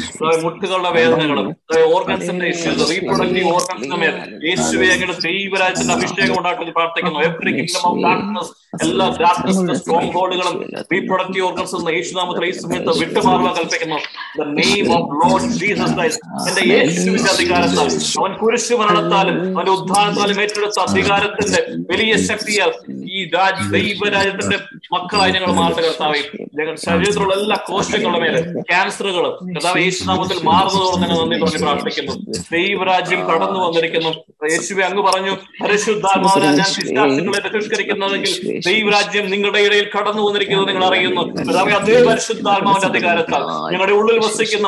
മുട്ടുകളുടെ 0.43 0.91
വേദനകളും 0.97 1.47
ഓർഗൻസിന്റെ 1.95 2.47
ഇഷ്യൂസ് 2.53 2.85
റീപ്രൊഡക്റ്റീവ് 2.91 3.49
ഓർഗൻസിന്റെ 3.55 3.97
മേൽ 4.03 4.15
യേശുവെ 4.47 4.87
അങ്ങനെ 4.95 5.13
ദൈവരാജ്യത്തിന്റെ 5.25 5.93
അഭിഷേകം 5.97 6.35
ഉണ്ടാക്കി 6.39 6.73
പ്രാർത്ഥിക്കുന്നു. 6.77 7.19
എവറി 7.27 7.51
കിങ്ഡം 7.57 7.83
ഓഫ് 7.89 8.01
ഡാർക്ക്നസ് 8.05 8.51
എല്ലാ 8.85 9.05
ഡാർക്ക്നസ് 9.21 9.75
സ്ട്രോങ് 9.81 10.11
ഹോൾഡുകളും 10.15 10.55
റീപ്രൊഡക്റ്റീവ് 10.93 11.45
ഓർഗൻസ് 11.49 11.75
എന്ന 11.79 11.89
യേശുനാമത്തിൽ 11.97 12.45
ഈ 12.49 12.51
സമയത്ത് 12.61 12.93
വിട്ടുമാറുവാൻ 13.01 13.53
കൽപ്പിക്കുന്നു. 13.59 13.99
The 14.39 14.47
name 14.59 14.87
of 14.97 15.09
Lord 15.21 15.49
Jesus 15.61 15.95
Christ 15.99 16.25
എന്റെ 16.49 16.63
യേശുവിന്റെ 16.73 17.31
അധികാരത്താൽ 17.35 17.89
അവൻ 18.21 18.33
കുരിശു 18.43 18.75
മരണത്താലും 18.81 19.37
അവന്റെ 19.55 19.73
ഉദ്ധാനത്താലും 19.79 20.39
ഏറ്റെടുത്ത 20.45 20.79
അധികാരത്തിന്റെ 20.87 21.61
വലിയ 21.91 22.13
ശക്തിയാൽ 22.29 22.71
ഈ 23.15 23.18
രാജ് 23.35 23.63
ദൈവരാജ്യത്തിന്റെ 23.73 24.57
മക്കളായി 24.93 25.31
ഞങ്ങൾ 25.31 25.51
മാറുന്ന 25.51 25.81
കർത്താവേ 25.81 26.21
ഞങ്ങൾ 26.59 26.75
ശരീരത്തിലുള്ള 26.85 27.33
എല്ലാ 27.33 27.57
കോശങ്ങളുടെ 27.69 28.19
മേലെ 28.19 28.39
ക്യാൻസറുകളും 28.69 29.33
കർത്താവ് 29.55 29.81
യേശുനാമത്തിൽ 29.81 30.39
മാറുന്നതോടെ 30.43 30.97
ഞങ്ങൾ 31.01 31.17
നന്ദി 31.21 31.37
പറഞ്ഞ് 31.43 31.61
പ്രാർത്ഥിക്കുന്നു. 31.65 32.13
ദൈവരാജ്യം 32.51 33.21
കടന്നു 33.29 33.59
വന്നിരിക്കുന്നു. 33.65 34.11
യേശുവെ 34.51 34.83
അങ്ങ് 34.83 35.03
പറഞ്ഞു 35.03 35.33
പരിശുദ്ധാത്മാവിനെ 35.63 36.49
ഞാൻ 36.59 36.69
വിശ്വാസികളെ 36.79 37.39
ബഹിഷ്കരിക്കുന്നതെങ്കിൽ 37.47 38.33
ദൈവരാജ്യം 38.69 39.29
നിങ്ങളുടെ 39.29 39.59
ഇടയിൽ 39.59 39.89
കടന്നു 39.95 40.21
വന്നിരിക്കുന്നു 40.21 40.63
നിങ്ങൾ 40.63 40.85
അറിയുന്നു. 40.85 41.23
കർത്താവെ 41.39 41.73
അതേ 41.79 41.97
പരിശുദ്ധാത്മാവിന്റെ 42.09 42.87
അധികാരത്താൽ 42.87 43.43
ഞങ്ങളുടെ 43.73 43.91
ഉള്ളിൽ 43.91 44.19
വസിക്കുന്ന 44.19 44.67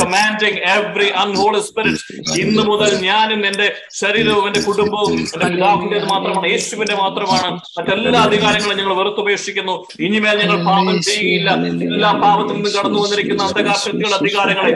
കമാൻഡിങ് 0.00 0.60
എവറി 0.74 1.08
അൺഹോളി 1.22 1.60
സ്പിരിറ്റ് 1.60 2.07
ഇന്ന് 2.42 2.62
മുതൽ 2.70 2.90
ഞാനും 3.06 3.40
എന്റെ 3.48 3.66
ശരീരവും 4.00 4.44
എന്റെ 4.48 4.60
കുടുംബവും 4.66 5.12
എന്റെ 5.18 5.48
പിതാവിന്റെ 5.54 5.98
മാത്രമാണ് 6.10 6.46
യേശുവിന്റെ 6.52 6.96
മാത്രമാണ്. 7.02 7.48
മറ്റെല്ലാ 7.78 8.20
അധികാരങ്ങളും 8.28 8.76
ഞങ്ങൾ 8.80 8.94
വെറുത്തുപേക്ഷിക്കുന്നു. 9.00 9.74
ഇനിമേൽ 10.06 10.36
ഞങ്ങൾ 10.42 10.58
പാപം 10.68 10.96
ചെയ്യുകയില്ല 11.08 11.50
എല്ലാ 11.88 12.10
പാപത്തിൽ 12.24 12.54
നിന്നും 12.56 12.72
കടന്നു 12.76 12.98
വന്നിരിക്കുന്ന 13.04 13.42
അന്ധകാര 13.48 13.76
ശക്തികളുടെ 13.84 14.16
അധികാരങ്ങളെ 14.20 14.72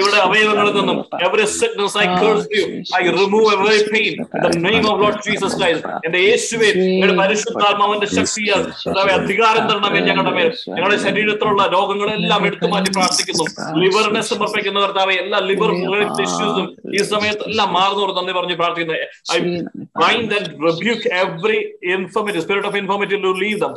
ഇവിടെ 0.00 0.18
അവയവങ്ങളിൽ 0.26 0.74
നിന്നും 0.78 0.98
every 1.28 1.46
sickness 1.58 1.98
I 2.04 2.08
curse 2.20 2.48
you 2.56 2.64
I 3.00 3.04
remove 3.18 3.48
every 3.54 3.80
pain. 3.92 4.12
In 4.48 4.60
name 4.66 4.84
of 4.92 5.00
Lord 5.04 5.22
Jesus 5.26 5.42
Jesus 5.44 5.54
Christ 5.60 5.82
എന്റെ 6.06 6.20
യേശുവെ 6.28 6.68
ഞങ്ങളുടെ 6.76 7.16
പരിശുദ്ധാത്മാവിന്റെ 7.20 8.08
ശക്തിയാൽ 8.16 8.62
അധികാരം 9.18 9.64
തരണമേ 9.70 10.00
ഞങ്ങളുടെ 10.08 10.32
മേൽ. 10.36 10.48
ഞങ്ങളുടെ 10.76 10.98
ശരീരത്തിലുള്ള 11.06 11.62
രോഗങ്ങളെല്ലാം 11.74 12.42
എടുത്തു 12.48 12.66
മാറ്റി 12.72 12.90
പ്രാർത്ഥിക്കുന്നു. 12.96 13.44
ലിവറിനെ 13.82 14.22
സമർപ്പിക്കുന്ന 14.30 14.78
കർത്താവെ 14.84 15.14
എല്ലാ 15.24 15.38
ലിവർ 15.50 15.70
ഇഷ്യൂസും 16.26 16.66
ഈ 16.94 17.02
സമയത്ത് 17.04 17.44
എല്ലാം 17.44 17.70
മാറുന്നവർ 17.72 18.12
നന്ദി 18.18 18.32
പറഞ്ഞ് 18.32 18.56
പ്രാർത്ഥിക്കുന്നത് 18.60 19.00
I 19.32 19.38
mind 20.02 20.34
and 20.36 20.50
rebuke 20.66 21.08
every 21.16 21.60
infirmity, 21.94 22.38
spirit 22.40 22.68
of 22.68 22.76
infirmity 22.76 23.16
to 23.24 23.30
leave 23.38 23.58
them 23.60 23.74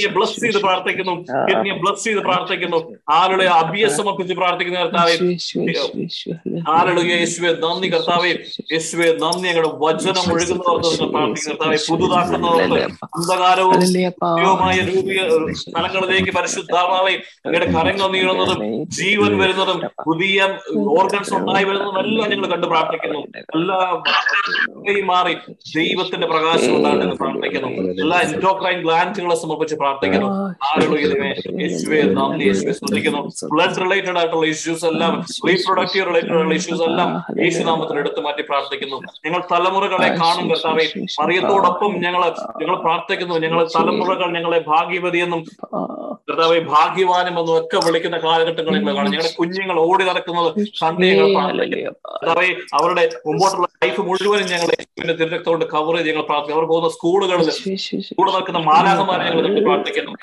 a 0.00 0.10
bless 0.14 0.32
ചെയ്ത് 0.36 0.58
പ്രാർത്ഥിക്കുന്നു 0.58 1.14
Give 1.48 1.74
ബ്ലസ് 1.80 2.04
ചെയ്ത് 2.04 2.20
പ്രാർത്ഥിക്കുന്നു 2.26 2.78
ആളുടെ 3.16 3.46
അഭിയെ 3.56 3.88
സമർപ്പിച്ച് 3.96 4.34
പ്രാർത്ഥിക്കുന്ന 4.34 4.78
കർത്താവെ 4.82 5.14
ആളുടെ 6.74 7.02
യേശുവെ 7.12 7.50
നന്ദി 7.64 7.88
കർത്താവെ 7.88 8.32
യേശുവെ 8.72 9.08
നന്ദി 9.22 9.46
ഞങ്ങളുടെ 9.48 9.72
വചനം 9.84 10.24
ഒഴുകുന്നവർക്ക് 10.32 10.90
നിങ്ങൾ 10.92 11.08
പ്രാർത്ഥിക്കുന്ന 11.10 11.52
കർത്താവെ 11.52 11.78
പുതുതാക്കുന്നവർക്ക് 11.88 12.80
അന്ധകാരവും 13.10 13.82
സ്ഥലങ്ങളിലേക്ക് 15.62 16.32
പരിശുദ്ധാത്മാവെ 16.38 17.14
അങ്ങയുടെ 17.44 17.68
കരങ്ങൾ 17.76 18.08
നീളുന്നതും 18.08 18.60
ജീവൻ 18.98 19.32
വരുന്നതും 19.38 19.78
പുതിയ 20.06 20.40
ഓർഗൻസ് 20.96 21.34
ഉണ്ടായി 21.38 21.66
വരുന്നതും 21.66 21.96
എല്ലാം 22.16 22.30
ഞങ്ങൾ 22.30 22.46
കണ്ടു 22.46 22.66
പ്രാർത്ഥിക്കുന്നു. 22.66 23.18
എല്ലാ 23.38 24.02
മാറി 25.04 25.34
ദൈവത്തിന്റെ 25.76 26.26
പ്രകാശം 26.26 26.76
ഉണ്ടാകട്ടെ 26.76 27.14
പ്രാർത്ഥിക്കുന്നു. 27.14 27.68
എല്ലാ 27.68 28.20
എൻഡോക്രൈൻ 28.20 28.82
ഗ്ലാൻഡുകളെ 28.82 29.36
സമർപ്പിച്ച് 29.36 29.74
പ്രാർത്ഥിക്കുന്നു. 29.74 30.28
ശ്രദ്ധിക്കുന്നു 32.72 33.30
ബ്ലഡ് 33.52 33.76
റിലേറ്റഡ് 33.84 34.18
ആയിട്ടുള്ള 34.18 34.46
ഇഷ്യൂസ് 34.46 34.84
എല്ലാം 34.84 35.24
റീപ്രൊഡക്റ്റീവ് 35.48 36.06
റിലേറ്റഡ് 36.06 36.32
ആയിട്ടുള്ള 36.32 36.54
ഇഷ്യൂസ് 36.54 36.82
എല്ലാം 36.82 37.22
യേശുനാമത്തിൽ 37.42 37.98
എടുത്തു 37.98 38.20
മാറ്റി 38.20 38.42
പ്രാർത്ഥിക്കുന്നു. 38.42 38.96
ഞങ്ങൾ 39.26 39.42
തലമുറകളെ 39.52 40.08
കാണും 40.08 40.50
കർത്താവെ. 40.50 40.86
മറിയത്തോടൊപ്പം 41.22 41.92
ഞങ്ങൾ 42.00 42.34
ഞങ്ങൾ 42.62 42.76
പ്രാർത്ഥിക്കുന്നു. 42.76 43.34
ഞങ്ങൾ 43.34 43.68
തലമുറകൾ 43.76 44.30
ഞങ്ങളെ 44.32 44.64
ഭാഗ്യവതിയെന്നും 44.66 45.44
കർത്താവെ 46.28 46.58
ഭാഗ്യവാനും 46.72 47.34
എന്നും 47.40 47.52
ഒക്കെ 47.58 47.78
വിളിക്കുന്ന 47.86 48.16
കാലഘട്ടങ്ങളിൽ 48.24 48.82
കാണും. 48.86 49.10
ഞങ്ങളുടെ 49.14 49.32
കുഞ്ഞുങ്ങൾ 49.38 49.76
ഓടി 49.86 50.04
നടക്കുന്നത് 50.08 50.48
കണ്ട് 50.82 51.04
ഞങ്ങൾ 51.06 51.28
കർത്താവെ 52.06 52.48
അവരുടെ 52.78 53.04
മുമ്പോട്ടുള്ള 53.26 53.66
ലൈഫ് 53.84 54.00
മുഴുവനും 54.08 54.46
ഞങ്ങൾ 54.52 54.70
തിരഞ്ഞെടുത്തോണ്ട് 54.98 55.64
കവർ 55.74 55.94
ചെയ്ത് 55.96 56.08
ഞങ്ങൾ 56.10 56.24
പ്രാർത്ഥിക്കും. 56.30 56.56
അവർ 56.58 56.66
പോകുന്ന 56.72 56.88
സ്കൂളുകളിൽ 56.96 57.50
കൂടെ 58.18 58.30
നടക്കുന്ന 58.36 58.62
മാലാഹമാരെ 58.70 59.24
ഞങ്ങൾ 59.28 59.60
പ്രാർത്ഥിക്കുന്നു. 59.68 60.14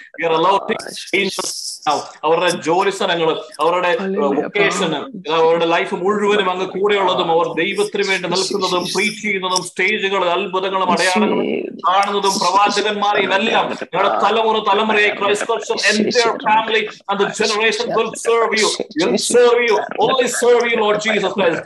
അവരുടെ 2.26 2.50
ജോലി 2.68 2.92
സ്ഥലങ്ങൾ 2.98 3.30
അവരുടെ 3.64 3.90
വൊക്കേഷന് 4.38 5.00
അവരുടെ 5.40 5.68
ലൈഫ് 5.74 5.96
മുഴുവനും 6.04 6.50
അങ്ങ് 6.52 6.68
കൂടെയുള്ളതും 6.76 7.30
അവർ 7.32 7.48
ദൈവത്തിന് 7.62 8.04
വേണ്ടി 8.10 8.28
നിൽക്കുന്നതും 8.34 8.86
പ്രീറ്റ് 8.94 9.22
ചെയ്യുന്നതും 9.26 9.64
സ്റ്റേജുകൾ 9.70 10.22
അത്ഭുതങ്ങളും 10.36 10.92
അടയാളങ്ങളും 10.96 11.50
കാണുന്നതും 11.88 12.36
പ്രവാചകന്മാരെയും 12.44 13.34
എല്ലാം 13.40 13.66
ഞങ്ങളുടെ 13.84 14.12
തലമുറ 14.26 14.58
തലമുറയെ 14.70 15.12
Christ 15.20 15.52
entire 15.94 16.32
family 16.48 16.82
and 17.12 17.26
generation 17.40 17.88
will 17.98 18.12
serve 18.26 18.54
you. 18.62 18.70
will 19.02 19.18
serve 19.34 19.60
you. 19.68 19.76
Only 20.06 20.28
serve 20.42 20.64
you 20.72 20.78
Lord 20.84 20.98
Jesus 21.06 21.32
Christ. 21.38 21.60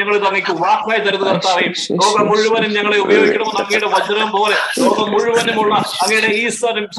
ഞങ്ങൾ 0.00 0.14
അങ്ങേക്ക് 0.28 0.54
വാക്കായി 0.64 1.00
തരുന്ന 1.06 1.24
കർത്താവേ 1.30 1.66
ലോകം 2.02 2.26
മുഴുവനും 2.30 2.70
ഞങ്ങളെ 2.76 2.98
ഉപയോഗിക്കണമെന്ന് 3.04 3.60
അങ്ങയുടെ 3.62 3.88
വജ്രം 3.94 4.30
പോലെ 4.36 4.56
ലോകം 4.82 5.08
മുഴുവനുമുള്ള 5.14 5.74
അങ്ങയുടെ 6.04 6.30
ഈ 6.40 6.44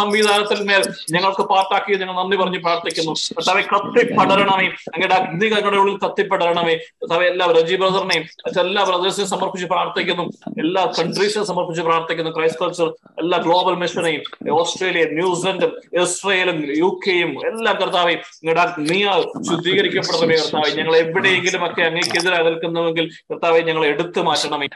സംവിധാനത്തിൽ 0.01 0.59
മേൽ 0.69 0.83
ഞങ്ങൾക്ക് 1.15 1.43
പാട്ടാക്കി 1.51 1.97
ഞങ്ങൾ 2.01 2.15
നന്ദി 2.21 2.37
പറഞ്ഞ് 2.41 2.59
പ്രാർത്ഥിക്കുന്നു. 2.65 3.13
കർത്താവെ 3.37 3.63
കത്തിപ്പടരണമേ. 3.73 4.67
അങ്ങയുടെ 4.93 5.15
അഗ്നി 5.19 5.47
ഞങ്ങളുടെ 5.55 5.79
ഉള്ളിൽ 5.83 5.97
കത്തിപ്പടരണമേ. 6.05 6.75
കർത്താവെ 7.01 7.25
എല്ലാ 7.33 7.45
റജി 7.57 7.75
ബ്രദറിനെയും 7.81 8.23
എല്ലാ 8.63 8.83
ബ്രദേഴ്സിനെയും 8.89 9.29
സമർപ്പിച്ച് 9.33 9.67
പ്രാർത്ഥിക്കുന്നു. 9.73 10.25
എല്ലാ 10.63 10.83
കൺട്രീസിനെ 10.99 11.45
സമർപ്പിച്ച് 11.51 11.83
പ്രാർത്ഥിക്കുന്നു. 11.89 12.31
ക്രൈസ്റ്റ് 12.37 12.61
കൾച്ചർ 12.65 12.89
എല്ലാ 13.23 13.37
ഗ്ലോബൽ 13.45 13.75
മിഷനെയും 13.83 14.21
ഓസ്ട്രേലിയ 14.59 15.03
ന്യൂസിലൻഡും 15.17 15.71
ഇസ്രയേലും 16.03 16.57
യു 16.79 16.89
കെയും 17.05 17.31
എല്ലാം 17.49 17.75
കർത്താവെ 17.81 18.15
നീ 18.89 18.99
ശുദ്ധീകരിക്കപ്പെടണമേ 19.49 20.37
കർത്താവെ 20.41 20.69
ഞങ്ങൾ 20.79 20.95
എവിടെയെങ്കിലും 20.95 21.65
ഒക്കെ 21.65 21.83
അങ്ങേക്കെതിരെ 21.83 22.43
നിൽക്കുന്നുവെങ്കിൽ 22.43 23.09
കർത്താവെ 23.31 23.61
ഞങ്ങൾ 23.61 23.85
എടുത്തു 23.85 24.21
മാറ്റണമേ 24.21 24.67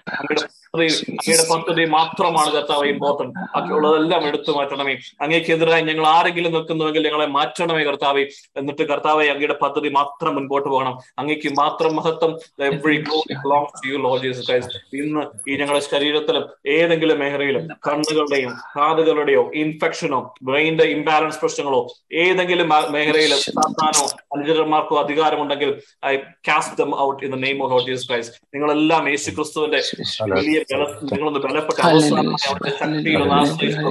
അങ്ങയുടെ 0.76 1.46
പദ്ധതി 1.52 1.86
മാത്രമാണ് 1.86 2.52
കർത്താവെ 2.56 2.88
ഇമ്പോർട്ടന്റ് 2.88 3.34
ബാക്കിയുള്ളതെല്ലാം 3.54 4.28
എടുത്തു 4.28 4.52
മാറ്റണമേ. 4.52 4.94
അങ്ങേക്കെതിരായി 5.22 5.82
ഞങ്ങൾ 5.82 6.08
ആരെങ്കിലും 6.08 6.54
നിൽക്കുന്നുവെങ്കിൽ 6.54 7.04
ഞങ്ങളെ 7.08 7.28
മാറ്റണമേ 7.38 7.84
കർത്താവെ. 7.84 8.24
എന്നിട്ട് 8.56 8.84
കർത്താവെ 8.84 9.26
അങ്ങയുടെ 9.30 9.58
പദ്ധതി 9.64 9.90
മാത്രം 9.90 10.36
മുൻപോട്ട് 10.36 10.70
പോകണം. 10.70 10.98
അങ്ങേക്ക് 11.18 11.50
മാത്രം 11.58 11.96
മഹത്വം 11.96 12.32
എവറി 12.68 12.98
ഇന്ന് 15.02 15.22
ഈ 15.50 15.56
ഞങ്ങളുടെ 15.58 15.82
ശരീരത്തിലും 15.92 16.44
ഏതെങ്കിലും 16.68 17.20
മേഖലയിലും 17.20 17.68
കണ്ണുകളുടെയും 17.88 18.52
കാതുകളുടെയോ 18.76 19.52
ഇൻഫെക്ഷനോ 19.54 20.20
ബ്രെയിനിന്റെ 20.42 20.84
ഇംബാലൻസ് 20.96 21.42
പ്രശ്നങ്ങളോ 21.42 21.82
ഏതെങ്കിലും 22.24 22.68
മേഖലയിൽ 22.96 23.34
സാധാനോ 23.46 23.64
സാത്താനോ 23.70 24.04
അനുചരന്മാർക്കോ 24.36 24.96
അധികാരമുണ്ടെങ്കിൽ 25.04 25.70
I 26.06 26.14
cast 26.48 26.78
them 26.82 26.92
out 27.06 27.22
in 27.26 27.32
the 27.36 27.40
name 27.46 27.58
of 27.64 27.72
Lord 27.74 27.88
Jesus 27.90 28.08
Christ. 28.10 28.38
നിങ്ങളെല്ലാം 28.56 29.04
യേശു 29.12 29.30
ക്രിസ്തുവിന്റെ 29.38 29.80
വലിയ 30.38 30.58
ബല 30.72 30.82
നിങ്ങളൊന്ന് 31.12 31.42
ബലപ്പെട്ട 31.46 31.80
ആശ്രയിച്ച് 31.88 32.50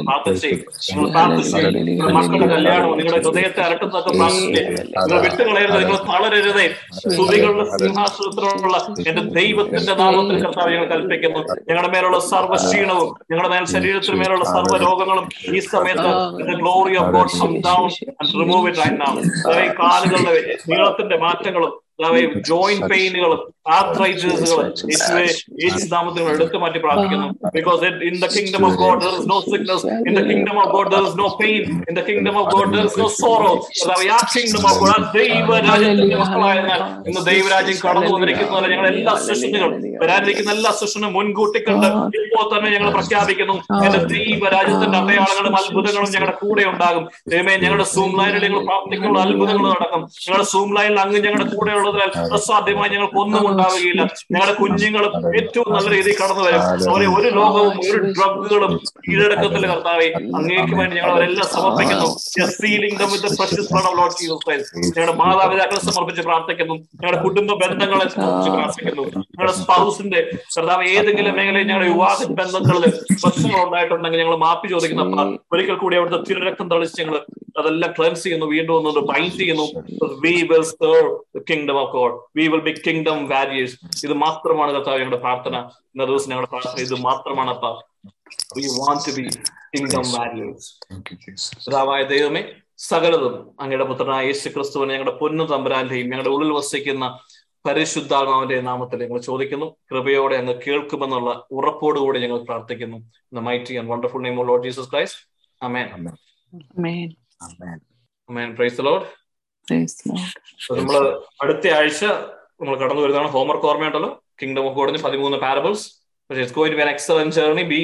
പ്രാർത്ഥിച്ച് 0.09 0.49
നിങ്ങൾ 0.89 1.09
പ്രാർത്ഥിച്ച് 1.15 1.57
നിങ്ങളുടെ 1.79 2.12
മക്കളുടെ 2.19 2.49
കല്യാണമോ 2.55 2.93
നിങ്ങളുടെ 3.01 3.20
ഹൃദയത്തെ 3.27 3.62
അരട്ടുന്നതൊക്കെ 3.66 4.12
പ്രാർത്ഥിച്ച് 4.19 4.62
നിങ്ങൾ 4.99 5.20
വിട്ടുകളയരുത്. 5.27 5.79
നിങ്ങൾ 5.83 5.99
തളരരുതേ. 6.11 6.66
സ്തുതികളുടെ 6.99 7.65
സിംഹാസനത്തിലുള്ള 7.83 8.77
എന്റെ 9.09 9.25
ദൈവത്തിന്റെ 9.39 9.95
നാമത്തിൽ 10.03 10.37
കർത്താവ് 10.45 10.70
ഞങ്ങൾ 10.75 10.89
കൽപ്പിക്കുന്നു. 10.95 11.41
ഞങ്ങളുടെ 11.69 11.91
മേലുള്ള 11.95 12.19
സർവക്ഷീണവും 12.33 13.09
ഞങ്ങളുടെ 13.31 13.51
മേൽ 13.55 13.65
ശരീരത്തിന് 13.75 14.16
മേലുള്ള 14.23 14.45
സർവ 14.55 14.75
രോഗങ്ങളും 14.87 15.25
ഈ 15.55 15.61
സമയത്ത് 15.73 16.11
glory 16.61 16.95
of 17.03 17.11
God 17.16 17.35
come 17.41 17.53
down 17.66 17.88
and 18.20 18.32
remove 18.35 18.65
it 18.69 18.78
right 18.78 19.01
now 19.01 19.12
കാലുകളുടെ 19.73 20.40
നീളത്തിന്റെ 20.69 21.16
മാറ്റങ്ങളും 21.16 21.74
ജോയിന്റ് 22.49 22.89
പെയിനുകളും 22.91 23.41
ആർത്രൈറ്റിസുകളും 23.77 24.61
യേശുവെ 24.91 25.23
യേശു 25.62 25.79
നാമത്തിൽ 25.91 26.29
എടുത്തു 26.35 26.59
മാറ്റി 26.62 26.79
പ്രാർത്ഥിക്കുന്നു 26.85 27.27
because 27.57 27.81
in 28.09 28.15
the 28.23 28.29
kingdom 28.35 28.62
of 28.69 28.77
God 28.83 29.01
there 29.03 29.15
is 29.16 29.27
no 29.31 29.39
sickness 29.49 29.87
in 30.09 30.15
the 30.19 30.25
kingdom 30.29 30.57
of 30.62 30.70
God 30.75 30.91
there 30.95 31.03
is 31.09 31.16
no 31.20 31.29
pain 31.41 31.59
in 31.83 31.95
the 31.99 32.05
kingdom 32.09 32.37
of 32.43 32.51
God 32.55 32.70
there 32.75 32.85
is 32.91 32.99
no 33.01 33.09
sorrow 33.19 33.51
ആ 34.11 34.20
kingdom 34.35 34.65
of 34.65 34.79
God 34.83 34.95
ആ 34.95 34.99
ദൈവരാജ്യത്തിന്റെ 35.16 36.19
മക്കളായതിനാൽ 36.23 36.81
ഇന്ന് 37.09 37.25
ദൈവരാജ്യം 37.31 37.79
കടന്നു 37.85 38.12
വന്നിരിക്കുന്നതല്ല 38.15 38.69
ഞങ്ങൾ 38.75 38.89
എല്ലാ 38.93 39.15
സെഷനുകളും 39.27 39.75
വരാനിരിക്കുന്ന 40.03 40.53
എല്ലാ 40.57 40.73
സെഷനും 40.81 41.12
മുൻകൂട്ടി 41.19 41.62
കണ്ട് 41.62 41.89
ഇപ്പോൾ 42.20 42.47
തന്നെ 42.53 42.70
ഞങ്ങൾ 42.77 42.91
പ്രഖ്യാപിക്കുന്നു 42.97 43.57
എന്റെ 43.85 44.01
ദൈവരാജ്യത്തിന്റെ 44.15 44.99
അടയാളങ്ങളും 45.03 45.55
അത്ഭുതങ്ങളും 45.61 46.11
ഞങ്ങളുടെ 46.15 46.37
കൂടെ 46.43 46.65
ഉണ്ടാകും. 46.73 47.05
ദൈവമേ 47.33 47.55
ഞങ്ങളുടെ 47.65 47.89
സൂം 47.95 48.11
ലൈനിൽ 48.19 48.43
ഞങ്ങൾ 48.47 48.61
പ്രാർത്ഥിക്കുന്ന 48.69 49.19
അത്ഭുതങ്ങൾ 49.25 49.66
നടക്കും. 49.75 50.03
ഞങ്ങളുടെ 50.25 50.49
സൂം 50.53 50.69
ലൈനിൽ 50.77 50.99
അങ്ങ് 51.05 51.19
ഞങ്ങളുടെ 51.27 51.47
കൂടെ 51.53 51.70
ഉള്ളതിനാൽ 51.89 52.32
അസാധ്യമായി 52.32 52.90
ഞങ്ങൾക്ക് 52.90 53.19
ഒന്നും 53.19 53.51
ഉണ്ടാവുകയില്ല. 53.51 54.02
ഞങ്ങളുടെ 54.32 54.55
കുഞ്ഞുങ്ങൾ 54.60 55.05
ഏറ്റവും 55.36 55.73
നല്ല 55.74 55.90
രീതിയിൽ 55.97 56.16
കടന്നു 56.23 56.44
വരും. 56.44 56.60
അവരെ 56.90 57.06
ഒരു 57.06 57.28
ലോകവും 57.28 57.81
ഒരു 57.90 57.98
ഡ്രഗുകളും 58.02 58.81
കീഴടക്കത്തിൽ 59.09 59.66
കർത്താവെ. 59.66 60.09
അങ്ങേക്ക് 60.39 60.74
വേണ്ടി 60.74 60.97
ഞങ്ങൾ 60.97 61.10
അവരെല്ലാം 61.10 61.48
സമർപ്പിക്കുന്നു. 61.48 62.09
ഞങ്ങളുടെ 64.97 65.12
മാതാപിതാക്കളെ 65.12 65.81
സമർപ്പിച്ച് 65.81 66.23
പ്രാർത്ഥിക്കുന്നു. 66.23 66.74
ഞങ്ങളുടെ 66.74 67.23
കുടുംബ 67.23 67.51
ബന്ധങ്ങളെ 67.52 68.09
സമർപ്പിച്ച് 68.09 68.51
പ്രാർത്ഥിക്കുന്നു. 68.51 69.02
ഞങ്ങളുടെ 69.02 69.52
സ്പൗസിന്റെ 69.52 70.31
കർത്താവ് 70.56 70.89
ഏതെങ്കിലും 70.89 71.36
മേഖലയിൽ 71.36 71.66
ഞങ്ങളുടെ 71.66 71.93
വിവാഹ 71.93 72.24
ബന്ധങ്ങളിൽ 72.24 72.90
പ്രശ്നങ്ങൾ 73.23 73.66
ഉണ്ടായിട്ടുണ്ടെങ്കിൽ 73.66 74.19
ഞങ്ങൾ 74.19 74.36
മാപ്പി 74.36 74.69
ചോദിക്കുന്ന. 74.69 75.39
ഒരിക്കൽ 75.52 75.74
കൂടി 75.74 75.97
അവിടുത്തെ 75.97 76.23
തിരുരക്തം 76.28 76.70
തളിച്ച് 76.70 77.02
ഞങ്ങൾ 77.02 77.19
അതെല്ലാം 77.59 77.94
ക്ലെൻസ് 77.98 78.23
ചെയ്യുന്നു 78.23 78.47
വീണ്ടും 78.47 78.77
ഒന്നുകൊണ്ട് 78.77 79.12
ബൈൻഡ് 79.12 79.32
ചെയ്യുന്നു. 79.32 79.66
We 80.23 80.48
of 81.79 81.89
God. 81.93 82.13
We 82.35 82.45
will 82.53 82.63
be 82.69 82.73
kingdom 82.87 83.19
values. 83.29 83.73
ഇത് 84.07 84.15
മാത്രമാണ് 84.25 84.71
കർത്താവ് 84.77 85.01
ഞങ്ങളുടെ 85.03 85.21
പ്രാർത്ഥന. 85.25 85.57
ഇന്ന 85.95 86.05
ദിവസം 86.11 86.31
ഞങ്ങളുടെ 86.33 86.51
പ്രാർത്ഥന 86.55 86.81
ഇത് 86.87 86.97
മാത്രമാണ് 87.07 87.51
അപ്പ. 87.55 87.67
We 88.57 88.65
want 88.79 89.05
to 89.09 89.13
be 89.19 89.25
kingdom 89.73 90.07
values 90.17 90.69
പിതാവായ 91.65 92.03
ദൈവമേ 92.13 92.43
സകലതും 92.89 93.35
അങ്ങയുടെ 93.61 93.87
പുത്രനായ 93.91 94.27
യേശു 94.31 94.49
ക്രിസ്തുവിനെ 94.55 94.93
ഞങ്ങളുടെ 94.95 95.15
പൊന്നു 95.21 95.45
തമ്പുരാന്റെയും 95.53 96.09
ഞങ്ങളുടെ 96.13 96.33
ഉള്ളിൽ 96.35 96.53
വസിക്കുന്ന 96.59 97.05
പരിശുദ്ധാത്മാവിന്റെ 97.65 98.57
നാമത്തിൽ 98.69 98.99
ഞങ്ങൾ 99.05 99.21
ചോദിക്കുന്നു. 99.21 99.67
കൃപയോടെ 99.91 100.37
അങ്ങ് 100.41 100.55
കേൾക്കുമെന്നുള്ള 100.67 101.31
ഉറപ്പോടുകൂടി 101.51 102.19
ഞങ്ങൾ 102.25 102.39
പ്രാർത്ഥിക്കുന്നു. 102.51 102.99
Mighty 103.49 103.77
and 103.81 103.91
wonderful 103.93 104.23
name 104.27 104.39
of 104.41 104.49
Lord 104.51 104.67
Jesus 104.69 104.91
Christ 104.95 105.23
amen 105.61 105.89
Amen. 106.77 107.09
Amen 108.29 108.51
praise 108.59 108.59
Lord 108.59 108.59
Praise 108.59 108.77
the 108.77 108.87
Lord. 108.89 109.05
നമ്മൾ 110.78 111.23
അടുത്ത 111.43 111.69
ആഴ്ച 111.78 112.05
നമ്മൾ 112.61 112.77
കടന്നു 112.77 113.03
വരുന്നതാണ് 113.03 113.28
ഹോംവർക്ക് 113.28 113.66
ഓർമ്മയുണ്ടല്ലോ? 113.66 114.23
കിങ്ഡം 114.43 114.65
ഓഫ് 114.69 114.77
ഗോഡിന് 114.77 114.99
പതിമൂന്ന് 114.99 115.39
പാരബിൾസ് 115.39 115.86
എക്സലന്റ് 116.95 117.35
ജേർണി 117.35 117.62
ബി 117.62 117.81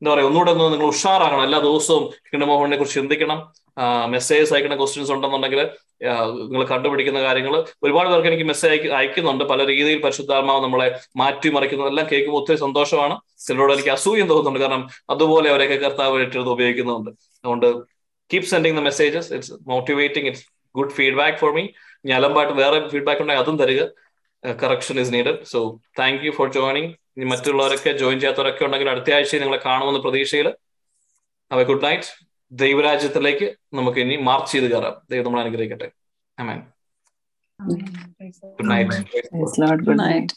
എന്താ 0.00 0.10
പറയുക 0.12 0.26
ഒന്നുകൂടെ 0.28 0.50
ഒന്ന് 0.50 0.64
നിങ്ങൾ 0.72 0.86
ഉഷാറാകണം. 0.86 1.42
എല്ലാ 1.42 1.58
ദിവസവും 1.58 2.04
കിങ്ഡം 2.28 2.50
ഓഫ് 2.52 2.58
ഗോഡിനെ 2.58 2.76
കുറിച്ച് 2.76 2.96
ചിന്തിക്കണം. 3.00 3.38
മെസ്സേജ് 4.14 4.54
അയക്കുന്ന 4.54 4.76
ക്വസ്റ്റ്യൻസ് 4.76 5.12
ഉണ്ടെന്നുണ്ടെങ്കിൽ 5.12 5.60
നിങ്ങൾ 6.50 6.64
കണ്ടുപിടിക്കുന്ന 6.66 7.22
കാര്യങ്ങൾ 7.22 7.54
ഒരുപാട് 7.82 8.08
പേർക്ക് 8.08 8.28
എനിക്ക് 8.28 8.44
മെസ്സേജ് 8.44 8.88
അയക്കുന്നുണ്ട്. 8.88 9.44
പല 9.44 9.66
രീതിയിൽ 9.66 10.00
പരിശുദ്ധാത്മാവ് 10.02 10.62
നമ്മളെ 10.64 10.88
മാറ്റിമറിക്കുന്നതെല്ലാം 11.16 12.06
കേൾക്കുമ്പോൾ 12.12 12.40
ഒത്തിരി 12.40 12.56
സന്തോഷമാണ്. 12.56 13.16
ചിലരോട് 13.46 13.72
എനിക്ക് 13.72 13.88
അസൂയം 13.88 14.26
തോന്നുന്നുണ്ട്. 14.28 14.60
കാരണം 14.60 14.88
അതുപോലെ 15.10 15.50
അവരെയൊക്കെ 15.50 15.78
കർത്താവ് 15.86 16.20
ഏറ്റെടുത്ത് 16.20 16.52
ഉപയോഗിക്കുന്നുണ്ട്. 16.56 17.10
അതുകൊണ്ട് 17.10 17.68
keep 18.32 18.50
sending 18.52 18.76
the 18.76 18.80
messages 18.80 19.32
it's 19.32 19.52
motivating 19.68 20.26
it's 20.26 20.46
good 20.78 20.94
feedback 20.98 21.38
for 21.42 21.50
me 21.58 21.64
ഇനി 22.04 22.12
അലമ്പായിട്ട് 22.18 22.54
വേറെ 22.62 22.78
ഫീഡ്ബാക്ക് 22.92 23.22
ഉണ്ടെങ്കിൽ 23.24 23.42
അതും 23.44 23.56
തരിക. 23.62 23.82
Correction 24.62 24.96
is 25.02 25.12
needed 25.14 25.40
so 25.52 25.60
thank 26.00 26.24
you 26.26 26.32
for 26.38 26.48
joining 26.56 26.90
ഇനി 27.16 27.26
മറ്റുള്ളവരൊക്കെ 27.32 27.92
ജോയിൻ 28.02 28.18
ചെയ്യാത്തവരൊക്കെ 28.22 28.64
ഉണ്ടെങ്കിൽ 28.66 28.90
അടുത്ത 28.92 29.10
ആഴ്ച 29.16 29.34
നിങ്ങളെ 29.42 29.60
കാണുമെന്ന 29.66 30.00
പ്രതീക്ഷയിൽ. 30.06 30.48
അവ 31.50 31.62
ഗുഡ് 31.70 31.84
നൈറ്റ് 31.88 32.10
ദൈവരാജ്യത്തിലേക്ക് 32.52 33.46
നമുക്ക് 33.78 33.98
ഇനി 34.04 34.16
മാർച്ച് 34.28 34.52
ചെയ്ത് 34.54 34.68
കയറാം. 34.72 34.96
ദൈവം 35.10 35.24
നമ്മൾ 35.28 35.40
അനുഗ്രഹിക്കട്ടെ. 35.44 35.88
Amen 36.38 36.60
good 38.58 38.70
night 38.74 38.98
good 39.88 39.96
night 39.96 39.96
Good 39.96 40.00
night. 40.04 40.32